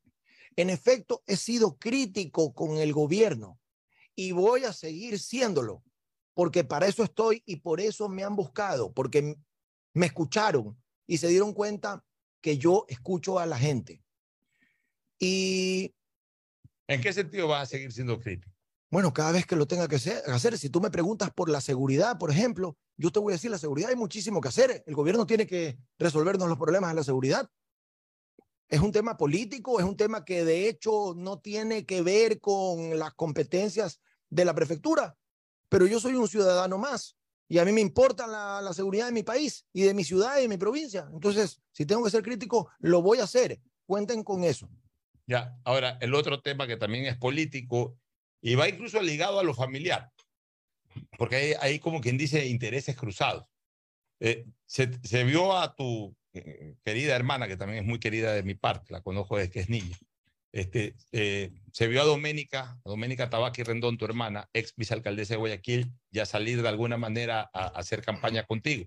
En 0.57 0.69
efecto, 0.69 1.23
he 1.25 1.37
sido 1.37 1.77
crítico 1.77 2.53
con 2.53 2.77
el 2.77 2.91
gobierno 2.91 3.59
y 4.15 4.33
voy 4.33 4.65
a 4.65 4.73
seguir 4.73 5.19
siéndolo, 5.19 5.83
porque 6.33 6.63
para 6.63 6.87
eso 6.87 7.03
estoy 7.03 7.43
y 7.45 7.57
por 7.57 7.79
eso 7.79 8.09
me 8.09 8.23
han 8.23 8.35
buscado, 8.35 8.91
porque 8.91 9.37
me 9.93 10.05
escucharon 10.07 10.81
y 11.05 11.19
se 11.19 11.27
dieron 11.29 11.53
cuenta 11.53 12.03
que 12.41 12.57
yo 12.57 12.85
escucho 12.89 13.39
a 13.39 13.45
la 13.45 13.57
gente. 13.57 14.03
Y 15.19 15.95
¿En 16.87 17.01
qué 17.01 17.13
sentido 17.13 17.47
vas 17.47 17.63
a 17.63 17.65
seguir 17.67 17.91
siendo 17.91 18.19
crítico? 18.19 18.51
bueno, 18.89 19.13
cada 19.13 19.33
vez 19.33 19.45
que 19.45 19.55
lo 19.55 19.67
tenga 19.67 19.87
que 19.87 19.97
hacer, 19.97 20.23
hacer, 20.27 20.57
si 20.57 20.69
tú 20.69 20.79
me 20.79 20.89
preguntas 20.89 21.29
por 21.31 21.49
la 21.49 21.59
seguridad, 21.59 22.17
por 22.17 22.31
ejemplo, 22.31 22.77
yo 22.95 23.11
te 23.11 23.19
voy 23.19 23.33
a 23.33 23.35
decir, 23.35 23.51
la 23.51 23.57
seguridad 23.57 23.89
hay 23.89 23.95
muchísimo 23.95 24.39
que 24.39 24.47
hacer. 24.47 24.83
El 24.87 24.95
gobierno 24.95 25.25
tiene 25.25 25.45
que 25.45 25.77
resolvernos 25.99 26.47
los 26.47 26.57
problemas 26.57 26.91
de 26.91 26.95
la 26.95 27.03
seguridad. 27.03 27.49
Es 28.69 28.81
un 28.81 28.91
tema 28.91 29.15
político, 29.17 29.79
es 29.79 29.85
un 29.85 29.95
tema 29.95 30.25
que 30.25 30.43
de 30.43 30.67
hecho 30.67 31.13
no 31.15 31.39
tiene 31.39 31.85
que 31.85 32.01
ver 32.01 32.39
con 32.39 32.99
las 32.99 33.13
competencias 33.13 34.01
de 34.29 34.43
la 34.43 34.53
prefectura, 34.53 35.17
pero 35.69 35.85
yo 35.85 35.99
soy 35.99 36.15
un 36.15 36.27
ciudadano 36.27 36.77
más 36.77 37.15
y 37.47 37.59
a 37.59 37.65
mí 37.65 37.71
me 37.71 37.81
importa 37.81 38.27
la, 38.27 38.61
la 38.61 38.73
seguridad 38.73 39.05
de 39.05 39.13
mi 39.13 39.23
país 39.23 39.65
y 39.71 39.83
de 39.83 39.93
mi 39.93 40.03
ciudad 40.03 40.37
y 40.37 40.41
de 40.41 40.47
mi 40.49 40.57
provincia. 40.57 41.09
Entonces, 41.13 41.61
si 41.71 41.85
tengo 41.85 42.03
que 42.03 42.11
ser 42.11 42.23
crítico, 42.23 42.69
lo 42.79 43.01
voy 43.01 43.19
a 43.19 43.23
hacer. 43.23 43.61
Cuenten 43.85 44.23
con 44.23 44.43
eso. 44.43 44.69
Ya, 45.27 45.57
ahora, 45.63 45.97
el 46.01 46.13
otro 46.13 46.41
tema 46.41 46.67
que 46.67 46.77
también 46.77 47.05
es 47.05 47.17
político 47.17 47.97
y 48.41 48.55
va 48.55 48.67
incluso 48.67 49.01
ligado 49.01 49.39
a 49.39 49.43
lo 49.43 49.53
familiar, 49.53 50.11
porque 51.17 51.35
hay, 51.35 51.53
hay 51.59 51.79
como 51.79 52.01
quien 52.01 52.17
dice 52.17 52.45
intereses 52.45 52.95
cruzados. 52.95 53.45
Eh, 54.19 54.45
se, 54.65 54.91
se 55.03 55.23
vio 55.23 55.55
a 55.55 55.75
tu 55.75 56.15
eh, 56.45 56.75
querida 56.83 57.15
hermana, 57.15 57.47
que 57.47 57.57
también 57.57 57.83
es 57.83 57.87
muy 57.87 57.99
querida 57.99 58.33
de 58.33 58.43
mi 58.43 58.55
parte, 58.55 58.93
la 58.93 59.01
conozco 59.01 59.37
desde 59.37 59.51
que 59.51 59.59
es 59.61 59.69
niña. 59.69 59.97
Este, 60.51 60.95
eh, 61.11 61.51
se 61.71 61.87
vio 61.87 62.01
a 62.01 62.05
Doménica, 62.05 62.79
a 62.83 62.89
Doménica 62.89 63.29
Tabaqui 63.29 63.63
Rendón, 63.63 63.97
tu 63.97 64.05
hermana, 64.05 64.49
ex 64.53 64.73
vicealcaldesa 64.75 65.33
de 65.33 65.37
Guayaquil, 65.37 65.91
ya 66.09 66.25
salir 66.25 66.61
de 66.61 66.69
alguna 66.69 66.97
manera 66.97 67.49
a, 67.53 67.67
hacer 67.67 68.01
campaña 68.01 68.43
contigo. 68.43 68.85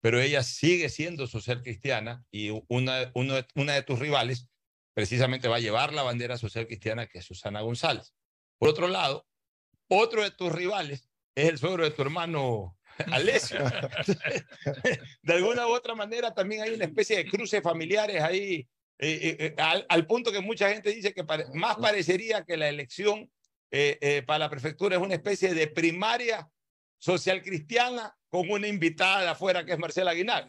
Pero 0.00 0.20
ella 0.20 0.42
sigue 0.42 0.88
siendo 0.88 1.26
social 1.26 1.62
cristiana 1.62 2.24
y 2.30 2.50
una, 2.68 3.12
una 3.14 3.74
de 3.74 3.82
tus 3.82 3.98
rivales 3.98 4.48
precisamente 4.94 5.48
va 5.48 5.56
a 5.56 5.60
llevar 5.60 5.92
la 5.92 6.02
bandera 6.02 6.38
social 6.38 6.66
cristiana, 6.66 7.06
que 7.06 7.18
es 7.18 7.24
Susana 7.24 7.60
González. 7.60 8.14
Por 8.58 8.68
otro 8.68 8.88
lado, 8.88 9.26
otro 9.88 10.22
de 10.22 10.30
tus 10.30 10.52
rivales 10.52 11.08
es 11.34 11.48
el 11.48 11.58
suegro 11.58 11.84
de 11.84 11.90
tu 11.90 12.02
hermano 12.02 12.76
Alessio. 13.12 13.58
de 15.22 15.32
alguna 15.34 15.66
u 15.66 15.70
otra 15.70 15.94
manera 15.94 16.32
también 16.34 16.62
hay 16.62 16.74
una 16.74 16.84
especie 16.84 17.16
de 17.16 17.26
cruces 17.26 17.62
familiares 17.62 18.22
ahí, 18.22 18.68
eh, 18.98 19.18
eh, 19.22 19.36
eh, 19.40 19.54
al, 19.58 19.84
al 19.88 20.06
punto 20.06 20.30
que 20.30 20.40
mucha 20.40 20.70
gente 20.70 20.90
dice 20.90 21.12
que 21.12 21.24
pare- 21.24 21.46
más 21.54 21.76
parecería 21.76 22.44
que 22.44 22.56
la 22.56 22.68
elección 22.68 23.30
eh, 23.70 24.22
para 24.26 24.38
la 24.38 24.50
prefectura 24.50 24.96
es 24.96 25.02
una 25.02 25.14
especie 25.14 25.52
de 25.52 25.66
primaria 25.66 26.48
social 26.98 27.42
cristiana 27.42 28.14
con 28.28 28.48
una 28.48 28.68
invitada 28.68 29.22
de 29.22 29.28
afuera 29.28 29.64
que 29.64 29.72
es 29.72 29.78
Marcela 29.78 30.12
Aguilar. 30.12 30.48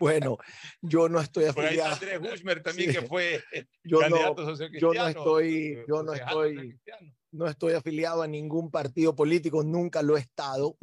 Bueno, 0.00 0.38
yo 0.82 1.08
no 1.08 1.20
estoy 1.20 1.44
afiliado. 1.44 1.94
Andrés 1.94 2.20
también, 2.64 2.92
Sí. 2.92 2.98
que 2.98 3.06
fue 3.06 3.42
yo 3.84 4.00
candidato 4.00 4.42
no, 4.42 4.68
yo 4.80 4.92
no 4.92 5.06
estoy, 5.06 5.78
yo 5.86 6.02
no 6.02 6.12
estoy, 6.12 6.76
no 7.30 7.46
estoy 7.46 7.72
afiliado 7.74 8.22
a 8.22 8.26
ningún 8.26 8.72
partido 8.72 9.14
político, 9.14 9.62
nunca 9.62 10.02
lo 10.02 10.16
he 10.16 10.20
estado. 10.20 10.76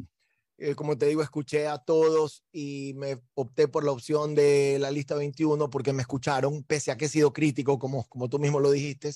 Eh, 0.64 0.76
como 0.76 0.96
te 0.96 1.06
digo, 1.06 1.22
escuché 1.22 1.66
a 1.66 1.78
todos 1.78 2.44
y 2.52 2.92
me 2.94 3.20
opté 3.34 3.66
por 3.66 3.82
la 3.82 3.90
opción 3.90 4.36
de 4.36 4.78
la 4.78 4.92
lista 4.92 5.16
21 5.16 5.68
porque 5.70 5.92
me 5.92 6.02
escucharon, 6.02 6.62
pese 6.62 6.92
a 6.92 6.96
que 6.96 7.06
he 7.06 7.08
sido 7.08 7.32
crítico, 7.32 7.80
como, 7.80 8.08
como 8.08 8.28
tú 8.28 8.38
mismo 8.38 8.60
lo 8.60 8.70
dijiste, 8.70 9.10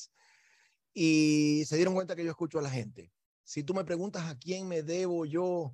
y 0.92 1.62
se 1.68 1.76
dieron 1.76 1.94
cuenta 1.94 2.16
que 2.16 2.24
yo 2.24 2.30
escucho 2.30 2.58
a 2.58 2.62
la 2.62 2.70
gente. 2.70 3.12
Si 3.44 3.62
tú 3.62 3.74
me 3.74 3.84
preguntas 3.84 4.24
a 4.24 4.36
quién 4.36 4.66
me 4.66 4.82
debo 4.82 5.24
yo, 5.24 5.72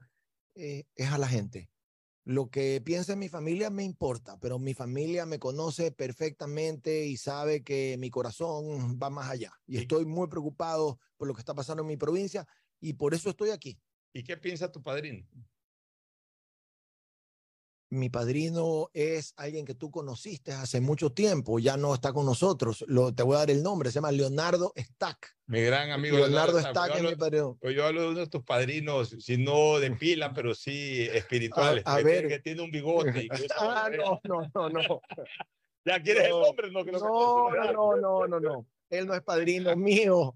eh, 0.56 0.84
es 0.94 1.10
a 1.10 1.16
la 1.16 1.26
gente. 1.26 1.70
Lo 2.24 2.50
que 2.50 2.82
piensa 2.84 3.16
mi 3.16 3.30
familia 3.30 3.70
me 3.70 3.82
importa, 3.82 4.38
pero 4.40 4.58
mi 4.58 4.74
familia 4.74 5.24
me 5.24 5.38
conoce 5.38 5.90
perfectamente 5.90 7.06
y 7.06 7.16
sabe 7.16 7.64
que 7.64 7.96
mi 7.98 8.10
corazón 8.10 8.98
va 9.02 9.08
más 9.08 9.30
allá. 9.30 9.54
Y 9.66 9.78
estoy 9.78 10.04
muy 10.04 10.28
preocupado 10.28 11.00
por 11.16 11.28
lo 11.28 11.32
que 11.32 11.40
está 11.40 11.54
pasando 11.54 11.80
en 11.80 11.88
mi 11.88 11.96
provincia 11.96 12.46
y 12.78 12.92
por 12.92 13.14
eso 13.14 13.30
estoy 13.30 13.48
aquí. 13.48 13.80
¿Y 14.12 14.22
qué 14.22 14.36
piensa 14.36 14.70
tu 14.70 14.82
padrino? 14.82 15.26
Mi 17.92 18.08
padrino 18.08 18.88
es 18.94 19.34
alguien 19.36 19.66
que 19.66 19.74
tú 19.74 19.90
conociste 19.90 20.50
hace 20.52 20.80
mucho 20.80 21.12
tiempo, 21.12 21.58
ya 21.58 21.76
no 21.76 21.92
está 21.92 22.14
con 22.14 22.24
nosotros. 22.24 22.82
Lo, 22.88 23.14
te 23.14 23.22
voy 23.22 23.36
a 23.36 23.40
dar 23.40 23.50
el 23.50 23.62
nombre, 23.62 23.90
se 23.90 23.96
llama 23.96 24.10
Leonardo 24.10 24.72
Stack. 24.74 25.36
Mi 25.46 25.60
gran 25.60 25.90
amigo 25.90 26.16
Leonardo 26.16 26.58
Stack. 26.58 26.70
Stack 26.74 26.88
Yo 26.88 26.94
es 26.94 27.00
hablo- 27.00 27.10
mi 27.10 27.16
padrino. 27.16 27.58
Pues 27.60 27.76
yo 27.76 27.84
hablo 27.84 28.00
de 28.00 28.08
uno 28.08 28.20
de 28.20 28.26
tus 28.28 28.42
padrinos, 28.44 29.14
si 29.18 29.36
no 29.36 29.78
de 29.78 29.90
pila, 29.90 30.32
pero 30.32 30.54
sí 30.54 31.02
espirituales. 31.12 31.82
A- 31.84 31.96
a 31.96 31.98
que, 31.98 32.04
ver. 32.04 32.14
tiene- 32.20 32.28
que 32.28 32.38
tiene 32.40 32.62
un 32.62 32.70
bigote. 32.70 33.28
Ah, 33.58 33.90
no, 33.94 34.20
no, 34.24 34.50
no, 34.54 34.68
no. 34.70 35.00
¿Ya 35.84 36.02
quieres 36.02 36.24
el 36.24 36.30
No. 36.30 36.40
nombre? 36.46 36.70
No, 36.70 36.84
que 36.86 36.92
No, 36.92 36.98
no, 37.50 37.72
no, 37.72 37.96
no, 37.96 38.26
no, 38.26 38.40
no. 38.40 38.66
Él 38.88 39.06
no 39.06 39.14
es 39.14 39.20
padrino 39.20 39.76
mío. 39.76 40.34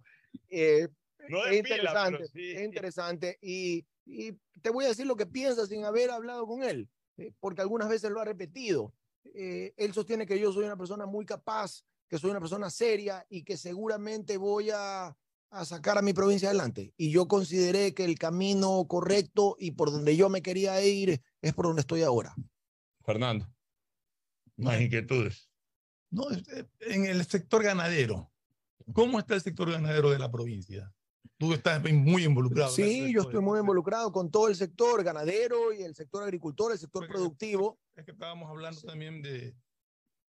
Eh, 0.50 0.88
No 1.30 1.46
es 1.46 1.62
pila, 1.62 1.76
interesante, 1.76 2.18
pero 2.18 2.28
sí. 2.34 2.50
es 2.52 2.62
interesante. 2.64 3.38
Y, 3.40 3.86
y 4.04 4.32
te 4.60 4.68
voy 4.68 4.84
a 4.84 4.88
decir 4.88 5.06
lo 5.06 5.16
que 5.16 5.24
piensa 5.24 5.66
sin 5.66 5.86
haber 5.86 6.10
hablado 6.10 6.46
con 6.46 6.62
él, 6.62 6.86
eh, 7.16 7.32
porque 7.40 7.62
algunas 7.62 7.88
veces 7.88 8.10
lo 8.10 8.20
ha 8.20 8.24
repetido. 8.24 8.94
Eh, 9.34 9.74
él 9.76 9.92
sostiene 9.92 10.26
que 10.26 10.38
yo 10.38 10.52
soy 10.52 10.64
una 10.64 10.76
persona 10.76 11.06
muy 11.06 11.26
capaz, 11.26 11.84
que 12.08 12.18
soy 12.18 12.30
una 12.30 12.40
persona 12.40 12.70
seria 12.70 13.26
y 13.28 13.42
que 13.42 13.56
seguramente 13.56 14.36
voy 14.36 14.70
a, 14.70 15.16
a 15.50 15.64
sacar 15.64 15.98
a 15.98 16.02
mi 16.02 16.12
provincia 16.12 16.48
adelante. 16.48 16.92
Y 16.96 17.10
yo 17.10 17.28
consideré 17.28 17.94
que 17.94 18.04
el 18.04 18.18
camino 18.18 18.86
correcto 18.86 19.56
y 19.58 19.72
por 19.72 19.90
donde 19.90 20.16
yo 20.16 20.28
me 20.28 20.42
quería 20.42 20.80
ir 20.82 21.22
es 21.42 21.54
por 21.54 21.66
donde 21.66 21.80
estoy 21.80 22.02
ahora. 22.02 22.34
Fernando, 23.04 23.48
más 24.56 24.80
inquietudes. 24.80 25.48
No, 26.10 26.30
este, 26.30 26.68
en 26.80 27.06
el 27.06 27.24
sector 27.26 27.62
ganadero. 27.62 28.30
¿Cómo 28.92 29.18
está 29.18 29.34
el 29.34 29.40
sector 29.40 29.70
ganadero 29.70 30.10
de 30.10 30.18
la 30.18 30.30
provincia? 30.30 30.92
Tú 31.38 31.52
estás 31.52 31.82
muy 31.92 32.24
involucrado. 32.24 32.70
Sí, 32.72 33.12
yo 33.12 33.22
estoy 33.22 33.40
muy 33.42 33.58
involucrado 33.60 34.10
con 34.10 34.30
todo 34.30 34.48
el 34.48 34.56
sector 34.56 35.04
ganadero 35.04 35.72
y 35.72 35.82
el 35.82 35.94
sector 35.94 36.22
agricultor, 36.22 36.72
el 36.72 36.78
sector 36.78 37.06
productivo. 37.06 37.78
Es 37.94 38.04
que 38.04 38.12
estábamos 38.12 38.48
hablando 38.48 38.80
también 38.80 39.20
de, 39.20 39.54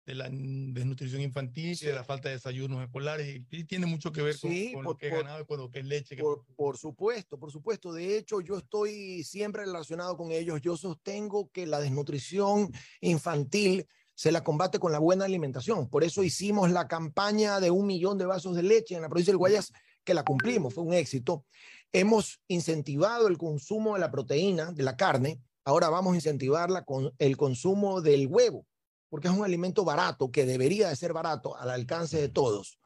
de 0.05 0.15
la 0.15 0.29
desnutrición 0.31 1.23
infantil, 1.23 1.75
de 1.79 1.93
la 1.95 2.05
falta 2.05 2.29
de 2.29 2.35
desayunos 2.35 2.83
escolares, 2.83 3.41
y, 3.51 3.65
tiene 3.65 3.87
mucho 3.87 4.13
que 4.13 4.21
ver 4.21 4.39
con, 4.39 4.51
Sí, 4.51 4.73
con 4.75 4.85
por- 4.85 4.93
lo 4.95 4.99
que 4.99 5.09
es 5.09 5.15
ganado 5.15 5.41
y 5.41 5.47
con 5.47 5.59
lo 5.61 5.71
que 5.71 5.79
es 5.79 5.87
leche. 5.87 6.17
que- 6.17 6.23
Por, 6.23 6.45
por 6.55 6.77
supuesto, 6.77 7.39
por 7.39 7.51
supuesto. 7.51 7.95
De 7.95 8.19
hecho, 8.19 8.43
yo 8.43 8.59
estoy 8.59 9.25
siempre 9.25 9.65
relacionado 9.65 10.19
con 10.19 10.33
ellos. 10.33 10.61
Yo 10.61 10.77
sostengo 10.77 11.49
que 11.51 11.67
la 11.67 11.81
desnutrición 11.81 12.71
infantil 13.01 13.87
se 14.15 14.33
la 14.33 14.45
combate 14.45 14.79
con 14.79 14.93
la 14.93 14.99
buena 14.99 15.25
alimentación. 15.25 15.89
Por 15.89 16.05
eso 16.05 16.23
hicimos 16.23 16.71
la 16.71 16.87
campaña 16.89 17.59
de 17.59 17.71
un 17.71 17.87
millón 17.87 18.19
de 18.19 18.27
vasos 18.27 18.55
de 18.55 18.63
leche 18.63 18.95
en 18.95 19.01
la 19.01 19.09
provincia 19.09 19.33
del 19.33 19.39
Guayas, 19.39 19.73
que 20.11 20.15
la 20.15 20.25
cumplimos, 20.25 20.75
fue 20.75 20.83
un 20.83 20.93
éxito. 20.93 21.47
Hemos 21.93 22.41
incentivado 22.49 23.29
el 23.29 23.39
consumo 23.39 23.95
de 23.95 24.01
la 24.01 24.11
proteína, 24.11 24.73
de 24.73 24.83
la 24.83 24.97
carne. 24.97 25.41
Ahora 25.65 25.89
vamos 25.89 26.15
a 26.15 26.17
incentivarla 26.17 26.85
con 26.85 27.15
el 27.19 27.37
consumo 27.37 28.01
del 28.01 28.27
huevo, 28.27 28.67
porque 29.09 29.29
es 29.29 29.35
un 29.35 29.45
alimento 29.45 29.85
barato, 29.85 30.33
que 30.33 30.47
debería 30.47 30.89
de 30.89 30.97
ser 30.97 31.13
barato, 31.13 31.57
al 31.57 31.71
alcance 31.71 32.21
de 32.21 32.29
todos. 32.29 32.81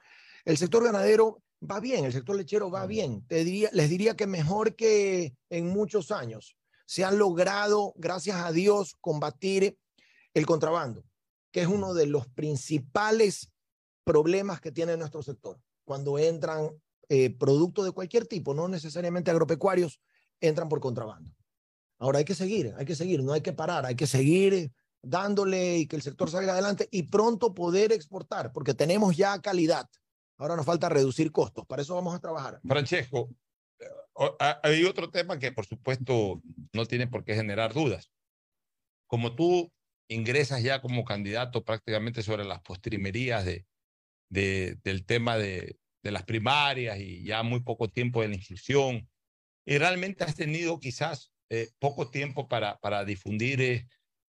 El 0.44 0.58
sector 0.58 0.84
ganadero 0.84 1.42
va 1.62 1.80
bien, 1.80 2.04
el 2.04 2.12
sector 2.12 2.36
lechero 2.36 2.70
va 2.70 2.84
bien. 2.84 3.26
Te 3.26 3.42
diría, 3.42 3.70
les 3.72 3.88
diría 3.88 4.16
que 4.16 4.26
mejor 4.26 4.76
que 4.76 5.34
en 5.48 5.68
muchos 5.68 6.10
años. 6.10 6.58
Se 6.84 7.04
han 7.04 7.18
logrado, 7.18 7.94
gracias 7.96 8.36
a 8.36 8.52
Dios, 8.52 8.96
combatir 9.00 9.78
el 10.34 10.44
contrabando, 10.44 11.02
que 11.52 11.62
es 11.62 11.68
uno 11.68 11.94
de 11.94 12.04
los 12.04 12.26
principales 12.26 13.50
problemas 14.04 14.60
que 14.60 14.72
tiene 14.72 14.98
nuestro 14.98 15.22
sector. 15.22 15.58
Cuando 15.86 16.18
entran 16.18 16.68
eh, 17.08 17.30
productos 17.30 17.84
de 17.84 17.92
cualquier 17.92 18.26
tipo, 18.26 18.54
no 18.54 18.68
necesariamente 18.68 19.30
agropecuarios, 19.30 20.00
entran 20.40 20.68
por 20.68 20.80
contrabando. 20.80 21.34
Ahora 21.98 22.18
hay 22.18 22.24
que 22.24 22.34
seguir, 22.34 22.74
hay 22.76 22.84
que 22.84 22.94
seguir, 22.94 23.22
no 23.22 23.32
hay 23.32 23.40
que 23.40 23.52
parar, 23.52 23.86
hay 23.86 23.94
que 23.94 24.06
seguir 24.06 24.72
dándole 25.02 25.78
y 25.78 25.86
que 25.86 25.96
el 25.96 26.02
sector 26.02 26.30
salga 26.30 26.52
adelante 26.52 26.88
y 26.90 27.04
pronto 27.04 27.54
poder 27.54 27.92
exportar, 27.92 28.52
porque 28.52 28.74
tenemos 28.74 29.16
ya 29.16 29.40
calidad. 29.40 29.88
Ahora 30.38 30.56
nos 30.56 30.66
falta 30.66 30.88
reducir 30.88 31.30
costos, 31.30 31.64
para 31.66 31.82
eso 31.82 31.94
vamos 31.94 32.14
a 32.14 32.18
trabajar. 32.20 32.60
Francesco, 32.66 33.30
eh, 33.78 33.86
hay 34.62 34.84
otro 34.84 35.10
tema 35.10 35.38
que 35.38 35.52
por 35.52 35.66
supuesto 35.66 36.42
no 36.72 36.86
tiene 36.86 37.06
por 37.06 37.24
qué 37.24 37.34
generar 37.34 37.72
dudas. 37.74 38.10
Como 39.06 39.34
tú 39.36 39.70
ingresas 40.08 40.62
ya 40.62 40.80
como 40.82 41.04
candidato 41.04 41.64
prácticamente 41.64 42.22
sobre 42.22 42.44
las 42.44 42.60
postrimerías 42.62 43.44
de- 43.44 43.66
del 44.30 45.04
tema 45.06 45.36
de, 45.36 45.78
de 46.04 46.12
las 46.12 46.22
primarias 46.22 47.00
y 47.00 47.24
ya 47.24 47.42
muy 47.42 47.60
poco 47.60 47.88
tiempo 47.88 48.22
de 48.22 48.28
la 48.28 48.34
inscripción, 48.34 49.08
y 49.66 49.78
realmente 49.78 50.22
has 50.22 50.36
tenido 50.36 50.78
quizás 50.78 51.32
eh, 51.48 51.70
poco 51.78 52.10
tiempo 52.10 52.46
para, 52.46 52.78
para 52.78 53.04
difundir 53.04 53.60
eh, 53.62 53.88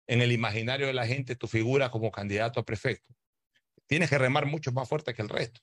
en 0.06 0.20
el 0.20 0.30
imaginario 0.32 0.86
de 0.86 0.92
la 0.92 1.06
gente 1.06 1.34
tu 1.34 1.48
figura 1.48 1.90
como 1.90 2.10
candidato 2.12 2.60
a 2.60 2.64
prefecto. 2.64 3.14
tienes 3.86 4.10
que 4.10 4.18
remar 4.18 4.46
mucho 4.46 4.70
más 4.72 4.88
fuerte 4.88 5.14
que 5.14 5.22
el 5.22 5.28
resto. 5.28 5.60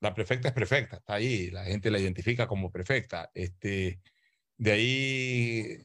La 0.00 0.14
prefecta 0.14 0.48
es 0.48 0.54
perfecta, 0.54 0.96
está 0.96 1.14
ahí, 1.14 1.50
la 1.50 1.64
gente 1.64 1.90
la 1.90 1.98
identifica 1.98 2.46
como 2.46 2.70
perfecta. 2.70 3.30
Este, 3.34 4.00
de 4.58 4.72
ahí 4.72 5.78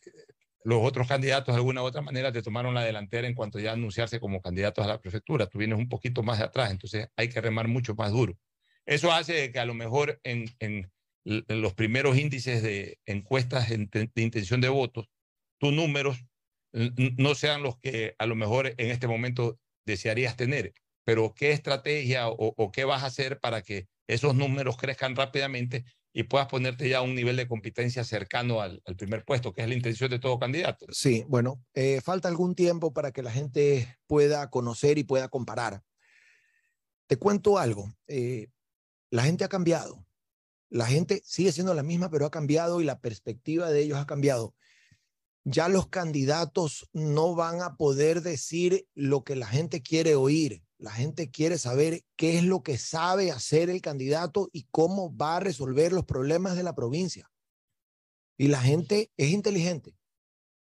los 0.64 0.84
otros 0.84 1.07
candidatos 1.07 1.56
de 1.56 1.60
alguna 1.60 1.82
u 1.84 1.86
otra 1.86 2.02
manera 2.02 2.32
te 2.32 2.41
tomaron 2.41 2.74
la 2.74 2.84
delantera 2.84 3.28
en 3.28 3.36
cuanto 3.36 3.60
ya 3.60 3.74
anunciarse 3.74 4.19
como 4.19 4.41
candidatos 4.41 4.84
a 4.84 4.88
la 4.90 4.99
prefectura. 4.99 5.48
Tú 5.48 5.60
vienes 5.60 5.78
un 5.78 5.88
poquito 5.88 6.24
más 6.24 6.40
de 6.40 6.45
atrás, 6.45 6.72
entonces 6.72 7.07
hay 7.15 7.30
que 7.30 7.40
remar 7.40 7.68
mucho 7.69 7.95
más 7.95 8.11
duro. 8.11 8.38
Eso 8.88 9.11
hace 9.11 9.51
que 9.51 9.59
a 9.59 9.65
lo 9.65 9.73
mejor 9.73 10.19
en, 10.23 10.49
en, 10.59 10.89
los 11.26 11.73
primeros 11.73 12.18
índices 12.18 12.64
de 12.64 12.99
encuestas 13.05 13.69
de, 13.69 14.09
intención 14.15 14.61
de 14.61 14.69
votos, 14.69 15.09
tus 15.59 15.73
números 15.73 16.23
no 16.72 17.35
sean 17.35 17.64
los 17.64 17.77
que 17.80 18.15
a 18.18 18.26
lo 18.26 18.35
mejor 18.35 18.68
en 18.77 18.91
este 18.91 19.07
momento 19.07 19.59
desearías 19.85 20.38
tener. 20.38 20.73
Pero 21.03 21.34
¿qué 21.35 21.51
estrategia 21.51 22.30
o, 22.30 22.72
qué 22.72 22.85
vas 22.85 23.03
a 23.03 23.07
hacer 23.07 23.39
para 23.41 23.61
que 23.61 23.88
esos 24.07 24.35
números 24.35 24.77
crezcan 24.77 25.18
rápidamente 25.18 25.84
y 26.14 26.23
puedas 26.23 26.47
ponerte 26.47 26.88
ya 26.88 26.99
a 26.99 27.01
un 27.01 27.14
nivel 27.14 27.35
de 27.35 27.47
competencia 27.47 28.05
cercano 28.05 28.61
al, 28.61 28.81
al, 28.85 28.95
primer 28.95 29.26
puesto, 29.26 29.51
que 29.51 29.61
es 29.61 29.68
la 29.68 29.76
intención 29.76 30.09
de 30.09 30.19
todo 30.19 30.39
candidato. 30.39 30.85
Sí, 30.91 31.26
bueno, 31.27 31.61
eh, 31.73 31.99
falta 32.01 32.30
algún 32.30 32.55
tiempo 32.55 32.93
para 32.93 33.11
que 33.11 33.22
la 33.22 33.31
gente 33.31 33.97
pueda 34.07 34.49
conocer 34.49 34.97
y 34.97 35.03
pueda 35.03 35.27
comparar. 35.27 35.84
Te 37.07 37.18
cuento 37.18 37.57
algo, 37.57 37.93
eh, 38.07 38.47
la 39.09 39.23
gente 39.23 39.43
ha 39.43 39.49
cambiado, 39.49 40.05
la 40.69 40.85
gente 40.85 41.21
sigue 41.25 41.51
siendo 41.51 41.73
la 41.73 41.84
misma, 41.84 42.09
pero 42.09 42.25
ha 42.25 42.31
cambiado 42.31 42.81
y 42.81 42.85
la 42.85 42.99
perspectiva 42.99 43.69
de 43.69 43.81
ellos 43.81 43.97
ha 43.97 44.05
cambiado. 44.05 44.55
Ya 45.43 45.69
los 45.69 45.88
candidatos 45.88 46.89
no 46.91 47.35
van 47.35 47.61
a 47.61 47.77
poder 47.77 48.21
decir 48.21 48.88
lo 48.93 49.23
que 49.23 49.35
la 49.35 49.47
gente 49.47 49.81
quiere 49.81 50.15
oír 50.15 50.61
la 50.79 50.91
gente 50.91 51.31
quiere 51.31 51.57
saber 51.57 52.03
qué 52.15 52.38
es 52.38 52.43
lo 52.43 52.61
que 52.61 52.77
sabe 52.77 53.31
hacer 53.31 53.69
el 53.69 53.81
candidato 53.81 54.49
y 54.53 54.67
cómo 54.69 55.15
va 55.15 55.38
a 55.38 55.39
resolver 55.39 55.91
los 55.91 56.05
problemas 56.05 56.55
de 56.55 56.63
la 56.63 56.75
provincia. 56.75 57.31
Y 58.38 58.47
la 58.49 58.61
gente 58.61 59.11
es 59.17 59.29
inteligente. 59.29 59.95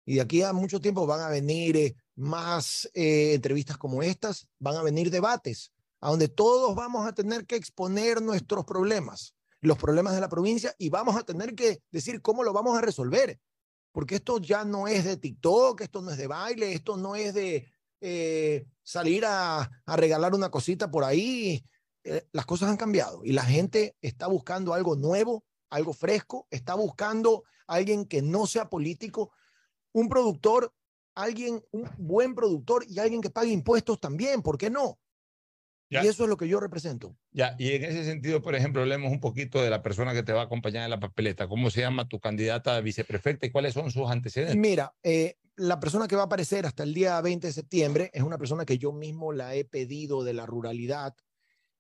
Y 0.06 0.16
de 0.16 0.22
aquí 0.22 0.42
a 0.42 0.54
mucho 0.54 0.80
tiempo 0.80 1.06
van 1.06 1.20
a 1.20 1.30
venir 1.30 1.76
eh, 1.76 1.96
más 2.16 2.90
eh, 2.94 3.34
entrevistas 3.34 3.78
como 3.78 4.02
estas, 4.02 4.48
van 4.60 4.78
a 4.78 4.84
venir 4.84 5.12
debates, 5.12 5.74
a 6.00 6.10
donde 6.10 6.28
todos 6.28 6.76
vamos 6.76 7.08
a 7.08 7.14
tener 7.14 7.46
que 7.46 7.56
exponer 7.56 8.22
nuestros 8.22 8.66
problemas, 8.66 9.36
los 9.62 9.78
problemas 9.78 10.14
de 10.14 10.22
la 10.22 10.30
provincia, 10.30 10.74
y 10.78 10.90
vamos 10.90 11.16
a 11.16 11.24
tener 11.24 11.56
que 11.56 11.82
decir 11.92 12.22
cómo 12.22 12.44
lo 12.44 12.54
vamos 12.54 12.78
a 12.78 12.82
resolver. 12.82 13.40
Porque 13.92 14.16
esto 14.16 14.38
ya 14.38 14.64
no 14.64 14.88
es 14.88 15.06
de 15.06 15.18
TikTok, 15.18 15.82
esto 15.82 16.02
no 16.02 16.12
es 16.12 16.18
de 16.18 16.28
baile, 16.28 16.74
esto 16.74 16.98
no 16.98 17.16
es 17.16 17.34
de, 17.34 17.68
eh, 18.00 18.68
salir 18.84 19.26
a, 19.26 19.62
a, 19.86 19.96
regalar 19.96 20.36
una 20.36 20.50
cosita 20.50 20.92
por 20.92 21.04
ahí. 21.04 21.66
Eh, 22.04 22.28
las 22.32 22.46
cosas 22.46 22.70
han 22.70 22.78
cambiado 22.78 23.22
y 23.24 23.32
la 23.32 23.44
gente 23.44 23.96
está 24.02 24.28
buscando 24.28 24.74
algo 24.74 24.96
nuevo, 24.96 25.44
algo 25.70 25.94
fresco, 25.94 26.48
está 26.52 26.76
buscando 26.76 27.44
alguien 27.66 28.06
que 28.06 28.22
no 28.22 28.46
sea 28.46 28.70
político, 28.70 29.32
un 29.94 30.10
productor, 30.10 30.74
alguien, 31.16 31.64
un 31.72 31.90
buen 31.98 32.36
productor 32.36 32.86
y 32.88 33.00
alguien 33.00 33.22
que 33.22 33.32
pague 33.32 33.50
impuestos 33.50 34.00
también, 34.00 34.42
¿por 34.42 34.58
qué 34.58 34.70
no? 34.70 35.00
Ya. 35.90 36.04
Y 36.04 36.08
eso 36.08 36.24
es 36.24 36.30
lo 36.30 36.36
que 36.36 36.48
yo 36.48 36.60
represento. 36.60 37.16
Ya, 37.32 37.56
y 37.58 37.72
en 37.72 37.86
ese 37.86 38.04
sentido, 38.04 38.42
por 38.42 38.56
ejemplo, 38.56 38.82
hablemos 38.82 39.12
un 39.12 39.22
poquito 39.22 39.62
de 39.62 39.70
la 39.70 39.82
persona 39.82 40.14
que 40.14 40.24
te 40.24 40.34
va 40.34 40.42
a 40.42 40.46
acompañar 40.46 40.84
en 40.84 40.90
la 40.90 41.00
papeleta. 41.00 41.48
¿Cómo 41.48 41.70
se 41.70 41.82
llama 41.82 42.10
tu 42.10 42.20
candidata 42.20 42.76
a 42.76 42.82
viceprefecta 42.82 43.46
y 43.46 43.52
cuáles 43.52 43.74
son 43.74 43.90
sus 43.90 44.10
antecedentes? 44.10 44.58
Mira, 44.58 44.94
eh, 45.02 45.38
la 45.56 45.80
persona 45.80 46.08
que 46.08 46.16
va 46.16 46.24
a 46.24 46.26
aparecer 46.26 46.66
hasta 46.66 46.84
el 46.84 46.94
día 46.94 47.20
20 47.22 47.48
de 47.48 47.54
septiembre 47.54 48.12
es 48.14 48.22
una 48.22 48.38
persona 48.38 48.66
que 48.66 48.78
yo 48.78 48.92
mismo 48.92 49.32
la 49.32 49.56
he 49.56 49.64
pedido 49.64 50.24
de 50.24 50.34
la 50.34 50.46
ruralidad 50.46 51.16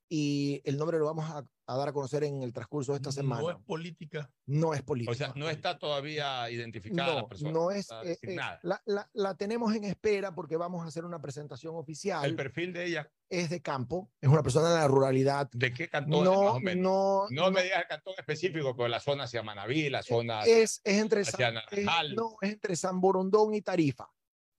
y 0.09 0.61
el 0.63 0.77
nombre 0.77 0.99
lo 0.99 1.05
vamos 1.05 1.29
a, 1.29 1.45
a, 1.67 1.77
dar 1.77 1.89
a 1.89 1.93
conocer 1.93 2.23
en 2.23 2.41
el 2.41 2.53
transcurso 2.53 2.93
de 2.93 2.97
esta 2.97 3.11
semana. 3.11 3.41
No 3.41 3.49
es 3.51 3.57
política. 3.57 4.31
No 4.45 4.73
es 4.73 4.81
política. 4.81 5.11
O 5.11 5.15
sea, 5.15 5.33
no 5.35 5.49
está 5.49 5.77
todavía 5.77 6.49
identificada 6.49 7.13
no, 7.13 7.15
la 7.21 7.27
persona. 7.27 7.51
No 7.51 7.71
es. 7.71 7.91
Eh, 8.03 8.17
eh, 8.21 8.35
la, 8.35 8.81
la, 8.85 9.09
la, 9.13 9.35
tenemos 9.35 9.75
en 9.75 9.83
espera 9.83 10.33
porque 10.33 10.57
vamos 10.57 10.83
a 10.83 10.87
hacer 10.87 11.05
una 11.05 11.21
presentación 11.21 11.75
oficial. 11.75 12.25
El 12.25 12.35
perfil 12.35 12.73
de 12.73 12.85
ella 12.85 13.11
es 13.29 13.49
de 13.49 13.61
campo, 13.61 14.09
es 14.21 14.29
una 14.29 14.41
persona 14.41 14.69
de 14.69 14.75
la 14.75 14.87
ruralidad. 14.87 15.49
¿De 15.51 15.73
qué 15.73 15.89
cantón? 15.89 16.23
No, 16.23 16.43
más 16.43 16.53
o 16.53 16.59
menos? 16.59 16.83
no, 16.83 17.27
no, 17.29 17.43
no 17.43 17.51
me 17.51 17.63
digas 17.63 17.81
el 17.81 17.87
cantón 17.87 18.13
específico, 18.17 18.75
pero 18.75 18.87
la 18.87 18.99
zona 18.99 19.25
hacia 19.25 19.43
Manaví, 19.43 19.89
la 19.89 20.03
zona 20.03 20.43
es, 20.43 20.81
es 20.83 20.97
entre 20.99 21.21
hacia 21.21 21.53
San, 21.53 21.63
es, 21.71 22.15
no, 22.15 22.37
es 22.41 22.53
entre 22.53 22.75
San 22.75 23.01
Borondón 23.01 23.53
y 23.53 23.61
Tarifa. 23.61 24.09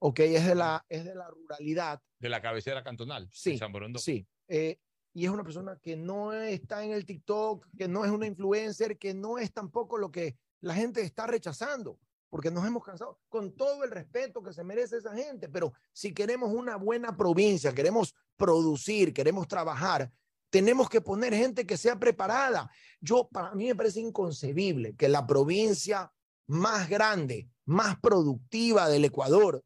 Ok, 0.01 0.21
es 0.21 0.47
de 0.47 0.55
la, 0.55 0.85
es 0.89 1.05
de 1.05 1.15
la 1.15 1.29
ruralidad. 1.29 2.01
De 2.19 2.29
la 2.29 2.41
cabecera 2.41 2.85
cantonal. 2.85 3.29
Sí. 3.33 3.59
San 3.59 3.73
Borondón. 3.73 4.01
Sí. 4.01 4.27
Eh, 4.47 4.79
y 5.19 5.25
es 5.25 5.33
una 5.33 5.43
persona 5.43 5.77
que 5.83 5.97
no 5.97 6.33
está 6.33 6.85
en 6.85 6.93
el 6.93 7.05
TikTok, 7.05 7.67
que 7.77 7.89
no 7.89 8.05
es 8.05 8.11
una 8.13 8.25
influencer, 8.25 8.97
que 8.99 9.15
no 9.15 9.37
es 9.37 9.53
tampoco 9.53 9.99
lo 9.99 10.13
que 10.13 10.37
la 10.61 10.75
gente 10.75 11.01
está 11.01 11.27
rechazando, 11.27 11.99
porque 12.31 12.53
nos 12.53 12.65
hemos 12.65 12.85
cansado, 12.85 13.19
con 13.29 13.57
todo 13.57 13.83
el 13.83 13.91
respeto 13.91 14.45
que 14.45 14.53
se 14.53 14.63
merece 14.63 14.99
esa 14.99 15.13
gente, 15.13 15.49
pero 15.49 15.73
si 15.93 16.15
queremos 16.15 16.53
una 16.53 16.77
buena 16.77 17.17
provincia, 17.17 17.75
queremos 17.75 18.15
producir, 18.37 19.13
queremos 19.13 19.49
trabajar, 19.49 20.09
tenemos 20.51 20.89
que 20.89 21.01
poner 21.01 21.35
gente 21.35 21.67
que 21.67 21.77
sea 21.77 21.99
preparada. 21.99 22.71
Yo, 23.01 23.29
para 23.29 23.53
mí 23.57 23.67
me 23.67 23.75
parece 23.75 23.99
inconcebible 23.99 24.95
que 24.95 25.09
la 25.09 25.27
provincia 25.27 26.13
más 26.47 26.89
grande, 26.89 27.49
más 27.65 27.99
productiva 27.99 28.89
del 28.89 29.07
Ecuador, 29.07 29.65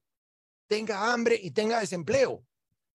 tenga 0.67 1.13
hambre 1.13 1.39
y 1.43 1.51
tenga 1.51 1.79
desempleo. 1.79 2.43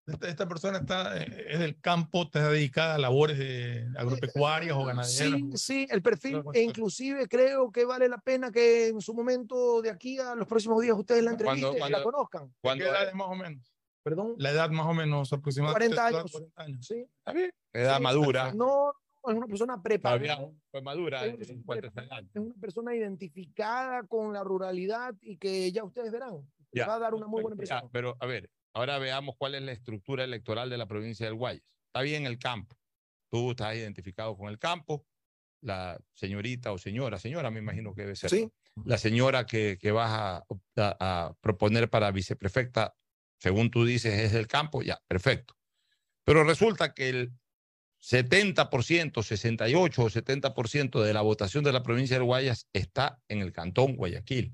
Esta, 0.08 0.30
esta, 0.30 0.48
persona 0.48 0.78
está, 0.78 1.18
es 1.18 1.60
del 1.60 1.82
campo, 1.82 2.24
está 2.24 2.50
dedicada 2.50 2.96
a 2.96 2.98
labores 2.98 3.38
de 3.38 3.90
agropecuarias 3.98 4.74
o 4.74 4.86
ganaderas. 4.86 5.12
Sí, 5.12 5.52
sí, 5.56 5.88
el 5.90 6.02
perfil, 6.02 6.44
e 6.54 6.62
inclusive 6.62 7.28
creo 7.28 7.70
que 7.74 7.84
vale 7.84 8.08
la 8.08 8.18
pena 8.18 8.50
que 8.50 8.88
en 8.88 9.02
su 9.02 9.14
momento 9.14 9.82
de 9.82 9.90
aquí 9.90 10.18
a 10.18 10.34
los 10.34 10.48
próximos 10.48 10.82
días 10.82 10.98
ustedes 10.98 11.26
la 11.26 11.32
entrevisten 11.32 11.76
y 11.76 11.90
la 11.92 12.04
conozcan. 12.04 12.54
¿Cuánta 12.62 12.86
edad 12.86 13.10
es 13.10 13.16
más 13.16 13.28
o 13.28 13.36
menos? 13.36 13.74
Perdón. 14.02 14.36
La 14.38 14.52
edad 14.52 14.70
más 14.70 14.86
o 14.86 14.94
menos 14.94 15.34
aproximadamente. 15.34 15.94
40 15.94 16.20
años. 16.20 16.32
40 16.32 16.64
años. 16.64 16.88
Sí. 16.88 17.06
Está 17.18 17.34
bien. 17.34 17.52
Edad 17.74 17.98
sí, 17.98 18.04
madura. 18.04 18.54
No, 18.54 18.94
no, 19.26 19.32
es 19.32 19.38
una 19.38 19.48
persona 19.48 19.84
preparada. 19.84 20.50
Fue 20.72 20.82
madura. 20.82 21.26
Es, 21.26 21.42
es, 21.42 21.50
es 21.50 22.36
una 22.36 22.56
persona 22.62 22.96
identificada 22.96 24.04
con 24.04 24.32
la 24.32 24.42
ruralidad 24.46 25.14
y 25.20 25.36
que 25.36 25.70
ya 25.74 25.84
ustedes 25.84 26.14
verán. 26.14 26.50
Ya. 26.72 26.88
Va 26.88 26.96
a 26.96 27.00
dar 27.00 27.14
una 27.14 27.28
muy 27.28 27.42
buena 27.42 27.56
impresión. 27.56 27.82
Ya, 27.82 27.90
pero 27.92 28.16
a 28.22 28.26
ver, 28.26 28.50
Ahora 28.78 29.00
veamos 29.00 29.36
cuál 29.40 29.56
es 29.56 29.64
la 29.64 29.72
estructura 29.72 30.24
electoral 30.24 30.70
de 30.70 30.78
la 30.78 30.86
provincia 30.86 31.26
del 31.26 31.34
Guayas. 31.34 31.64
Está 31.88 32.02
bien 32.04 32.28
el 32.28 32.38
campo. 32.38 32.78
Tú 33.28 33.50
estás 33.50 33.76
identificado 33.76 34.38
con 34.38 34.50
el 34.50 34.60
campo. 34.60 35.04
La 35.62 36.00
señorita 36.14 36.72
o 36.72 36.78
señora, 36.78 37.18
señora 37.18 37.50
me 37.50 37.58
imagino 37.58 37.96
que 37.96 38.04
debe 38.04 38.16
ser. 38.16 38.30
Sí. 38.30 38.48
La 38.86 39.00
señora 39.00 39.48
que, 39.48 39.80
que 39.82 39.92
vas 39.92 40.12
a, 40.12 40.46
a, 40.76 40.98
a, 41.00 41.34
proponer 41.42 41.90
para 41.90 42.12
viceprefecta, 42.12 42.96
según 43.40 43.72
tú 43.72 43.84
dices, 43.84 44.14
es 44.14 44.32
del 44.32 44.46
campo, 44.46 44.84
ya, 44.84 45.02
perfecto. 45.08 45.56
Pero 46.24 46.44
resulta 46.44 46.94
que 46.94 47.10
el 47.10 47.34
70%, 48.04 49.24
68 49.24 50.04
o 50.04 50.08
70% 50.08 51.02
de 51.02 51.14
la 51.14 51.22
votación 51.22 51.64
de 51.64 51.72
la 51.74 51.82
provincia 51.82 52.18
del 52.18 52.26
Guayas 52.26 52.68
está 52.74 53.20
en 53.28 53.40
el 53.40 53.52
cantón 53.52 53.96
Guayaquil. 53.96 54.54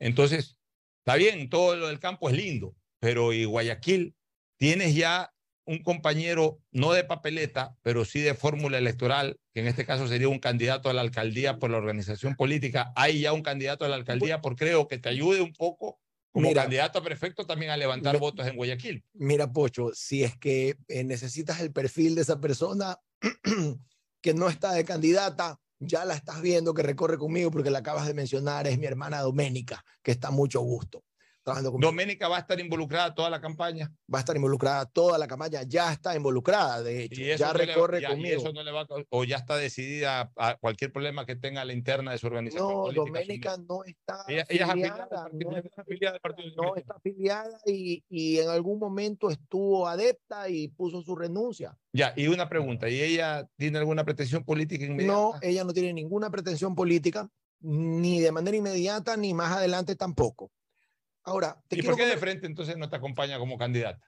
Entonces, 0.00 0.58
está 0.98 1.14
bien, 1.14 1.48
todo 1.48 1.76
lo 1.76 1.86
del 1.86 2.00
campo 2.00 2.28
es 2.28 2.36
lindo, 2.36 2.74
pero 3.00 3.32
y 3.32 3.44
Guayaquil 3.44 4.14
tienes 4.56 4.94
ya 4.94 5.32
un 5.64 5.82
compañero 5.82 6.58
no 6.72 6.92
de 6.92 7.04
papeleta, 7.04 7.76
pero 7.82 8.04
sí 8.04 8.20
de 8.20 8.34
fórmula 8.34 8.78
electoral, 8.78 9.38
que 9.54 9.60
en 9.60 9.68
este 9.68 9.86
caso 9.86 10.08
sería 10.08 10.28
un 10.28 10.38
candidato 10.38 10.90
a 10.90 10.92
la 10.92 11.00
alcaldía 11.00 11.58
por 11.58 11.70
la 11.70 11.78
organización 11.78 12.34
política. 12.34 12.92
Hay 12.96 13.20
ya 13.20 13.32
un 13.32 13.42
candidato 13.42 13.84
a 13.84 13.88
la 13.88 13.96
alcaldía 13.96 14.40
por 14.40 14.56
creo 14.56 14.88
que 14.88 14.98
te 14.98 15.08
ayude 15.08 15.40
un 15.40 15.52
poco 15.52 16.00
como 16.32 16.48
mira, 16.48 16.62
candidato 16.62 16.98
a 16.98 17.02
prefecto 17.02 17.46
también 17.46 17.70
a 17.70 17.76
levantar 17.76 18.18
votos 18.18 18.46
en 18.46 18.56
Guayaquil. 18.56 19.04
Mira, 19.14 19.52
Pocho, 19.52 19.90
si 19.94 20.22
es 20.22 20.36
que 20.36 20.76
eh, 20.88 21.04
necesitas 21.04 21.60
el 21.60 21.72
perfil 21.72 22.14
de 22.14 22.22
esa 22.22 22.40
persona 22.40 22.98
que 24.20 24.34
no 24.34 24.48
está 24.48 24.72
de 24.72 24.84
candidata, 24.84 25.60
ya 25.78 26.04
la 26.04 26.14
estás 26.14 26.42
viendo 26.42 26.74
que 26.74 26.82
recorre 26.82 27.18
conmigo 27.18 27.50
porque 27.50 27.70
la 27.70 27.78
acabas 27.78 28.06
de 28.06 28.14
mencionar, 28.14 28.66
es 28.66 28.78
mi 28.78 28.86
hermana 28.86 29.20
Doménica, 29.20 29.84
que 30.02 30.10
está 30.10 30.30
mucho 30.30 30.60
gusto. 30.60 31.02
Doménica 31.44 32.28
va 32.28 32.36
a 32.36 32.40
estar 32.40 32.60
involucrada 32.60 33.14
toda 33.14 33.30
la 33.30 33.40
campaña. 33.40 33.92
Va 34.12 34.18
a 34.18 34.20
estar 34.20 34.36
involucrada 34.36 34.86
toda 34.86 35.18
la 35.18 35.26
campaña, 35.26 35.62
ya 35.62 35.92
está 35.92 36.14
involucrada, 36.14 36.82
de 36.82 37.04
hecho, 37.04 37.20
ya 37.22 37.52
no 37.52 37.52
recorre 37.54 37.96
le, 37.96 38.02
ya, 38.02 38.08
conmigo. 38.10 38.40
eso 38.40 38.52
no 38.52 38.62
le 38.62 38.72
va, 38.72 38.86
o 39.08 39.24
ya 39.24 39.36
está 39.36 39.56
decidida 39.56 40.32
a 40.36 40.56
cualquier 40.56 40.92
problema 40.92 41.24
que 41.24 41.36
tenga 41.36 41.64
la 41.64 41.72
interna 41.72 42.12
de 42.12 42.18
su 42.18 42.26
organización. 42.26 42.68
No, 42.68 42.82
política, 42.82 43.04
Doménica 43.04 43.56
no 43.56 43.84
está 43.84 44.24
ella, 44.28 44.44
ella 44.48 44.66
afiliada, 44.66 45.28
no, 45.32 45.56
está 45.56 45.82
afiliada 45.82 46.14
al 46.16 46.20
partido. 46.20 46.50
No 46.56 46.76
está 46.76 46.94
afiliada 46.94 47.58
y, 47.66 48.04
y 48.08 48.38
en 48.38 48.48
algún 48.50 48.78
momento 48.78 49.30
estuvo 49.30 49.88
adepta 49.88 50.48
y 50.48 50.68
puso 50.68 51.02
su 51.02 51.16
renuncia. 51.16 51.76
Ya, 51.92 52.12
y 52.16 52.28
una 52.28 52.48
pregunta, 52.48 52.88
¿y 52.88 53.00
ella 53.00 53.48
tiene 53.56 53.78
alguna 53.78 54.04
pretensión 54.04 54.44
política 54.44 54.84
inmediata? 54.84 55.12
No, 55.12 55.34
ella 55.40 55.64
no 55.64 55.72
tiene 55.72 55.92
ninguna 55.92 56.30
pretensión 56.30 56.74
política, 56.74 57.28
ni 57.60 58.20
de 58.20 58.32
manera 58.32 58.56
inmediata, 58.56 59.16
ni 59.16 59.34
más 59.34 59.56
adelante 59.56 59.96
tampoco. 59.96 60.50
Ahora, 61.24 61.62
te 61.68 61.78
¿Y 61.78 61.82
por 61.82 61.96
qué 61.96 62.06
de 62.06 62.16
frente 62.16 62.46
entonces 62.46 62.76
no 62.76 62.88
te 62.88 62.96
acompaña 62.96 63.38
como 63.38 63.58
candidata? 63.58 64.00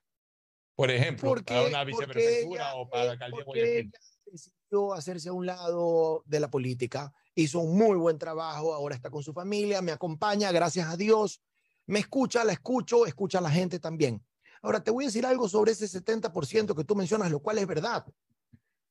Por 0.75 0.91
ejemplo, 0.91 1.29
Porque- 1.29 1.53
para 1.55 1.67
una 1.67 1.85
viceprefectura 1.85 2.75
o 2.77 2.89
para 2.89 3.05
la 3.05 3.13
alcaldía 3.13 3.45
de 3.55 3.91
decidió 4.25 4.95
hacerse 4.95 5.29
a 5.29 5.33
un 5.33 5.45
lado 5.45 6.23
de 6.25 6.41
la 6.41 6.51
política, 6.51 7.13
hizo 7.35 7.61
un 7.61 7.77
muy 7.77 7.97
buen 7.97 8.19
trabajo, 8.19 8.73
ahora 8.75 8.95
está 8.95 9.11
con 9.11 9.23
su 9.23 9.33
familia, 9.33 9.83
me 9.83 9.93
acompaña, 9.93 10.51
gracias 10.53 10.89
a 10.89 10.97
Dios, 10.97 11.43
me 11.87 11.99
escucha, 11.99 12.45
la 12.45 12.53
escucho, 12.53 13.05
escucha 13.05 13.39
a 13.39 13.43
la 13.43 13.51
gente 13.51 13.79
también. 13.79 14.25
Ahora 14.63 14.83
te 14.83 14.91
voy 14.91 15.05
a 15.05 15.09
decir 15.09 15.27
algo 15.27 15.49
sobre 15.49 15.73
ese 15.73 15.87
70% 15.87 16.75
que 16.75 16.85
tú 16.85 16.95
mencionas, 16.95 17.31
lo 17.31 17.41
cual 17.41 17.59
es 17.59 17.67
verdad. 17.67 18.07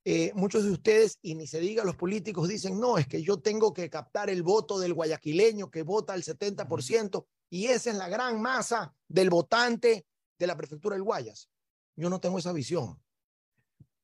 Eh, 0.03 0.31
muchos 0.35 0.63
de 0.63 0.71
ustedes, 0.71 1.17
y 1.21 1.35
ni 1.35 1.47
se 1.47 1.59
diga 1.59 1.83
los 1.83 1.95
políticos, 1.95 2.47
dicen, 2.49 2.79
no, 2.79 2.97
es 2.97 3.07
que 3.07 3.21
yo 3.21 3.37
tengo 3.39 3.73
que 3.73 3.89
captar 3.89 4.29
el 4.29 4.43
voto 4.43 4.79
del 4.79 4.93
guayaquileño 4.93 5.71
que 5.71 5.83
vota 5.83 6.13
el 6.13 6.23
70%, 6.23 7.27
y 7.51 7.67
esa 7.67 7.91
es 7.91 7.97
la 7.97 8.07
gran 8.07 8.41
masa 8.41 8.95
del 9.09 9.29
votante 9.29 10.07
de 10.39 10.47
la 10.47 10.55
prefectura 10.55 10.95
del 10.95 11.03
Guayas. 11.03 11.49
Yo 11.97 12.09
no 12.09 12.21
tengo 12.21 12.39
esa 12.39 12.53
visión. 12.53 12.99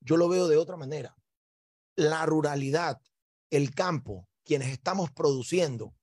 Yo 0.02 0.18
lo 0.18 0.28
veo 0.28 0.50
de 0.50 0.58
otra 0.58 0.76
manera. 0.76 1.18
La 1.96 2.26
ruralidad, 2.26 3.02
el 3.50 3.74
campo, 3.74 4.28
quienes 4.44 4.68
estamos 4.68 5.12
produciendo, 5.12 5.96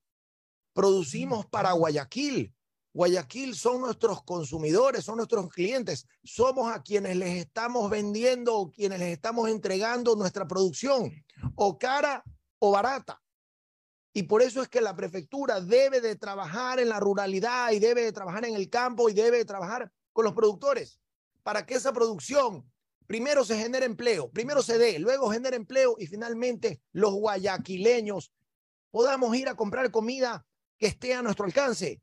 producimos 0.72 1.44
para 1.44 1.72
Guayaquil. 1.72 2.54
Guayaquil 2.94 3.54
son 3.54 3.82
nuestros 3.82 4.24
consumidores, 4.24 5.04
son 5.04 5.18
nuestros 5.18 5.50
clientes. 5.50 6.06
Somos 6.22 6.72
a 6.72 6.82
quienes 6.82 7.14
les 7.16 7.36
estamos 7.36 7.90
vendiendo 7.90 8.56
o 8.56 8.70
quienes 8.70 9.00
les 9.00 9.12
estamos 9.12 9.50
entregando 9.50 10.16
nuestra 10.16 10.48
producción, 10.48 11.12
o 11.56 11.78
cara 11.78 12.24
o 12.58 12.70
barata. 12.70 13.22
Y 14.16 14.22
por 14.22 14.42
eso 14.42 14.62
es 14.62 14.68
que 14.68 14.80
la 14.80 14.94
prefectura 14.94 15.60
debe 15.60 16.00
de 16.00 16.14
trabajar 16.14 16.78
en 16.78 16.88
la 16.88 17.00
ruralidad 17.00 17.72
y 17.72 17.80
debe 17.80 18.04
de 18.04 18.12
trabajar 18.12 18.44
en 18.44 18.54
el 18.54 18.70
campo 18.70 19.10
y 19.10 19.12
debe 19.12 19.38
de 19.38 19.44
trabajar 19.44 19.90
con 20.12 20.24
los 20.24 20.32
productores 20.34 21.00
para 21.42 21.66
que 21.66 21.74
esa 21.74 21.92
producción 21.92 22.64
primero 23.08 23.44
se 23.44 23.58
genere 23.58 23.86
empleo, 23.86 24.30
primero 24.30 24.62
se 24.62 24.78
dé, 24.78 25.00
luego 25.00 25.30
genere 25.30 25.56
empleo 25.56 25.96
y 25.98 26.06
finalmente 26.06 26.80
los 26.92 27.12
guayaquileños 27.12 28.32
podamos 28.92 29.36
ir 29.36 29.48
a 29.48 29.56
comprar 29.56 29.90
comida 29.90 30.46
que 30.78 30.86
esté 30.86 31.12
a 31.14 31.20
nuestro 31.22 31.44
alcance. 31.44 32.00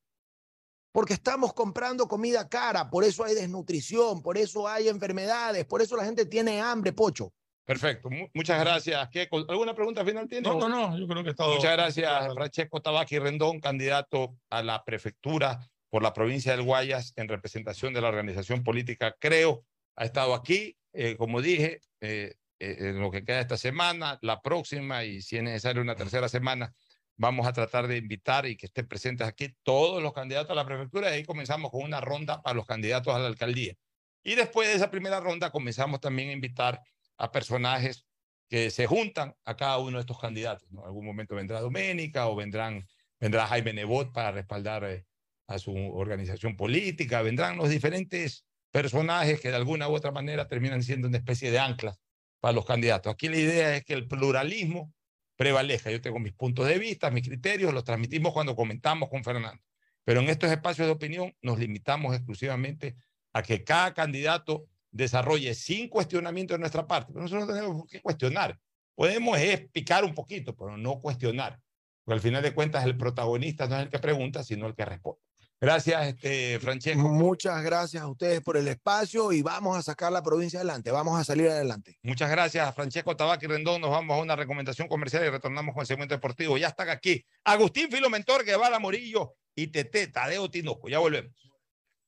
Porque 0.91 1.13
estamos 1.13 1.53
comprando 1.53 2.09
comida 2.09 2.49
cara, 2.49 2.89
por 2.89 3.05
eso 3.05 3.23
hay 3.23 3.33
desnutrición, 3.33 4.21
por 4.21 4.37
eso 4.37 4.67
hay 4.67 4.89
enfermedades, 4.89 5.63
por 5.63 5.81
eso 5.81 5.95
la 5.95 6.03
gente 6.03 6.25
tiene 6.25 6.59
hambre, 6.59 6.91
pocho. 6.91 7.33
Perfecto. 7.65 8.09
Mu- 8.09 8.27
muchas 8.33 8.59
gracias. 8.59 9.07
¿Qué- 9.09 9.29
¿Alguna 9.47 9.73
pregunta 9.73 10.03
final 10.03 10.27
tiene? 10.27 10.47
No, 10.49 10.59
no, 10.59 10.67
no, 10.69 10.97
yo 10.97 11.07
creo 11.07 11.23
que 11.23 11.29
está 11.31 11.43
todo- 11.43 11.55
Muchas 11.55 11.73
gracias, 11.73 12.33
Francesco 12.33 12.81
Tabaqui 12.81 13.19
Rendón, 13.19 13.59
candidato 13.59 14.35
a 14.49 14.61
la 14.63 14.83
prefectura 14.83 15.59
por 15.89 16.01
la 16.03 16.13
provincia 16.13 16.51
del 16.53 16.63
Guayas 16.63 17.13
en 17.15 17.27
representación 17.27 17.93
de 17.93 18.01
la 18.01 18.07
organización 18.09 18.63
política 18.63 19.15
Creo. 19.19 19.63
Ha 19.95 20.05
estado 20.05 20.33
aquí, 20.33 20.77
eh, 20.93 21.15
como 21.17 21.41
dije, 21.41 21.81
eh, 21.99 22.33
eh, 22.59 22.75
en 22.79 22.99
lo 22.99 23.11
que 23.11 23.23
queda 23.23 23.39
esta 23.41 23.57
semana, 23.57 24.17
la 24.21 24.41
próxima 24.41 25.03
y 25.03 25.21
si 25.21 25.37
es 25.37 25.43
necesario 25.43 25.81
una 25.81 25.95
tercera 25.95 26.29
semana, 26.29 26.73
vamos 27.17 27.45
a 27.45 27.53
tratar 27.53 27.87
de 27.87 27.97
invitar 27.97 28.45
y 28.47 28.55
que 28.55 28.65
estén 28.67 28.87
presentes 28.87 29.27
aquí 29.27 29.53
todos 29.63 30.01
los 30.01 30.13
candidatos 30.13 30.51
a 30.51 30.55
la 30.55 30.65
prefectura 30.65 31.09
y 31.09 31.13
ahí 31.15 31.23
comenzamos 31.25 31.69
con 31.71 31.83
una 31.83 32.01
ronda 32.01 32.41
para 32.41 32.55
los 32.55 32.65
candidatos 32.65 33.13
a 33.13 33.19
la 33.19 33.27
alcaldía. 33.27 33.75
Y 34.23 34.35
después 34.35 34.67
de 34.69 34.75
esa 34.75 34.89
primera 34.89 35.19
ronda 35.19 35.51
comenzamos 35.51 35.99
también 35.99 36.29
a 36.29 36.33
invitar 36.33 36.81
a 37.21 37.31
personajes 37.31 38.07
que 38.49 38.71
se 38.71 38.87
juntan 38.87 39.35
a 39.45 39.55
cada 39.55 39.77
uno 39.77 39.97
de 39.97 40.01
estos 40.01 40.19
candidatos. 40.19 40.67
En 40.71 40.79
algún 40.79 41.05
momento 41.05 41.35
vendrá 41.35 41.61
Doménica 41.61 42.27
o 42.27 42.35
vendrán, 42.35 42.87
vendrá 43.19 43.45
Jaime 43.47 43.73
Nebot 43.73 44.11
para 44.11 44.31
respaldar 44.31 44.83
eh, 44.85 45.05
a 45.47 45.59
su 45.59 45.71
organización 45.71 46.57
política, 46.57 47.21
vendrán 47.21 47.57
los 47.57 47.69
diferentes 47.69 48.43
personajes 48.71 49.39
que 49.39 49.49
de 49.49 49.55
alguna 49.55 49.87
u 49.87 49.93
otra 49.93 50.11
manera 50.11 50.47
terminan 50.47 50.81
siendo 50.81 51.07
una 51.07 51.17
especie 51.17 51.51
de 51.51 51.59
anclas 51.59 51.99
para 52.39 52.53
los 52.53 52.65
candidatos. 52.65 53.13
Aquí 53.13 53.29
la 53.29 53.37
idea 53.37 53.75
es 53.75 53.85
que 53.85 53.93
el 53.93 54.07
pluralismo 54.07 54.91
prevalezca. 55.35 55.91
Yo 55.91 56.01
tengo 56.01 56.17
mis 56.17 56.33
puntos 56.33 56.67
de 56.67 56.79
vista, 56.79 57.11
mis 57.11 57.27
criterios, 57.27 57.71
los 57.71 57.83
transmitimos 57.83 58.33
cuando 58.33 58.55
comentamos 58.55 59.09
con 59.09 59.23
Fernando. 59.23 59.61
Pero 60.03 60.21
en 60.21 60.29
estos 60.29 60.49
espacios 60.49 60.87
de 60.87 60.93
opinión 60.93 61.35
nos 61.43 61.59
limitamos 61.59 62.15
exclusivamente 62.15 62.95
a 63.31 63.43
que 63.43 63.63
cada 63.63 63.93
candidato 63.93 64.65
desarrolle 64.91 65.53
sin 65.55 65.89
cuestionamiento 65.89 66.53
de 66.53 66.59
nuestra 66.59 66.85
parte. 66.85 67.11
Pero 67.13 67.23
nosotros 67.23 67.47
no 67.47 67.53
tenemos 67.53 67.83
qué 67.89 68.01
cuestionar. 68.01 68.59
Podemos 68.95 69.37
es 69.39 69.69
picar 69.71 70.03
un 70.03 70.13
poquito, 70.13 70.55
pero 70.55 70.77
no 70.77 70.99
cuestionar. 70.99 71.59
Porque 72.03 72.15
al 72.15 72.21
final 72.21 72.43
de 72.43 72.53
cuentas 72.53 72.85
el 72.85 72.97
protagonista 72.97 73.67
no 73.67 73.77
es 73.77 73.83
el 73.83 73.89
que 73.89 73.99
pregunta, 73.99 74.43
sino 74.43 74.67
el 74.67 74.75
que 74.75 74.85
responde. 74.85 75.21
Gracias, 75.63 76.07
este, 76.07 76.59
Francesco. 76.59 77.07
Muchas 77.07 77.61
gracias 77.61 78.01
a 78.01 78.07
ustedes 78.07 78.41
por 78.41 78.57
el 78.57 78.67
espacio 78.67 79.31
y 79.31 79.43
vamos 79.43 79.77
a 79.77 79.83
sacar 79.83 80.11
la 80.11 80.23
provincia 80.23 80.57
adelante, 80.57 80.89
vamos 80.89 81.19
a 81.19 81.23
salir 81.23 81.49
adelante. 81.49 81.99
Muchas 82.01 82.31
gracias, 82.31 82.73
Francesco 82.73 83.15
Tabaqui 83.15 83.45
Rendón. 83.45 83.79
Nos 83.79 83.91
vamos 83.91 84.17
a 84.17 84.21
una 84.21 84.35
recomendación 84.35 84.87
comercial 84.87 85.23
y 85.23 85.29
retornamos 85.29 85.75
con 85.75 85.81
el 85.81 85.87
segmento 85.87 86.15
deportivo. 86.15 86.57
Ya 86.57 86.69
están 86.69 86.89
aquí 86.89 87.23
Agustín 87.43 87.91
Filomentor, 87.91 88.43
Guevara 88.43 88.79
Morillo 88.79 89.35
y 89.53 89.67
Tete 89.67 90.07
Tadeo 90.07 90.49
Tinoco. 90.49 90.89
Ya 90.89 90.97
volvemos. 90.97 91.50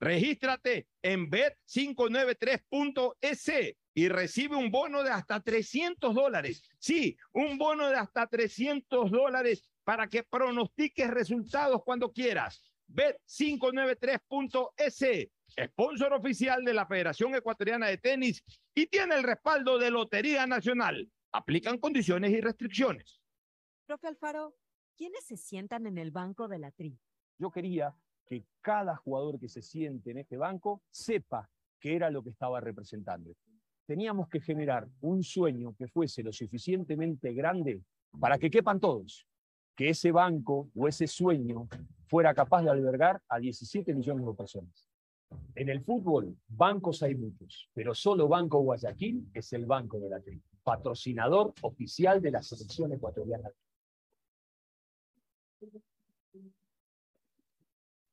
Regístrate 0.00 0.88
en 1.02 1.28
bet593.es 1.30 3.76
y 3.94 4.08
recibe 4.08 4.54
un 4.54 4.70
bono 4.70 5.02
de 5.02 5.10
hasta 5.10 5.40
300 5.40 6.14
dólares. 6.14 6.62
Sí, 6.78 7.16
un 7.32 7.58
bono 7.58 7.88
de 7.88 7.96
hasta 7.96 8.28
300 8.28 9.10
dólares 9.10 9.68
para 9.82 10.06
que 10.06 10.22
pronostiques 10.22 11.10
resultados 11.10 11.82
cuando 11.84 12.12
quieras. 12.12 12.62
Bet593.es, 12.88 15.30
sponsor 15.64 16.12
oficial 16.12 16.64
de 16.64 16.74
la 16.74 16.86
Federación 16.86 17.34
Ecuatoriana 17.34 17.88
de 17.88 17.98
Tenis 17.98 18.44
y 18.74 18.86
tiene 18.86 19.16
el 19.16 19.24
respaldo 19.24 19.78
de 19.78 19.90
Lotería 19.90 20.46
Nacional. 20.46 21.10
Aplican 21.32 21.78
condiciones 21.78 22.30
y 22.30 22.40
restricciones. 22.40 23.20
Profe 23.86 24.06
Alfaro, 24.06 24.54
¿quiénes 24.96 25.24
se 25.24 25.36
sientan 25.36 25.88
en 25.88 25.98
el 25.98 26.12
banco 26.12 26.46
de 26.46 26.60
la 26.60 26.70
tri? 26.70 26.96
Yo 27.36 27.50
quería 27.50 27.96
que 28.28 28.44
cada 28.60 28.96
jugador 28.96 29.40
que 29.40 29.48
se 29.48 29.62
siente 29.62 30.10
en 30.10 30.18
este 30.18 30.36
banco 30.36 30.82
sepa 30.90 31.48
qué 31.80 31.96
era 31.96 32.10
lo 32.10 32.22
que 32.22 32.30
estaba 32.30 32.60
representando. 32.60 33.34
Teníamos 33.86 34.28
que 34.28 34.40
generar 34.40 34.86
un 35.00 35.22
sueño 35.22 35.74
que 35.76 35.88
fuese 35.88 36.22
lo 36.22 36.32
suficientemente 36.32 37.32
grande 37.32 37.82
para 38.20 38.38
que 38.38 38.50
quepan 38.50 38.80
todos, 38.80 39.26
que 39.74 39.90
ese 39.90 40.12
banco 40.12 40.70
o 40.74 40.88
ese 40.88 41.06
sueño 41.06 41.68
fuera 42.06 42.34
capaz 42.34 42.62
de 42.62 42.70
albergar 42.70 43.22
a 43.28 43.38
17 43.38 43.94
millones 43.94 44.26
de 44.26 44.34
personas. 44.34 44.88
En 45.54 45.68
el 45.68 45.82
fútbol, 45.82 46.36
bancos 46.48 47.02
hay 47.02 47.14
muchos, 47.14 47.68
pero 47.74 47.94
solo 47.94 48.28
Banco 48.28 48.60
Guayaquil 48.60 49.28
es 49.34 49.52
el 49.52 49.66
banco 49.66 49.98
de 49.98 50.08
la 50.08 50.20
tri, 50.20 50.40
patrocinador 50.62 51.52
oficial 51.62 52.20
de 52.22 52.30
la 52.30 52.42
selección 52.42 52.92
ecuatoriana. 52.92 53.50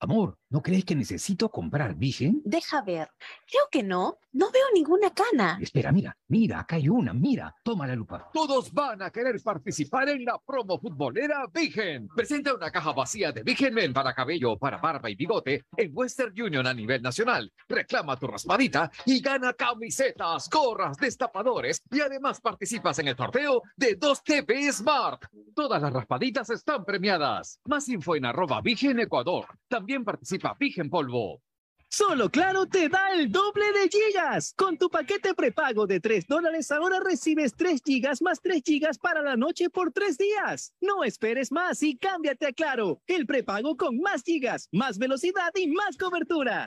Amor, 0.00 0.36
¿no 0.50 0.60
crees 0.60 0.84
que 0.84 0.94
necesito 0.94 1.48
comprar 1.50 1.94
Vigen? 1.94 2.42
Deja 2.44 2.82
ver. 2.82 3.08
Creo 3.46 3.64
que 3.70 3.82
no. 3.82 4.18
No 4.32 4.50
veo 4.50 4.64
ninguna 4.74 5.10
cana. 5.14 5.58
Espera, 5.62 5.92
mira, 5.92 6.16
mira, 6.26 6.58
acá 6.58 6.74
hay 6.74 6.88
una, 6.88 7.14
mira, 7.14 7.54
toma 7.62 7.86
la 7.86 7.94
lupa. 7.94 8.28
Todos 8.32 8.72
van 8.72 9.00
a 9.02 9.10
querer 9.10 9.40
participar 9.40 10.08
en 10.08 10.24
la 10.24 10.40
promo 10.44 10.80
futbolera 10.80 11.46
Vigen. 11.54 12.08
Presenta 12.08 12.52
una 12.52 12.72
caja 12.72 12.92
vacía 12.92 13.30
de 13.30 13.44
Vigen 13.44 13.72
Men 13.72 13.92
para 13.92 14.12
cabello, 14.12 14.58
para 14.58 14.78
barba 14.78 15.08
y 15.08 15.14
bigote 15.14 15.66
en 15.76 15.92
Western 15.94 16.32
Union 16.36 16.66
a 16.66 16.74
nivel 16.74 17.00
nacional. 17.00 17.52
Reclama 17.68 18.16
tu 18.18 18.26
raspadita 18.26 18.90
y 19.06 19.20
gana 19.20 19.52
camisetas, 19.52 20.50
gorras, 20.50 20.96
destapadores 20.96 21.80
y 21.92 22.00
además 22.00 22.40
participas 22.40 22.98
en 22.98 23.08
el 23.08 23.16
sorteo 23.16 23.62
de 23.76 23.94
2 23.94 24.24
TV 24.24 24.72
Smart. 24.72 25.26
Todas 25.54 25.80
las 25.80 25.92
raspaditas 25.92 26.50
están 26.50 26.84
premiadas. 26.84 27.60
Más 27.66 27.88
info 27.88 28.16
en 28.16 28.24
arroba 28.24 28.60
Vigen 28.60 28.98
Ecuador. 28.98 29.46
También 29.68 29.83
participa 30.04 30.56
Vigen 30.58 30.88
Polvo. 30.88 31.42
Solo 31.88 32.28
Claro 32.28 32.66
te 32.66 32.88
da 32.88 33.12
el 33.12 33.30
doble 33.30 33.66
de 33.72 33.88
gigas. 33.88 34.52
Con 34.56 34.76
tu 34.76 34.90
paquete 34.90 35.32
prepago 35.34 35.86
de 35.86 36.00
3 36.00 36.26
dólares 36.26 36.72
ahora 36.72 36.98
recibes 36.98 37.54
3 37.54 37.80
gigas 37.84 38.20
más 38.20 38.40
3 38.40 38.62
gigas 38.64 38.98
para 38.98 39.22
la 39.22 39.36
noche 39.36 39.70
por 39.70 39.92
3 39.92 40.18
días. 40.18 40.74
No 40.80 41.04
esperes 41.04 41.52
más 41.52 41.82
y 41.82 41.96
cámbiate 41.96 42.46
a 42.46 42.52
Claro, 42.52 43.00
el 43.06 43.26
prepago 43.26 43.76
con 43.76 43.98
más 44.00 44.24
gigas, 44.24 44.68
más 44.72 44.98
velocidad 44.98 45.52
y 45.54 45.68
más 45.68 45.96
cobertura. 45.96 46.66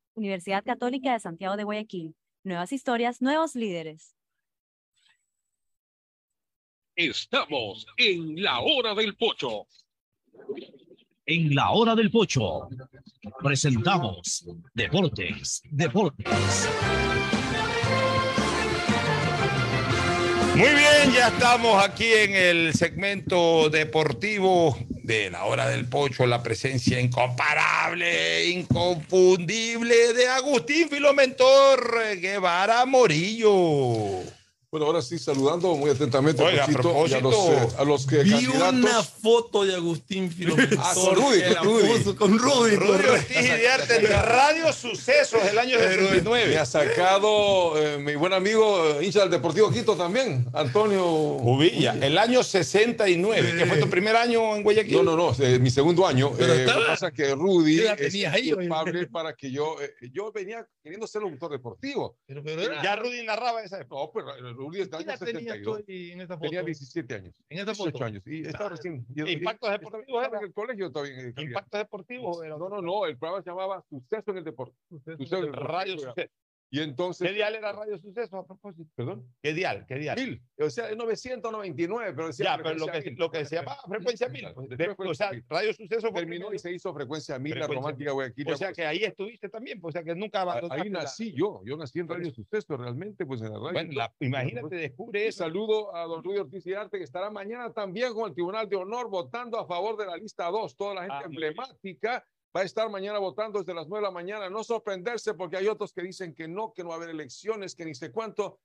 Universidad 0.15 0.63
Católica 0.63 1.13
de 1.13 1.19
Santiago 1.19 1.57
de 1.57 1.63
Guayaquil. 1.63 2.15
Nuevas 2.43 2.71
historias, 2.71 3.21
nuevos 3.21 3.55
líderes. 3.55 4.15
Estamos 6.95 7.85
en 7.97 8.41
la 8.41 8.59
hora 8.59 8.93
del 8.93 9.15
pocho. 9.15 9.67
En 11.25 11.55
la 11.55 11.71
hora 11.71 11.95
del 11.95 12.11
pocho 12.11 12.67
presentamos 13.41 14.45
Deportes, 14.73 15.61
Deportes. 15.69 16.69
Muy 20.55 20.69
bien, 20.69 21.13
ya 21.13 21.29
estamos 21.29 21.83
aquí 21.83 22.11
en 22.11 22.35
el 22.35 22.73
segmento 22.73 23.69
deportivo 23.69 24.77
de 25.03 25.29
la 25.31 25.45
hora 25.45 25.67
del 25.67 25.87
pocho, 25.87 26.25
la 26.25 26.43
presencia 26.43 26.99
incomparable, 26.99 28.45
inconfundible 28.47 30.13
de 30.13 30.27
Agustín 30.27 30.89
Filomentor 30.89 32.19
Guevara 32.19 32.85
Morillo. 32.85 34.40
Bueno, 34.71 34.85
ahora 34.85 35.01
sí, 35.01 35.19
saludando 35.19 35.75
muy 35.75 35.89
atentamente 35.89 36.41
Oiga, 36.41 36.63
a 36.63 36.71
y 36.71 37.13
a, 37.13 37.19
los, 37.19 37.35
eh, 37.35 37.67
a 37.77 37.83
los 37.83 38.07
que 38.07 38.23
Vi 38.23 38.31
candidatos. 38.31 38.71
una 38.71 39.03
foto 39.03 39.65
de 39.65 39.75
Agustín 39.75 40.31
Filomentor. 40.31 40.79
Ah, 40.81 40.93
con 40.95 41.13
Rudy, 41.15 41.41
Rudy. 41.61 42.15
con 42.15 42.39
Rudy. 42.39 42.75
Rudy. 42.77 43.05
Ortiz 43.09 43.37
y 43.37 43.47
de 43.49 43.67
Arte 43.67 43.99
de 43.99 44.07
Radio 44.21 44.71
Sucesos 44.71 45.43
del 45.43 45.59
año 45.59 45.77
Me 45.77 45.89
69. 45.89 46.57
ha 46.57 46.65
sacado 46.65 47.77
eh, 47.77 47.97
mi 47.97 48.15
buen 48.15 48.31
amigo, 48.31 48.81
eh, 48.97 49.03
hincha 49.05 49.19
del 49.19 49.31
Deportivo 49.31 49.69
Quito 49.71 49.97
también, 49.97 50.47
Antonio 50.53 51.05
Uvilla, 51.05 51.93
el 52.01 52.17
año 52.17 52.41
69, 52.41 53.55
que 53.57 53.65
fue 53.65 53.77
tu 53.77 53.89
primer 53.89 54.15
año 54.15 54.55
en 54.55 54.63
Guayaquil. 54.63 55.03
No, 55.03 55.03
no, 55.03 55.17
no, 55.17 55.35
eh, 55.45 55.59
mi 55.59 55.69
segundo 55.69 56.07
año. 56.07 56.31
Pero 56.37 56.53
Eh, 56.53 56.59
estaba- 56.61 56.79
lo 56.79 56.85
que 56.85 56.91
pasa 56.91 57.07
es 57.09 57.13
que 57.13 57.35
Rudy 57.35 57.75
¿Qué 57.75 57.81
edad 57.83 58.01
es 58.01 58.13
ahí, 58.13 58.53
oye? 58.53 58.55
culpable 58.55 59.07
para 59.07 59.33
que 59.35 59.51
yo, 59.51 59.75
eh, 59.81 59.91
yo 60.13 60.31
venía 60.31 60.65
queriendo 60.81 61.07
ser 61.07 61.23
locutor 61.23 61.51
deportivo. 61.51 62.15
Pero, 62.25 62.41
pero 62.41 62.61
Ya 62.81 62.95
Rudy 62.95 63.21
narraba 63.25 63.61
esa 63.63 63.77
época. 63.81 63.91
No, 63.91 64.11
pero 64.13 64.60
Rudy 64.61 64.81
es 64.81 64.89
del 64.89 64.89
¿Qué 64.89 64.95
año 65.11 65.17
edad 65.17 65.25
tenías 65.25 65.61
tú 65.63 65.75
72. 65.75 65.83
ahí 65.87 66.11
en 66.11 66.21
esta 66.21 66.35
foto? 66.35 66.49
Tenía 66.49 66.63
17 66.63 67.15
años. 67.15 67.35
En 67.49 67.57
esta 67.59 67.71
18 67.71 67.91
foto. 67.91 68.05
años. 68.05 68.23
Y 68.25 68.41
estaba 68.47 68.69
recién. 68.69 69.05
yo- 69.09 69.25
Impactos 69.27 69.71
deportivos 69.71 70.23
estaba 70.23 70.37
en 70.39 70.45
el 70.45 70.53
colegio 70.53 70.91
todavía. 70.91 71.15
No, 72.57 72.69
no, 72.69 72.81
no. 72.81 73.05
El 73.05 73.17
programa 73.17 73.43
se 73.43 73.49
llamaba 73.49 73.83
Suceso 73.89 74.31
en 74.31 74.37
el 74.37 74.43
Deporte. 74.43 74.75
Suceso 74.89 75.37
en 75.37 75.43
el 75.45 75.53
Radio. 75.53 75.97
Suceso. 75.97 76.31
Y 76.73 76.79
entonces. 76.81 77.27
¿Qué 77.27 77.33
dial 77.33 77.53
era 77.53 77.73
Radio 77.73 77.97
Suceso 77.97 78.37
a 78.37 78.47
propósito? 78.47 78.89
Perdón. 78.95 79.27
¿Qué 79.43 79.53
dial? 79.53 79.85
¿Qué 79.89 79.95
dial? 79.95 80.17
Mil. 80.17 80.41
O 80.57 80.69
sea, 80.69 80.89
es 80.89 80.95
999, 80.95 82.13
pero 82.15 82.27
decía 82.27 82.45
Ya, 82.45 82.63
pero 82.63 82.75
lo 82.75 82.87
que, 82.87 83.01
mil. 83.01 83.15
lo 83.19 83.29
que 83.29 83.43
se 83.45 83.55
llamaba 83.57 83.81
frecuencia 83.89 84.29
mil. 84.29 84.47
de- 84.69 84.95
o 84.97 85.13
sea. 85.13 85.31
Radio 85.49 85.73
Suceso 85.73 86.11
fue 86.11 86.21
Terminó 86.21 86.47
primero. 86.47 86.53
y 86.55 86.59
se 86.59 86.71
hizo 86.71 86.93
frecuencia 86.93 87.37
mil, 87.39 87.59
la 87.59 87.67
romántica 87.67 88.11
Guayaquil. 88.13 88.51
O 88.53 88.55
sea 88.55 88.71
que 88.71 88.85
ahí 88.85 89.03
estuviste 89.03 89.49
también, 89.49 89.81
pues, 89.81 89.93
o 89.93 89.97
sea 89.97 90.03
que 90.03 90.15
nunca 90.15 90.41
abandonaste 90.41 90.81
Ahí 90.83 90.89
la- 90.89 91.01
nací 91.01 91.33
yo, 91.33 91.61
yo 91.65 91.75
nací 91.75 91.99
en 91.99 92.07
Radio 92.07 92.31
Suceso, 92.33 92.77
realmente, 92.77 93.25
pues 93.25 93.41
en 93.41 93.49
la 93.51 93.59
radio. 93.59 93.73
Bueno, 93.73 93.91
la- 93.93 94.13
imagínate, 94.21 94.75
descubre 94.77 95.27
eso. 95.27 95.39
saludo 95.43 95.93
a 95.93 96.05
don 96.05 96.23
Rudy 96.23 96.37
Ortiz 96.37 96.65
y 96.67 96.73
Arte, 96.73 96.97
que 96.99 97.03
estará 97.03 97.29
mañana 97.29 97.73
también 97.73 98.13
con 98.13 98.29
el 98.29 98.33
Tribunal 98.33 98.69
de 98.69 98.77
Honor 98.77 99.09
votando 99.09 99.59
a 99.59 99.65
favor 99.67 99.97
de 99.97 100.05
la 100.05 100.15
lista 100.15 100.45
2. 100.49 100.77
Toda 100.77 100.93
la 100.95 101.01
gente 101.01 101.15
Ah, 101.15 101.27
bien. 101.27 101.41
Va 102.55 102.61
a 102.61 102.63
estar 102.63 102.89
mañana 102.89 103.19
votando 103.19 103.59
desde 103.59 103.73
las 103.73 103.87
9 103.87 104.01
de 104.01 104.07
la 104.07 104.13
mañana. 104.13 104.49
No 104.49 104.63
sorprenderse 104.63 105.33
porque 105.33 105.57
hay 105.57 105.67
otros 105.67 105.93
que 105.93 106.01
dicen 106.01 106.35
que 106.35 106.47
no, 106.47 106.73
que 106.73 106.83
no 106.83 106.89
va 106.89 106.95
a 106.95 106.97
haber 106.97 107.09
elecciones, 107.09 107.75
que 107.75 107.85
ni 107.85 107.95
sé 107.95 108.11
cuánto. 108.11 108.59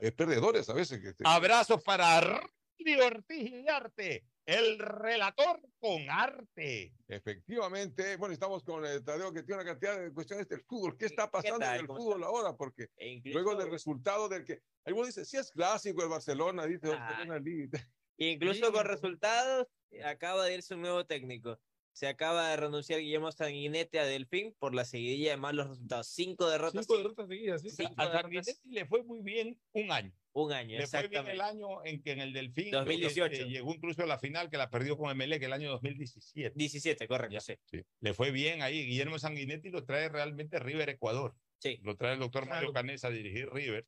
Hay 0.00 0.10
perdedores 0.10 0.68
a 0.68 0.74
veces. 0.74 1.00
Que 1.00 1.14
Abrazos 1.24 1.82
para 1.82 2.20
Rudy 2.20 3.00
Ortiz 3.00 3.50
y 3.50 3.68
Arte, 3.68 4.26
el 4.44 4.78
relator 4.78 5.60
con 5.78 6.10
arte. 6.10 6.92
Efectivamente, 7.08 8.16
bueno, 8.16 8.34
estamos 8.34 8.62
con 8.62 8.84
el 8.84 9.02
Tadeo 9.02 9.32
que 9.32 9.42
tiene 9.42 9.62
una 9.62 9.70
cantidad 9.70 9.98
de 9.98 10.12
cuestiones 10.12 10.48
del 10.48 10.62
fútbol. 10.62 10.98
¿Qué 10.98 11.06
está 11.06 11.30
pasando 11.30 11.60
tal? 11.60 11.74
en 11.76 11.80
el 11.82 11.86
¿Cómo 11.86 11.98
fútbol 12.00 12.24
ahora? 12.24 12.54
Porque 12.54 12.88
luego 13.24 13.54
del 13.54 13.70
resultado 13.70 14.28
del 14.28 14.44
que 14.44 14.60
algunos 14.84 15.08
dicen, 15.08 15.24
sí 15.24 15.38
es 15.38 15.50
clásico 15.50 16.02
el 16.02 16.08
Barcelona, 16.10 16.66
dice 16.66 16.88
Ah. 16.92 16.98
Barcelona 16.98 17.38
League". 17.38 17.70
Incluso 18.18 18.72
con 18.72 18.84
resultados, 18.86 19.68
acaba 20.04 20.44
de 20.44 20.54
irse 20.54 20.74
un 20.74 20.82
nuevo 20.82 21.06
técnico. 21.06 21.58
Se 21.96 22.06
acaba 22.06 22.50
de 22.50 22.58
renunciar 22.58 23.00
Guillermo 23.00 23.32
Sanguinetti 23.32 23.96
a 23.96 24.04
Delfín 24.04 24.54
por 24.58 24.74
la 24.74 24.84
seguidilla 24.84 25.30
de 25.30 25.38
malos 25.38 25.66
resultados. 25.68 26.06
Cinco 26.08 26.46
derrotas. 26.46 26.84
Cinco 26.84 26.98
derrotas 26.98 27.26
seguidas, 27.26 27.62
sí. 27.62 27.70
Cinco 27.70 27.94
A 27.96 28.02
derrotas, 28.04 28.20
Sanguinetti 28.20 28.68
le 28.68 28.84
fue 28.84 29.02
muy 29.02 29.22
bien 29.22 29.58
un 29.72 29.90
año. 29.90 30.12
un 30.34 30.52
año, 30.52 30.76
Le 30.78 30.86
fue 30.86 31.08
bien 31.08 31.24
exactamente. 31.24 31.32
el 31.32 31.40
año 31.40 31.82
en 31.86 32.02
que 32.02 32.10
en 32.12 32.20
el 32.20 32.34
Delfín 32.34 32.68
creo 32.68 32.84
que, 32.84 32.90
2018. 33.00 33.42
eh, 33.44 33.48
llegó 33.48 33.72
incluso 33.72 34.02
a 34.02 34.06
la 34.06 34.18
final 34.18 34.50
que 34.50 34.58
la 34.58 34.68
perdió 34.68 34.98
con 34.98 35.10
Emelec 35.10 35.42
el 35.44 35.54
año 35.54 35.70
2017. 35.70 36.52
17, 36.54 37.08
correcto, 37.08 37.40
sí. 37.40 37.54
Le 38.00 38.12
fue 38.12 38.30
bien 38.30 38.60
ahí. 38.60 38.84
Guillermo 38.84 39.18
Sanguinetti 39.18 39.70
lo 39.70 39.86
trae 39.86 40.10
realmente 40.10 40.58
River 40.58 40.90
Ecuador. 40.90 41.34
Sí. 41.62 41.80
Lo 41.82 41.96
trae 41.96 42.12
el 42.12 42.18
doctor 42.18 42.46
Mario 42.46 42.74
Canesa 42.74 43.08
a 43.08 43.10
dirigir 43.10 43.48
River. 43.50 43.86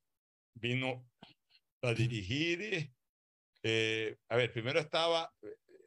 Vino 0.54 1.06
a 1.82 1.92
dirigir. 1.92 2.90
eh, 3.62 4.16
a 4.30 4.36
ver, 4.36 4.50
primero 4.50 4.80
estaba. 4.80 5.30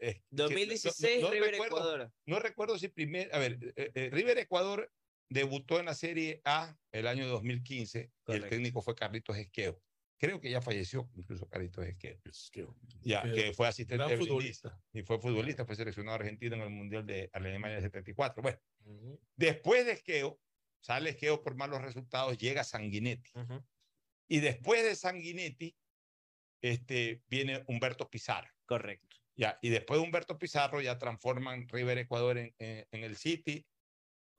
Eh, 0.02 0.16
que- 0.16 0.22
2016, 0.32 1.22
no- 1.22 1.28
no 1.28 1.34
River 1.34 1.52
recuerdo- 1.52 1.78
Ecuador. 1.78 2.14
No 2.26 2.40
recuerdo 2.40 2.78
si 2.80 2.88
primero. 2.90 3.34
A 3.34 3.40
ver, 3.40 3.58
eh, 3.76 3.92
eh, 3.96 4.10
River 4.12 4.38
Ecuador 4.40 4.92
debutó 5.30 5.80
en 5.80 5.86
la 5.86 5.96
Serie 5.96 6.42
A 6.44 6.78
el 6.92 7.08
año 7.08 7.28
2015 7.28 8.00
y 8.00 8.02
el 8.04 8.10
Correcto. 8.24 8.50
técnico 8.50 8.82
fue 8.82 8.96
Carlitos 8.96 9.38
Esqueo. 9.38 9.82
Creo 10.20 10.40
que 10.40 10.52
ya 10.52 10.62
falleció 10.62 11.10
incluso 11.16 11.48
Carlitos 11.48 11.86
Esqueo. 11.86 12.20
Ya, 13.02 13.20
Esqueo. 13.22 13.34
que 13.36 13.54
fue 13.54 13.68
asistente 13.68 14.06
de 14.08 14.18
futbolista. 14.18 14.80
Y 14.94 15.02
fue 15.04 15.20
futbolista, 15.20 15.66
fue 15.66 15.76
seleccionado 15.76 16.16
argentino 16.16 16.56
en 16.58 16.62
el 16.64 16.70
Mundial 16.70 17.06
de 17.06 17.30
Alemania 17.34 17.76
del 17.76 17.84
74. 17.84 18.44
Bueno, 18.44 18.60
después 19.36 19.86
de 19.86 19.94
Esqueo, 19.94 20.40
sale 20.80 21.12
Esqueo 21.12 21.42
por 21.42 21.56
malos 21.56 21.82
resultados, 21.82 22.38
llega 22.38 22.64
Sanguinetti. 22.64 23.32
Y 24.28 24.40
después 24.42 24.84
de 24.84 24.96
Sanguinetti, 24.96 25.76
este, 26.62 27.24
viene 27.28 27.64
Humberto 27.68 28.08
Pizarro. 28.10 28.50
Correcto. 28.66 29.18
Ya, 29.36 29.58
y 29.62 29.70
después 29.70 30.00
de 30.00 30.06
Humberto 30.06 30.38
Pizarro 30.38 30.82
ya 30.82 30.98
transforman 30.98 31.68
River 31.70 31.98
Ecuador 32.00 32.38
en, 32.38 32.54
en- 32.60 32.88
en 32.92 33.04
el 33.04 33.16
City. 33.16 33.66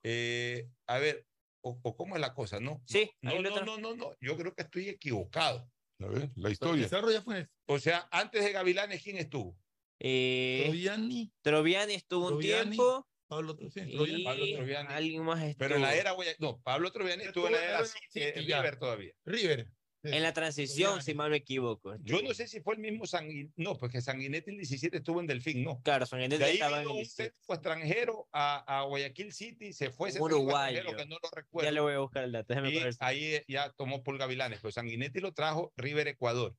Eh, 0.05 0.69
a 0.87 0.99
ver, 0.99 1.27
o, 1.63 1.79
o 1.83 1.97
cómo 1.97 2.15
es 2.17 2.21
la 2.21 2.35
cosa, 2.35 2.61
¿no? 2.61 2.83
Sí, 2.87 3.11
no, 3.21 3.41
no, 3.41 3.65
no, 3.65 3.79
no, 3.79 3.95
no, 3.95 4.13
yo 4.21 4.37
creo 4.37 4.55
que 4.55 4.63
estoy 4.63 4.89
equivocado. 4.89 5.71
A 6.01 6.07
ver, 6.07 6.31
la 6.35 6.51
historia. 6.51 6.85
Pizarro 6.85 7.11
ya 7.13 7.23
fue. 7.23 7.49
O 7.67 7.79
sea, 7.79 8.09
antes 8.11 8.45
de 8.45 8.53
Gavilanes, 8.53 9.03
¿quién 9.03 9.17
estuvo? 9.19 9.57
Eh, 10.01 10.63
Troviani, 10.65 11.33
Troviani 11.43 11.95
estuvo 11.95 12.25
un 12.27 12.33
Troviani, 12.33 12.71
tiempo. 12.71 13.09
Pablo 13.29 13.57
sí, 13.73 13.81
y 13.87 13.97
Troviani. 13.97 14.25
Pablo 14.25 14.45
Troviani. 14.57 14.89
alguien 14.93 15.23
más 15.23 15.55
Pero 15.57 15.77
en 15.77 15.83
la 15.83 15.95
estuvo. 15.95 16.23
era 16.25 16.35
no, 16.41 16.61
Pablo 16.61 16.91
Troviani 16.91 17.23
estuvo 17.23 17.47
en 17.47 17.53
la 17.53 17.65
era 17.65 17.85
sí, 17.85 17.99
eh, 18.15 18.33
sí, 18.37 18.47
ya. 18.47 18.59
River 18.61 18.79
todavía. 18.79 19.15
River. 19.25 19.73
En 20.05 20.23
la 20.23 20.33
transición, 20.33 21.01
si 21.03 21.15
mal 21.15 21.31
me 21.31 21.37
equivoco. 21.37 21.95
Yo 22.03 22.21
no 22.23 22.35
sé 22.35 22.49
si 22.49 22.61
fue 22.61 22.75
el 22.75 22.81
mismo 22.81 23.07
Sanguinetti, 23.07 23.53
no, 23.57 23.79
porque 23.79 24.01
Sanguinetti 24.01 24.51
el 24.51 24.57
17 24.59 24.97
estuvo 24.97 25.21
en 25.21 25.27
Delfín, 25.27 25.63
no. 25.63 25.81
Claro, 25.83 26.07
Sanguinetti 26.07 26.39
De 26.39 26.45
ahí 26.45 26.53
estaba 26.55 26.79
en 26.79 26.83
vino 26.83 26.91
el 26.91 26.97
un 26.97 27.03
17. 27.03 27.31
técnico 27.31 27.55
extranjero 27.55 28.29
a, 28.33 28.81
a 28.81 28.83
Guayaquil 28.85 29.33
City, 29.33 29.73
se 29.73 29.91
fue 29.91 30.09
ese 30.09 30.21
Un 30.21 30.33
extranjero 30.33 30.97
que 30.97 31.07
no 31.07 31.17
lo 31.23 31.31
recuerdo. 31.33 31.69
Ya 31.69 31.73
le 31.73 31.81
voy 31.81 31.93
a 31.95 31.99
buscar 32.01 32.25
el 32.25 32.33
dato. 32.33 32.47
déjeme 32.53 32.71
y 32.71 32.81
ahí 32.99 33.43
ya 33.47 33.71
tomó 33.73 34.03
por 34.03 34.19
Gavilanes, 34.19 34.59
pero 34.61 34.73
Sanguinetti 34.73 35.21
lo 35.21 35.33
trajo 35.33 35.73
River 35.77 36.09
Ecuador. 36.09 36.57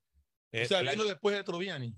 Eh, 0.54 0.64
O 0.64 0.66
sea, 0.68 0.80
el 0.80 0.88
vino 0.90 1.02
año- 1.04 1.10
después 1.10 1.36
de 1.36 1.44
Troviani. 1.44 1.96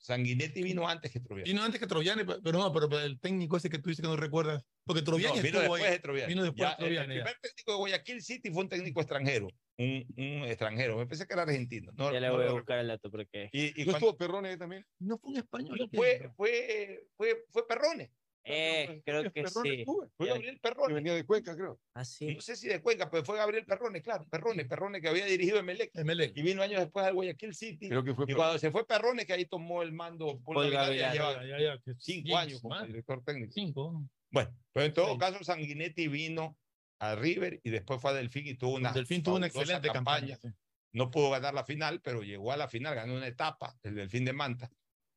Sanguinetti 0.00 0.62
vino 0.62 0.88
antes 0.88 1.12
que 1.12 1.20
Troviani. 1.20 1.50
Vino 1.50 1.62
antes 1.62 1.78
que 1.78 1.86
Troviani, 1.86 2.24
pe- 2.24 2.40
pero 2.42 2.58
no, 2.58 2.72
pero 2.72 2.98
el 3.00 3.20
técnico 3.20 3.56
ese 3.58 3.68
que 3.68 3.78
tú 3.78 3.90
dices 3.90 4.02
que 4.02 4.08
no 4.08 4.16
recuerdas. 4.16 4.64
Porque 4.84 5.02
Troviani 5.02 5.36
No, 5.36 5.42
vino 5.42 5.58
después 5.60 5.82
ahí. 5.84 5.90
de 5.92 5.98
Troviani. 5.98 6.32
Vino 6.32 6.42
después 6.42 6.60
Ya, 6.60 6.68
de 6.68 6.72
el- 6.72 6.78
Troviani. 6.94 7.12
El, 7.12 7.18
ya. 7.18 7.24
primer 7.24 7.40
técnico 7.42 7.72
de 7.72 7.76
Guayaquil 7.78 8.22
City 8.22 8.50
fue 8.50 8.62
un 8.62 8.68
técnico 8.70 9.00
extranjero, 9.00 9.48
un, 9.78 10.06
un 10.16 10.44
extranjero. 10.46 10.96
Me 10.96 11.06
pensé 11.06 11.26
que 11.26 11.34
era 11.34 11.42
argentino. 11.42 11.92
No, 11.96 12.10
Ya 12.12 12.18
le 12.20 12.28
no 12.28 12.34
voy 12.36 12.46
a 12.46 12.52
buscar 12.52 12.78
el 12.78 12.88
dato 12.88 13.10
porque. 13.10 13.50
Y, 13.52 13.66
y 13.66 13.68
¿No 13.68 13.92
cuando- 13.92 13.92
estuvo 13.92 14.16
Perrone 14.16 14.48
ahí 14.48 14.56
también? 14.56 14.86
No 14.98 15.18
fue 15.18 15.30
un 15.32 15.36
español. 15.36 15.76
no, 15.78 15.88
¿qué? 15.90 15.96
fue, 15.96 16.30
fue, 16.36 17.04
fue, 17.16 17.44
fue 17.50 17.66
Perrone. 17.68 18.10
Eh, 18.42 19.02
creo 19.04 19.22
que 19.22 19.30
Perrone 19.30 19.70
sí. 19.70 19.84
Fue. 19.84 20.26
Gabriel 20.28 20.54
que 20.54 20.60
Perrone. 20.60 20.94
venía 20.94 21.14
de 21.14 21.24
Cuenca, 21.26 21.54
creo. 21.54 21.78
Ah, 21.94 22.04
sí. 22.04 22.34
No 22.34 22.40
sé 22.40 22.56
si 22.56 22.68
de 22.68 22.80
Cuenca, 22.80 23.10
pero 23.10 23.24
fue 23.24 23.36
Gabriel 23.36 23.66
Perrone, 23.66 24.00
claro. 24.00 24.26
Perrone, 24.30 24.64
Perrone 24.64 25.00
que 25.00 25.08
había 25.08 25.26
dirigido 25.26 25.58
Emelec. 25.58 25.90
Emelec. 25.94 26.36
Y 26.36 26.42
vino 26.42 26.62
años 26.62 26.80
después 26.80 27.04
al 27.04 27.14
Guayaquil 27.14 27.54
City. 27.54 27.88
Creo 27.88 28.02
que 28.02 28.14
fue 28.14 28.24
Y 28.28 28.34
cuando 28.34 28.58
se 28.58 28.70
fue 28.70 28.86
Perrone, 28.86 29.26
que 29.26 29.34
ahí 29.34 29.44
tomó 29.44 29.82
el 29.82 29.92
mando 29.92 30.40
Paul 30.42 30.54
Paul 30.54 30.70
Gavilanes, 30.70 31.14
ya 31.14 31.32
Ya, 31.34 31.44
ya, 31.46 31.60
ya, 31.60 31.78
que 31.84 31.94
cinco 31.98 32.26
diez 32.28 32.38
años 32.38 32.60
como 32.62 32.80
director 32.86 33.22
técnico. 33.24 33.52
Cinco. 33.52 34.04
Bueno, 34.30 34.56
pero 34.72 34.86
en 34.86 34.94
todo 34.94 35.06
Seis. 35.06 35.18
caso, 35.18 35.44
Sanguinetti 35.44 36.08
vino 36.08 36.56
a 36.98 37.14
River 37.16 37.60
y 37.62 37.70
después 37.70 38.00
fue 38.00 38.10
a 38.10 38.14
Delfín 38.14 38.46
y 38.46 38.54
tuvo 38.54 38.76
una 38.76 38.92
Delfín 38.92 39.22
tuvo 39.22 39.36
una 39.36 39.46
excelente 39.48 39.88
campaña. 39.90 40.36
sí. 40.40 40.48
No 40.92 41.10
pudo 41.10 41.30
ganar 41.30 41.54
la 41.54 41.64
final, 41.64 42.00
pero 42.00 42.22
llegó 42.22 42.50
a 42.52 42.56
la 42.56 42.66
final, 42.68 42.94
ganó 42.96 43.14
una 43.14 43.28
etapa, 43.28 43.76
el 43.84 43.94
Delfín 43.94 44.24
de 44.24 44.32
Manta. 44.32 44.70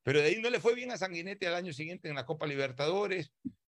Pero 0.04 0.20
de 0.20 0.28
ahí 0.28 0.42
no 0.42 0.50
le 0.50 0.60
fue 0.60 0.76
bien 0.76 0.92
a 0.92 0.98
Sanguinetti 0.98 1.46
al 1.46 1.56
año 1.56 1.74
siguiente 1.74 2.10
en 2.10 2.16
la 2.16 2.26
Copa 2.26 2.46
Libertadores. 2.46 3.34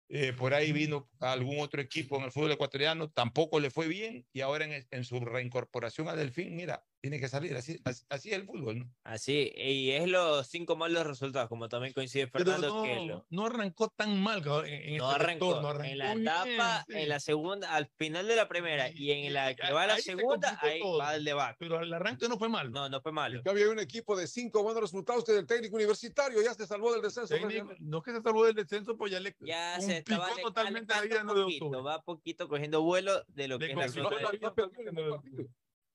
Eh, 0.09 0.33
por 0.33 0.55
ahí 0.55 0.73
vino 0.73 1.11
a 1.19 1.33
algún 1.33 1.59
otro 1.59 1.81
equipo 1.81 2.17
en 2.17 2.25
el 2.25 2.33
fútbol 2.33 2.53
ecuatoriano, 2.53 3.11
tampoco 3.11 3.59
le 3.59 3.71
fue 3.71 3.89
bien. 3.89 4.27
Y 4.33 4.41
ahora 4.41 4.65
en, 4.65 4.87
en 4.91 5.05
su 5.05 5.21
reincorporación 5.21 6.09
a 6.09 6.15
Delfín, 6.15 6.55
mira, 6.55 6.85
tiene 7.11 7.21
que 7.21 7.29
salir. 7.29 7.57
Así, 7.57 7.79
así, 7.85 8.05
así 8.09 8.31
es 8.31 8.35
el 8.37 8.45
fútbol, 8.47 8.81
¿no? 8.81 8.93
Así, 9.05 9.53
y 9.57 9.91
es 9.93 10.09
los 10.09 10.47
cinco 10.49 10.77
malos 10.77 11.07
resultados, 11.07 11.49
como 11.49 11.69
también 11.69 11.93
coincide 11.95 12.27
Pero 12.27 12.45
Fernando, 12.45 12.83
que 12.83 12.95
lo- 12.97 13.07
no, 13.07 13.27
no 13.31 13.47
arrancó 13.47 13.89
tan 13.91 14.21
mal 14.21 14.43
cabrón, 14.43 14.67
en, 14.67 14.83
en 14.83 14.97
no 14.99 15.11
este 15.13 15.23
arrancó, 15.23 15.47
sector, 15.47 15.63
no 15.63 15.69
arrancó 15.69 15.85
en 15.93 15.99
la 15.99 16.13
etapa, 16.15 16.85
sí. 16.89 16.95
en 16.99 17.09
la 17.09 17.21
segunda, 17.21 17.75
al 17.75 17.87
final 17.97 18.27
de 18.27 18.37
la 18.37 18.49
primera 18.49 18.91
y 18.91 19.13
en 19.13 19.33
la 19.33 19.55
que 19.55 19.73
va 19.73 19.85
a 19.85 19.87
la 19.87 19.95
ahí 19.95 20.03
se 20.03 20.17
segunda, 20.17 20.49
complicó 20.51 20.67
ahí 20.75 20.81
todo. 20.81 20.99
va 20.99 21.15
el 21.15 21.25
debate. 21.25 21.57
Pero 21.61 21.81
el 21.81 21.93
arranque 21.95 22.29
no 22.29 22.39
fue 22.39 22.49
mal. 22.49 22.71
No, 22.73 22.89
no 22.89 23.01
fue 23.01 23.13
malo. 23.13 23.37
En 23.39 23.43
cambio, 23.45 23.65
hay 23.65 23.71
un 23.71 23.79
equipo 23.79 24.17
de 24.17 24.27
cinco 24.27 24.63
buenos 24.63 24.83
resultados 24.83 25.25
que 25.25 25.33
del 25.33 25.47
técnico 25.47 25.77
universitario 25.77 26.43
ya 26.43 26.55
se 26.55 26.67
salvó 26.67 26.93
del 26.93 27.03
descenso. 27.03 27.35
Técnico- 27.35 27.73
no 27.79 27.99
es 27.99 28.05
que 28.05 28.13
se 28.13 28.23
salvó 28.23 28.45
del 28.45 28.55
descenso, 28.55 28.97
pues 28.97 29.13
ya 29.13 29.21
le 29.21 29.35
Ya 29.41 29.81
se 29.81 29.99
estaba 29.99 30.27
ale- 30.27 30.43
totalmente 30.43 30.93
la 30.93 31.01
vida 31.03 31.21
alejando 31.21 31.33
en 31.33 31.37
9 31.39 31.45
un 31.45 31.47
de 31.53 31.59
poquito, 31.61 31.65
octubre. 31.67 31.83
va 31.85 31.95
a 31.95 32.03
poquito 32.03 32.49
cogiendo 32.49 32.83
vuelo 32.83 33.23
de 33.29 33.49
lo 33.49 33.59
Le 33.59 33.67
que 33.67 33.73
es 33.73 33.79
la 33.79 33.85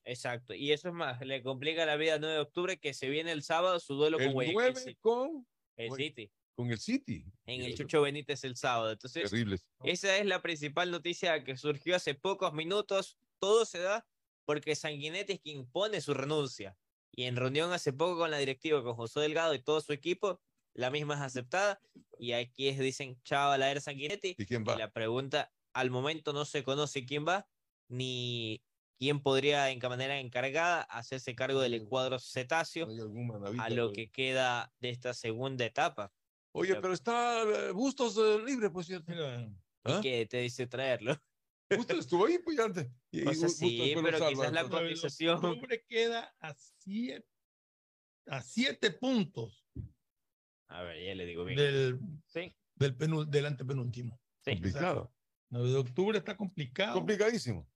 complicó 0.04 0.10
zona 0.10 0.10
la 0.10 0.10
de- 0.10 0.10
vida 0.10 0.10
totalmente 0.10 0.10
en 0.10 0.10
9 0.10 0.10
de 0.10 0.10
octubre. 0.10 0.12
Exacto, 0.12 0.54
y 0.54 0.72
eso 0.72 0.88
es 0.90 0.94
más, 0.94 1.22
le 1.22 1.44
complica 1.44 1.86
la 1.86 1.96
vida 1.96 2.16
el 2.16 2.22
9 2.22 2.36
de 2.36 2.42
octubre 2.42 2.80
que 2.80 2.94
se 2.94 3.10
viene 3.10 3.32
el 3.32 3.44
sábado 3.44 3.80
su 3.80 3.96
duelo 3.96 4.18
El 4.18 4.26
con 4.26 4.34
Guayaquil 4.34 4.56
9 4.56 4.76
City. 4.80 4.96
con, 5.02 5.48
El 5.78 5.92
City, 5.94 6.32
con 6.56 6.72
el 6.72 6.80
City. 6.80 7.26
en 7.46 7.62
el 7.62 7.76
Chucho 7.76 8.02
Benítez 8.02 8.44
el 8.44 8.56
sábado. 8.56 8.92
Entonces, 8.92 9.30
Terribles. 9.30 9.68
esa 9.84 10.18
es 10.18 10.26
la 10.26 10.42
principal 10.42 10.92
noticia 10.92 11.44
que 11.44 11.58
surgió 11.58 11.96
hace 11.96 12.14
pocos 12.16 12.54
minutos. 12.54 13.18
Todo 13.40 13.66
se 13.66 13.80
da 13.80 14.06
porque 14.46 14.76
Sanguinetti 14.76 15.34
es 15.34 15.40
quien 15.40 15.66
pone 15.70 16.02
su 16.02 16.14
renuncia. 16.14 16.78
Y 17.14 17.24
en 17.24 17.36
reunión 17.36 17.72
hace 17.74 17.92
poco 17.94 18.18
con 18.20 18.32
la 18.32 18.38
directiva, 18.38 18.84
con 18.84 18.96
José 18.96 19.20
Delgado 19.22 19.54
y 19.54 19.60
todo 19.62 19.82
su 19.82 19.92
equipo, 19.94 20.42
la 20.74 20.90
misma 20.92 21.16
es 21.16 21.22
aceptada. 21.22 21.80
Y 22.20 22.32
aquí 22.34 22.68
es, 22.70 22.80
dicen, 22.80 23.20
chao 23.24 23.52
a 23.52 23.58
la 23.58 23.70
era 23.72 23.82
Sanguinetti. 23.82 24.36
¿Y 24.38 24.46
quién 24.46 24.64
va? 24.68 24.76
Y 24.76 24.78
la 24.78 24.92
pregunta, 24.92 25.52
al 25.74 25.90
momento 25.92 26.32
no 26.34 26.46
se 26.46 26.64
conoce 26.64 27.06
quién 27.06 27.26
va, 27.28 27.48
ni 27.90 28.62
quién 29.02 29.20
podría 29.20 29.72
en 29.72 29.80
manera 29.80 30.20
encargada 30.20 30.84
hacerse 30.84 31.34
cargo 31.34 31.60
del 31.60 31.74
encuadro 31.74 32.20
cetáceo 32.20 32.88
a 33.58 33.70
lo 33.72 33.92
que 33.92 34.12
queda 34.12 34.72
de 34.80 34.92
esta 34.92 35.16
segunda 35.16 35.66
etapa. 35.66 36.14
Oye, 36.54 36.76
pero 36.76 36.94
está 36.94 37.42
eh, 37.42 37.72
Bustos 37.72 38.16
eh, 38.18 38.44
libre, 38.46 38.70
pues 38.70 38.86
cierto. 38.86 39.12
¿Ah? 39.86 40.00
que 40.04 40.28
te 40.28 40.38
dice 40.42 40.68
traerlo. 40.68 41.20
Bustos 41.76 41.98
estuvo 41.98 42.28
ahí, 42.28 42.38
pues 42.38 42.58
ya 42.58 42.66
antes. 42.66 42.92
Y- 43.10 43.26
O 43.26 43.34
sea, 43.34 43.50
sí, 43.50 43.94
pero 43.96 44.20
salva, 44.20 44.30
quizás 44.30 44.54
la 44.54 44.70
cotización. 44.70 45.44
Octubre 45.44 45.84
queda 45.90 46.36
a 46.40 46.54
siete, 46.54 47.28
a 48.28 48.44
siete 48.44 48.92
puntos 48.92 49.66
A 50.68 50.84
ver, 50.84 51.04
ya 51.04 51.16
le 51.16 51.26
digo 51.26 51.44
bien. 51.44 51.58
del, 51.58 52.00
Sí. 52.28 52.56
del, 52.76 52.96
penul- 52.96 53.26
del 53.26 53.48
antepenúltimo. 53.48 54.22
Sí. 54.46 54.52
Complicado. 54.52 55.12
9 55.50 55.70
de 55.70 55.78
octubre 55.78 56.18
está 56.20 56.38
complicado. 56.38 56.94
Complicadísimo. 56.94 57.68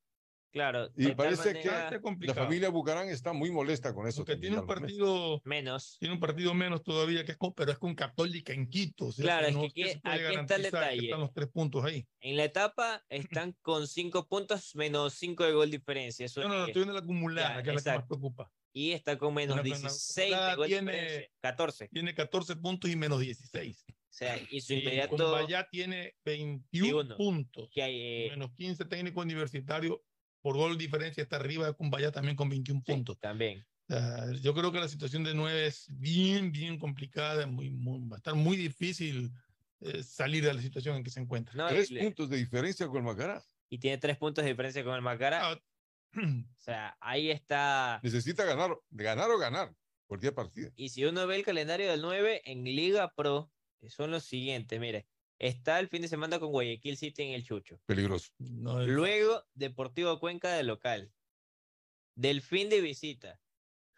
Claro. 0.56 0.90
Y 0.95 1.11
parece 1.11 1.53
manera- 1.53 1.90
que 1.90 2.26
la 2.27 2.34
familia 2.34 2.69
Bucarán 2.69 3.10
está 3.10 3.34
muy 3.34 3.52
molesta 3.52 3.94
con 3.94 4.07
eso. 4.07 4.19
Porque 4.22 4.36
también, 4.36 4.53
tiene 4.53 4.61
un 4.61 4.68
partido, 4.68 5.41
Menos. 5.44 5.98
tiene 5.99 6.14
un 6.14 6.22
partido 6.22 6.53
menos 6.53 6.82
todavía, 6.82 7.26
que 7.26 7.34
es 7.34 7.38
con, 7.38 7.53
pero 7.53 7.73
es 7.73 7.77
con 7.77 7.94
Católica 7.94 8.53
en 8.53 8.69
Quito. 8.69 9.07
o 9.07 9.11
sea, 9.11 9.23
Claro, 9.23 9.48
es 9.48 9.56
que 9.57 9.65
aquí- 9.65 9.82
está 9.82 10.15
el 10.56 10.64
detalle. 10.64 11.03
Están 11.07 11.19
los 11.19 11.34
tres 11.34 11.49
puntos 11.49 11.84
ahí. 11.84 12.07
En 12.22 12.38
la 12.38 12.45
etapa 12.45 13.03
están 13.10 13.52
con 13.61 13.86
cinco 13.86 14.30
puntos 14.30 14.73
menos 14.77 15.14
cinco 15.15 15.44
de 15.44 15.52
gol 15.52 15.69
diferencia. 15.69 16.26
Eso 16.26 16.40
No, 16.40 16.48
no, 16.48 16.53
no, 16.53 16.61
es- 16.61 16.68
estoy 16.69 16.84
viendo 16.84 16.94
la 16.94 16.99
acumulada, 17.02 17.56
Ya, 17.57 17.64
que 17.64 17.69
es 17.72 17.86
la 17.86 17.91
que 17.91 17.98
más 17.98 18.07
preocupa. 18.07 18.49
y 18.72 18.91
está 18.94 19.18
con 19.18 19.34
menos 19.34 19.56
Una 19.56 19.64
pena- 19.64 19.76
16 19.77 20.32
de 20.40 20.56
gol 20.56 20.68
tiene- 20.68 20.91
diferencia. 20.94 21.30
14. 21.41 21.90
Tiene 21.90 22.15
14 22.15 22.56
puntos 22.56 22.90
y 22.90 22.95
menos 22.95 23.19
16. 23.19 23.84
O 23.90 24.18
sea, 24.18 24.40
y 24.49 24.61
su 24.61 24.72
Y 24.72 24.77
inmediato. 24.80 25.18
Cumbaya 25.18 25.68
tiene 25.69 26.14
21 26.23 26.99
21. 26.99 27.18
puntos. 27.18 27.68
Que 27.73 27.84
hay, 27.84 27.99
eh, 28.02 28.27
Menos 28.32 28.52
15 28.56 28.86
técnico 28.86 29.19
universitario. 29.19 30.02
Por 30.45 30.57
gol 30.57 30.77
diferencia 30.77 31.23
está 31.23 31.38
arriba 31.38 31.65
de 31.65 31.73
Cumbaya 31.73 32.11
también 32.11 32.35
con 32.38 32.47
21 32.49 32.84
puntos. 32.84 33.17
también. 33.19 33.65
Sea, 33.88 34.31
yo 34.43 34.53
creo 34.53 34.72
que 34.72 34.80
la 34.80 34.88
situación 34.88 35.23
de 35.23 35.34
9 35.34 35.65
es 35.65 35.88
bien, 35.89 36.51
bien 36.51 36.77
complicada. 36.77 37.47
Muy, 37.47 37.72
muy- 37.72 38.07
va 38.07 38.17
a 38.17 38.19
estar 38.19 38.35
muy 38.35 38.55
difícil 38.55 39.31
eh, 39.80 40.03
salir 40.03 40.43
de 40.45 40.53
la 40.53 40.61
situación 40.61 40.97
en 40.97 41.03
que 41.03 41.09
se 41.09 41.19
encuentra. 41.19 41.55
No, 41.55 41.67
Tres 41.67 41.89
le- 41.89 42.01
puntos 42.03 42.30
de 42.30 42.38
diferencia 42.38 42.85
con 42.85 42.97
el 42.97 43.03
Macará. 43.03 43.41
y 43.69 43.80
tiene 43.80 43.97
tres 43.97 44.17
puntos 44.17 44.43
de 44.43 44.51
diferencia 44.51 44.84
con 44.84 44.93
el 44.93 45.01
Macara. 45.01 45.49
Ah, 45.51 45.59
O 46.15 46.61
sea, 46.61 46.95
ahí 47.01 47.31
está. 47.31 47.99
Necesita 48.03 48.45
ganar, 48.45 48.77
ganar 48.91 49.31
o 49.31 49.39
ganar 49.39 49.73
cualquier 50.05 50.35
partido. 50.35 50.72
Y 50.76 50.89
si 50.89 51.05
uno 51.05 51.26
ve 51.26 51.38
el 51.38 51.43
calendario 51.43 51.89
del 51.89 52.01
9 52.03 52.43
en 52.45 52.63
Liga 52.65 53.11
Pro, 53.15 53.51
son 53.88 54.11
los 54.11 54.23
siguientes, 54.26 54.80
mire. 54.80 55.07
Está 55.40 55.80
el 55.80 55.90
fin 55.90 56.02
de 56.02 56.07
semana 56.07 56.40
con 56.40 56.52
Guayaquil 56.52 56.95
City 56.98 57.24
en 57.24 57.34
el 57.34 57.44
Chucho. 57.44 57.80
Peligroso. 57.86 58.32
no 58.40 58.82
es- 58.82 58.88
Luego, 58.88 59.44
Deportivo 59.53 60.20
Cuenca 60.20 60.53
de 60.53 60.64
local. 60.64 61.12
Delfín 62.16 62.70
de 62.70 62.82
visita. 62.82 63.41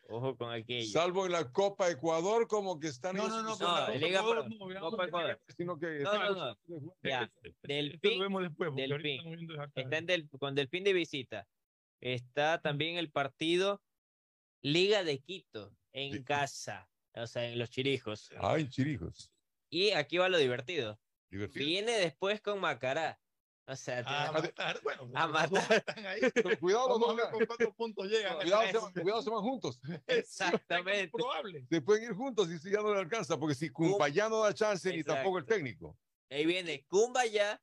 Ojo 0.09 0.37
con 0.37 0.51
aquello. 0.51 0.89
Salvo 0.89 1.25
en 1.25 1.33
la 1.33 1.51
Copa 1.51 1.89
Ecuador, 1.91 2.47
como 2.47 2.79
que 2.79 2.87
están. 2.87 3.15
No, 3.17 3.27
no, 3.27 3.43
no, 3.43 3.57
No, 3.57 3.89
en 3.91 3.99
Liga 4.01 4.19
Ecuador 4.21 4.49
no, 4.49 4.65
veamos 4.67 4.91
Copa 4.91 5.05
Ecuador. 5.05 5.41
Sino 5.57 5.77
que 5.77 5.99
No, 5.99 6.13
no, 6.13 6.55
no. 6.67 6.95
Ya. 7.03 7.23
Esto 7.23 7.39
lo 7.43 7.67
Delfín, 7.67 8.19
vemos 8.21 8.41
después, 8.43 8.73
Delfín. 8.73 9.11
estamos 9.17 9.35
viendo 9.37 9.61
acá. 9.61 9.71
está 9.81 9.97
en 9.97 10.05
del- 10.05 10.29
con 10.29 10.55
Delfín 10.55 10.83
de 10.85 10.93
visita. 10.93 11.47
Está 11.99 12.61
también 12.61 12.95
el 12.97 13.11
partido 13.11 13.81
Liga 14.61 15.03
de 15.03 15.19
Quito 15.19 15.75
en 15.93 16.13
Sí. 16.13 16.23
casa, 16.23 16.89
o 17.13 17.27
sea, 17.27 17.45
en 17.49 17.59
los 17.59 17.69
Chirijos. 17.69 18.31
Ay, 18.39 18.69
chirijos. 18.69 19.31
Y 19.69 19.91
aquí 19.91 20.17
va 20.17 20.29
lo 20.29 20.37
divertido. 20.37 20.99
Divertido. 21.29 21.65
Viene 21.65 21.91
después 21.99 22.41
con 22.41 22.59
Macará. 22.59 23.19
O 23.69 23.75
sea, 23.75 23.99
A 23.99 24.31
matar, 24.31 24.79
bueno, 24.81 25.09
A 25.13 25.27
matar. 25.27 25.83
ahí. 26.05 26.21
Cuidado, 26.61 26.97
dos. 26.97 27.15
ver 27.17 27.29
con 27.31 27.45
cuántos 27.45 27.75
puntos 27.75 28.07
llegan. 28.07 28.37
Cuidado, 28.37 28.63
se, 28.71 28.77
van- 28.77 28.93
cuidado, 28.93 29.21
se 29.21 29.29
van 29.29 29.41
juntos. 29.41 29.79
Exactamente. 30.07 31.09
Probable. 31.09 31.65
Se 31.69 31.81
pueden 31.81 32.03
ir 32.05 32.13
juntos 32.13 32.49
y 32.49 32.59
si 32.59 32.71
ya 32.71 32.79
no 32.81 32.93
le 32.93 33.01
alcanza, 33.01 33.37
porque 33.37 33.55
si 33.55 33.69
Cumpayá 33.69 34.29
no 34.29 34.39
da 34.43 34.53
chance 34.53 34.89
ni 34.95 35.03
tampoco 35.03 35.37
el 35.39 35.43
Exacto. 35.43 35.55
técnico. 35.55 35.97
Ahí 36.29 36.45
viene 36.45 36.85
Cumbaya, 36.87 37.61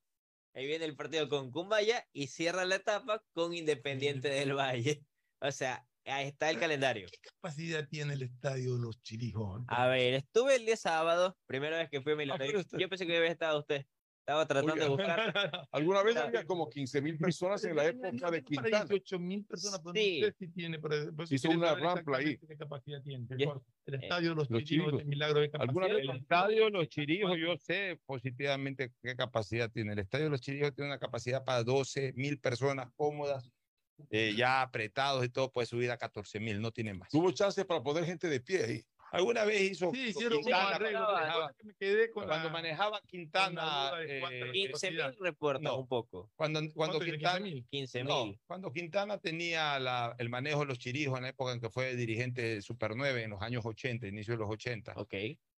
ahí 0.54 0.66
viene 0.66 0.84
el 0.84 0.94
partido 0.94 1.26
con 1.30 1.50
Cumbaya 1.50 2.06
y 2.12 2.26
cierra 2.26 2.66
la 2.66 2.74
etapa 2.76 3.22
con 3.32 3.54
Independiente 3.54 4.28
del 4.28 4.54
Valle. 4.54 5.06
O 5.40 5.50
sea, 5.52 5.86
ahí 6.06 6.28
está 6.28 6.50
el 6.50 6.58
calendario. 6.58 7.06
¿Qué 7.10 7.18
capacidad 7.18 7.86
tiene 7.88 8.14
el 8.14 8.22
estadio 8.22 8.74
de 8.76 8.82
los 8.82 9.02
chirijos? 9.02 9.62
A 9.68 9.86
ver, 9.86 10.14
estuve 10.14 10.56
el 10.56 10.66
día 10.66 10.76
sábado, 10.76 11.36
primera 11.46 11.78
vez 11.78 11.88
que 11.90 12.00
fui 12.00 12.12
a 12.12 12.16
mi 12.16 12.24
Ah, 12.30 12.38
Yo 12.78 12.88
pensé 12.88 13.06
que 13.06 13.16
había 13.16 13.30
estado 13.30 13.60
usted. 13.60 13.86
Estaba 14.26 14.46
tratando 14.46 14.82
de 14.82 14.88
buscar. 14.88 15.34
Alguna 15.70 16.02
vez 16.02 16.16
había 16.16 16.46
como 16.46 16.70
15 16.70 17.02
mil 17.02 17.18
personas 17.18 17.62
en 17.64 17.76
la 17.76 17.84
época 17.84 18.30
de 18.30 18.42
Quintana. 18.42 18.84
18 18.86 19.18
mil 19.18 19.44
personas, 19.44 19.80
pero 19.84 19.92
Sí. 19.92 20.20
no 20.22 20.26
sé 20.28 20.34
si 20.38 20.48
tiene. 20.48 20.78
Pero, 20.78 21.14
pues, 21.14 21.30
Hizo 21.30 21.50
una 21.50 21.74
rampla 21.74 22.16
ahí. 22.16 22.38
¿Qué 22.38 22.56
capacidad 22.56 23.02
tiene? 23.02 23.26
Ya. 23.36 23.52
El 23.84 23.94
estadio 24.02 24.30
de 24.30 24.36
los, 24.36 24.48
Los 24.48 24.64
Chirijos 24.64 24.86
Chirijos. 24.92 24.98
de 24.98 25.04
Milagro 25.04 25.40
de 25.40 25.50
capacidad. 25.50 25.68
¿Alguna 25.68 25.86
vez 25.88 26.08
El 26.08 26.16
estadio 26.16 26.64
de 26.64 26.70
Los 26.70 26.88
Chirijos, 26.88 27.36
yo 27.38 27.54
sé 27.58 28.00
positivamente 28.06 28.92
qué 29.02 29.14
capacidad 29.14 29.70
tiene. 29.70 29.92
El 29.92 29.98
estadio 29.98 30.24
de 30.24 30.30
Los 30.30 30.40
Chirijos 30.40 30.74
tiene 30.74 30.88
una 30.88 30.98
capacidad 30.98 31.44
para 31.44 31.62
12 31.62 32.14
mil 32.14 32.40
personas 32.40 32.88
cómodas, 32.96 33.50
eh, 34.10 34.34
ya 34.36 34.62
apretados 34.62 35.24
y 35.24 35.28
todo, 35.28 35.50
puede 35.50 35.66
subir 35.66 35.90
a 35.90 35.96
14 35.98 36.40
mil, 36.40 36.60
no 36.60 36.70
tiene 36.72 36.94
más. 36.94 37.08
Tuvo 37.10 37.30
chance 37.32 37.64
para 37.64 37.82
poner 37.82 38.04
gente 38.04 38.28
de 38.28 38.40
pie 38.40 38.64
ahí. 38.64 38.84
Alguna 39.12 39.44
vez 39.44 39.60
hizo 39.70 39.92
Sí, 39.92 40.08
hicieron 40.08 40.40
Quintana, 40.40 40.76
manejaba- 40.80 41.54
que 41.56 41.64
me 41.64 41.74
quedé 41.76 42.10
con 42.10 42.24
cuando 42.26 42.48
la- 42.48 42.52
manejaba 42.52 43.00
Quintana, 43.06 43.92
eh, 44.04 44.50
15 44.52 44.90
mil 44.90 44.98
capacidad. 45.00 45.14
reporta 45.20 45.62
No. 45.62 45.78
un 45.78 45.86
poco. 45.86 46.32
cuando, 46.34 46.60
cuando. 46.74 46.98
Quintana, 46.98 47.38
15.000? 47.46 47.66
15 47.70 48.02
no, 48.02 48.24
mil. 48.26 48.40
cuando 48.44 48.72
Quintana 48.72 49.18
tenía 49.18 49.78
la- 49.78 50.16
el 50.18 50.28
manejo 50.30 50.60
de 50.60 50.66
los 50.66 50.78
chirijos 50.80 51.16
en 51.16 51.22
la 51.22 51.28
época 51.28 51.52
en 51.52 51.60
que 51.60 51.70
fue 51.70 51.94
dirigente 51.94 52.42
de 52.42 52.62
Super 52.62 52.96
9 52.96 53.22
en 53.22 53.30
los 53.30 53.40
años 53.42 53.64
80, 53.64 54.08
inicio 54.08 54.34
de 54.34 54.38
los 54.40 54.50
80, 54.50 54.94
Ok. 54.96 55.14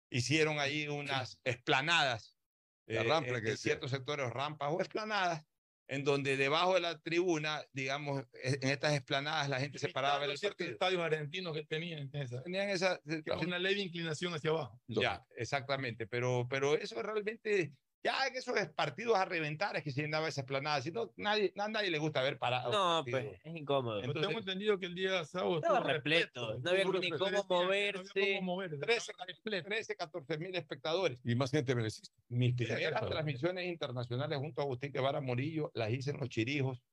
hicieron 0.09 0.59
ahí 0.59 0.89
unas 0.89 1.39
esplanadas, 1.45 2.35
La 2.87 3.01
eh, 3.01 3.03
rampa 3.05 3.29
en- 3.29 3.33
que 3.35 3.39
en 3.39 3.45
decía. 3.45 3.57
ciertos 3.71 3.91
sectores, 3.91 4.29
rampas 4.31 4.69
o 4.73 4.81
esplanadas, 4.81 5.45
en 5.87 6.03
donde 6.03 6.37
debajo 6.37 6.73
de 6.73 6.81
la 6.81 6.99
tribuna, 6.99 7.63
digamos, 7.71 8.23
e- 8.33 8.57
en 8.61 8.69
estas 8.69 8.93
esplanadas 8.93 9.49
la 9.49 9.59
gente 9.59 9.79
se 9.79 9.89
paraba 9.89 10.15
a 10.15 10.19
ver 10.19 10.29
el 10.29 10.33
Los 10.41 10.43
estadios 10.43 11.01
argentinos 11.01 11.53
que 11.53 11.65
tenían 11.65 12.09
esa, 12.13 12.41
Tenían 12.43 12.69
esa, 12.69 12.99
que 13.03 13.31
una 13.45 13.59
leve 13.59 13.81
inclinación 13.81 14.33
hacia 14.33 14.49
abajo. 14.51 14.81
ya, 14.87 15.23
exactamente, 15.35 16.07
pero, 16.07 16.47
pero 16.49 16.75
eso 16.75 17.01
realmente, 17.01 17.73
ya 18.05 18.27
en 18.27 18.35
esos 18.35 18.55
partidos 18.75 19.17
a 19.17 19.25
reventar 19.25 19.75
es 19.75 19.83
que 19.83 19.91
se 19.91 20.03
llenaba 20.03 20.27
esa 20.27 20.41
esplanada, 20.41 20.79
si 20.81 20.91
no, 20.91 21.11
nadie, 21.17 21.51
a 21.57 21.67
nadie 21.67 21.89
le 21.89 21.97
gusta 21.97 22.21
ver 22.21 22.37
parado. 22.37 22.71
No, 22.71 23.03
pues 23.09 23.25
es 23.43 23.55
incómodo. 23.55 23.99
Pero 23.99 24.11
Entonces- 24.11 24.27
tengo 24.27 24.39
entendido 24.39 24.77
que 24.79 24.85
el 24.85 24.93
día 24.95 25.25
sábado 25.25 25.55
Estaba 25.57 25.79
estuvo 25.79 25.93
repleto, 25.93 26.59
no 26.59 26.69
había 26.69 26.85
ni 26.85 26.91
repleto. 26.91 27.17
cómo 27.17 27.31
No 27.31 27.37
había 27.37 27.65
moverse. 27.65 28.35
cómo 28.37 28.41
moverse, 28.53 28.77
13, 28.77 29.11
estaba 29.11 29.25
repleto. 29.25 29.67
13, 29.67 29.95
14 29.95 30.37
mil 30.37 30.55
espectadores. 30.55 31.19
Y 31.25 31.33
más 31.35 31.49
gente 31.51 31.73
beneficia. 31.73 32.13
Mis 32.29 32.53
primeras 32.53 33.07
transmisiones 33.07 33.65
internacionales 33.65 34.37
junto 34.37 34.61
a 34.61 34.65
Agustín 34.65 34.91
Guevara 34.93 35.19
Morillo 35.19 35.71
las 35.73 35.89
hice 35.91 36.11
en 36.11 36.17
los 36.19 36.29
Chirijos. 36.29 36.83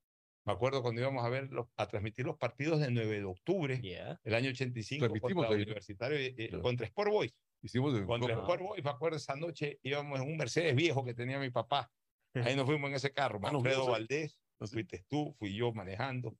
Me 0.44 0.52
acuerdo 0.54 0.82
cuando 0.82 1.00
íbamos 1.00 1.24
a 1.24 1.28
ver 1.28 1.50
los- 1.52 1.68
a 1.76 1.86
transmitir 1.86 2.24
los 2.24 2.36
partidos 2.36 2.80
de 2.80 2.90
9 2.90 3.18
de 3.18 3.24
octubre, 3.24 3.80
Ya. 3.80 4.18
el 4.24 4.34
año 4.34 4.50
85, 4.50 5.04
Transmitimos 5.06 5.46
contra. 5.46 5.54
Universitario, 5.62 6.18
eh, 6.18 6.34
eh, 6.36 6.48
Claro. 6.48 6.62
contra 6.64 6.86
Sport 6.86 7.10
Boys. 7.12 7.32
Hicimos 7.62 7.94
de 7.94 8.04
Contra 8.04 8.34
Copa. 8.34 8.46
Sport 8.54 8.62
Boys, 8.62 8.84
me 8.84 8.90
acuerdo 8.90 9.16
esa 9.16 9.36
noche 9.36 9.78
íbamos 9.82 10.20
en 10.20 10.26
un 10.28 10.36
Mercedes 10.36 10.74
viejo 10.74 11.04
que 11.04 11.14
tenía 11.14 11.38
mi 11.38 11.50
papá. 11.50 11.90
Ahí 12.34 12.56
nos 12.56 12.66
fuimos 12.66 12.88
en 12.90 12.96
ese 12.96 13.12
carro. 13.12 13.38
Ah, 13.42 13.50
ahí. 13.86 13.90
Valdés, 13.92 14.40
fuiste 14.70 15.04
tú, 15.08 15.34
fui 15.38 15.54
yo 15.54 15.72
manejando, 15.72 16.36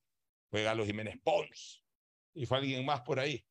fue 0.50 0.62
Galo 0.62 0.84
Jiménez 0.86 1.16
Pons 1.22 1.84
y 2.34 2.46
fue 2.46 2.58
alguien 2.58 2.84
más 2.84 3.02
por 3.02 3.20
ahí. 3.20 3.44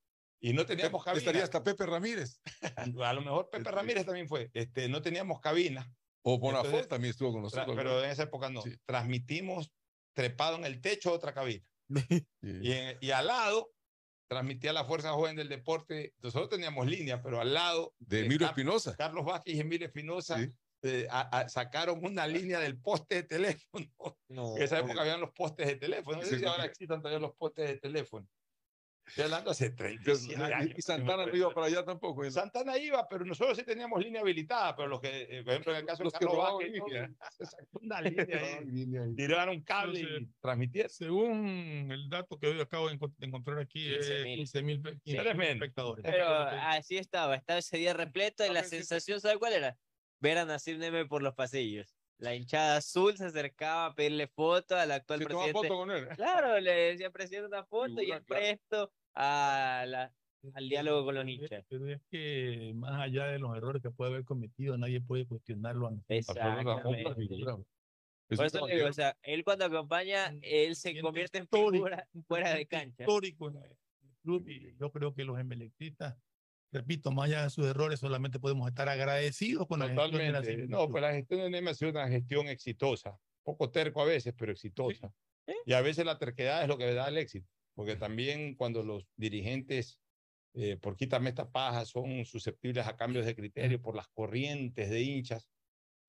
Y 0.43 0.53
no 0.53 0.65
teníamos 0.65 1.03
cabina. 1.03 1.19
Estaría 1.19 1.43
hasta 1.43 1.63
Pepe 1.63 1.85
Ramírez. 1.85 2.41
A 3.03 3.13
lo 3.13 3.21
mejor 3.21 3.49
Pepe 3.51 3.69
Ramírez 3.69 4.05
también 4.05 4.27
fue. 4.27 4.49
Este, 4.53 4.89
no 4.89 5.01
teníamos 5.01 5.39
cabina. 5.39 5.93
O 6.23 6.39
Bonafont 6.39 6.87
también 6.87 7.11
estuvo 7.11 7.31
con 7.31 7.43
nosotros. 7.43 7.75
pero 7.75 8.03
en 8.03 8.09
esa 8.09 8.23
época 8.23 8.49
no. 8.49 8.61
Sí. 8.63 8.75
Transmitimos 8.85 9.71
trepado 10.15 10.57
en 10.57 10.65
el 10.65 10.81
techo 10.81 11.11
otra 11.13 11.33
cabina. 11.33 11.65
Sí. 12.41 12.59
Y, 12.63 12.71
en- 12.71 12.97
y 13.01 13.11
al 13.11 13.27
lado 13.27 13.69
transmitía 14.35 14.71
la 14.71 14.85
Fuerza 14.85 15.11
Joven 15.11 15.35
del 15.35 15.49
Deporte. 15.49 16.13
Nosotros 16.21 16.47
teníamos 16.49 16.87
línea, 16.87 17.21
pero 17.21 17.41
al 17.41 17.53
lado 17.53 17.93
De 17.99 18.21
Emilio 18.25 18.47
Espinosa. 18.47 18.95
Carlos 18.95 19.25
Vázquez 19.25 19.55
y 19.55 19.59
Emilio 19.59 19.87
Espinosa 19.87 20.37
Sí. 20.39 20.49
eh, 20.83 21.05
a- 21.11 21.39
a- 21.39 21.49
sacaron 21.49 21.99
una 22.03 22.25
línea 22.27 22.57
del 22.61 22.79
poste 22.79 23.15
de 23.15 23.23
teléfono. 23.23 23.85
No. 24.29 24.55
En 24.55 24.61
esa 24.63 24.79
época 24.79 25.01
habían 25.01 25.19
los 25.19 25.31
postes 25.33 25.67
de 25.67 25.75
teléfono. 25.75 26.19
No 26.19 26.23
sé 26.23 26.35
Sí, 26.35 26.39
si 26.39 26.45
ahora 26.45 26.63
existan 26.63 27.01
todavía 27.01 27.19
los 27.19 27.35
postes 27.35 27.67
de 27.67 27.77
teléfono. 27.77 28.25
Estoy 29.11 29.25
hablando 29.25 29.51
hace 29.51 29.69
37 29.71 30.41
años. 30.43 30.73
Y 30.77 30.81
Santana 30.81 31.25
no 31.25 31.35
iba 31.35 31.53
para 31.53 31.67
allá 31.67 31.83
tampoco. 31.83 32.23
¿eh? 32.23 32.31
Santana 32.31 32.77
iba, 32.77 33.07
pero 33.09 33.25
nosotros 33.25 33.57
sí 33.57 33.63
teníamos 33.65 34.01
línea 34.01 34.21
habilitada, 34.21 34.73
pero 34.75 34.87
los 34.87 35.01
que, 35.01 35.27
eh, 35.29 35.43
por 35.43 35.51
ejemplo, 35.51 35.73
en 35.73 35.79
el 35.79 35.85
caso 35.85 35.97
de 35.99 36.03
Los 36.05 36.13
que 36.13 36.25
Carlos 36.25 36.37
Vázquez, 36.37 37.49
sacó 37.49 37.79
una 37.81 38.01
línea 38.01 38.25
ahí, 38.47 39.15
tiraron 39.15 39.55
un 39.57 39.63
cable 39.63 39.99
y 39.99 40.03
Entonces, 40.03 40.27
transmitieron. 40.39 40.89
Según 40.89 41.89
el 41.91 42.09
dato 42.09 42.39
que 42.39 42.47
hoy 42.47 42.61
acabo 42.61 42.87
de 42.89 42.97
encont- 42.97 43.15
de 43.17 43.27
encontrar 43.27 43.59
aquí, 43.59 43.89
15.000. 43.89 44.35
15 45.03 45.33
mil 45.35 45.47
espectadores. 45.49 46.03
Pero 46.05 46.27
así 46.29 46.97
estaba, 46.97 47.35
estaba 47.35 47.59
ese 47.59 47.77
día 47.77 47.93
repleto 47.93 48.45
y 48.45 48.49
la 48.49 48.61
Ah, 48.61 48.63
sí, 48.63 48.69
sí. 48.69 48.75
sensación, 48.77 49.19
¿sabe 49.19 49.37
cuál 49.39 49.53
era? 49.53 49.77
Ver 50.19 50.37
a 50.37 50.45
Nasir 50.45 50.77
Neme 50.77 51.05
por 51.05 51.21
los 51.21 51.33
pasillos. 51.35 51.97
La 52.17 52.35
hinchada 52.35 52.77
azul 52.77 53.17
se 53.17 53.25
acercaba 53.25 53.87
a 53.87 53.95
pedirle 53.95 54.27
foto 54.27 54.77
al 54.77 54.91
actual 54.91 55.19
Se 55.19 55.25
tomaba 55.25 55.45
presidente. 55.45 55.67
foto 55.67 55.79
con 55.79 55.91
él. 55.91 56.07
Claro, 56.15 56.59
le 56.59 56.71
decía 56.71 57.09
presidente 57.09 57.47
una 57.47 57.65
foto 57.65 57.93
y 57.99 58.05
Figura, 58.05 58.17
él 58.17 58.23
claro. 58.25 58.41
presto 58.41 58.93
a 59.13 59.85
la- 59.87 60.13
al 60.53 60.69
diálogo 60.69 61.05
con 61.05 61.15
los 61.15 61.27
hinchas. 61.27 61.63
Pero 61.69 61.87
es 61.87 62.01
que 62.09 62.71
más 62.75 62.99
allá 62.99 63.25
de 63.27 63.37
los 63.39 63.55
errores 63.55 63.81
que 63.81 63.91
puede 63.91 64.11
haber 64.11 64.25
cometido, 64.25 64.77
nadie 64.77 64.99
puede 65.01 65.27
cuestionarlo. 65.27 65.91
Exactamente. 66.07 66.81
Por 68.27 68.45
eso 68.45 68.65
le 68.65 68.75
digo, 68.75 68.87
o 68.87 68.93
sea, 68.93 69.17
él 69.23 69.43
cuando 69.43 69.65
acompaña, 69.65 70.33
él 70.41 70.75
se 70.75 70.99
convierte 71.01 71.39
en 71.39 71.47
figura 71.47 72.07
fuera 72.27 72.53
de 72.55 72.65
cancha. 72.65 73.03
Histórico 73.03 73.49
en 73.49 73.57
el 73.57 73.77
club 74.23 74.47
y 74.47 74.75
yo 74.79 74.91
creo 74.91 75.13
que 75.13 75.25
los 75.25 75.37
emelectistas, 75.37 76.17
repito, 76.71 77.11
más 77.11 77.25
allá 77.25 77.43
de 77.43 77.49
sus 77.49 77.65
errores, 77.65 77.99
solamente 77.99 78.39
podemos 78.39 78.69
estar 78.69 78.87
agradecidos 78.87 79.67
con 79.67 79.79
la 79.79 79.87
gestión 79.87 80.11
de 80.11 80.17
la 80.17 80.39
Totalmente. 80.39 80.49
siguiente 80.51 80.71
No, 80.71 80.89
pues 80.89 81.01
la 81.01 81.11
gestión 81.11 81.41
de 81.41 81.49
Neme 81.49 81.71
ha 81.71 81.73
sido 81.73 81.91
una 81.91 82.07
gestión 82.07 82.47
exitosa. 82.47 83.19
Poco 83.43 83.69
terco 83.69 84.01
a 84.01 84.05
veces, 84.05 84.33
pero 84.37 84.53
exitosa. 84.53 85.13
Y 85.65 85.73
a 85.73 85.81
veces 85.81 86.05
la 86.05 86.17
terquedad 86.17 86.61
es 86.61 86.69
lo 86.69 86.77
que 86.77 86.93
da 86.93 87.09
el 87.09 87.17
éxito. 87.17 87.49
Porque 87.73 87.95
también 87.95 88.55
cuando 88.55 88.83
los 88.83 89.07
dirigentes, 89.15 89.99
eh, 90.53 90.77
por 90.77 90.95
quitarme 90.97 91.29
esta 91.29 91.49
paja, 91.51 91.85
son 91.85 92.25
susceptibles 92.25 92.85
a 92.87 92.95
cambios 92.97 93.25
de 93.25 93.35
criterio 93.35 93.81
por 93.81 93.95
las 93.95 94.07
corrientes 94.09 94.89
de 94.89 95.01
hinchas, 95.01 95.49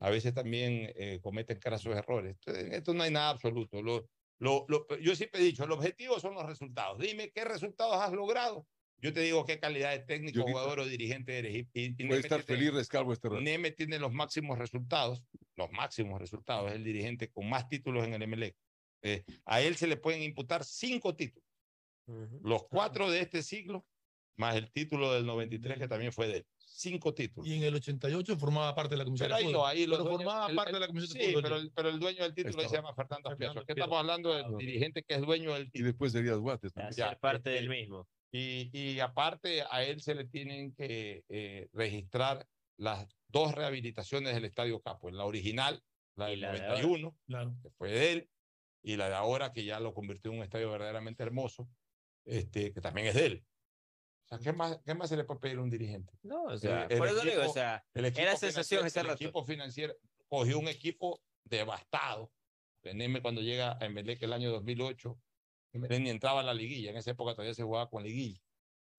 a 0.01 0.11
veces 0.11 0.35
también 0.35 0.93
eh, 0.97 1.21
cometen 1.23 1.59
crasos 1.61 1.95
errores. 1.97 2.33
Entonces, 2.41 2.65
en 2.65 2.73
esto 2.75 2.93
no 2.93 3.05
hay 3.05 3.13
nada 3.13 3.31
absoluto. 3.31 3.81
Lo, 3.83 4.09
lo, 4.39 4.67
lo- 4.69 4.87
yo 4.99 5.15
siempre 5.15 5.41
he 5.41 5.45
dicho, 5.45 5.65
el 5.65 5.71
objetivo 5.71 6.19
son 6.19 6.35
los 6.35 6.45
resultados. 6.45 6.99
Dime 6.99 7.31
qué 7.31 7.45
resultados 7.45 7.97
has 7.97 8.13
logrado. 8.13 8.67
Yo 8.99 9.13
te 9.13 9.21
digo 9.21 9.45
qué 9.45 9.59
calidad 9.59 9.91
de 9.93 10.01
técnico, 10.01 10.39
Yo 10.41 10.45
jugador 10.45 10.81
o 10.81 10.87
dirigente 10.87 11.39
eres. 11.39 11.67
Y, 11.73 11.91
Puede 12.07 12.21
estar 12.21 12.43
tiene- 12.45 12.59
feliz 12.61 12.75
Rescalvo 12.75 13.13
este 13.13 13.29
rato. 13.29 13.41
Neme 13.41 13.71
tiene 13.73 13.99
los 13.99 14.13
máximos 14.13 14.59
resultados, 14.59 15.25
los 15.57 15.71
máximos 15.73 16.21
resultados, 16.21 16.71
es 16.71 16.77
el 16.77 16.85
dirigente 16.85 17.29
con 17.29 17.49
más 17.49 17.69
títulos 17.69 18.05
en 18.07 18.15
el 18.15 18.23
MLE. 18.23 18.57
Eh, 19.03 19.25
a 19.45 19.61
él 19.61 19.75
se 19.77 19.89
le 19.89 19.97
pueden 19.97 20.23
imputar 20.23 20.65
cinco 20.65 21.17
títulos, 21.17 21.45
los 22.43 22.65
cuatro 22.69 23.11
de 23.11 23.21
este 23.21 23.43
siglo, 23.43 23.87
más 24.37 24.57
el 24.57 24.71
título 24.73 25.13
del 25.13 25.27
93 25.27 25.79
que 25.79 25.89
también 25.89 26.13
fue 26.13 26.27
de 26.29 26.37
él. 26.39 26.47
Cinco 26.59 27.15
títulos. 27.15 27.47
Y 27.49 27.55
en 27.57 27.63
el 27.65 27.75
88 27.75 28.37
formaba 28.39 28.75
parte 28.75 28.95
de 28.95 28.97
la 28.99 29.05
comisión 29.05 29.27
Pero 29.29 29.37
de 29.37 29.41
ahí 29.41 29.45
fútbol. 29.45 29.61
no, 29.61 29.67
ahí 29.67 29.85
pero 29.85 29.99
dueños- 29.99 30.17
formaba 30.17 30.51
el- 30.51 30.57
parte 30.57 30.71
el- 30.71 30.75
de 30.75 30.81
la 30.81 30.87
comisión 30.89 31.13
de 31.19 31.21
Sí, 31.25 31.31
fútbol. 31.31 31.43
pero 31.43 31.57
el, 31.57 31.73
pero 31.73 31.89
el 31.91 32.01
dueño 32.01 32.23
del 32.23 32.35
título 32.35 32.63
se 32.63 32.75
llama 32.77 32.95
Fernando 32.95 33.31
Aspiazo. 33.31 33.59
Aquí 33.61 33.73
estamos 33.73 33.99
hablando 33.99 34.35
del 34.35 34.57
dirigente 34.57 35.03
que 35.03 35.15
es 35.15 35.21
dueño 35.21 35.53
del 35.55 35.65
Y 35.65 35.71
título. 35.71 35.87
después 35.89 36.13
de 36.13 36.23
Díaz 36.23 36.39
Guates. 36.39 36.73
Ser 36.73 36.93
Ya, 36.95 37.17
parte 37.19 37.51
este, 37.51 37.51
del 37.51 37.69
mismo. 37.69 38.09
Y, 38.33 38.71
y 38.73 38.99
aparte 39.01 39.63
a 39.71 39.85
él 39.85 40.01
se 40.01 40.15
le 40.15 40.25
tienen 40.25 40.75
que 40.75 41.23
eh, 41.29 41.69
registrar 41.75 42.47
las 42.79 43.07
dos 43.29 43.55
rehabilitaciones 43.55 44.35
del 44.35 44.47
Estadio 44.47 44.81
Capo, 44.81 45.11
la 45.11 45.25
original, 45.27 45.83
la 46.17 46.29
Y 46.29 46.33
del 46.33 46.41
la 46.41 46.53
de 46.53 46.59
ahora. 46.61 46.69
91, 46.81 47.17
Claro. 47.27 47.55
que 47.63 47.71
fue 47.71 47.91
de 47.93 48.13
él, 48.13 48.29
y 48.83 48.97
la 48.97 49.09
de 49.11 49.15
ahora 49.15 49.53
que 49.53 49.65
ya 49.65 49.79
lo 49.79 49.93
convirtió 49.93 50.33
en 50.33 50.39
un 50.39 50.43
estadio 50.45 50.71
verdaderamente 50.71 51.23
hermoso, 51.23 51.69
este, 52.25 52.73
que 52.73 52.81
también 52.81 53.09
es 53.09 53.15
de 53.15 53.27
él. 53.27 53.47
O 54.25 54.29
sea, 54.29 54.39
¿qué 54.39 54.53
más, 54.53 54.81
qué 54.85 54.95
más 54.95 55.09
se 55.09 55.17
le 55.17 55.25
puede 55.25 55.41
pedir 55.41 55.59
a 55.59 55.63
un 55.63 55.71
dirigente? 55.71 56.13
No, 56.23 56.45
o 56.45 56.57
sea, 56.57 56.85
el 56.85 56.99
por 56.99 57.09
eso 57.09 57.21
digo, 57.23 57.37
o 57.37 57.39
equipo- 57.41 57.53
sea, 57.53 57.85
El 57.95 58.05
equipo 58.07 58.23
era 58.23 58.37
sensación 58.37 58.87
ese 58.87 59.01
el 59.01 59.07
rato. 59.07 59.23
equipo 59.23 59.45
financiero 59.45 59.95
cogió 60.29 60.59
un 60.59 60.69
equipo 60.69 61.21
devastado. 61.45 62.33
Neme 62.85 63.21
cuando 63.23 63.41
llega 63.43 63.79
a 63.81 63.85
Emelec 63.87 64.23
el 64.23 64.33
año 64.33 64.51
2008, 64.51 65.21
Emelec 65.73 66.01
ni 66.01 66.11
entraba 66.11 66.41
a 66.41 66.45
la 66.45 66.55
liguilla, 66.55 66.91
en 66.91 66.97
esa 66.97 67.13
época 67.13 67.33
todavía 67.33 67.55
se 67.55 67.63
jugaba 67.63 67.89
con 67.91 68.03
liguilla. 68.03 68.41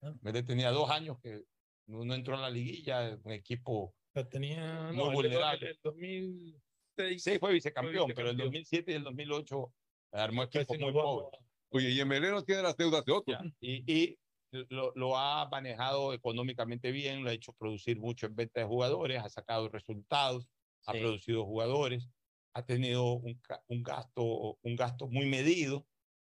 Ah. 0.02 0.14
Emelec 0.22 0.46
tenía 0.46 0.72
dos 0.72 0.90
años 0.90 1.18
que 1.20 1.44
no, 1.88 2.06
no 2.06 2.14
entró 2.14 2.36
a 2.36 2.42
la 2.42 2.50
liguilla, 2.50 3.18
un 3.24 3.32
equipo 3.32 3.96
tenía 4.30 4.92
Muy 4.94 4.98
no, 4.98 5.12
vulnerable. 5.12 5.66
El, 5.68 5.74
el 5.74 5.80
2006. 5.84 7.24
Sí, 7.24 7.40
fue 7.40 7.54
vicecampeón, 7.54 8.06
Fue 8.06 8.14
pero 8.14 8.30
el 8.30 8.36
vicecampeón. 8.36 8.54
2007 8.54 8.92
y 8.92 8.96
el 8.96 9.04
2008 9.04 9.74
armó 10.12 10.44
equipos 10.44 10.78
muy 10.80 10.92
pobres. 10.94 11.40
Oye, 11.74 11.90
y 11.92 12.00
Emeleno 12.00 12.44
tiene 12.44 12.62
las 12.62 12.78
deudas 12.78 13.04
de 13.06 13.12
otro. 13.12 13.34
Ya, 13.34 13.44
Y, 13.60 13.92
y 13.92 14.18
lo, 14.70 14.92
lo 14.96 15.18
ha 15.18 15.48
manejado 15.50 16.14
económicamente 16.14 16.92
bien, 16.92 17.24
lo 17.24 17.30
ha 17.30 17.34
hecho 17.34 17.54
producir 17.54 18.00
mucho 18.00 18.28
en 18.28 18.36
venta 18.36 18.60
de 18.60 18.66
jugadores, 18.66 19.22
ha 19.22 19.30
sacado 19.30 19.70
resultados, 19.70 20.48
ha 20.86 20.92
producido 20.92 21.46
jugadores, 21.46 22.10
ha 22.54 22.66
tenido 22.66 23.14
un 23.16 23.84
gasto, 23.84 24.60
un 24.62 24.76
gasto 24.76 25.08
muy 25.08 25.26
medido, 25.26 25.88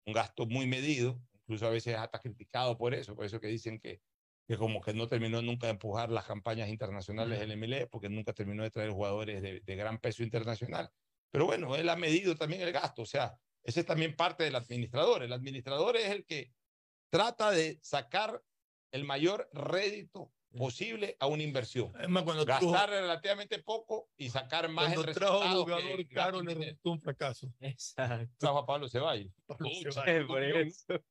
un 0.05 0.13
gasto 0.13 0.45
muy 0.45 0.65
medido, 0.67 1.19
incluso 1.33 1.67
a 1.67 1.71
veces 1.71 1.95
hasta 1.95 2.19
criticado 2.19 2.77
por 2.77 2.93
eso, 2.93 3.15
por 3.15 3.25
eso 3.25 3.39
que 3.39 3.47
dicen 3.47 3.79
que 3.79 4.01
que 4.47 4.57
como 4.57 4.81
que 4.81 4.93
no 4.93 5.07
terminó 5.07 5.41
nunca 5.41 5.67
de 5.67 5.71
empujar 5.71 6.11
las 6.11 6.25
campañas 6.25 6.69
internacionales 6.69 7.39
del 7.39 7.51
MLE, 7.53 7.87
porque 7.87 8.09
nunca 8.09 8.33
terminó 8.33 8.63
de 8.63 8.69
traer 8.69 8.91
jugadores 8.91 9.41
de, 9.41 9.61
de 9.61 9.75
gran 9.75 9.99
peso 9.99 10.23
internacional. 10.23 10.91
Pero 11.31 11.45
bueno, 11.45 11.75
él 11.75 11.89
ha 11.89 11.95
medido 11.95 12.35
también 12.35 12.61
el 12.61 12.71
gasto, 12.71 13.01
o 13.01 13.05
sea, 13.05 13.37
ese 13.65 13.79
es 13.81 13.85
también 13.85 14.15
parte 14.15 14.43
del 14.43 14.55
administrador. 14.55 15.23
El 15.23 15.33
administrador 15.33 15.97
es 15.97 16.09
el 16.11 16.25
que 16.25 16.53
trata 17.09 17.51
de 17.51 17.79
sacar 17.81 18.41
el 18.91 19.03
mayor 19.03 19.49
rédito 19.51 20.31
posible 20.55 21.17
a 21.19 21.27
una 21.27 21.43
inversión. 21.43 21.91
Es 21.99 22.07
más, 22.07 22.23
cuando 22.23 22.45
Gastar 22.45 22.69
trajo- 22.69 22.87
relativamente 22.87 23.61
poco 23.61 24.09
y 24.15 24.29
sacar 24.29 24.69
más 24.69 24.93
cuando 24.93 25.09
en 25.09 25.15
trajo 25.15 25.33
resultados 25.39 25.63
jugador 25.63 25.97
que 25.97 26.07
caro 26.15 26.41
le 26.41 26.53
resultó 26.53 26.91
un 26.91 27.01
fracaso. 27.01 27.53
Exacto. 27.59 28.33
Trajo 28.37 28.59
a 28.59 28.65
Pablo 28.65 28.87
Ceballos. 28.87 29.33
Eh, 30.05 30.23
por 30.27 30.43
eso. 30.43 31.03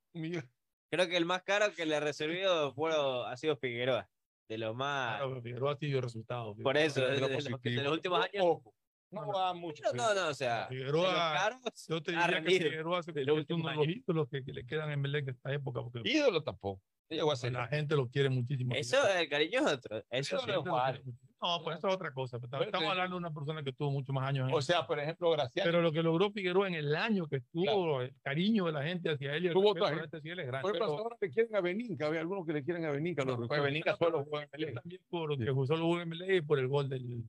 Creo 0.91 1.09
que 1.09 1.17
el 1.17 1.27
más 1.27 1.43
caro 1.43 1.75
que 1.75 1.85
le 1.87 1.97
ha 1.97 2.01
recibido 2.01 2.73
fue, 2.73 2.93
ha 2.95 3.37
sido 3.37 3.57
Figueroa. 3.57 4.09
De 4.49 4.59
los 4.59 4.75
más. 4.77 5.17
Claro, 5.17 5.43
Figueroa 5.43 5.73
ha 5.73 5.79
tenido 5.79 6.01
resultados. 6.01 6.57
Por 6.63 6.77
eso, 6.77 7.01
de, 7.01 7.13
de 7.13 7.21
lo 7.21 7.29
de 7.29 7.35
los, 7.51 7.63
de 7.63 7.71
los 7.83 7.93
últimos 7.93 8.21
años. 8.25 8.45
Poco. 8.45 8.75
No 9.15 9.33
va 9.33 9.55
mucho. 9.55 9.83
No, 9.85 9.93
no, 9.93 10.15
no, 10.15 10.29
o 10.29 10.35
sea. 10.35 10.61
los 10.63 10.69
Figueroa, 10.71 11.61
yo 11.89 12.03
te 12.03 12.13
diría 12.13 12.43
que. 12.43 12.51
Figueroa 12.51 13.03
se- 13.03 13.11
es 13.13 13.27
los 13.27 13.45
uno 13.51 13.69
de 13.71 13.77
los 13.77 13.89
ídolos 13.89 14.29
que, 14.29 14.45
que 14.45 14.53
le 14.53 14.67
quedan 14.67 14.91
en 14.91 15.01
Melec 15.01 15.25
de 15.27 15.33
esta 15.33 15.53
época. 15.53 15.81
Porque 15.83 16.01
Ídolo 16.09 16.43
tampoco. 16.43 16.83
A 17.11 17.51
la 17.51 17.69
gente 17.69 17.95
lo 17.95 18.09
quiere 18.09 18.29
muchísimo. 18.31 18.75
Eso, 18.75 18.97
el 19.09 19.29
cariño 19.29 19.61
es 19.61 19.67
otro. 19.75 20.03
Eso 20.11 20.39
sí. 20.41 20.47
de 20.51 20.57
Juárez. 20.57 21.03
No, 21.41 21.61
pues 21.63 21.77
eso 21.77 21.89
es 21.89 21.95
otra 21.95 22.11
cosa. 22.13 22.39
pero 22.39 22.47
Estamos, 22.47 22.67
estamos 22.67 22.89
hablando 22.91 23.17
de 23.17 23.19
una 23.19 23.31
persona 23.31 23.63
que 23.63 23.73
tuvo 23.73 23.91
mucho 23.91 24.15
más 24.15 24.27
años. 24.27 24.49
en 24.49 24.55
O 24.55 24.63
sea, 24.63 24.87
por 24.87 24.99
ejemplo, 24.99 25.31
Graciano. 25.31 25.69
pero 25.71 25.83
lo 25.83 25.93
que 25.93 26.03
logró 26.03 26.31
Figueroa 26.33 26.67
en 26.69 26.75
el 26.75 26.97
año 26.97 27.27
que 27.29 27.37
estuvo, 27.37 28.01
el 28.01 28.15
cariño 28.23 28.65
de 28.65 28.73
la 28.73 28.83
gente 28.83 29.11
hacia 29.11 29.35
él 29.37 29.45
y 29.45 29.47
el 29.49 29.53
Tuvo 29.53 29.73
otra 29.73 29.95
gente. 29.95 30.17
hacia 30.17 30.33
él 30.33 30.41
es 30.41 30.47
grande. 30.47 30.63
Por 30.63 30.71
ejemplo, 30.75 30.95
Pero- 30.97 31.03
ahora 31.05 31.17
le 31.21 31.31
quieren 31.31 31.55
a 31.55 31.61
Beninca, 31.61 32.07
hay 32.09 32.17
algunos 32.17 32.47
que 32.47 32.53
le 32.55 32.65
quieren 32.65 32.85
a 32.87 32.91
Beninca. 32.91 33.25
los 33.25 33.37
Pues 33.37 33.43
recuerdo. 33.45 33.65
Beninca 33.65 33.97
solo 33.97 34.25
jugó 34.25 34.41
en 34.41 34.49
Melec. 34.53 34.75
también 34.75 35.03
por 35.11 35.39
que 35.39 35.51
usó 35.51 35.77
los 35.77 35.83
UMLE 35.87 36.37
y 36.37 36.41
por 36.41 36.59
el 36.59 36.69
gol 36.69 36.89
del. 36.89 37.25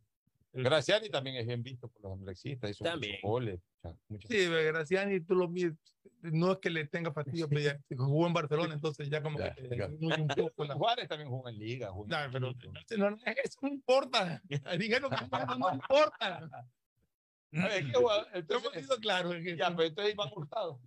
Graciani 0.64 1.10
también 1.10 1.36
es 1.38 1.46
bien 1.48 1.62
visto 1.64 1.88
por 1.90 2.02
los 2.04 2.14
amlexistas, 2.14 2.72
hizo 2.72 2.84
También. 2.84 3.14
muchos 3.16 3.30
goles. 3.30 3.60
muchos- 4.08 4.30
Sí, 4.30 4.48
Graciani, 4.48 5.20
tú 5.22 5.36
lo 5.36 5.48
miras, 5.50 5.74
no 6.22 6.54
es 6.54 6.58
que 6.60 6.70
le 6.70 6.88
tenga 6.88 7.12
fastidio, 7.12 7.48
pero 7.50 7.62
ya 7.62 7.80
jugó 7.98 8.28
en 8.28 8.34
Barcelona, 8.34 8.74
entonces 8.74 9.10
ya 9.10 9.22
como 9.22 9.38
Ya, 9.40 9.54
que 9.54 9.62
te 9.64 9.86
un 9.86 10.28
poco 10.28 10.66
la. 10.66 10.76
Juárez 10.78 11.08
también 11.08 11.30
jugó 11.30 11.50
en 11.50 11.58
Liga. 11.60 11.92
jugó 11.92 12.06
en 12.06 12.10
No, 12.10 12.18
pero 12.32 12.40
no, 12.98 13.10
no, 13.10 13.18
eso 13.44 13.60
no 13.62 13.68
importa. 13.68 14.42
Dinero 14.80 15.10
que 15.10 15.16
no 15.58 15.74
importa. 15.74 16.66
A 17.58 17.68
ver, 17.68 17.86
¿qué 17.86 17.94
jugador? 17.94 18.28
Hemos 18.34 18.36
Entonces, 18.42 18.84
sido 18.84 18.98
claros. 18.98 19.34
en 19.36 19.48
eso. 19.48 19.56
ya, 19.58 19.76
pero 19.76 19.88
entonces 19.88 20.14
Iván 20.14 20.30
Hurtado. 20.36 20.82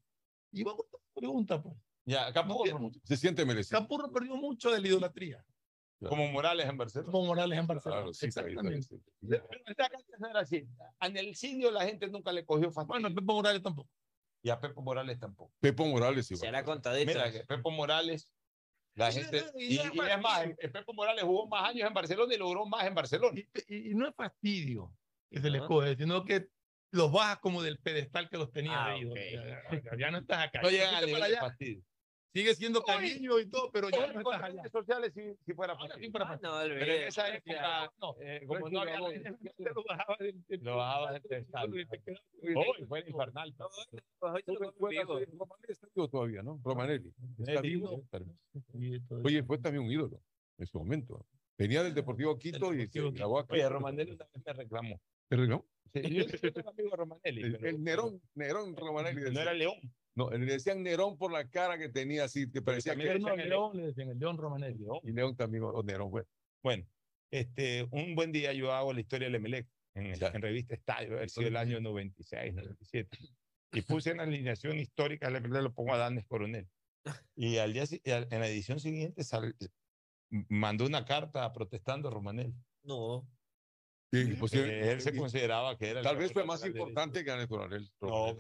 Y 0.53 0.65
vamos 0.65 0.85
a 0.93 1.19
pregunta, 1.21 1.63
pues. 1.63 1.75
Ya, 2.05 2.33
Capurro, 2.33 2.91
Se 3.05 3.17
siente 3.17 3.45
merecido. 3.45 3.81
Capurro 3.81 4.11
perdió 4.11 4.35
mucho 4.37 4.71
de 4.71 4.81
la 4.81 4.89
idolatría, 4.89 5.45
como 6.07 6.29
Morales 6.29 6.67
en 6.69 6.77
Barcelona. 6.77 7.11
como 7.13 7.27
Morales 7.27 7.59
en 7.59 7.67
Barcelona. 7.67 8.01
Claro, 8.03 8.13
sí, 8.15 8.27
Exactamente. 8.27 8.79
está 8.79 8.97
bien. 9.21 9.43
Pero 9.51 9.63
esta 9.67 9.89
cancha 9.89 10.13
no 10.19 10.29
era 10.29 10.41
así. 10.41 10.65
En 11.01 11.17
el 11.17 11.35
Sindio 11.35 11.71
la 11.71 11.85
gente 11.85 12.07
nunca 12.09 12.31
le 12.33 12.45
cogió 12.45 12.71
fastidio. 12.71 12.87
Bueno, 13.01 13.09
Pepe 13.09 13.23
Morales 13.33 13.63
tampoco. 13.63 13.91
y 14.43 14.51
a 14.51 14.61
Pepo 14.61 14.81
Morales 14.83 15.19
tampoco. 15.19 15.53
Pepo 15.61 15.85
Morales 15.87 16.31
igual. 16.31 16.41
Será 16.47 16.65
contadito. 16.65 17.11
Mira, 17.11 17.33
que 17.33 17.41
Pepo 17.41 17.71
Morales, 17.73 18.31
la 18.95 19.11
Sí, 19.11 19.21
gente. 19.23 19.45
y- 19.57 19.65
Y, 19.65 19.67
y- 19.73 19.75
y 19.77 19.79
es 19.81 20.21
más, 20.21 20.45
el 20.59 20.71
Pepo 20.71 20.95
Morales 20.95 21.25
jugó 21.25 21.49
más 21.49 21.69
años 21.69 21.89
en 21.89 21.95
Barcelona 21.95 22.33
y 22.35 22.39
logró 22.39 22.65
más 22.65 22.87
en 22.87 22.95
Barcelona. 22.95 23.41
Y, 23.69 23.95
no 23.95 24.09
es 24.09 24.15
fastidio 24.15 24.93
que 25.31 25.41
se 25.41 25.51
les 25.51 25.61
Ajá. 25.61 25.69
coge, 25.69 25.97
sino 25.97 26.25
que 26.25 26.47
los 26.93 27.11
bajas 27.13 27.41
como 27.41 27.63
del 27.63 27.79
pedestal 27.81 28.31
que 28.31 28.39
los 28.39 28.51
tenía 28.53 28.87
Ah, 28.87 28.91
de 28.93 28.99
ídolo. 29.01 29.13
ok. 29.21 29.27
Ya, 29.33 29.83
ya- 29.83 29.99
ya 29.99 30.11
no 30.13 30.19
estás 30.19 30.47
acá. 30.47 30.63
No 30.63 30.71
llegan 30.71 30.95
para 30.95 31.07
nivel 31.07 31.21
de 31.21 31.27
allá. 31.27 31.41
fastidio. 31.41 31.83
Sigue 32.39 32.55
siendo 32.55 32.83
cariño 32.83 33.41
y 33.41 33.47
todo, 33.47 33.69
pero 33.73 33.91
ya 33.91 34.13
no 34.13 34.21
estás 34.21 34.43
allá. 34.43 34.63
redes 34.63 34.71
sociales 34.71 35.13
si, 35.13 35.23
si 35.45 35.53
fuera 35.55 35.73
Ahora 35.73 35.97
sí 35.99 36.09
fuera 36.11 36.27
Ah, 36.27 36.29
fastidio. 36.29 36.53
no, 36.53 36.61
Pero 36.61 36.75
en 36.75 36.81
olvidé. 36.83 37.07
esa 37.09 37.35
época, 37.35 37.93
No, 38.01 38.17
eh, 38.21 38.45
como 38.47 38.71
no 38.71 38.81
había 38.81 38.97
redes 39.01 39.23
sociales, 39.23 39.75
lo 39.75 39.83
bajaba 39.85 40.17
del- 40.21 40.45
lo 40.63 40.77
bajaba 40.77 41.13
del 41.13 41.23
pedestal. 41.23 41.81
y 41.81 41.87
te 41.87 41.99
quedabas- 42.01 42.25
Hoy 42.79 42.87
fue 42.87 43.01
infernal. 43.09 43.55
Pues 44.21 44.35
te 44.35 44.43
¿Tú 44.45 44.53
lo 44.55 44.71
recuerdas, 44.71 45.05
conmigo. 45.07 45.19
eh, 45.19 45.37
Romanelli 45.37 45.73
está 45.73 45.87
vivo 45.95 46.09
todavía, 46.09 46.43
¿no? 46.45 46.61
Romanelli. 46.63 47.13
Está 47.45 47.61
vivo. 47.61 48.03
Oye, 49.25 49.43
fue 49.43 49.59
también 49.59 49.85
un 49.85 49.91
ídolo 49.91 50.21
en 50.59 50.67
su 50.69 50.79
momento. 50.79 51.27
Venía 51.57 51.83
del 51.83 51.95
Deportivo 51.95 52.39
Quito 52.39 52.73
y 52.73 52.87
se 52.87 53.11
grabó 53.11 53.41
aquí. 53.41 53.55
Oye, 53.55 53.69
Romanelli 53.69 54.15
vez 54.15 54.29
me 54.47 54.53
reclamó. 54.53 55.01
¿El 55.31 55.47
León? 55.49 55.65
Sí, 55.93 56.03
yo 56.15 56.25
soy 56.29 56.53
un 56.55 56.69
amigo 56.69 56.91
de 56.91 56.97
Romanelli. 56.97 57.43
El, 57.43 57.83
Nerón, 57.83 58.21
Nerón 58.35 58.77
Romanelli. 58.77 59.33
No 59.33 59.41
era 59.41 59.53
León. 59.55 59.75
No, 60.19 60.31
le 60.31 60.45
decían 60.47 60.83
Nerón 60.83 61.17
por 61.17 61.31
la 61.31 61.49
cara 61.49 61.79
que 61.79 61.89
tenía 61.89 62.25
así, 62.25 62.51
que 62.51 62.61
parecía 62.61 62.97
que 62.97 63.05
le 63.05 63.19
No, 63.21 63.29
decían 63.29 63.35
el 63.35 63.41
el 63.45 63.49
León 63.51 63.77
le 63.77 63.83
decían, 63.85 64.09
el 64.11 64.19
León 64.19 64.37
Romanelli. 64.37 64.85
Y 65.05 65.13
Nerón 65.13 65.37
también, 65.37 65.63
o 65.63 65.81
Nerón, 65.85 66.11
bueno. 66.11 66.27
Bueno, 66.61 66.85
este, 67.31 67.87
un 67.93 68.17
buen 68.17 68.33
día 68.33 68.53
yo 68.53 68.73
hago 68.73 68.93
la 68.93 69.01
historia 69.01 69.29
del 69.29 69.37
Emelec 69.37 69.69
en, 69.95 70.07
en 70.07 70.43
revista 70.43 70.75
Estadio, 70.75 71.29
sido 71.29 71.47
el 71.47 71.57
año 71.57 71.81
96, 71.81 72.53
97. 72.53 73.17
Y 73.73 73.83
puse 73.83 74.11
en 74.11 74.17
la 74.19 74.23
alineación 74.25 74.77
histórica, 74.81 75.31
le, 75.31 75.41
le 75.41 75.63
lo 75.63 75.73
pongo 75.73 75.95
a 75.95 75.99
Danes 75.99 76.27
Coronel. 76.27 76.69
Y 77.37 77.59
al 77.59 77.73
día, 77.73 77.85
en 78.05 78.41
la 78.41 78.49
edición 78.49 78.81
siguiente 78.81 79.23
sal- 79.23 79.55
mandó 80.49 80.85
una 80.85 81.05
carta 81.05 81.53
protestando 81.53 82.09
a 82.09 82.11
Romanel. 82.11 82.53
No. 82.83 83.25
Sí, 84.13 84.35
pues, 84.39 84.53
Eh, 84.55 84.93
él 84.93 85.01
se 85.01 85.15
consideraba 85.15 85.79
que 85.79 85.91
era 85.91 86.01
el 86.01 86.05
Tal 86.05 86.17
vez 86.17 86.33
fue 86.33 86.45
más 86.45 86.65
importante 86.67 87.23
que 87.23 87.31
Daniel 87.31 87.49
Coronel. 87.49 87.89
No 88.01 88.35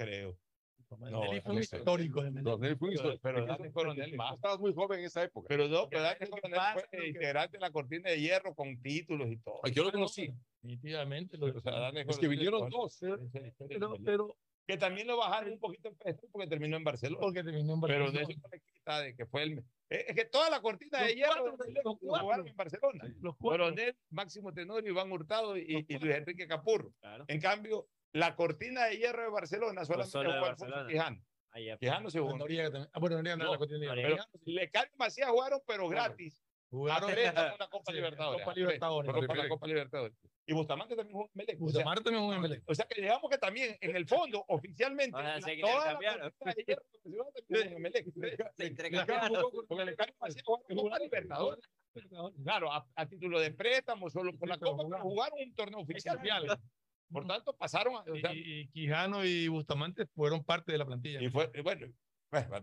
Creo. 0.89 1.11
Romanelli 1.11 1.41
fue 1.43 1.53
un 1.53 1.59
histórico 1.61 2.23
de 2.23 2.31
Melec. 2.31 2.45
Coronel 2.45 2.77
fue 2.79 2.89
un 2.89 2.95
Pero- 2.95 3.13
histórico. 3.15 3.21
pero 3.23 3.55
eso- 3.65 3.73
Coronel 3.73 4.17
más. 4.17 4.35
Estabas 4.35 4.59
muy 4.59 4.73
joven 4.75 4.99
en 5.01 5.05
esa 5.07 5.23
época. 5.23 5.47
Pero 5.49 5.69
no, 5.69 5.89
pero 5.89 6.03
Daniel 6.03 6.19
¿Qué 6.21 6.31
Coronel 6.31 6.57
pasa? 6.57 6.87
fue 6.91 7.09
integrante 7.09 7.57
de 7.57 7.61
la 7.61 7.71
cortina 7.71 8.11
de 8.11 8.21
hierro 8.21 8.55
con 8.55 8.81
títulos 8.81 9.29
y 9.31 9.37
todo. 9.39 9.61
Yo 9.73 9.85
lo 9.85 9.93
conocí. 9.93 10.33
Definitivamente. 10.63 11.37
Lo, 11.37 11.47
O 11.47 11.61
sea, 11.61 11.89
Es 11.91 12.19
que 12.19 12.29
vinieron 12.29 12.69
dos. 12.71 12.99
del 13.01 13.19
pero, 13.69 13.97
pero, 14.05 14.37
que 14.67 14.77
también 14.77 15.07
lo 15.07 15.17
bajaron 15.17 15.53
un 15.53 15.59
poquito 15.61 15.89
en 15.89 15.97
peso 15.97 16.27
porque 16.33 16.47
terminó 16.49 16.77
en 16.77 16.85
Barcelona. 16.85 17.21
porque 17.21 17.43
terminó 17.43 17.75
en 17.75 17.81
Pero 17.81 17.95
de 17.95 18.01
Barcelona. 18.01 18.29
eso 18.33 18.41
no 18.43 18.49
le 18.51 18.61
quita 18.61 19.01
de 19.01 19.17
que 19.17 19.27
fue 19.27 19.43
el. 19.45 19.65
Es 19.91 20.15
que 20.15 20.25
toda 20.27 20.51
la 20.51 20.61
cortina 20.61 20.99
de 20.99 21.05
Los 21.07 21.15
hierro 21.15 21.45
de 21.45 21.57
Melec 21.67 21.77
los 21.77 21.85
lo 21.85 21.95
jugaron 21.95 22.49
en 22.49 22.57
Barcelona. 22.57 23.15
Los. 23.21 23.37
Coronel, 23.37 23.97
Máximo 24.11 24.53
Tenorio, 24.53 24.91
Iván 24.91 25.11
Hurtado 25.11 25.57
y, 25.57 25.87
y 25.89 25.99
Luis 25.99 26.15
Enrique 26.17 26.47
Capurro. 26.47 26.93
Claro. 27.01 27.25
En 27.29 27.41
cambio, 27.41 27.87
la 28.13 28.35
cortina 28.37 28.87
de 28.87 28.97
hierro 28.99 29.23
de 29.23 29.29
Barcelona 29.31 29.85
solamente 29.85 30.11
solo 30.13 30.31
de 30.33 30.39
jugó 30.39 30.51
Alfonso. 30.51 30.87
Quijano. 30.89 31.25
Ah, 31.51 31.61
ya. 31.61 31.77
Quijano 31.79 32.11
se 32.11 32.21
jugó. 32.21 32.37
Noriega 32.37 32.71
también. 32.71 32.91
Ah, 32.93 32.99
bueno, 33.01 33.17
Noriega 33.17 33.37
no, 33.37 33.45
No, 33.45 33.53
la 33.53 33.59
cortina 33.59 33.79
de 33.81 33.87
hierro. 34.03 34.17
Pero 34.33 34.43
Lecario 34.45 34.91
y 34.95 34.99
Macías 34.99 35.31
jugaron, 35.31 35.61
pero 35.67 35.89
gratis. 35.89 36.43
Jugaron 36.71 37.11
la 37.11 37.69
Copa 37.71 37.93
Libertadores. 37.93 38.43
Copa 38.45 38.55
Libertadores. 38.55 39.09
la. 39.09 39.49
Copa 39.49 39.67
Libertadores. 39.67 40.17
Y 40.45 40.53
Bustamante 40.55 40.97
también 40.97 41.13
jugó 41.15 41.25
en 41.27 41.31
Melec. 41.35 41.57
O 41.57 41.59
sea, 41.59 41.65
Bustamante 41.65 42.03
también 42.05 42.23
jugó 42.23 42.35
en 42.35 42.41
Melec. 42.43 42.63
o 42.67 42.75
sea 42.75 42.87
que 42.87 43.01
digamos 43.01 43.31
que 43.31 43.39
también 43.39 43.77
en 43.81 43.97
el 43.97 44.07
fondo, 44.07 44.45
oficialmente, 44.49 45.17
O 45.17 45.21
sea, 45.21 45.35
la- 45.35 45.41
se 45.41 45.57
toda 45.57 45.73
la 45.73 45.93
intercambiaron. 45.93 46.33
cortina 46.39 46.55
de 46.55 46.65
hierro 46.65 47.77
en 47.77 47.83
Melec. 47.83 48.07
Se 48.57 48.67
intercambiaron. 48.67 49.43
Porque 49.69 49.85
Lecario 49.85 50.15
y 50.15 50.21
Macías 50.21 50.43
jugaron 50.45 50.77
Copa 50.77 50.99
Libertadores. 50.99 51.65
Claro, 52.45 52.73
a, 52.73 52.87
a 52.95 53.07
título 53.07 53.41
de 53.41 53.51
préstamo, 53.53 54.09
solo 54.11 54.37
por 54.37 54.49
la 54.49 54.59
pero 54.59 54.73
Copa, 54.73 54.85
pero 54.91 55.03
jugaron 55.03 55.39
un 55.41 55.55
torneo 55.55 55.81
oficial. 55.81 56.21
Por 57.11 57.27
tanto, 57.27 57.57
pasaron 57.57 57.95
a. 57.97 58.01
o 58.01 58.17
sea, 58.21 58.33
Y, 58.35 58.61
y 58.61 58.69
Quijano 58.69 59.25
y 59.25 59.49
Bustamante 59.49 60.07
fueron 60.07 60.45
parte 60.45 60.73
de 60.73 60.79
la 60.79 60.87
plantilla. 60.87 61.23
y 61.23 61.29
fue, 61.31 61.51
y 61.55 61.61
bueno, 61.63 61.87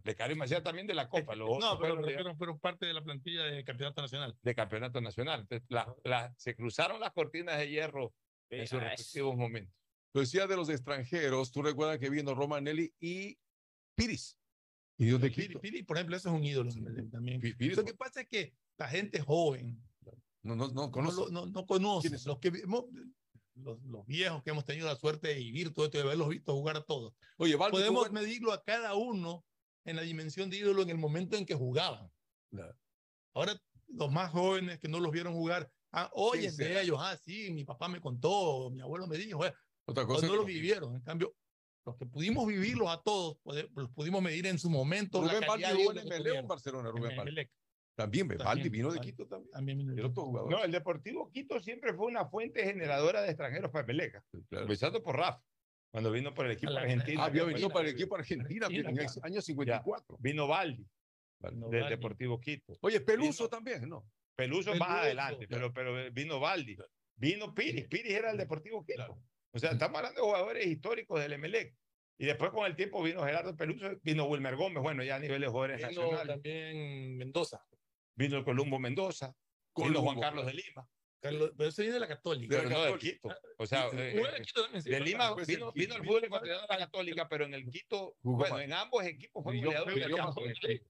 Lecario 0.04 0.36
y 0.36 0.40
Macías 0.40 0.62
también 0.62 0.86
de 0.86 0.94
la 0.94 1.10
Copa. 1.10 1.36
Los 1.36 1.50
no, 1.60 1.80
pero 1.80 1.96
fueron 1.96 2.02
de- 2.28 2.36
fueron, 2.36 2.60
parte 2.60 2.86
de 2.86 2.94
la 2.94 3.04
plantilla 3.04 3.44
del 3.44 3.64
campeonato 3.66 4.02
nacional. 4.02 4.38
de 4.42 4.54
campeonato 4.56 5.02
nacional. 5.02 5.42
Entonces, 5.42 5.66
la- 5.70 5.96
la- 6.04 6.34
se 6.38 6.56
cruzaron 6.56 7.00
las 7.00 7.12
cortinas 7.14 7.58
de 7.58 7.70
hierro 7.70 8.14
en 8.52 8.68
sus 8.68 8.80
respectivos 8.80 9.36
momentos. 9.36 9.74
Lo 10.14 10.22
decía 10.22 10.46
de 10.48 10.56
los 10.56 10.70
extranjeros, 10.70 11.52
tú 11.52 11.62
recuerdas 11.64 11.98
que 11.98 12.10
vino 12.12 12.36
Romanelli 12.36 12.94
y 13.00 13.38
Piris. 13.96 14.38
Y 14.98 15.06
Dios 15.06 15.20
de 15.20 15.30
Piri. 15.32 15.56
Piri, 15.58 15.84
por 15.84 15.98
ejemplo, 15.98 16.16
eso 16.16 16.30
es 16.30 16.36
un 16.36 16.46
ídolo 16.46 16.72
también. 17.12 17.42
Piris, 17.42 17.76
Lo 17.76 17.84
que 17.84 17.96
pasa 17.96 18.22
es 18.22 18.28
que 18.28 18.54
la 18.78 18.88
gente 18.88 19.20
joven 19.20 19.82
no, 20.44 20.56
no, 20.56 20.68
no 20.68 20.74
no, 20.74 20.92
conoce. 20.92 21.18
lo- 21.22 21.30
no, 21.32 21.46
no 21.48 21.66
conoce. 21.66 22.08
¿Quiénes 22.08 22.26
Los, 22.28 22.38
que, 22.40 22.52
vimos- 22.52 22.86
los, 23.56 23.82
los 23.84 24.06
viejos 24.06 24.44
que 24.44 24.50
hemos 24.52 24.66
tenido 24.66 24.88
la 24.88 24.96
suerte 24.96 25.30
de 25.30 25.36
vivir 25.36 25.74
todo 25.74 25.86
esto, 25.86 25.98
de 25.98 26.04
haberlos 26.04 26.30
visto 26.30 26.54
jugar 26.54 26.78
a 26.78 26.82
todos. 26.84 27.14
Oye, 27.38 27.56
Valdi 27.56 27.78
Podemos 27.78 28.08
en- 28.08 28.14
medirlo 28.14 28.52
a 28.52 28.64
cada 28.64 28.94
uno 28.96 29.46
en 29.86 29.96
la 29.96 30.02
dimensión 30.02 30.50
de 30.50 30.58
ídolo 30.58 30.82
en 30.82 30.90
el 30.90 30.98
momento 30.98 31.38
en 31.38 31.46
que 31.46 31.56
jugaban. 31.56 32.12
Claro. 32.50 32.78
Ahora, 33.34 33.60
los 33.88 34.12
más 34.12 34.32
jóvenes 34.32 34.80
que 34.80 34.88
no 34.88 35.00
los 35.00 35.12
vieron 35.12 35.34
jugar, 35.34 35.70
ah, 35.92 36.10
oyen 36.14 36.52
Sí, 36.52 36.58
sí. 36.58 36.64
de 36.64 36.82
ellos, 36.82 36.98
ah, 37.00 37.18
sí, 37.18 37.52
mi 37.52 37.64
papá 37.64 37.88
me 37.88 38.02
contó, 38.02 38.70
mi 38.72 38.82
abuelo 38.82 39.08
me 39.08 39.18
dijo, 39.18 39.46
eh, 39.46 39.54
Otra 39.86 40.04
pero 40.04 40.16
cosa. 40.16 40.28
no 40.28 40.36
los 40.36 40.46
vivieron. 40.46 40.96
En 40.96 41.02
cambio, 41.02 41.36
los 41.86 41.96
que 41.98 42.06
pudimos 42.08 42.48
vivirlos 42.48 42.90
a 42.90 43.02
todos, 43.02 43.38
pode- 43.44 43.70
los 43.76 43.90
pudimos 43.92 44.22
medir 44.22 44.48
en 44.48 44.58
su 44.58 44.70
momento. 44.70 45.22
la 45.22 45.34
Rubén 45.34 45.48
calidad 45.48 45.70
de 45.70 45.76
en 45.76 45.82
ídolo 45.82 45.94
que 46.02 46.16
en 46.16 46.24
tuvieron. 46.24 46.48
Barcelona, 46.48 46.90
En 46.90 46.96
Rubén 46.96 47.16
Valdi. 47.18 47.50
También, 47.96 48.28
También, 48.38 48.72
vino 48.72 48.92
de. 48.92 49.00
Quito 49.00 49.26
también. 49.26 49.52
También 49.52 49.78
vino 49.78 49.94
de 49.94 50.02
El 50.02 50.08
otro 50.08 50.24
jugador. 50.24 50.52
No, 50.52 50.64
el 50.64 50.72
Deportivo 50.72 51.30
Quito 51.32 51.60
siempre 51.62 51.94
fue 51.94 52.08
una 52.08 52.26
fuente 52.26 52.64
generadora 52.64 53.22
de 53.22 53.30
extranjeros 53.30 53.72
para 53.72 53.86
Meleca. 53.86 54.24
Claro. 54.50 54.64
Empezando 54.66 55.02
por 55.02 55.16
Rafa, 55.18 55.42
cuando 55.92 56.12
vino 56.12 56.34
por 56.34 56.46
el 56.46 56.52
equipo 56.52 56.74
la- 56.74 56.82
argentino. 56.82 57.22
Ah, 57.22 57.26
había 57.26 57.46
venido 57.46 57.70
para 57.70 57.88
el 57.88 57.96
equipo 57.96 58.16
argentino, 58.18 58.68
tenía 58.68 58.84
claro. 58.84 59.12
año 59.24 59.42
54. 59.42 60.18
Vino 60.20 60.48
Valdi. 60.48 60.86
del 61.40 61.60
Baldi. 61.60 61.90
Deportivo 61.90 62.40
Quito. 62.42 62.78
Oye, 62.82 63.00
Peluso 63.00 63.48
también, 63.48 63.88
¿no? 63.88 64.06
Peluso 64.36 64.76
más 64.76 64.90
adelante, 64.90 65.48
claro. 65.48 65.72
pero, 65.72 65.94
pero 65.96 66.12
vino 66.12 66.40
Baldi, 66.42 66.76
vino 67.16 67.54
Piris, 67.56 67.88
Piris 67.88 68.12
era 68.14 68.32
el 68.32 68.38
Deportivo 68.38 68.84
Quito. 68.86 69.18
O 69.54 69.60
sea, 69.60 69.72
estamos 69.72 69.98
hablando 70.00 70.20
de 70.20 70.28
jugadores 70.28 70.66
históricos 70.68 71.22
del 71.22 71.32
Emelec. 71.34 71.74
Y 72.18 72.26
después 72.26 72.52
con 72.52 72.66
el 72.66 72.76
tiempo 72.76 73.02
vino 73.04 73.24
Gerardo 73.24 73.56
Peluso, 73.56 73.90
vino 74.02 74.26
Wilmer 74.26 74.56
Gómez, 74.58 74.82
bueno, 74.84 75.04
ya 75.04 75.16
a 75.16 75.20
nivel 75.20 75.40
de 75.42 75.48
jugadores 75.48 75.78
Vino 75.78 76.02
nacionales. 76.02 76.28
también 76.28 77.18
Mendoza. 77.18 77.66
Vino 78.16 78.38
el 78.38 78.44
Columbo 78.44 78.80
Mendoza, 78.80 79.28
vino 79.28 79.36
Columbo, 79.74 80.02
Juan 80.04 80.20
Carlos 80.20 80.46
de 80.46 80.54
Lima. 80.54 80.90
Carlos, 81.20 81.52
pero 81.58 81.70
ese 81.70 81.82
viene 81.82 81.96
de 81.96 82.00
la 82.00 82.08
Católica. 82.08 82.58
Pero 82.58 82.70
no 82.70 82.84
de 82.84 82.98
Quito. 82.98 83.30
O 83.58 83.66
sea, 83.66 83.90
Sí, 83.90 83.98
eh, 83.98 84.22
eh, 84.22 84.42
Quito 84.42 84.62
también, 84.64 84.84
sí, 84.84 84.90
de 84.90 85.00
Lima 85.02 85.26
después 85.26 85.48
vino, 85.48 85.68
en 85.68 85.74
vino 85.74 85.96
el 85.96 86.06
fútbol 86.06 86.24
ecuatoriano 86.24 86.62
de 86.62 86.68
la 86.68 86.78
Católica, 86.78 87.28
pero 87.28 87.46
en 87.46 87.54
el 87.54 87.70
Quito, 87.70 88.16
bueno, 88.22 88.60
en 88.60 88.74
ambos 88.74 89.04
equipos 89.06 89.44
fue 89.44 89.58
goleador 89.60 89.94
de 89.94 90.08
la. 90.08 90.18
Católica, 90.18 90.68
de. 90.68 90.82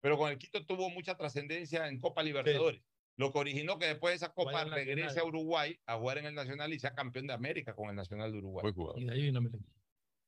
Pero 0.00 0.16
con 0.16 0.30
el 0.30 0.38
Quito 0.38 0.64
tuvo 0.66 0.90
mucha 0.90 1.16
trascendencia 1.16 1.88
en 1.88 1.98
Copa 2.00 2.22
Libertadores. 2.22 2.82
Lo 3.16 3.32
que 3.32 3.38
originó 3.38 3.78
que 3.78 3.86
después 3.86 4.12
de 4.12 4.16
esa 4.16 4.32
Copa 4.32 4.64
regrese 4.64 5.18
a 5.18 5.24
Uruguay 5.24 5.76
a 5.86 5.96
jugar 5.96 6.18
en 6.18 6.26
el 6.26 6.34
Nacional 6.34 6.72
y 6.72 6.78
sea 6.78 6.94
campeón 6.94 7.26
de 7.26 7.32
América 7.32 7.74
con 7.74 7.90
el 7.90 7.96
Nacional 7.96 8.30
de 8.30 8.38
Uruguay. 8.38 8.72
Y 8.96 9.04
de 9.04 9.12
ahí 9.12 9.22
vino 9.22 9.40
Melec. 9.40 9.60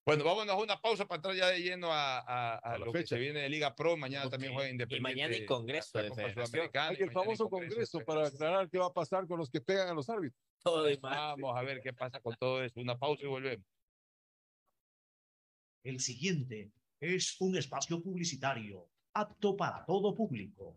Bueno, 0.06 0.24
vámonos 0.24 0.54
a 0.54 0.58
una 0.58 0.80
pausa 0.80 1.06
para 1.06 1.16
entrar 1.18 1.34
ya 1.36 1.48
de 1.48 1.60
lleno 1.60 1.92
a, 1.92 2.18
a- 2.20 2.56
a 2.56 2.78
lo 2.78 2.86
que 2.92 3.00
fecha. 3.00 3.16
se 3.16 3.20
viene 3.20 3.40
de 3.40 3.48
Liga 3.48 3.74
Pro. 3.74 3.96
Mañana 3.96 4.28
también 4.30 4.54
juega 4.54 4.70
Independiente. 4.70 5.02
mañana 5.02 5.34
hay 5.34 5.44
Congreso 5.46 5.98
de 6.02 6.10
Federación. 6.10 6.70
Hay 6.74 6.96
y 6.98 7.02
el 7.02 7.12
famoso 7.12 7.48
congreso 7.48 7.98
de 7.98 8.04
para 8.04 8.26
aclarar 8.26 8.68
qué 8.70 8.78
va 8.78 8.86
a 8.86 8.92
pasar 8.92 9.26
con 9.26 9.38
los 9.38 9.50
que 9.50 9.60
pegan 9.60 9.88
a 9.88 9.94
los 9.94 10.08
árbitros. 10.08 10.40
Todo. 10.62 10.88
Vamos 11.00 11.56
a 11.56 11.62
ver 11.62 11.80
qué 11.82 11.92
pasa 11.92 12.18
con 12.20 12.34
todo 12.36 12.62
eso. 12.64 12.80
Una 12.80 12.98
pausa 12.98 13.24
y 13.24 13.28
volvemos. 13.28 13.64
El 15.84 16.00
siguiente 16.00 16.72
es 17.00 17.40
un 17.40 17.56
espacio 17.56 18.02
publicitario 18.02 18.88
apto 19.14 19.56
para 19.56 19.84
todo 19.86 20.14
público. 20.14 20.76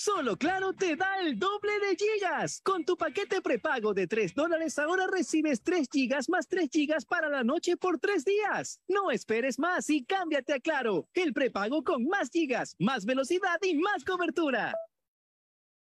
Solo 0.00 0.36
Claro 0.36 0.74
te 0.74 0.94
da 0.94 1.18
el 1.22 1.40
doble 1.40 1.72
de 1.80 1.96
gigas. 1.96 2.60
Con 2.62 2.84
tu 2.84 2.96
paquete 2.96 3.42
prepago 3.42 3.94
de 3.94 4.06
3 4.06 4.32
dólares 4.32 4.78
ahora 4.78 5.08
recibes 5.08 5.60
3 5.60 5.88
gigas 5.92 6.28
más 6.28 6.46
3 6.46 6.68
gigas 6.70 7.04
para 7.04 7.28
la 7.28 7.42
noche 7.42 7.76
por 7.76 7.98
3 7.98 8.24
días. 8.24 8.80
No 8.86 9.10
esperes 9.10 9.58
más 9.58 9.90
y 9.90 10.04
cámbiate 10.04 10.54
a 10.54 10.60
Claro, 10.60 11.08
el 11.14 11.32
prepago 11.32 11.82
con 11.82 12.06
más 12.06 12.30
gigas, 12.30 12.76
más 12.78 13.06
velocidad 13.06 13.58
y 13.60 13.74
más 13.74 14.04
cobertura. 14.04 14.72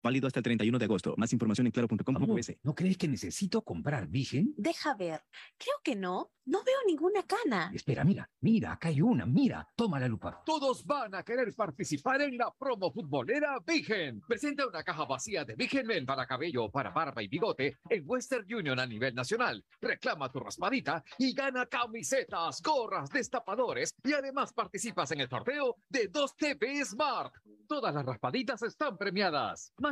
Válido 0.03 0.27
hasta 0.27 0.41
el 0.41 0.45
31 0.45 0.79
de 0.79 0.85
agosto. 0.85 1.15
Más 1.17 1.33
información 1.33 1.67
en 1.67 1.73
claro.com.es. 1.73 2.57
¿No 2.63 2.75
crees 2.75 2.97
que 2.99 3.07
necesito 3.07 3.63
comprar 3.63 4.09
Vigen? 4.09 4.53
Deja 4.57 4.95
ver. 4.95 5.23
Creo 5.57 5.77
que 5.85 5.95
no. 5.95 6.33
No 6.45 6.65
veo 6.65 6.77
ninguna 6.89 7.23
cana. 7.23 7.71
Espera, 7.73 8.03
mira, 8.03 8.29
mira, 8.41 8.73
acá 8.73 8.89
hay 8.89 9.01
una, 9.01 9.25
mira, 9.25 9.69
toma 9.77 10.01
la 10.01 10.09
lupa. 10.09 10.43
Todos 10.45 10.85
van 10.85 11.15
a 11.15 11.23
querer 11.23 11.55
participar 11.55 12.21
en 12.23 12.37
la 12.37 12.53
promo 12.59 12.91
futbolera 12.91 13.61
Vigen. 13.65 14.21
Presenta 14.27 14.67
una 14.67 14.83
caja 14.83 15.05
vacía 15.05 15.45
de 15.45 15.55
Vigen 15.55 15.87
Men 15.87 16.05
para 16.05 16.27
cabello, 16.27 16.69
para 16.69 16.91
barba 16.91 17.23
y 17.23 17.29
bigote 17.29 17.79
en 17.89 18.03
Western 18.05 18.53
Union 18.53 18.81
a 18.81 18.87
nivel 18.87 19.15
nacional. 19.15 19.65
Reclama 19.81 20.33
tu 20.33 20.41
raspadita 20.41 21.05
y 21.17 21.33
gana 21.33 21.67
camisetas, 21.67 22.61
gorras, 22.61 23.09
destapadores 23.11 23.95
y 24.03 24.13
además 24.13 24.53
participas 24.53 25.13
en 25.13 25.21
el 25.21 25.29
sorteo 25.29 25.77
de 25.89 26.09
2 26.09 26.37
TV 26.37 26.85
Smart. 26.85 27.33
Todas 27.69 27.95
las 27.95 28.05
raspaditas 28.05 28.63
están 28.65 28.99
premiadas. 28.99 29.73
Más 29.79 29.92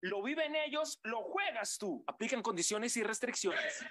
Lo 0.00 0.22
viven 0.22 0.54
ellos, 0.54 1.00
lo 1.02 1.22
juegas 1.22 1.78
tú. 1.78 2.04
Aplican 2.06 2.42
condiciones 2.42 2.96
y 2.96 3.02
restricciones. 3.02 3.84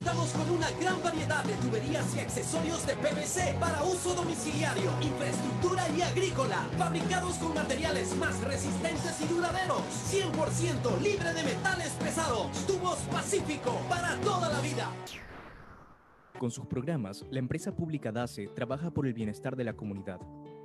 Contamos 0.00 0.30
con 0.30 0.50
una 0.50 0.70
gran 0.80 1.02
variedad 1.02 1.42
de 1.42 1.54
tuberías 1.54 2.14
y 2.14 2.20
accesorios 2.20 2.86
de 2.86 2.94
PVC 2.94 3.58
para 3.58 3.82
uso 3.82 4.14
domiciliario, 4.14 4.92
infraestructura 5.02 5.82
y 5.90 6.02
agrícola, 6.02 6.68
fabricados 6.78 7.34
con 7.38 7.52
materiales 7.52 8.16
más 8.16 8.40
resistentes 8.44 9.20
y 9.20 9.26
duraderos, 9.26 9.82
100% 10.10 11.00
libre 11.00 11.34
de 11.34 11.42
metales 11.42 11.90
pesados. 11.94 12.46
Tubos 12.66 12.98
Pacífico 13.10 13.72
para 13.88 14.14
toda 14.20 14.48
la 14.48 14.60
vida. 14.60 14.88
Con 16.38 16.52
sus 16.52 16.66
programas, 16.66 17.24
la 17.32 17.40
empresa 17.40 17.74
pública 17.74 18.12
DACE 18.12 18.46
trabaja 18.54 18.92
por 18.92 19.08
el 19.08 19.14
bienestar 19.14 19.56
de 19.56 19.64
la 19.64 19.72
comunidad. 19.72 20.20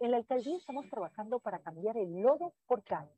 En 0.00 0.12
la 0.12 0.16
alcaldía 0.16 0.56
estamos 0.56 0.88
trabajando 0.88 1.40
para 1.40 1.58
cambiar 1.58 1.98
el 1.98 2.22
lodo 2.22 2.54
por 2.66 2.82
calle 2.84 3.14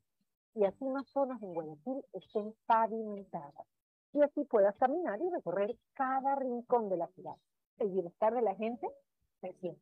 y 0.53 0.65
así 0.65 0.83
más 0.85 1.07
zonas 1.07 1.41
en 1.41 1.53
Guayaquil 1.53 2.03
estén 2.11 2.53
pavimentadas 2.65 3.65
y 4.11 4.21
así 4.21 4.43
puedas 4.43 4.75
caminar 4.75 5.19
y 5.21 5.29
recorrer 5.29 5.77
cada 5.93 6.35
rincón 6.35 6.89
de 6.89 6.97
la 6.97 7.07
ciudad. 7.07 7.35
El 7.79 7.89
bienestar 7.89 8.33
de 8.33 8.41
la 8.41 8.55
gente 8.55 8.87
se 9.39 9.53
siente. 9.53 9.81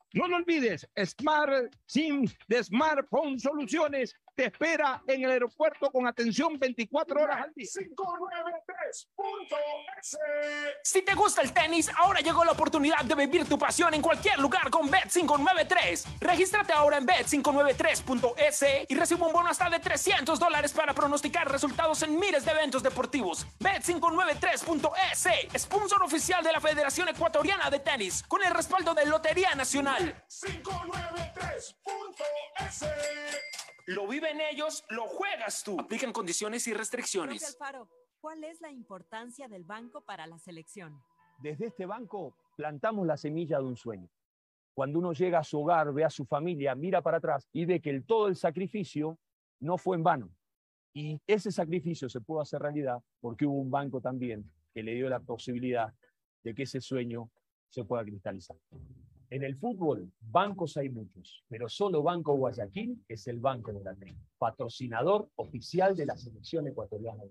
No 0.13 0.27
lo 0.27 0.37
olvides, 0.37 0.87
Smart 1.05 1.73
SIM 1.85 2.25
de 2.47 2.63
Smartphone 2.63 3.39
Soluciones 3.39 4.13
te 4.41 4.47
espera 4.47 5.03
en 5.05 5.23
el 5.23 5.29
aeropuerto 5.29 5.91
con 5.91 6.07
atención 6.07 6.57
24 6.57 7.21
horas 7.21 7.43
al 7.43 7.53
día. 7.53 7.67
593.es 7.67 10.17
Si 10.81 11.03
te 11.03 11.13
gusta 11.13 11.43
el 11.43 11.53
tenis, 11.53 11.91
ahora 11.95 12.21
llegó 12.21 12.43
la 12.43 12.53
oportunidad 12.53 13.05
de 13.05 13.13
vivir 13.13 13.47
tu 13.47 13.59
pasión 13.59 13.93
en 13.93 14.01
cualquier 14.01 14.39
lugar 14.39 14.71
con 14.71 14.89
Bet593. 14.89 16.21
Regístrate 16.21 16.73
ahora 16.73 16.97
en 16.97 17.05
bet593.es 17.05 18.65
y 18.89 18.95
recibe 18.95 19.25
un 19.25 19.31
bono 19.31 19.49
hasta 19.49 19.69
de 19.69 19.77
300 19.77 20.39
dólares 20.39 20.73
para 20.73 20.95
pronosticar 20.95 21.47
resultados 21.47 22.01
en 22.01 22.17
miles 22.17 22.43
de 22.43 22.49
eventos 22.49 22.81
deportivos. 22.81 23.45
Bet593.es, 23.59 25.61
sponsor 25.61 26.01
oficial 26.01 26.43
de 26.43 26.51
la 26.51 26.59
Federación 26.59 27.09
Ecuatoriana 27.09 27.69
de 27.69 27.77
Tenis, 27.77 28.23
con 28.27 28.43
el 28.43 28.51
respaldo 28.51 28.95
de 28.95 29.05
Lotería 29.05 29.53
Nacional. 29.53 30.25
593.es 30.27 31.75
Lo 33.85 34.07
viven 34.31 34.47
ellos, 34.51 34.83
lo 34.89 35.07
juegas 35.07 35.63
tú. 35.63 35.79
Aplican 35.79 36.11
condiciones 36.11 36.67
y 36.67 36.73
restricciones. 36.73 37.43
Alfaro, 37.43 37.87
¿cuál 38.19 38.43
es 38.43 38.61
la 38.61 38.71
importancia 38.71 39.47
del 39.47 39.63
banco 39.63 40.01
para 40.01 40.27
la 40.27 40.37
selección? 40.37 41.01
Desde 41.39 41.67
este 41.67 41.85
banco 41.85 42.35
plantamos 42.55 43.07
la 43.07 43.17
semilla 43.17 43.57
de 43.57 43.65
un 43.65 43.75
sueño. 43.75 44.09
Cuando 44.73 44.99
uno 44.99 45.13
llega 45.13 45.39
a 45.39 45.43
su 45.43 45.59
hogar, 45.59 45.93
ve 45.93 46.05
a 46.05 46.09
su 46.09 46.25
familia, 46.25 46.75
mira 46.75 47.01
para 47.01 47.17
atrás 47.17 47.47
y 47.51 47.65
ve 47.65 47.81
que 47.81 47.89
el, 47.89 48.05
todo 48.05 48.27
el 48.27 48.35
sacrificio 48.35 49.17
no 49.59 49.77
fue 49.77 49.97
en 49.97 50.03
vano. 50.03 50.29
Y 50.93 51.19
ese 51.27 51.51
sacrificio 51.51 52.09
se 52.09 52.21
pudo 52.21 52.41
hacer 52.41 52.61
realidad 52.61 53.01
porque 53.19 53.45
hubo 53.45 53.59
un 53.59 53.71
banco 53.71 54.01
también 54.01 54.49
que 54.73 54.83
le 54.83 54.93
dio 54.93 55.09
la 55.09 55.19
posibilidad 55.19 55.93
de 56.43 56.53
que 56.53 56.63
ese 56.63 56.81
sueño 56.81 57.29
se 57.69 57.83
pueda 57.83 58.03
cristalizar. 58.03 58.57
En 59.31 59.45
el 59.45 59.55
fútbol, 59.55 60.11
bancos 60.19 60.75
hay 60.75 60.89
muchos, 60.89 61.45
pero 61.47 61.69
solo 61.69 62.03
Banco 62.03 62.35
Guayaquil 62.35 63.01
es 63.07 63.27
el 63.27 63.39
banco 63.39 63.71
de 63.71 63.81
la 63.81 63.95
T, 63.95 64.13
patrocinador 64.37 65.31
oficial 65.35 65.95
de 65.95 66.05
la 66.05 66.17
selección 66.17 66.67
ecuatoriana. 66.67 67.23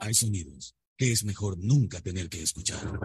Hay 0.00 0.12
sonidos 0.12 0.76
que 0.98 1.12
es 1.12 1.24
mejor 1.24 1.56
nunca 1.58 1.98
tener 2.02 2.28
que 2.28 2.42
escuchar. 2.42 3.00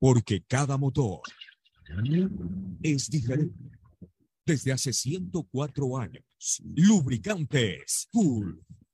Porque 0.00 0.42
cada 0.42 0.76
motor 0.76 1.20
es 2.82 3.08
diferente. 3.08 3.54
Desde 4.44 4.72
hace 4.72 4.92
104 4.92 5.96
años, 5.96 6.60
Lubricantes 6.74 8.08
Cool 8.10 8.60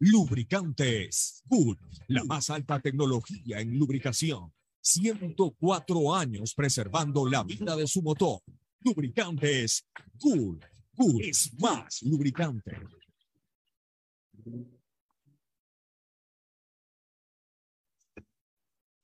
Lubricantes 0.00 1.42
Good, 1.46 1.78
la 2.08 2.24
más 2.24 2.50
alta 2.50 2.80
tecnología 2.80 3.60
en 3.60 3.78
lubricación. 3.78 4.52
104 4.80 6.14
años 6.14 6.54
preservando 6.54 7.26
la 7.26 7.42
vida 7.42 7.76
de 7.76 7.86
su 7.86 8.02
motor. 8.02 8.40
Lubricantes 8.80 9.86
Good. 10.20 10.62
Good 10.96 11.22
es 11.22 11.52
más 11.58 12.02
lubricante. 12.02 12.76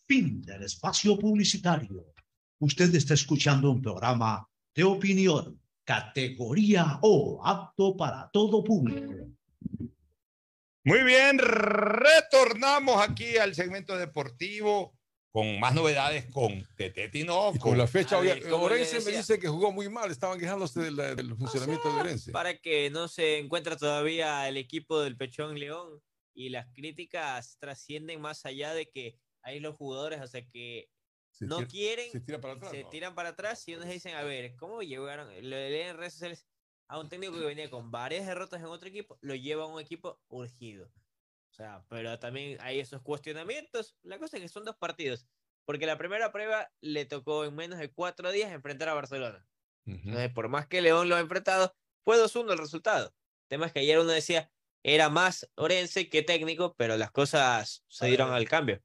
Fin 0.07 0.43
del 0.43 0.65
espacio 0.65 1.19
publicitario. 1.19 2.13
Usted 2.59 2.95
está 2.95 3.15
escuchando 3.15 3.71
un 3.71 3.81
programa 3.81 4.47
de 4.75 4.85
opinión, 4.85 5.61
categoría 5.85 6.99
O, 7.03 7.41
apto 7.45 7.97
para 7.97 8.29
todo 8.31 8.63
público. 8.63 9.31
Muy 10.85 11.03
bien, 11.05 11.39
retornamos 11.39 13.03
aquí 13.07 13.37
al 13.37 13.55
segmento 13.55 13.97
deportivo 13.99 14.97
con 15.31 15.61
más 15.61 15.75
novedades 15.75 16.27
con 16.33 16.67
Tete 16.77 17.09
Tinoco. 17.09 17.55
Y 17.55 17.59
con 17.61 17.79
la 17.79 17.87
fecha, 17.87 18.19
ver, 18.19 18.43
le 18.43 18.51
Orense 18.53 19.01
me 19.01 19.17
dice 19.17 19.39
que 19.39 19.47
jugó 19.49 19.71
muy 19.73 19.89
mal, 19.89 20.11
estaban 20.11 20.39
quejándose 20.41 20.81
de 20.81 20.91
la- 20.91 21.15
del 21.15 21.37
funcionamiento 21.37 21.93
de 21.93 22.01
Orense. 22.01 22.33
Para 22.33 22.57
que 22.59 22.91
no 22.91 23.07
se 23.09 23.39
encuentra 23.39 23.77
todavía 23.77 24.49
el 24.49 24.57
equipo 24.57 25.01
del 25.01 25.17
Pechón 25.17 25.59
León 25.59 26.01
y 26.35 26.49
las 26.49 26.67
críticas 26.75 27.59
trascienden 27.61 28.21
más 28.21 28.45
allá 28.47 28.73
de 28.75 28.89
que 28.89 29.19
hay 29.43 29.61
los 29.61 29.77
jugadores, 29.77 30.21
o 30.21 30.27
sea 30.27 30.45
que 30.51 30.89
Se 31.31 31.45
no 31.47 31.59
tira- 31.59 31.69
quieren, 31.69 32.11
se 32.11 32.21
tira 32.21 32.41
para 32.41 32.55
atrás, 32.55 32.71
se 32.73 32.83
¿no? 32.83 32.89
tiran 32.89 33.15
para 33.15 33.29
atrás 33.31 33.69
y 33.69 33.75
unos 33.75 33.89
dicen, 33.89 34.15
a 34.17 34.23
ver, 34.23 34.57
¿cómo 34.57 34.83
llegaron? 34.83 35.29
Lo 35.29 35.57
leen 35.57 35.91
en 35.91 35.97
redes 35.99 36.15
sociales 36.15 36.47
a 36.91 36.99
un 36.99 37.09
técnico 37.09 37.39
que 37.39 37.45
venía 37.45 37.71
con 37.71 37.93
varias 37.93 38.27
derrotas 38.27 38.61
en 38.61 38.67
otro 38.67 38.89
equipo, 38.89 39.17
lo 39.21 39.37
lleva 39.37 39.63
a 39.63 39.67
un 39.69 39.81
equipo 39.81 40.21
urgido. 40.29 40.87
O 40.87 41.55
sea, 41.55 41.85
pero 41.89 42.19
también 42.19 42.59
hay 42.61 42.81
esos 42.81 43.01
cuestionamientos. 43.01 43.97
La 44.03 44.19
cosa 44.19 44.37
es 44.37 44.43
que 44.43 44.49
son 44.49 44.65
dos 44.65 44.77
partidos, 44.77 45.29
porque 45.65 45.87
la 45.87 45.97
primera 45.97 46.33
prueba 46.33 46.69
le 46.81 47.05
tocó 47.05 47.45
en 47.45 47.55
menos 47.55 47.79
de 47.79 47.93
cuatro 47.93 48.33
días 48.33 48.51
enfrentar 48.51 48.89
a 48.89 48.95
Barcelona. 48.95 49.47
Entonces, 49.87 50.33
por 50.33 50.49
más 50.49 50.67
que 50.67 50.83
León 50.83 51.09
lo 51.09 51.15
ha 51.15 51.21
enfrentado, 51.21 51.77
fue 52.05 52.17
2-1 52.17 52.53
el 52.53 52.59
resultado. 52.59 53.07
El 53.07 53.49
tema 53.49 53.67
es 53.67 53.73
que 53.73 53.81
ayer 53.81 54.01
uno 54.01 54.11
decía, 54.11 54.51
era 54.83 55.09
más 55.09 55.49
Orense 55.55 56.09
que 56.09 56.23
técnico, 56.23 56.75
pero 56.77 56.97
las 56.97 57.13
cosas 57.13 57.85
se 57.87 58.07
dieron 58.07 58.33
al 58.33 58.49
cambio. 58.49 58.83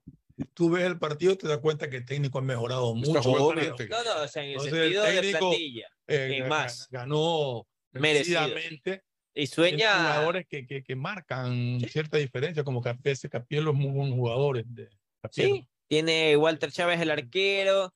Tú 0.54 0.70
ves 0.70 0.84
el 0.84 1.00
partido, 1.00 1.36
te 1.36 1.48
das 1.48 1.58
cuenta 1.58 1.90
que 1.90 1.98
el 1.98 2.06
técnico 2.06 2.38
ha 2.38 2.44
mejorado 2.44 2.94
mucho. 2.94 3.14
No, 3.24 4.04
no, 4.04 4.24
o 4.24 4.28
sea, 4.28 4.44
en 4.44 4.50
el 4.50 4.54
Entonces, 4.54 4.74
el 4.74 4.80
sentido 4.80 5.04
de 5.04 5.14
técnico, 5.14 5.40
plantilla, 5.40 5.88
eh, 6.08 6.46
más. 6.48 6.88
Ganó. 6.92 7.68
Merecidamente. 8.00 9.04
Y 9.38 9.48
sueña, 9.48 9.92
jugadores 9.98 10.46
que, 10.48 10.66
que, 10.66 10.82
que 10.82 10.96
marcan 10.96 11.80
cierta 11.90 12.18
diferencia, 12.18 12.64
como 12.64 12.82
Capese, 12.82 13.30
Capielo 13.30 13.72
es 13.72 13.78
muy 13.78 13.92
buen 13.92 14.16
jugador. 14.16 14.64
De 14.66 14.88
Capielo. 15.22 15.56
sí, 15.56 15.68
tiene 15.88 16.38
Walter 16.38 16.72
Chávez 16.72 17.02
el 17.02 17.12
arquero, 17.12 17.94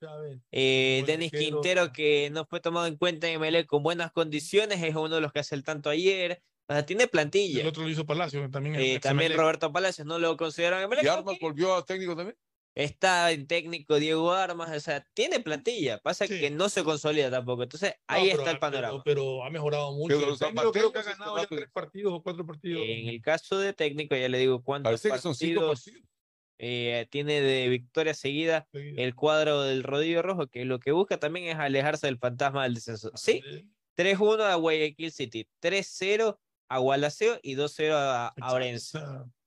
eh, 0.52 1.02
Denis 1.06 1.32
arquero. 1.32 1.50
Quintero 1.50 1.92
que 1.92 2.28
no 2.30 2.44
fue 2.44 2.60
tomado 2.60 2.86
en 2.86 2.96
cuenta 2.96 3.26
en 3.28 3.40
MLE 3.40 3.66
con 3.66 3.82
buenas 3.82 4.12
condiciones, 4.12 4.82
es 4.82 4.94
uno 4.94 5.14
de 5.14 5.20
los 5.22 5.32
que 5.32 5.40
hace 5.40 5.54
el 5.54 5.64
tanto 5.64 5.88
ayer. 5.88 6.42
O 6.68 6.72
sea, 6.72 6.86
tiene 6.86 7.08
plantilla. 7.08 7.62
El 7.62 7.66
otro 7.66 7.82
lo 7.82 7.88
hizo 7.88 8.06
Palacio, 8.06 8.48
también. 8.50 8.76
el 8.76 8.82
Eh, 8.82 9.00
también. 9.00 9.32
Roberto 9.32 9.72
Palacios 9.72 10.06
no 10.06 10.18
lo 10.18 10.36
consideran 10.36 10.82
Emelec. 10.82 11.04
¿Y 11.04 11.08
Armas 11.08 11.36
volvió 11.40 11.74
a 11.74 11.84
técnico 11.84 12.14
también? 12.14 12.36
Está 12.74 13.32
en 13.32 13.46
técnico 13.46 13.96
Diego 13.96 14.32
Armas, 14.32 14.70
o 14.70 14.80
sea, 14.80 15.04
tiene 15.12 15.40
plantilla. 15.40 15.98
Pasa 15.98 16.28
que 16.28 16.50
no 16.50 16.68
se 16.68 16.84
consolida 16.84 17.30
tampoco. 17.30 17.64
Entonces, 17.64 17.94
No, 18.08 18.14
ahí 18.14 18.28
pero- 18.28 18.38
está 18.38 18.50
el 18.52 18.58
panorama. 18.58 19.02
Pero, 19.04 19.20
pero 19.22 19.44
ha 19.44 19.50
mejorado 19.50 19.92
mucho. 19.92 20.18
Pero 20.18 20.36
técnico 20.36 20.72
creo 20.72 20.92
que 20.92 20.98
ha 21.00 21.02
ganado 21.02 21.36
ya 21.36 21.46
tres 21.46 21.70
partidos 21.72 22.12
o 22.12 22.22
cuatro 22.22 22.46
partidos. 22.46 22.82
En 22.84 23.08
el 23.08 23.20
caso 23.20 23.58
de 23.58 23.72
técnico, 23.72 24.14
ya 24.14 24.28
le 24.28 24.38
digo 24.38 24.62
cuántos 24.62 24.88
Parece 24.90 25.10
que 25.10 25.18
son 25.18 25.34
cinco 25.34 25.66
partidos 25.72 26.02
eh, 26.62 27.06
tiene 27.10 27.40
de 27.40 27.68
victoria 27.70 28.12
seguida 28.12 28.68
el 28.74 29.14
cuadro 29.14 29.62
del 29.62 29.82
Rodillo 29.82 30.20
Rojo, 30.20 30.46
que 30.46 30.66
lo 30.66 30.78
que 30.78 30.92
busca 30.92 31.18
también 31.18 31.46
es 31.46 31.56
alejarse 31.56 32.06
del 32.06 32.18
fantasma 32.18 32.64
del 32.64 32.74
descenso. 32.74 33.10
Sí, 33.14 33.42
3-1 33.96 34.42
a 34.42 34.54
Guayaquil 34.56 35.10
City, 35.10 35.48
3-0 35.62 36.38
a 36.68 36.78
Gualaceo 36.78 37.40
y 37.42 37.54
2-0 37.56 37.92
a, 37.94 38.28
a 38.38 38.52
Orense. 38.52 38.98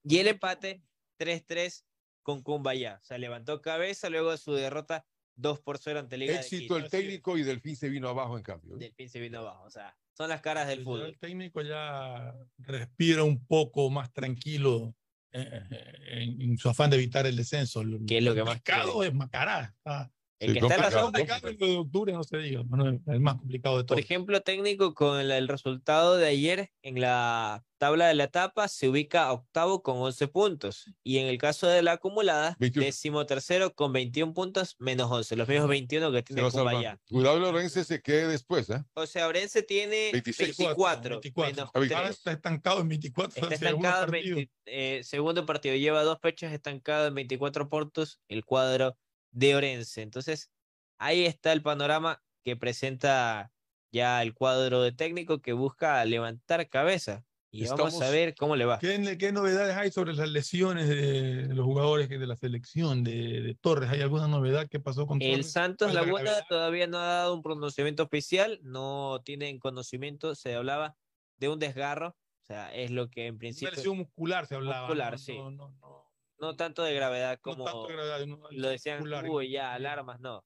Y 0.02 0.18
el 0.18 0.26
empate 0.26 0.82
3-3 1.20 1.84
con 2.24 2.42
Cumbayá. 2.42 2.98
O 3.00 3.04
sea, 3.04 3.18
levantó 3.18 3.62
cabeza 3.62 4.10
luego 4.10 4.32
de 4.32 4.38
su 4.38 4.52
derrota 4.54 5.06
2 5.36 5.60
por 5.60 5.78
0 5.78 6.00
ante 6.00 6.16
Liga 6.16 6.32
de 6.32 6.40
Éxito 6.40 6.76
el 6.76 6.90
técnico 6.90 7.38
y 7.38 7.42
Delfín 7.44 7.76
se 7.76 7.88
vino 7.88 8.08
abajo 8.08 8.36
en 8.36 8.42
cambio. 8.42 8.74
¿eh? 8.74 8.78
Delfín 8.78 9.08
se 9.08 9.20
vino 9.20 9.38
abajo. 9.38 9.64
O 9.64 9.70
sea, 9.70 9.96
son 10.12 10.28
las 10.28 10.40
caras 10.40 10.66
del 10.66 10.82
fútbol. 10.82 11.10
El 11.10 11.18
técnico 11.18 11.62
ya 11.62 12.34
respira 12.58 13.22
un 13.22 13.46
poco 13.46 13.90
más 13.90 14.12
tranquilo 14.12 14.96
eh, 15.32 15.62
eh, 15.70 16.22
en, 16.22 16.40
en 16.40 16.58
su 16.58 16.68
afán 16.68 16.90
de 16.90 16.96
evitar 16.96 17.26
el 17.26 17.36
descenso. 17.36 17.82
¿Qué 18.06 18.18
es 18.18 18.24
lo 18.24 18.34
que 18.34 18.42
más 18.42 18.56
complicado 18.56 19.04
es 19.04 19.14
Macará. 19.14 19.74
Está, 19.76 20.10
El 20.44 20.52
que 20.54 20.58
está 20.60 20.74
en 20.74 20.80
la 20.80 20.90
zona- 20.90 21.18
el 21.44 21.56
de 21.58 21.76
octubre, 21.76 22.12
no 22.12 22.24
se 22.24 22.38
diga, 22.38 22.62
el 23.06 23.20
más 23.20 23.36
complicado 23.36 23.76
de 23.78 23.84
Por 23.84 23.96
todos. 23.96 24.00
ejemplo, 24.00 24.40
técnico 24.40 24.94
con 24.94 25.18
el, 25.20 25.30
el 25.30 25.48
resultado 25.48 26.16
de 26.16 26.26
ayer 26.26 26.70
en 26.82 27.00
la 27.00 27.64
tabla 27.78 28.06
de 28.08 28.14
la 28.14 28.24
etapa 28.24 28.68
se 28.68 28.88
ubica 28.88 29.30
octavo 29.32 29.82
con 29.82 29.98
11 29.98 30.28
puntos 30.28 30.90
y 31.02 31.18
en 31.18 31.26
el 31.26 31.36
caso 31.38 31.66
de 31.66 31.82
la 31.82 31.92
acumulada, 31.92 32.56
décimo 32.58 33.26
tercero 33.26 33.74
con 33.74 33.92
21 33.92 34.32
puntos 34.32 34.76
menos 34.78 35.10
11, 35.10 35.36
los 35.36 35.48
mismos 35.48 35.68
21 35.68 36.10
que 36.12 36.22
tiene. 36.22 36.50
Cumbayá. 36.50 36.98
Cuidado, 37.10 37.38
Lorense 37.40 37.84
se 37.84 38.00
quede 38.00 38.28
después, 38.28 38.70
¿eh? 38.70 38.82
O 38.94 39.06
sea, 39.06 39.26
Orense 39.28 39.62
tiene 39.62 40.10
26. 40.12 40.56
24, 40.56 41.20
24. 41.20 41.70
menos 41.74 42.10
está 42.10 42.32
estancado 42.32 42.80
en 42.80 42.88
24. 42.88 43.42
Está 43.42 43.54
estancado 43.54 44.04
en 44.04 44.10
partido. 44.10 44.36
20 44.36 44.52
eh, 44.66 45.00
segundo 45.04 45.44
partido, 45.44 45.76
lleva 45.76 46.02
dos 46.04 46.18
fechas 46.22 46.52
estancado 46.52 47.06
en 47.06 47.14
24 47.14 47.68
puntos 47.68 48.20
el 48.28 48.44
cuadro 48.44 48.96
de 49.34 49.54
Orense. 49.56 50.02
Entonces, 50.02 50.50
ahí 50.98 51.24
está 51.26 51.52
el 51.52 51.62
panorama 51.62 52.22
que 52.42 52.56
presenta 52.56 53.52
ya 53.92 54.22
el 54.22 54.34
cuadro 54.34 54.82
de 54.82 54.92
técnico 54.92 55.40
que 55.40 55.52
busca 55.52 56.04
levantar 56.04 56.68
cabeza. 56.68 57.24
Y 57.50 57.66
vamos 57.66 57.80
a 57.80 57.88
Estamos- 57.88 58.10
ver 58.12 58.34
cómo 58.34 58.56
le 58.56 58.64
va. 58.64 58.80
¿Qué, 58.80 59.16
qué 59.16 59.30
novedades 59.30 59.76
hay 59.76 59.92
sobre 59.92 60.12
las 60.14 60.28
lesiones 60.28 60.88
de 60.88 61.54
los 61.54 61.64
jugadores 61.64 62.08
de 62.08 62.26
la 62.26 62.34
selección 62.34 63.04
de, 63.04 63.42
de 63.42 63.54
Torres? 63.54 63.90
¿Hay 63.90 64.00
alguna 64.00 64.26
novedad 64.26 64.68
que 64.68 64.80
pasó 64.80 65.06
con 65.06 65.22
El 65.22 65.30
Torres? 65.30 65.52
Santos 65.52 65.86
¿Cuál 65.86 65.90
es 65.90 65.94
la 65.94 66.00
Laguna 66.02 66.22
gravedad? 66.24 66.46
todavía 66.48 66.86
no 66.88 66.98
ha 66.98 67.04
dado 67.06 67.34
un 67.34 67.42
pronunciamiento 67.42 68.02
oficial, 68.02 68.58
no 68.64 69.22
tienen 69.24 69.60
conocimiento, 69.60 70.34
se 70.34 70.56
hablaba 70.56 70.96
de 71.36 71.48
un 71.48 71.60
desgarro, 71.60 72.08
o 72.08 72.44
sea, 72.46 72.74
es 72.74 72.90
lo 72.90 73.08
que 73.08 73.26
en 73.28 73.34
Una 73.34 73.38
principio... 73.38 73.70
lesión 73.72 73.98
muscular 73.98 74.46
se 74.46 74.56
hablaba. 74.56 74.88
Muscular, 74.88 75.12
¿no? 75.12 75.18
sí. 75.18 75.38
No, 75.38 75.50
no, 75.52 76.03
no. 76.46 76.56
tanto 76.56 76.82
de 76.82 76.94
gravedad 76.94 77.40
No 77.44 77.52
como 77.52 77.64
tanto 77.64 77.86
de 77.88 77.92
gravedad, 77.94 78.22
una 78.22 78.48
lo 78.50 78.68
decían, 78.68 78.98
muscular. 79.00 79.28
uy, 79.28 79.50
ya, 79.50 79.74
alarmas, 79.74 80.20
no. 80.20 80.44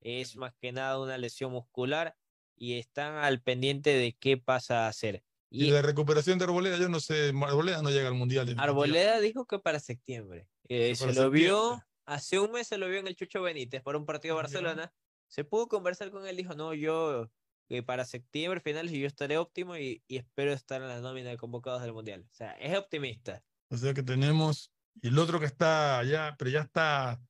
Es 0.00 0.36
más 0.36 0.54
que 0.60 0.72
nada 0.72 1.00
una 1.00 1.18
lesión 1.18 1.52
muscular 1.52 2.16
y 2.56 2.78
están 2.78 3.16
al 3.16 3.42
pendiente 3.42 3.90
de 3.90 4.16
qué 4.18 4.36
pasa 4.36 4.86
a 4.86 4.88
hacer. 4.88 5.22
Y 5.50 5.66
Y 5.66 5.70
la 5.70 5.82
recuperación 5.82 6.38
de 6.38 6.44
Arboleda, 6.44 6.76
yo 6.78 6.88
no 6.88 7.00
sé, 7.00 7.32
Arboleda 7.42 7.82
no 7.82 7.90
llega 7.90 8.08
al 8.08 8.14
Mundial. 8.14 8.54
Arboleda 8.58 9.20
dijo 9.20 9.46
que 9.46 9.58
para 9.58 9.80
septiembre. 9.80 10.48
Eh, 10.68 10.88
Que 10.90 10.94
se 10.96 11.12
lo 11.12 11.30
vio, 11.30 11.80
hace 12.04 12.38
un 12.38 12.52
mes 12.52 12.66
se 12.66 12.78
lo 12.78 12.88
vio 12.88 12.98
en 12.98 13.06
el 13.06 13.16
Chucho 13.16 13.42
Benítez 13.42 13.82
por 13.82 13.96
un 13.96 14.06
partido 14.06 14.34
de 14.34 14.42
Barcelona. 14.42 14.92
Se 15.28 15.44
pudo 15.44 15.68
conversar 15.68 16.10
con 16.10 16.26
él, 16.26 16.36
dijo, 16.36 16.54
no, 16.54 16.74
yo 16.74 17.30
que 17.68 17.82
para 17.82 18.04
septiembre, 18.04 18.60
finales, 18.60 18.92
yo 18.92 19.06
estaré 19.06 19.38
óptimo 19.38 19.76
y, 19.76 20.02
y 20.06 20.18
espero 20.18 20.52
estar 20.52 20.80
en 20.80 20.88
la 20.88 21.00
nómina 21.00 21.30
de 21.30 21.36
convocados 21.36 21.82
del 21.82 21.92
Mundial. 21.92 22.24
O 22.30 22.34
sea, 22.34 22.52
es 22.52 22.76
optimista. 22.76 23.42
O 23.70 23.76
sea 23.76 23.92
que 23.92 24.02
tenemos, 24.04 24.72
y 25.02 25.08
el 25.08 25.18
otro 25.18 25.38
que 25.40 25.46
está 25.46 25.98
allá, 25.98 26.34
pero 26.38 26.50
ya 26.50 26.60
está 26.60 27.20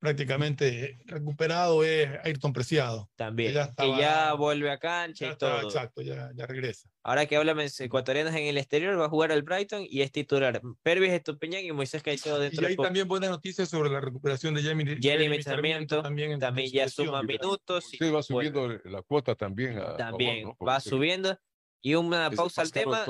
prácticamente 0.00 0.98
recuperado 1.04 1.84
es 1.84 2.08
Ayrton 2.24 2.54
Preciado. 2.54 3.10
También, 3.16 3.50
Que 3.50 3.54
ya, 3.54 3.64
que 3.64 3.70
estaba- 3.70 4.00
ya 4.00 4.32
vuelve 4.32 4.70
a 4.70 4.78
cancha 4.78 5.26
ya 5.26 5.28
y 5.28 5.32
está, 5.32 5.58
todo. 5.60 5.68
exacto, 5.68 6.00
ya, 6.00 6.30
ya 6.34 6.46
regresa. 6.46 6.88
Ahora 7.02 7.26
que 7.26 7.36
hablan 7.36 7.58
ecuatorianos 7.60 8.34
en 8.34 8.44
el 8.46 8.56
exterior, 8.56 8.98
va 8.98 9.04
a 9.06 9.08
jugar 9.10 9.30
al 9.30 9.42
Brighton 9.42 9.84
y 9.86 10.00
es 10.00 10.10
titular. 10.10 10.62
Pervis 10.82 11.12
Estupiñán 11.12 11.64
y 11.64 11.72
Moisés 11.72 12.02
Caicedo 12.02 12.38
dentro 12.38 12.62
Y 12.62 12.64
de 12.64 12.68
hay 12.70 12.76
también 12.76 13.08
buenas 13.08 13.28
noticias 13.28 13.68
sobre 13.68 13.90
la 13.90 14.00
recuperación 14.00 14.54
de 14.54 14.62
Jeremy, 14.62 14.84
Jeremy 15.00 15.42
Sarmiento 15.42 15.50
Sarmiento 15.96 16.02
también, 16.02 16.32
en 16.32 16.40
también 16.40 16.70
ya 16.72 16.88
suma 16.88 17.22
minutos. 17.22 17.92
y 17.92 17.98
Sí, 17.98 18.10
va 18.10 18.22
subiendo 18.22 18.68
la 18.84 19.02
cuota 19.02 19.34
también. 19.34 19.78
a 19.78 19.82
favor, 19.82 19.96
También 19.98 20.44
¿no? 20.44 20.56
va 20.66 20.80
subiendo. 20.80 21.38
Y 21.82 21.94
una 21.94 22.30
pausa 22.30 22.62
al 22.62 22.72
tema. 22.72 23.04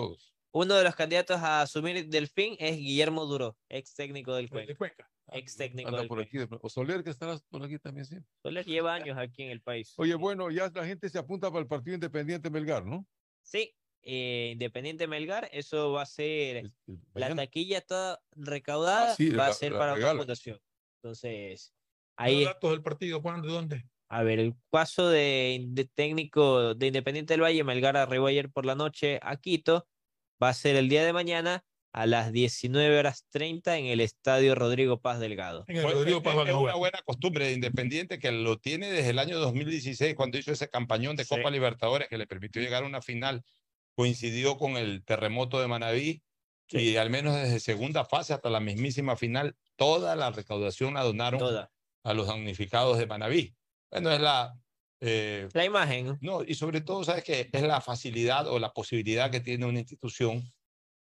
Uno 0.52 0.74
de 0.74 0.82
los 0.84 0.96
candidatos 0.96 1.36
a 1.40 1.62
asumir 1.62 2.08
Delfín 2.08 2.56
es 2.58 2.76
Guillermo 2.76 3.24
Duro, 3.24 3.56
ex 3.68 3.94
técnico 3.94 4.34
del 4.34 4.46
De 4.46 4.50
Cuenca. 4.50 4.74
Cuenca. 4.76 5.10
Ex 5.32 5.56
técnico 5.56 5.88
Anda 5.88 6.00
del 6.00 6.08
por 6.08 6.18
Cuenca. 6.26 6.42
aquí. 6.44 6.58
O 6.60 6.68
Soler, 6.68 7.04
que 7.04 7.10
estará 7.10 7.38
por 7.48 7.62
aquí 7.62 7.78
también, 7.78 8.04
sí. 8.04 8.16
Soler 8.42 8.64
lleva 8.66 8.94
años 8.94 9.16
aquí 9.16 9.44
en 9.44 9.50
el 9.50 9.60
país. 9.62 9.94
Oye, 9.96 10.14
bueno, 10.16 10.50
ya 10.50 10.68
la 10.74 10.84
gente 10.84 11.08
se 11.08 11.18
apunta 11.18 11.48
para 11.50 11.60
el 11.60 11.68
partido 11.68 11.94
independiente 11.94 12.50
Melgar, 12.50 12.84
¿no? 12.84 13.06
Sí, 13.42 13.72
eh, 14.02 14.50
Independiente 14.54 15.06
Melgar, 15.06 15.48
eso 15.52 15.92
va 15.92 16.02
a 16.02 16.06
ser 16.06 16.64
la 16.86 17.28
mañana. 17.28 17.36
taquilla 17.42 17.80
toda 17.82 18.20
recaudada, 18.32 19.12
Ah, 19.12 19.14
sí, 19.14 19.30
va 19.30 19.44
a 19.44 19.48
la- 19.48 19.54
ser 19.54 19.72
la 19.72 19.78
para 19.78 19.92
una 19.92 19.98
regala. 20.00 20.18
fundación. 20.18 20.60
Entonces, 21.00 21.72
Los 22.18 22.26
ahí 22.26 22.44
datos 22.44 22.70
del 22.72 22.82
partido, 22.82 23.22
¿cuándo? 23.22 23.46
¿De 23.46 23.54
dónde? 23.54 23.84
A 24.08 24.24
ver, 24.24 24.40
el 24.40 24.54
paso 24.70 25.08
de, 25.08 25.64
de 25.68 25.84
técnico 25.84 26.74
de 26.74 26.88
Independiente 26.88 27.34
del 27.34 27.42
Valle, 27.42 27.62
Melgar 27.62 27.96
arribó 27.96 28.26
ayer 28.26 28.50
por 28.50 28.66
la 28.66 28.74
noche 28.74 29.20
a 29.22 29.36
Quito, 29.36 29.86
va 30.42 30.48
a 30.50 30.54
ser 30.54 30.76
el 30.76 30.88
día 30.88 31.04
de 31.04 31.12
mañana 31.12 31.64
a 31.92 32.06
las 32.06 32.30
19 32.32 32.98
horas 32.98 33.26
30 33.30 33.76
en 33.78 33.86
el 33.86 34.00
estadio 34.00 34.54
Rodrigo 34.54 35.00
Paz 35.00 35.18
Delgado. 35.18 35.64
En 35.66 35.78
el 35.78 35.82
Rodrigo 35.90 36.18
es- 36.18 36.22
Paz 36.24 36.36
es 36.48 36.54
una 36.54 36.74
buena 36.76 37.00
costumbre 37.04 37.46
de 37.46 37.52
Independiente 37.54 38.18
que 38.18 38.30
lo 38.30 38.58
tiene 38.58 38.90
desde 38.90 39.10
el 39.10 39.18
año 39.18 39.38
2016 39.38 40.14
cuando 40.14 40.38
hizo 40.38 40.52
ese 40.52 40.68
campañón 40.68 41.16
de 41.16 41.24
Sí. 41.24 41.34
Copa 41.34 41.50
Libertadores 41.50 42.08
que 42.08 42.16
le 42.18 42.26
permitió 42.28 42.62
llegar 42.62 42.84
a 42.84 42.86
una 42.86 43.02
final. 43.02 43.42
Coincidió 43.96 44.56
con 44.56 44.76
el 44.76 45.04
terremoto 45.04 45.60
de 45.60 45.66
Manaví 45.68 46.22
y 46.68 46.94
al 46.96 47.10
menos 47.10 47.34
desde 47.34 47.58
segunda 47.58 48.04
fase 48.04 48.32
hasta 48.32 48.48
la 48.48 48.60
mismísima 48.60 49.16
final, 49.16 49.56
toda 49.76 50.14
la 50.14 50.30
recaudación 50.30 50.94
la 50.94 51.02
donaron 51.02 51.40
Toda. 51.40 51.72
a 52.04 52.14
los 52.14 52.28
damnificados 52.28 52.96
de 52.98 53.06
Manaví. 53.06 53.56
Bueno, 53.90 54.12
es 54.12 54.20
la... 54.20 54.54
eh, 55.00 55.48
La 55.52 55.64
imagen, 55.64 56.18
no, 56.20 56.42
y 56.44 56.54
sobre 56.54 56.80
todo, 56.80 57.02
¿sabes 57.04 57.24
qué? 57.24 57.48
Es 57.52 57.62
la 57.62 57.80
facilidad 57.80 58.46
o 58.48 58.58
la 58.58 58.72
posibilidad 58.72 59.30
que 59.30 59.40
tiene 59.40 59.66
una 59.66 59.78
institución, 59.80 60.40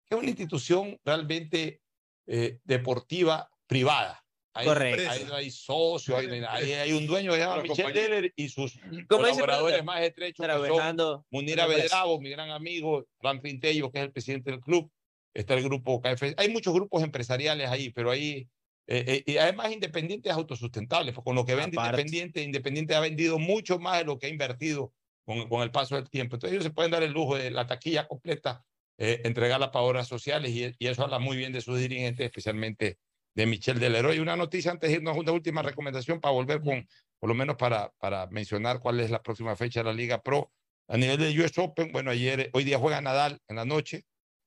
que 0.06 0.14
es 0.14 0.18
una 0.20 0.28
institución 0.30 0.98
realmente 1.04 1.80
eh, 2.26 2.58
deportiva 2.64 3.50
privada. 3.66 4.18
Ahí, 4.54 4.66
Correcto. 4.66 5.10
ahí 5.10 5.24
no 5.26 5.34
hay 5.34 5.50
socio, 5.50 6.14
ahí, 6.16 6.26
hay- 6.46 6.72
hay 6.72 6.92
un 6.92 7.06
dueño 7.06 7.32
que 7.32 7.38
se 7.38 7.44
llama 7.44 7.62
Michel. 7.62 7.92
Deller 7.94 8.32
y 8.36 8.48
sus 8.50 8.74
dice 8.90 9.06
colaboradores 9.06 9.76
Fernando, 9.76 9.84
más 9.84 10.02
estrechos, 10.02 10.46
que 10.46 10.52
son 10.52 10.66
trabajando 10.66 11.26
Munir. 11.30 11.58
Avedravo, 11.60 12.20
mi 12.20 12.28
gran 12.30 12.50
amigo, 12.50 13.06
Franklin 13.18 13.58
Tello, 13.60 13.90
que 13.90 13.98
es 14.00 14.04
el 14.04 14.12
presidente 14.12 14.50
del 14.50 14.60
club, 14.60 14.90
está 15.34 15.54
el 15.54 15.64
grupo 15.64 16.02
KF. 16.02 16.34
Hay 16.36 16.50
muchos 16.50 16.74
grupos 16.74 17.02
empresariales 17.02 17.66
ahí, 17.70 17.88
pero 17.90 18.10
ahí, 18.10 18.46
eh, 18.94 19.04
eh, 19.06 19.32
y 19.32 19.38
además 19.38 19.72
Independiente 19.72 20.28
es 20.28 20.34
autosustentable, 20.34 21.14
con 21.14 21.34
lo 21.34 21.46
que 21.46 21.54
vende 21.54 21.78
Aparte. 21.78 22.02
Independiente, 22.02 22.42
Independiente 22.42 22.94
ha 22.94 23.00
vendido 23.00 23.38
mucho 23.38 23.78
más 23.78 23.96
de 23.96 24.04
lo 24.04 24.18
que 24.18 24.26
ha 24.26 24.28
invertido 24.28 24.92
con, 25.24 25.48
con 25.48 25.62
el 25.62 25.70
paso 25.70 25.94
del 25.94 26.10
tiempo. 26.10 26.36
Entonces 26.36 26.52
ellos 26.52 26.64
se 26.64 26.72
pueden 26.72 26.90
dar 26.90 27.02
el 27.02 27.10
lujo 27.10 27.38
de 27.38 27.50
la 27.50 27.66
taquilla 27.66 28.06
completa, 28.06 28.62
eh, 28.98 29.22
entregarla 29.24 29.72
para 29.72 29.86
obras 29.86 30.08
sociales 30.08 30.50
y, 30.50 30.74
y 30.78 30.86
eso 30.88 31.04
habla 31.04 31.18
muy 31.18 31.38
bien 31.38 31.54
de 31.54 31.62
sus 31.62 31.78
dirigentes, 31.78 32.26
especialmente 32.26 32.98
de 33.34 33.46
Michel 33.46 33.80
Delero. 33.80 34.12
Y 34.12 34.18
una 34.18 34.36
noticia 34.36 34.70
antes 34.70 34.90
de 34.90 34.96
irnos, 34.96 35.16
una 35.16 35.32
última 35.32 35.62
recomendación 35.62 36.20
para 36.20 36.34
volver 36.34 36.60
con, 36.60 36.86
por 37.18 37.30
lo 37.30 37.34
menos 37.34 37.56
para, 37.56 37.94
para 37.98 38.26
mencionar 38.26 38.80
cuál 38.80 39.00
es 39.00 39.10
la 39.10 39.22
próxima 39.22 39.56
fecha 39.56 39.80
de 39.80 39.84
la 39.84 39.94
Liga 39.94 40.20
Pro. 40.20 40.52
A 40.88 40.98
nivel 40.98 41.16
de 41.16 41.42
US 41.42 41.56
Open, 41.56 41.92
bueno, 41.92 42.10
ayer, 42.10 42.50
hoy 42.52 42.64
día 42.64 42.78
juega 42.78 43.00
Nadal 43.00 43.40
en 43.48 43.56
la 43.56 43.64
noche, 43.64 44.04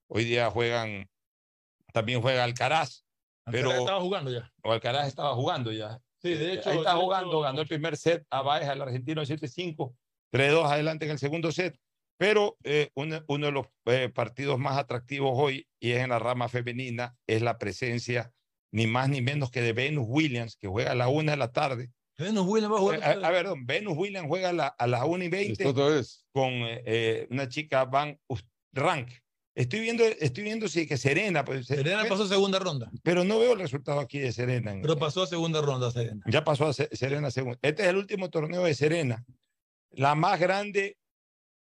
hoy 0.08 0.24
día 0.24 0.52
juegan, 0.52 1.10
también 1.94 2.22
juega 2.22 2.44
Alcaraz, 2.44 3.05
pero 3.52 3.70
Alcaraz 3.70 3.80
estaba 3.82 4.02
jugando 4.02 4.32
ya. 4.32 4.52
o 4.64 4.72
Alcaraz 4.72 5.08
estaba 5.08 5.34
jugando 5.36 5.72
ya. 5.72 6.00
Sí, 6.22 6.34
de 6.34 6.54
hecho. 6.54 6.70
Ahí 6.72 6.78
está 6.80 6.94
de 6.96 7.00
jugando, 7.02 7.30
hecho, 7.30 7.40
ganó 7.42 7.62
el 7.62 7.68
primer 7.68 7.98
set 7.98 8.26
a 8.32 8.42
Baez, 8.42 8.68
al 8.68 8.82
argentino 8.82 9.22
7-5, 9.24 9.96
3-2 10.34 10.66
adelante 10.66 11.06
en 11.06 11.12
el 11.12 11.20
segundo 11.20 11.52
set. 11.52 11.78
Pero 12.18 12.58
eh, 12.64 12.90
uno, 12.96 13.22
uno 13.28 13.46
de 13.48 13.52
los 13.52 13.66
eh, 13.86 14.10
partidos 14.10 14.58
más 14.58 14.78
atractivos 14.78 15.34
hoy, 15.36 15.68
y 15.82 15.92
es 15.92 16.00
en 16.02 16.10
la 16.10 16.20
rama 16.20 16.48
femenina, 16.48 17.16
es 17.28 17.42
la 17.42 17.58
presencia 17.58 18.32
ni 18.72 18.88
más 18.88 19.10
ni 19.10 19.22
menos 19.22 19.52
que 19.52 19.62
de 19.62 19.74
Venus 19.74 20.06
Williams, 20.08 20.56
que 20.58 20.68
juega 20.68 20.92
a 20.92 20.96
la 20.96 21.08
una 21.10 21.32
de 21.34 21.38
la 21.38 21.52
tarde. 21.52 21.92
Venus 22.18 22.46
Williams 22.48 22.74
va 22.74 22.78
a 22.78 22.80
jugar. 22.80 23.00
Eh, 23.00 23.24
A, 23.24 23.28
a 23.28 23.32
ver, 23.32 23.46
don, 23.46 23.66
Venus 23.66 23.96
Williams 23.98 24.28
juega 24.30 24.50
a, 24.50 24.54
la- 24.54 24.68
a 24.68 24.88
las 24.88 25.04
1 25.04 25.24
y 25.26 25.28
20 25.30 25.52
Esto 25.52 25.70
otra 25.70 25.96
vez. 25.96 26.26
con 26.34 26.52
eh, 26.54 26.82
eh, 26.86 27.28
una 27.30 27.48
chica 27.50 27.84
Van 27.86 28.18
Rank. 28.74 29.12
Estoy 29.56 29.80
viendo, 29.80 30.04
estoy 30.04 30.44
viendo 30.44 30.68
si 30.68 30.86
que 30.86 30.98
Serena. 30.98 31.46
Pues, 31.46 31.66
Serena 31.68 32.04
pasó 32.10 32.24
a 32.24 32.28
segunda 32.28 32.60
ronda. 32.60 32.92
Pero 33.04 33.24
no 33.24 33.40
veo 33.40 33.54
el 33.54 33.60
resultado 33.60 34.00
aquí 34.02 34.20
de 34.20 34.32
Serena. 34.34 34.74
en- 34.74 34.82
Pero 34.82 34.98
pasó 34.98 35.24
a 35.24 35.28
segunda 35.28 35.62
ronda 35.62 35.90
Serena. 35.92 36.24
ya 36.28 36.44
pasó 36.44 36.68
a 36.68 36.74
Se- 36.74 36.90
Serena 36.96 37.32
segunda. 37.32 37.58
Este 37.62 37.84
es 37.84 37.88
el 37.90 37.96
último 37.96 38.30
torneo 38.30 38.64
de 38.66 38.74
Serena, 38.74 39.24
la 39.92 40.14
más 40.14 40.40
grande 40.42 40.98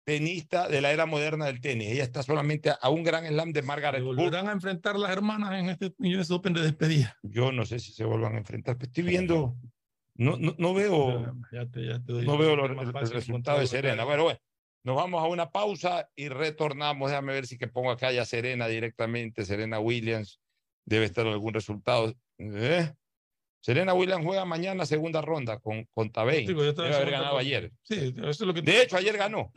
tenista 0.05 0.67
de 0.67 0.81
la 0.81 0.91
era 0.91 1.05
moderna 1.05 1.45
del 1.45 1.61
tenis. 1.61 1.89
Ella 1.91 2.03
está 2.03 2.23
solamente 2.23 2.71
a, 2.81 2.89
un 2.89 3.03
gran 3.03 3.25
slam 3.27 3.51
de 3.53 3.61
Margaret 3.61 4.01
Court. 4.01 4.17
Volverán 4.17 4.47
a 4.47 4.51
enfrentar 4.53 4.97
las 4.97 5.11
hermanas 5.11 5.53
en 5.59 5.69
este 5.69 5.93
US 6.17 6.31
Open 6.31 6.53
de 6.53 6.61
despedida. 6.61 7.17
Yo 7.23 7.51
no 7.51 7.65
sé 7.65 7.77
si 7.79 7.91
se 7.91 8.03
vuelvan 8.05 8.35
a 8.35 8.37
enfrentar. 8.39 8.77
pero 8.77 8.87
Estoy 8.87 9.03
viendo, 9.03 9.55
no, 10.15 10.37
no, 10.37 10.55
no 10.57 10.73
veo, 10.73 11.35
Ya 11.51 11.65
te, 11.67 11.85
ya 11.85 11.99
te 12.03 12.13
doy 12.13 12.25
no 12.25 12.37
veo 12.37 12.51
es 12.53 12.57
lo- 12.57 12.93
más 12.93 13.09
el, 13.09 13.15
resultado 13.15 13.59
de 13.59 13.67
Serena. 13.67 14.03
Bueno, 14.05 14.23
bueno, 14.23 14.39
nos 14.83 14.95
vamos 14.95 15.23
a 15.23 15.27
una 15.27 15.51
pausa 15.51 16.09
y 16.15 16.29
retornamos. 16.29 17.09
Déjame 17.09 17.33
ver 17.33 17.47
si 17.47 17.57
que 17.57 17.67
pongo 17.67 17.91
acá 17.91 18.11
ya 18.11 18.25
Serena 18.25 18.67
directamente, 18.67 19.45
Serena 19.45 19.79
Williams. 19.79 20.39
Debe 20.85 21.05
estar 21.05 21.25
algún 21.27 21.53
resultado. 21.53 22.13
¿Eh? 22.39 22.91
Serena 23.59 23.93
Williams 23.93 24.25
juega 24.25 24.43
mañana 24.45 24.85
segunda 24.87 25.21
ronda 25.21 25.59
con, 25.59 25.85
con 25.93 26.11
Tabey. 26.11 26.47
Sí, 26.47 26.53
pues, 26.53 26.65
ya 26.65 26.69
está 26.71 26.81
en 26.83 26.91
Debe 26.91 26.95
haber 26.95 27.07
segunda 27.09 27.17
ganado 27.19 27.37
ronda. 27.37 27.41
ayer. 27.47 27.71
Sí, 27.83 28.13
eso 28.17 28.29
es 28.29 28.39
lo 28.41 28.53
que 28.53 28.61
De 28.63 28.81
hecho, 28.81 28.97
ayer 28.97 29.17
ganó. 29.17 29.51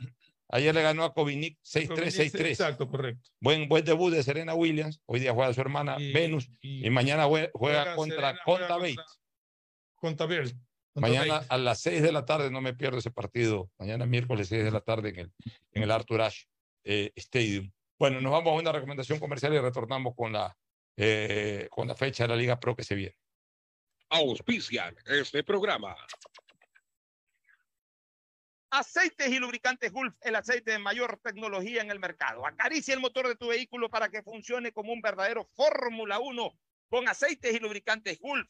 Ayer 0.49 0.75
le 0.75 0.83
ganó 0.83 1.03
a 1.03 1.11
Kovinic 1.11 1.57
6-3, 1.63 2.31
6-3. 2.31 2.45
Exacto, 2.49 2.87
correcto. 2.87 3.31
Buen, 3.39 3.67
buen 3.67 3.83
debut 3.83 4.13
de 4.13 4.21
Serena 4.21 4.53
Williams. 4.53 5.01
Hoy 5.07 5.19
día 5.19 5.33
juega 5.33 5.51
su 5.55 5.59
hermana 5.61 5.97
Venus 5.97 6.47
y, 6.61 6.87
mañana 6.91 7.25
jue- 7.25 7.49
juega, 7.51 7.81
juega 7.81 7.95
contra 7.95 8.15
Serena, 8.27 8.41
Conta 8.45 8.77
Bates. 10.27 10.55
Mañana 10.95 11.43
a 11.49 11.57
las 11.57 11.81
6 11.81 12.01
de 12.01 12.11
la 12.11 12.25
tarde, 12.25 12.49
no 12.49 12.61
me 12.61 12.73
pierdo 12.73 12.99
ese 12.99 13.11
partido. 13.11 13.69
Mañana 13.77 14.05
miércoles 14.05 14.47
6 14.47 14.63
de 14.63 14.71
la 14.71 14.81
tarde 14.81 15.09
en 15.09 15.19
el, 15.19 15.33
en 15.73 15.83
el 15.83 15.91
Arthur 15.91 16.21
Ashe 16.21 16.47
eh, 16.83 17.11
Stadium. 17.15 17.71
Bueno, 17.99 18.21
nos 18.21 18.31
vamos 18.31 18.53
a 18.53 18.61
una 18.61 18.71
recomendación 18.71 19.19
comercial 19.19 19.53
y 19.53 19.59
retornamos 19.59 20.15
con 20.15 20.31
la, 20.31 20.55
eh, 20.95 21.67
con 21.69 21.87
la 21.87 21.95
fecha 21.95 22.23
de 22.23 22.29
la 22.29 22.35
Liga 22.35 22.59
Pro 22.59 22.75
que 22.75 22.83
se 22.83 22.95
viene. 22.95 23.15
Auspician 24.09 24.95
este 25.05 25.43
programa. 25.43 25.95
Aceites 28.69 29.29
y 29.29 29.39
lubricantes 29.39 29.91
Gulf, 29.91 30.15
el 30.21 30.35
aceite 30.35 30.71
de 30.71 30.79
mayor 30.79 31.19
tecnología 31.23 31.81
en 31.81 31.91
el 31.91 31.99
mercado. 31.99 32.45
Acaricia 32.45 32.93
el 32.93 32.99
motor 32.99 33.27
de 33.27 33.35
tu 33.35 33.47
vehículo 33.47 33.89
para 33.89 34.09
que 34.09 34.23
funcione 34.23 34.71
como 34.71 34.91
un 34.91 35.01
verdadero 35.01 35.45
Fórmula 35.55 36.19
1 36.19 36.59
con 36.89 37.07
aceites 37.07 37.53
y 37.55 37.59
lubricantes 37.59 38.19
Gulf. 38.19 38.49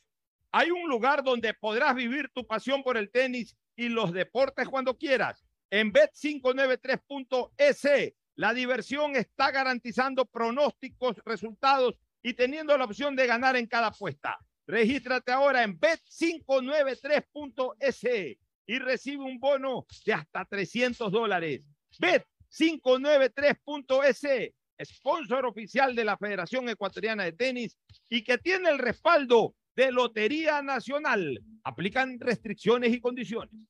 Hay 0.57 0.71
un 0.71 0.87
lugar 0.87 1.21
donde 1.21 1.53
podrás 1.53 1.93
vivir 1.95 2.29
tu 2.33 2.47
pasión 2.47 2.81
por 2.81 2.95
el 2.95 3.11
tenis 3.11 3.57
y 3.75 3.89
los 3.89 4.13
deportes 4.13 4.69
cuando 4.69 4.97
quieras. 4.97 5.43
En 5.69 5.91
Bet593.es, 5.91 8.13
la 8.35 8.53
diversión 8.53 9.17
está 9.17 9.51
garantizando 9.51 10.25
pronósticos, 10.25 11.21
resultados 11.25 11.99
y 12.23 12.35
teniendo 12.35 12.77
la 12.77 12.85
opción 12.85 13.17
de 13.17 13.27
ganar 13.27 13.57
en 13.57 13.67
cada 13.67 13.87
apuesta. 13.87 14.39
Regístrate 14.65 15.33
ahora 15.33 15.61
en 15.61 15.77
Bet593.es 15.77 18.37
y 18.65 18.79
recibe 18.79 19.25
un 19.25 19.41
bono 19.41 19.85
de 20.05 20.13
hasta 20.13 20.45
300 20.45 21.11
dólares. 21.11 21.63
Bet593.es, 21.99 24.53
sponsor 24.85 25.47
oficial 25.47 25.93
de 25.93 26.05
la 26.05 26.17
Federación 26.17 26.69
Ecuatoriana 26.69 27.25
de 27.25 27.33
Tenis 27.33 27.77
y 28.07 28.23
que 28.23 28.37
tiene 28.37 28.69
el 28.69 28.77
respaldo 28.77 29.53
de 29.75 29.91
Lotería 29.91 30.61
Nacional. 30.61 31.43
Aplican 31.63 32.19
restricciones 32.19 32.93
y 32.93 32.99
condiciones. 32.99 33.67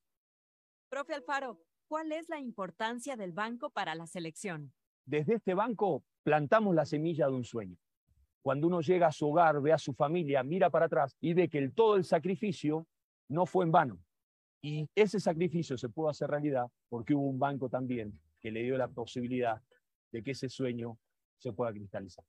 Profe 0.89 1.13
Alfaro, 1.13 1.59
¿cuál 1.87 2.11
es 2.11 2.29
la 2.29 2.39
importancia 2.39 3.15
del 3.15 3.31
banco 3.31 3.69
para 3.69 3.95
la 3.95 4.07
selección? 4.07 4.71
Desde 5.05 5.35
este 5.35 5.53
banco 5.53 6.03
plantamos 6.23 6.75
la 6.75 6.85
semilla 6.85 7.27
de 7.27 7.33
un 7.33 7.43
sueño. 7.43 7.77
Cuando 8.41 8.67
uno 8.67 8.81
llega 8.81 9.07
a 9.07 9.11
su 9.11 9.27
hogar, 9.27 9.61
ve 9.61 9.73
a 9.73 9.77
su 9.77 9.93
familia, 9.93 10.43
mira 10.43 10.69
para 10.69 10.85
atrás 10.85 11.15
y 11.19 11.33
ve 11.33 11.49
que 11.49 11.57
el, 11.57 11.73
todo 11.73 11.95
el 11.95 12.03
sacrificio 12.03 12.87
no 13.27 13.45
fue 13.45 13.65
en 13.65 13.71
vano. 13.71 13.99
Y 14.61 14.87
ese 14.95 15.19
sacrificio 15.19 15.77
se 15.77 15.89
pudo 15.89 16.09
hacer 16.09 16.29
realidad 16.29 16.67
porque 16.89 17.13
hubo 17.13 17.27
un 17.27 17.39
banco 17.39 17.69
también 17.69 18.19
que 18.39 18.51
le 18.51 18.63
dio 18.63 18.77
la 18.77 18.87
posibilidad 18.87 19.61
de 20.11 20.23
que 20.23 20.31
ese 20.31 20.49
sueño 20.49 20.97
se 21.37 21.53
pueda 21.53 21.71
cristalizar. 21.71 22.25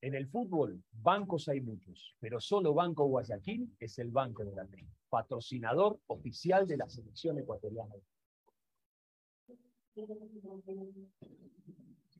En 0.00 0.14
el 0.14 0.28
fútbol, 0.28 0.80
bancos 0.92 1.48
hay 1.48 1.60
muchos, 1.60 2.14
pero 2.20 2.40
solo 2.40 2.72
Banco 2.72 3.06
Guayaquil 3.06 3.74
es 3.80 3.98
el 3.98 4.10
banco 4.10 4.44
de 4.44 4.54
la 4.54 4.62
ley, 4.64 4.86
patrocinador 5.08 5.98
oficial 6.06 6.68
de 6.68 6.76
la 6.76 6.88
selección 6.88 7.36
ecuatoriana. 7.38 7.94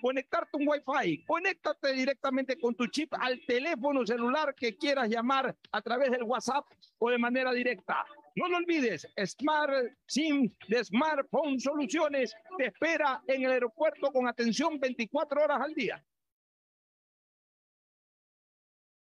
conectarte 0.00 0.56
un 0.56 0.68
Wi-Fi. 0.68 1.24
Conéctate 1.24 1.92
directamente 1.92 2.58
con 2.58 2.74
tu 2.74 2.86
chip 2.86 3.12
al 3.14 3.40
teléfono 3.46 4.06
celular 4.06 4.54
que 4.54 4.76
quieras 4.76 5.08
llamar 5.08 5.56
a 5.72 5.82
través 5.82 6.10
del 6.10 6.22
WhatsApp 6.22 6.66
o 6.98 7.10
de 7.10 7.18
manera 7.18 7.52
directa. 7.52 8.04
No 8.36 8.48
lo 8.48 8.58
olvides, 8.58 9.08
Smart 9.26 9.72
SIM 10.06 10.52
de 10.68 10.84
Smartphone 10.84 11.58
Soluciones 11.58 12.34
te 12.56 12.66
espera 12.66 13.20
en 13.26 13.42
el 13.42 13.50
aeropuerto 13.50 14.12
con 14.12 14.28
atención 14.28 14.78
24 14.78 15.42
horas 15.42 15.60
al 15.60 15.74
día. 15.74 16.04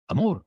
Amor, 0.07 0.47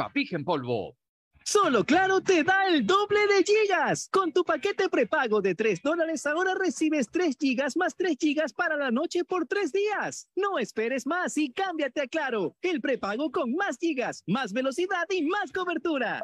Vigen 0.13 0.43
Polvo. 0.43 0.95
Solo 1.43 1.83
Claro 1.83 2.21
te 2.21 2.43
da 2.43 2.67
el 2.67 2.85
doble 2.85 3.19
de 3.27 3.43
gigas. 3.43 4.07
Con 4.11 4.31
tu 4.31 4.43
paquete 4.43 4.89
prepago 4.89 5.41
de 5.41 5.55
3 5.55 5.81
dólares 5.81 6.25
ahora 6.25 6.53
recibes 6.53 7.09
3 7.11 7.35
gigas 7.39 7.75
más 7.75 7.95
3 7.95 8.15
gigas 8.19 8.53
para 8.53 8.77
la 8.77 8.91
noche 8.91 9.23
por 9.23 9.47
3 9.47 9.71
días. 9.71 10.27
No 10.35 10.59
esperes 10.59 11.07
más 11.07 11.37
y 11.37 11.51
cámbiate 11.51 12.01
a 12.01 12.07
Claro, 12.07 12.55
el 12.61 12.79
prepago 12.79 13.31
con 13.31 13.53
más 13.55 13.77
gigas, 13.79 14.23
más 14.27 14.53
velocidad 14.53 15.05
y 15.09 15.23
más 15.23 15.51
cobertura. 15.51 16.23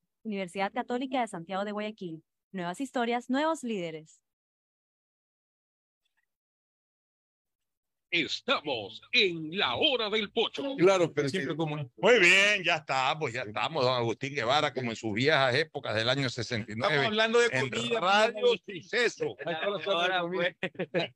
Universidad 0.23 0.71
Católica 0.71 1.21
de 1.21 1.27
Santiago 1.27 1.65
de 1.65 1.71
Guayaquil. 1.71 2.23
Nuevas 2.51 2.81
historias, 2.81 3.29
nuevos 3.29 3.63
líderes. 3.63 4.21
Estamos 8.13 9.01
en 9.13 9.57
la 9.57 9.75
hora 9.77 10.09
del 10.09 10.29
pocho. 10.33 10.75
Claro, 10.75 11.13
pero 11.13 11.29
Siempre 11.29 11.55
como 11.55 11.77
Muy 11.95 12.19
bien, 12.19 12.61
ya 12.61 12.75
estamos, 12.75 13.31
ya 13.31 13.43
estamos, 13.43 13.85
don 13.85 13.93
Agustín 13.93 14.35
Guevara, 14.35 14.73
como 14.73 14.89
en 14.89 14.97
sus 14.97 15.13
viejas 15.13 15.55
épocas 15.55 15.95
del 15.95 16.09
año 16.09 16.29
69. 16.29 16.75
Estamos 16.93 17.05
hablando 17.07 17.39
de 17.39 17.45
en 17.57 17.69
comida. 17.69 17.99
Radio 18.01 18.47
Suceso. 18.67 19.37
Ahora, 19.87 20.23
pues, 20.27 20.55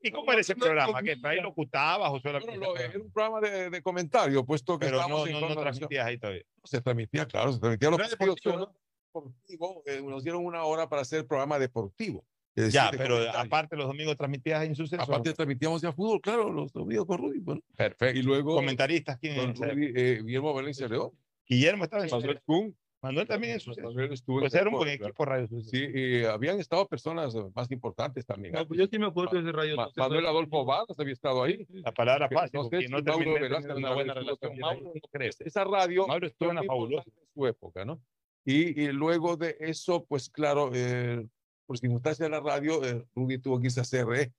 ¿Y 0.02 0.10
cómo 0.10 0.32
era 0.32 0.40
ese 0.40 0.56
programa? 0.56 1.04
Que 1.04 1.18
ahí 1.22 1.42
locutaba, 1.42 2.08
José 2.10 2.32
la 2.32 2.40
Bueno, 2.40 2.62
lo- 2.62 2.78
era 2.78 2.98
un 2.98 3.12
programa 3.12 3.42
de, 3.42 3.70
de 3.70 3.82
comentario, 3.82 4.46
puesto 4.46 4.80
que 4.80 4.86
Pero 4.86 5.02
estamos 5.02 5.30
no, 5.30 5.36
en 5.36 5.42
no, 5.42 5.50
no 5.50 5.62
transmitías 5.62 6.06
ahí 6.08 6.18
todavía. 6.18 6.44
Se 6.64 6.80
transmitía, 6.80 7.26
claro, 7.26 7.52
se 7.52 7.60
transmitía 7.60 7.90
los 7.90 8.00
no 8.46 8.74
deportivo, 9.22 9.84
eh, 9.86 10.02
nos 10.04 10.24
dieron 10.24 10.46
una 10.46 10.64
hora 10.64 10.88
para 10.90 11.02
hacer 11.04 11.20
el 11.20 11.26
programa 11.26 11.60
deportivo. 11.60 12.26
es 12.56 12.72
Ya, 12.74 12.90
pero 12.96 13.18
aparte 13.32 13.76
los 13.76 13.88
domingos 13.88 14.16
transmitías 14.18 14.64
en 14.64 14.76
Suceso. 14.76 15.02
Aparte 15.02 15.34
transmitíamos 15.34 15.82
ya 15.82 15.92
fútbol, 15.92 16.22
claro, 16.22 16.52
los 16.52 16.72
domingos 16.72 17.06
con 17.06 17.18
Rudy. 17.18 17.40
Bueno. 17.40 17.62
Perfecto. 17.76 18.18
Y 18.18 18.24
luego 18.24 18.56
Comentaristas, 18.56 19.18
¿quién 19.20 19.40
en 19.40 19.50
esa 19.52 19.66
Rudy, 19.68 19.92
eh, 19.96 20.22
Guillermo 20.24 20.54
Valencia 20.54 20.88
León. 20.88 21.12
Guillermo 21.48 21.84
estaba 21.84 22.04
en 22.04 22.10
Manuel 22.10 22.28
Suceso. 22.38 22.44
Kuhn. 22.46 22.78
Manuel 23.02 23.28
también 23.28 23.54
en 23.54 23.60
Suceso. 23.60 23.88
Manuel 23.88 24.14
estuvo 24.14 24.38
en 24.38 24.44
Pues 24.44 24.54
era 24.56 24.68
un 24.68 24.72
buen 24.78 24.88
claro. 24.98 25.06
equipo 25.12 25.26
Radio 25.26 25.48
Suceso. 25.48 25.70
Sí, 25.70 25.86
y 25.94 26.24
habían 26.24 26.60
estado 26.60 26.88
personas 26.88 27.36
más 27.54 27.70
importantes 27.70 28.26
también. 28.26 28.54
No, 28.56 28.66
pues 28.68 28.80
yo 28.80 28.88
sí 28.88 28.98
me 28.98 29.06
acuerdo 29.06 29.40
de 29.40 29.52
radio. 29.52 29.76
Ma- 29.76 29.90
Manuel 29.96 30.26
Adolfo 30.26 30.66
Vargas 30.66 31.00
había 31.00 31.14
estado 31.14 31.44
ahí. 31.44 31.68
La 31.70 31.92
palabra 31.92 32.30
fácil, 32.30 32.62
no 32.62 32.70
sé 32.70 32.88
no 32.90 33.04
Mauro 33.04 33.34
Velázquez 33.34 33.76
una 33.76 33.94
buena 33.94 34.14
relación. 34.16 34.58
Mauro, 34.58 34.92
no 34.96 35.02
crees. 35.12 35.40
Esa 35.42 35.66
radio 35.66 36.08
Mauro 36.08 36.26
estuvo 36.26 36.50
en 36.50 36.56
la 36.56 36.64
fabulosa. 36.64 37.04
en 37.08 37.28
su 37.36 37.46
época, 37.46 37.86
¿no? 37.86 38.02
Y, 38.46 38.80
y 38.80 38.92
luego 38.92 39.36
de 39.36 39.58
eso, 39.60 40.06
pues 40.06 40.30
claro, 40.30 40.70
eh, 40.74 41.28
por 41.66 41.78
circunstancias 41.80 42.30
de 42.30 42.30
la 42.30 42.40
radio, 42.40 42.84
eh, 42.86 43.04
Rudy 43.16 43.40
tuvo 43.40 43.60
que 43.60 43.68
irse 43.68 43.82
a 43.82 43.84
CRE. 43.84 44.32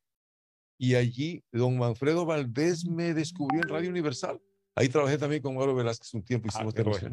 Y 0.78 0.94
allí, 0.94 1.42
don 1.50 1.76
Manfredo 1.76 2.24
Valdés 2.24 2.86
me 2.86 3.14
descubrió 3.14 3.62
en 3.62 3.68
Radio 3.68 3.90
Universal. 3.90 4.40
Ahí 4.78 4.90
trabajé 4.90 5.16
también 5.16 5.40
con 5.40 5.54
Mauro 5.54 5.74
Velázquez 5.74 6.12
un 6.12 6.22
tiempo, 6.22 6.48
hicimos 6.48 6.74
qué 6.74 6.82
bueno. 6.82 7.10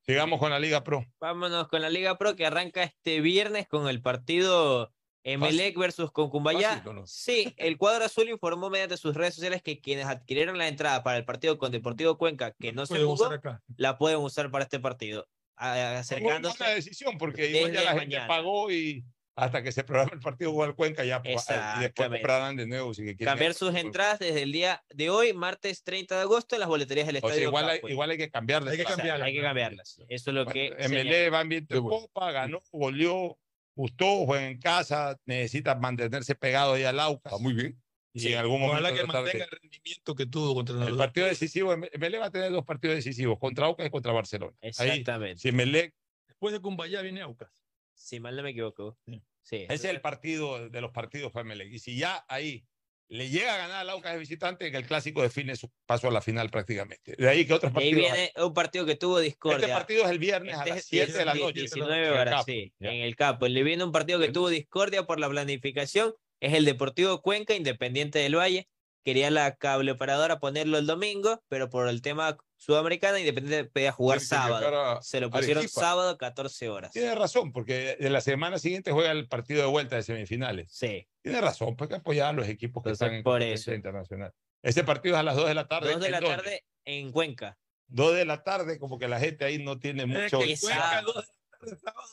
sigamos 0.00 0.40
con 0.40 0.50
la 0.50 0.58
Liga 0.58 0.82
Pro. 0.82 1.04
vámonos 1.20 1.68
con 1.68 1.80
la 1.80 1.90
Liga 1.90 2.18
Pro 2.18 2.34
que 2.34 2.44
arranca 2.44 2.82
este 2.82 3.20
viernes 3.20 3.68
con 3.68 3.88
el 3.88 4.02
partido 4.02 4.92
Emelec 5.22 5.78
versus 5.78 6.10
Concumbayá. 6.10 6.70
Fácil, 6.70 6.88
¿o 6.88 6.92
no? 6.94 7.06
Sí, 7.06 7.54
el 7.56 7.78
cuadro 7.78 8.04
azul 8.04 8.28
informó 8.28 8.68
mediante 8.68 8.96
sus 8.96 9.14
redes 9.14 9.36
sociales 9.36 9.62
que 9.62 9.80
quienes 9.80 10.06
adquirieron 10.06 10.58
la 10.58 10.66
entrada 10.66 11.04
para 11.04 11.18
el 11.18 11.24
partido 11.24 11.56
con 11.56 11.70
Deportivo 11.70 12.18
Cuenca, 12.18 12.52
que 12.58 12.72
no 12.72 12.84
se 12.84 12.98
jugó, 12.98 13.12
usar 13.12 13.34
acá. 13.34 13.62
la 13.76 13.96
pueden 13.96 14.18
usar 14.18 14.50
para 14.50 14.64
este 14.64 14.80
partido. 14.80 15.28
Una 15.60 15.98
Acercándose. 16.00 16.58
buena 16.58 16.74
decisión, 16.74 17.18
porque 17.18 17.50
igual 17.50 17.72
ya 17.72 17.82
la 17.82 17.90
gente 17.92 18.06
mañana. 18.16 18.28
pagó 18.28 18.70
y 18.70 19.04
hasta 19.34 19.62
que 19.62 19.70
se 19.70 19.84
programa 19.84 20.10
el 20.14 20.18
partido 20.20 20.64
el 20.64 20.74
Cuenca 20.74 21.04
ya 21.04 21.22
pues, 21.22 21.46
y 21.78 21.80
después 21.80 22.08
comprarán 22.08 22.56
de 22.56 22.66
nuevo 22.66 22.92
si 22.92 23.04
que. 23.16 23.24
Cambiar 23.24 23.54
sus 23.54 23.72
entradas 23.74 24.18
desde 24.18 24.42
el 24.42 24.50
día 24.50 24.82
de 24.90 25.10
hoy, 25.10 25.32
martes 25.32 25.84
30 25.84 26.16
de 26.16 26.22
agosto, 26.22 26.56
en 26.56 26.60
las 26.60 26.68
boleterías 26.68 27.06
del 27.06 27.16
O 27.16 27.18
Estadio. 27.18 27.34
sea, 27.36 27.44
igual 27.44 27.68
hay, 27.68 27.80
igual 27.84 28.10
hay 28.10 28.18
que 28.18 28.30
cambiarlas. 28.30 28.72
Hay 28.72 28.78
que 28.78 28.82
O 28.82 28.86
sea, 28.86 28.96
cambiarlas. 28.96 29.26
hay 29.26 29.34
que 29.34 29.42
cambiarlas. 29.42 30.02
Eso 30.08 30.30
es 30.30 30.34
lo 30.34 30.44
que. 30.46 30.74
MLE 30.88 31.30
va 31.30 31.40
en 31.42 31.48
viento 31.50 31.74
de 31.74 31.80
copa, 31.80 32.32
ganó, 32.32 32.62
goleó, 32.72 33.38
gustó, 33.76 34.26
juega 34.26 34.48
en 34.48 34.58
casa, 34.58 35.16
necesita 35.24 35.76
mantenerse 35.76 36.34
pegado 36.34 36.74
ahí 36.74 36.82
al 36.82 36.98
Aucas. 36.98 37.32
Ah, 37.32 37.38
muy 37.38 37.52
bien. 37.52 37.80
Y 38.12 38.20
Sí. 38.20 38.32
en 38.32 38.38
algún 38.38 38.60
momento 38.60 38.80
Ojalá 38.80 38.92
que 38.94 39.00
de- 39.02 39.06
mantenga 39.06 39.44
el 39.44 39.50
rendimiento 39.50 40.14
que 40.14 40.26
tuvo 40.26 40.54
contra 40.54 40.86
el 40.86 40.96
partido 40.96 41.26
decisivo, 41.26 41.72
MLE 41.76 42.18
va 42.18 42.26
a 42.26 42.30
tener 42.30 42.50
dos 42.50 42.64
partidos 42.64 42.96
decisivos, 42.96 43.38
contra 43.38 43.66
Aucas 43.66 43.86
y 43.86 43.90
contra 43.90 44.12
Barcelona. 44.12 44.56
Ahí, 44.62 44.68
Exactamente. 44.70 45.40
si 45.40 45.48
MLE, 45.52 45.94
Después 46.26 46.52
de 46.54 46.60
Cumbayá 46.60 47.02
viene 47.02 47.20
Aucas. 47.20 47.50
Si 47.94 48.20
mal 48.20 48.36
no 48.36 48.42
me 48.44 48.50
equivoco. 48.50 48.96
Sí. 49.06 49.20
Sí. 49.42 49.56
ese 49.64 49.74
es 49.74 49.84
el 49.86 50.00
partido 50.00 50.68
de 50.68 50.80
los 50.80 50.92
partidos 50.92 51.32
para 51.32 51.42
MLE. 51.44 51.66
Y 51.66 51.78
si 51.80 51.96
ya 51.98 52.24
ahí 52.28 52.64
le 53.08 53.28
llega 53.30 53.54
a 53.54 53.58
ganar 53.58 53.76
al 53.78 53.90
Aucas 53.90 54.12
de 54.12 54.18
visitante, 54.20 54.66
en 54.68 54.74
el 54.74 54.84
clásico 54.86 55.22
define 55.22 55.56
su 55.56 55.70
paso 55.86 56.06
a 56.06 56.10
la 56.12 56.20
final 56.20 56.48
prácticamente. 56.50 57.16
De 57.16 57.28
ahí 57.28 57.44
que 57.46 57.54
otros 57.54 57.72
Y 57.74 57.78
ahí 57.78 57.90
partidos. 57.94 58.12
viene 58.12 58.32
un 58.36 58.54
partido 58.54 58.86
que 58.86 58.94
tuvo 58.96 59.18
discordia. 59.18 59.58
Este 59.66 59.72
partido 59.72 60.04
es 60.04 60.10
el 60.10 60.18
viernes 60.18 60.54
a 60.54 60.58
Este 60.58 60.68
las 60.70 60.78
es 60.78 60.84
7 60.84 61.12
de 61.12 61.24
la 61.24 61.32
10, 61.32 61.44
noche. 61.46 61.60
19 61.60 61.96
en 61.96 62.04
el 62.04 62.12
horas, 62.12 62.34
Capo. 62.34 62.44
sí, 62.44 62.72
en 62.78 62.94
el 63.02 63.16
campo. 63.16 63.48
Le 63.48 63.62
viene 63.64 63.82
un 63.84 63.90
partido 63.92 64.20
que 64.20 64.28
tuvo 64.30 64.48
discordia 64.50 65.06
por 65.06 65.18
la 65.18 65.28
planificación. 65.28 66.14
Es 66.40 66.54
el 66.54 66.64
Deportivo 66.64 67.20
Cuenca, 67.22 67.54
Independiente 67.54 68.18
del 68.20 68.36
Valle. 68.36 68.68
Quería 69.04 69.30
la 69.30 69.56
cable 69.56 69.92
operadora 69.92 70.38
ponerlo 70.38 70.76
el 70.76 70.86
domingo, 70.86 71.42
pero 71.48 71.70
por 71.70 71.88
el 71.88 72.02
tema 72.02 72.36
sudamericano, 72.56 73.16
Independiente 73.16 73.70
pedía 73.70 73.92
jugar 73.92 74.20
sábado. 74.20 74.96
a 74.96 75.02
Se 75.02 75.20
lo 75.20 75.30
pusieron 75.30 75.58
Arequipa. 75.62 75.80
sábado, 75.80 76.18
14 76.18 76.68
horas. 76.68 76.92
Tiene 76.92 77.14
razón, 77.14 77.52
porque 77.52 77.96
de 77.98 78.10
la 78.10 78.20
semana 78.20 78.58
siguiente 78.58 78.92
juega 78.92 79.12
el 79.12 79.26
partido 79.28 79.62
de 79.62 79.68
vuelta 79.68 79.96
de 79.96 80.02
semifinales. 80.02 80.68
Sí. 80.70 81.08
Tiene 81.22 81.40
razón, 81.40 81.74
pues 81.76 81.88
hay 81.88 81.96
que 81.96 82.00
apoyar 82.00 82.28
a 82.28 82.32
los 82.32 82.48
equipos 82.48 82.82
que 82.82 82.90
Entonces, 82.90 83.06
están 83.06 83.16
en 83.18 83.22
por 83.24 83.42
eso. 83.42 83.72
internacional. 83.72 84.32
Ese 84.62 84.84
partido 84.84 85.14
es 85.14 85.20
a 85.20 85.22
las 85.22 85.36
2 85.36 85.48
de 85.48 85.54
la 85.54 85.68
tarde. 85.68 85.92
Dos 85.92 86.00
de 86.00 86.06
¿en 86.06 86.12
la 86.12 86.20
dónde? 86.20 86.36
tarde 86.36 86.64
en 86.84 87.12
Cuenca. 87.12 87.58
2 87.86 88.14
de 88.14 88.24
la 88.26 88.42
tarde, 88.42 88.78
como 88.78 88.98
que 88.98 89.08
la 89.08 89.18
gente 89.20 89.44
ahí 89.46 89.58
no 89.62 89.78
tiene 89.78 90.04
mucho. 90.04 90.40
que 90.40 90.56
sábado. 90.56 91.24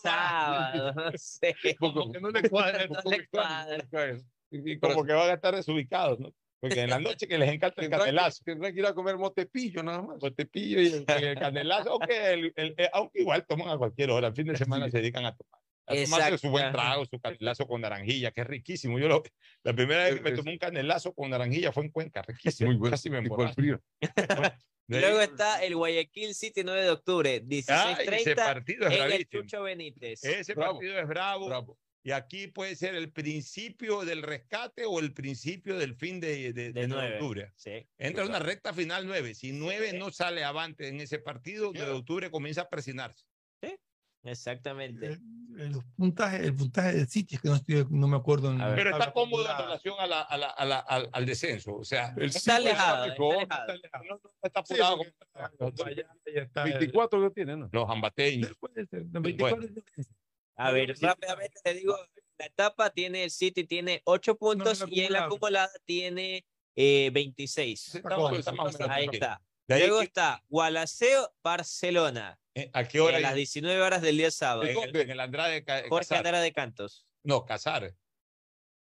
Sábado, 0.01 0.93
no 0.93 1.11
sé. 1.17 1.55
Como 1.79 2.11
que 2.11 2.19
no 2.19 2.29
le 2.29 2.49
cuadra. 2.49 2.87
No 2.87 3.09
le 3.09 3.27
cuadra. 3.27 3.77
Y 4.51 4.79
como 4.79 5.03
que 5.03 5.13
van 5.13 5.29
a 5.29 5.33
estar 5.33 5.55
desubicados, 5.55 6.19
¿no? 6.19 6.33
Porque 6.59 6.81
en 6.81 6.89
la 6.89 6.99
noche 6.99 7.27
que 7.27 7.37
les 7.37 7.51
encanta 7.51 7.81
el 7.83 7.89
canelazo. 7.89 8.41
tendrán 8.43 8.73
que 8.73 8.79
ir 8.79 8.85
a 8.85 8.93
comer 8.93 9.17
motepillo 9.17 9.83
nada 9.83 10.01
más. 10.01 10.21
Motepillo 10.21 10.81
y 10.81 10.87
el, 10.87 11.05
el 11.07 11.37
canelazo, 11.37 11.91
aunque, 11.91 12.33
el- 12.33 12.53
el- 12.55 12.75
eh, 12.77 12.89
aunque 12.93 13.21
igual 13.21 13.45
toman 13.45 13.69
a 13.69 13.77
cualquier 13.77 14.09
hora. 14.11 14.27
El 14.29 14.33
fin 14.35 14.47
de 14.47 14.55
semana 14.57 14.89
se 14.89 14.97
dedican 14.97 15.25
a 15.25 15.35
tomar. 15.35 15.61
Tomarse 15.85 16.37
su 16.37 16.49
buen 16.49 16.65
Exacto. 16.65 16.81
trago, 16.81 17.05
su 17.05 17.19
canelazo 17.19 17.67
con 17.67 17.81
naranjilla, 17.81 18.31
que 18.31 18.41
es 18.41 18.47
riquísimo. 18.47 18.97
Yo 18.97 19.07
lo, 19.07 19.23
la 19.63 19.73
primera 19.73 20.05
vez 20.05 20.15
que 20.15 20.21
me 20.21 20.31
tomé 20.31 20.51
un 20.53 20.57
canelazo 20.57 21.13
con 21.13 21.29
naranjilla 21.29 21.71
fue 21.71 21.83
en 21.83 21.91
Cuenca, 21.91 22.21
riquísimo. 22.23 22.69
Muy 22.71 22.77
bueno. 22.77 22.91
Casi 22.91 23.09
me 23.09 23.21
frío. 23.55 23.81
Luego 24.87 25.19
está 25.21 25.63
el 25.63 25.75
Guayaquil 25.75 26.35
City 26.35 26.63
9 26.63 26.83
de 26.83 26.89
octubre, 26.91 27.43
Ay, 27.49 27.59
ese 27.59 28.35
16:30 28.35 28.35
partido 28.35 28.87
es 28.87 28.99
en 28.99 29.11
el. 29.11 29.27
Chucho 29.27 29.63
Benítez. 29.63 30.23
Ese 30.23 30.53
Bravo. 30.53 30.73
partido 30.73 30.99
es 30.99 31.07
bravo. 31.07 31.47
Bravo. 31.47 31.79
Y 32.03 32.11
aquí 32.11 32.45
puede 32.45 32.75
ser 32.75 32.93
el 32.93 33.11
principio 33.11 34.05
del 34.05 34.21
rescate 34.21 34.85
o 34.85 34.99
el 34.99 35.11
principio 35.11 35.79
del 35.79 35.95
fin 35.95 36.19
de, 36.19 36.53
de, 36.53 36.71
de 36.71 36.81
De 36.81 36.87
9 36.87 37.07
de 37.07 37.13
octubre. 37.15 37.51
Sí. 37.55 37.87
Entra 37.97 38.25
una 38.25 38.37
recta 38.37 38.73
final 38.73 39.07
9. 39.07 39.33
Si 39.33 39.51
9 39.51 39.93
no 39.93 40.11
sale 40.11 40.43
avante 40.43 40.87
en 40.87 41.01
ese 41.01 41.17
partido, 41.17 41.71
9 41.73 41.89
de 41.89 41.97
octubre 41.97 42.29
comienza 42.29 42.61
a 42.61 42.69
presionarse. 42.69 43.25
Exactamente. 44.25 45.05
El, 45.07 45.21
el 45.57 45.75
puntaje, 45.95 46.45
el 46.45 46.55
puntaje 46.55 46.91
del 46.93 47.07
City 47.07 47.35
es 47.35 47.41
que 47.41 47.47
no, 47.47 47.55
estoy, 47.55 47.85
no 47.89 48.07
me 48.07 48.17
acuerdo. 48.17 48.51
en. 48.51 48.57
Pero 48.75 48.89
está 48.91 49.13
cómodo 49.13 49.49
en 49.49 49.57
relación 49.57 49.95
a 49.99 50.05
la, 50.07 50.21
a 50.21 50.37
la, 50.37 50.47
a 50.49 50.65
la- 50.65 50.79
al, 50.79 51.09
al 51.13 51.25
descenso. 51.25 51.75
O 51.75 51.83
sea, 51.85 52.13
El 52.17 52.23
Está 52.29 52.57
alejado, 52.57 53.07
mejor. 53.07 53.41
está 53.43 53.63
alejado. 53.63 54.03
no, 54.03 54.19
no 54.21 54.29
está 54.43 54.63
Sí, 54.65 54.73
apurado 54.73 55.01
ya 56.35 56.41
está- 56.41 56.63
24 56.63 57.21
que 57.29 57.29
tiene, 57.33 57.55
¿no? 57.55 57.69
los 57.71 57.89
ambateños. 57.89 58.51
Puede 58.59 58.85
ser, 58.87 59.05
de 59.05 59.19
24 59.19 59.67
A 60.57 60.71
ver, 60.71 60.95
rápidamente 61.01 61.59
te 61.63 61.73
digo, 61.73 61.95
la 62.37 62.45
etapa 62.47 62.89
tiene 62.89 63.23
el 63.23 63.31
City 63.31 63.63
tiene 63.65 64.01
8 64.05 64.35
puntos 64.37 64.81
en 64.81 64.89
la 64.89 64.95
y 64.95 64.99
en 65.01 65.13
la 65.13 65.23
acumulada. 65.25 65.69
tiene 65.85 66.45
eh, 66.75 67.09
26. 67.13 67.95
Está 67.95 68.17
más- 68.17 68.33
está 68.39 68.51
más 68.51 68.75
o 68.75 68.77
menos 68.77 68.89
Ahí 68.93 69.07
está. 69.11 69.41
De 69.67 69.79
Luego 69.79 69.99
que- 69.99 70.05
está 70.05 70.43
Gualaceo, 70.49 71.33
Barcelona. 71.43 72.37
Eh, 72.55 72.69
¿A 72.73 72.83
qué 72.85 72.99
hora? 73.01 73.17
A 73.17 73.19
las 73.19 73.35
19 73.35 73.81
horas 73.81 74.01
del 74.01 74.17
día 74.17 74.31
sábado. 74.31 74.63
en, 74.63 74.77
el, 74.77 74.95
en 74.95 75.09
el 75.11 75.19
Andrade 75.19 75.63
Jorge 75.89 76.07
Casar. 76.07 76.17
Andrade 76.25 76.43
de 76.43 76.53
Cantos. 76.53 77.05
No, 77.23 77.45
Casar. 77.45 77.93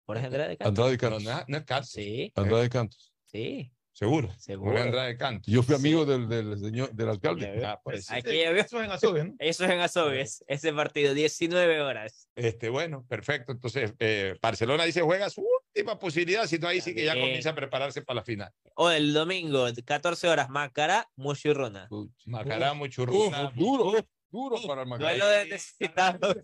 Jorge 0.05 0.26
Andrade 0.26 0.48
de 0.51 0.56
Cantos. 0.59 0.68
Andrade 0.84 0.98
Cantos. 0.98 1.22
no, 1.24 1.44
no 1.48 1.56
es 1.56 1.64
Casar. 1.64 1.84
Sí, 1.84 2.32
Andrade 2.36 2.68
Cantos. 2.68 3.12
sí. 3.26 3.72
Seguro. 3.94 4.30
Seguro. 4.39 4.70
Jorge 4.70 4.84
Andrade 4.86 5.16
Canto. 5.18 5.51
Yo 5.51 5.62
fui 5.62 5.74
Sí. 5.76 5.80
amigo 5.82 6.06
del, 6.06 6.26
del 6.26 6.59
señor, 6.59 6.90
del 6.93 7.10
alcalde. 7.10 7.62
Ah, 7.62 7.78
pues, 7.84 8.10
Aquí 8.10 8.30
veo. 8.30 8.56
Eso 8.56 8.78
es 8.80 8.86
en 8.86 8.90
Azogue, 8.90 9.24
¿no? 9.24 9.34
Eso 9.39 9.64
es 9.66 9.70
en 9.70 9.80
Azogues, 9.80 10.43
ese 10.47 10.72
partido, 10.72 11.12
19 11.12 11.82
horas. 11.82 12.26
Este, 12.34 12.70
bueno, 12.70 13.05
perfecto. 13.06 13.52
Entonces, 13.52 13.93
eh, 13.98 14.34
Barcelona 14.40 14.84
dice 14.84 15.02
juega 15.02 15.28
su 15.28 15.47
última 15.74 15.99
posibilidad, 15.99 16.47
si 16.47 16.59
no 16.59 16.69
ahí 16.69 16.81
sí 16.81 16.94
que 16.94 17.05
ya 17.05 17.15
comienza 17.15 17.51
a 17.51 17.55
prepararse 17.55 18.03
para 18.03 18.16
la 18.20 18.24
final. 18.24 18.51
O 18.74 18.90
el 18.90 19.12
domingo, 19.12 19.66
14 19.85 20.28
horas, 20.28 20.49
Macará, 20.51 21.09
Mushirrona. 21.16 21.89
Macará, 22.27 22.73
Uf, 22.73 22.78
Muchurruna. 22.78 23.53
duro, 23.55 24.07
duro 24.31 24.57
para 24.66 24.82
el 24.82 24.89
Macará. 24.89 25.11
Duelo 25.11 25.27
de 25.28 25.47
necesitados 25.47 26.36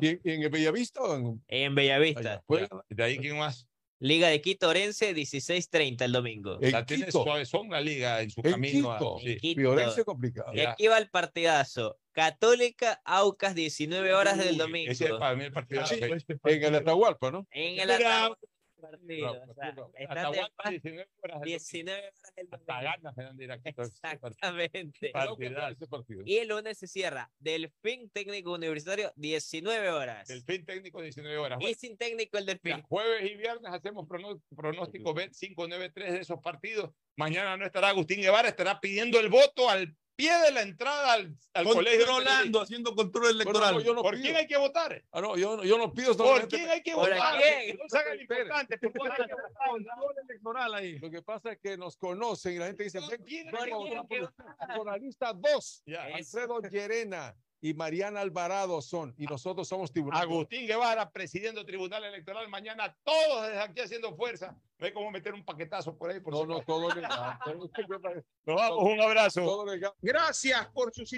¿Y 0.00 0.08
en, 0.08 0.20
y 0.24 0.30
en 0.32 0.42
el 0.44 0.50
Bellavista 0.50 1.00
o 1.02 1.16
en 1.16 1.44
en 1.48 1.74
Bellavista. 1.74 2.20
allá? 2.20 2.42
Juega 2.46 2.68
De 2.88 3.02
ahí, 3.04 3.18
¿quién 3.18 3.38
más? 3.38 3.66
Liga 4.00 4.28
de 4.28 4.40
Quito 4.40 4.68
Orense, 4.68 5.12
16:30 5.12 6.04
el 6.04 6.12
domingo. 6.12 6.58
En 6.62 6.70
la 6.70 6.86
tiene 6.86 7.06
Quito. 7.06 7.24
suavezón 7.24 7.68
la 7.68 7.80
liga 7.80 8.22
en 8.22 8.30
su 8.30 8.42
En 8.44 8.52
camino. 8.52 8.92
a- 8.92 8.98
Quito. 8.98 9.16
sí. 9.18 9.30
En 9.32 9.38
Quito. 9.38 9.60
Fiorense 9.60 10.04
complicado. 10.04 10.54
Y 10.54 10.60
aquí 10.60 10.86
va 10.86 10.98
el 10.98 11.10
partidazo. 11.10 11.98
Católica, 12.12 13.00
Aucas, 13.04 13.56
19 13.56 14.14
horas 14.14 14.38
del 14.38 14.52
Uy, 14.52 14.56
domingo. 14.56 14.92
Ese 14.92 15.06
es 15.06 15.12
para 15.14 15.34
mí 15.34 15.44
el 15.44 15.52
la 15.52 15.86
Sí. 15.86 15.96
Este 16.00 16.38
En 16.44 16.62
el 16.64 16.74
Atahualpa, 16.76 17.32
¿no? 17.32 17.44
En 17.50 17.80
el 17.80 17.90
Atahualpa. 17.90 18.38
Partido. 18.80 19.46
No, 19.46 19.52
o 19.52 19.54
sea, 19.54 19.72
no, 19.72 19.90
están 19.94 20.18
hasta 20.18 20.30
de 20.30 20.38
aguanta 20.38 20.56
paz 20.56 20.70
19 20.70 21.08
horas. 21.22 21.36
el 21.36 21.42
19 21.42 22.00
horas 22.00 22.32
el 22.36 22.48
Hasta 22.50 22.82
ganas 22.82 23.16
me 23.16 23.24
dan 23.24 23.36
de 23.36 23.44
ir 23.44 23.52
aquí. 23.52 23.68
Exactamente. 23.68 25.10
Partidazo. 25.10 26.04
Y 26.24 26.36
el 26.38 26.48
lunes 26.48 26.78
se 26.78 26.86
cierra 26.86 27.30
Delfín 27.38 28.10
Técnico 28.10 28.52
Universitario, 28.52 29.12
19 29.16 29.90
horas. 29.90 30.30
El 30.30 30.42
fin 30.42 30.64
técnico 30.64 31.02
19 31.02 31.38
horas. 31.38 31.58
Y 31.60 31.74
sin 31.74 31.96
técnico 31.96 32.38
el 32.38 32.46
Delfín. 32.46 32.76
Ya, 32.76 32.82
jueves 32.82 33.30
y 33.30 33.36
viernes 33.36 33.72
hacemos 33.72 34.06
pronóstico 34.08 35.14
Bet 35.14 35.32
593 35.36 36.12
de 36.12 36.20
esos 36.20 36.40
partidos. 36.40 36.90
Mañana 37.16 37.56
no 37.56 37.66
estará 37.66 37.88
Agustín 37.88 38.20
Guevara, 38.20 38.48
estará 38.48 38.80
pidiendo 38.80 39.18
el 39.18 39.28
voto 39.28 39.68
al 39.68 39.96
pie 40.18 40.36
de 40.40 40.50
la 40.50 40.62
entrada 40.62 41.12
al, 41.12 41.32
al 41.54 41.64
colegio. 41.64 42.04
Controlando, 42.06 42.60
haciendo 42.60 42.92
control 42.96 43.30
electoral. 43.30 43.74
no, 43.76 43.80
yo 43.80 43.94
no 43.94 44.02
¿Por 44.02 44.14
pido. 44.14 44.24
quién 44.24 44.36
hay 44.36 44.46
que 44.48 44.56
votar? 44.56 45.04
Ah, 45.12 45.20
no, 45.20 45.36
yo, 45.36 45.62
yo 45.62 45.78
no 45.78 45.92
pido 45.92 46.16
¿Por 46.16 46.48
quién 46.48 46.68
hay 46.68 46.82
que 46.82 46.92
¿Por 46.94 47.08
votar? 47.08 47.40
quién? 47.40 47.76
No 47.76 47.84
se 47.88 47.98
hagan 47.98 48.20
importantes. 48.20 48.80
¿por 48.80 48.92
quién 48.92 49.12
hay 49.12 49.16
que 49.28 49.34
votar? 49.34 49.68
Control 49.68 50.14
electoral 50.28 50.74
ahí. 50.74 50.98
Lo 50.98 51.08
que 51.08 51.22
pasa 51.22 51.52
es 51.52 51.58
que 51.60 51.76
nos 51.76 51.96
conocen 51.96 52.54
y 52.54 52.58
la 52.58 52.66
gente 52.66 52.82
dice, 52.82 52.98
quién 53.24 53.46
hay 53.56 53.64
que 53.66 53.70
votar 53.74 54.06
por 54.08 54.20
votar? 54.20 54.46
usted". 54.48 54.74
Jornalista 54.76 55.32
2, 55.32 55.82
Ya. 55.86 56.02
Alfredo 56.16 56.60
Llerena 56.62 57.36
y 57.60 57.74
Mariana 57.74 58.20
Alvarado 58.20 58.82
son, 58.82 59.14
y 59.18 59.26
nosotros 59.26 59.68
somos 59.68 59.92
tiburones. 59.92 60.20
Agustín 60.22 60.66
Guevara, 60.66 61.10
presidiendo 61.12 61.64
Tribunal 61.64 62.04
Electoral, 62.04 62.48
mañana 62.48 62.96
todos 63.04 63.46
desde 63.46 63.60
aquí 63.60 63.80
haciendo 63.80 64.16
fuerza. 64.16 64.56
Ve 64.80 64.92
cómo 64.92 65.10
meter 65.10 65.34
un 65.34 65.44
paquetazo 65.44 65.96
por 65.96 66.10
ahí. 66.10 66.20
Por 66.20 66.32
No, 66.32 66.40
si 66.42 66.46
no, 66.46 66.60
todo 66.62 66.88
legal. 66.94 67.38
Nos 68.46 68.56
vamos, 68.56 68.84
un 68.84 69.00
abrazo. 69.00 69.42
todo 69.44 69.66
legal. 69.66 69.92
Gracias 70.00 70.66
por 70.68 70.94
sus 70.94 71.12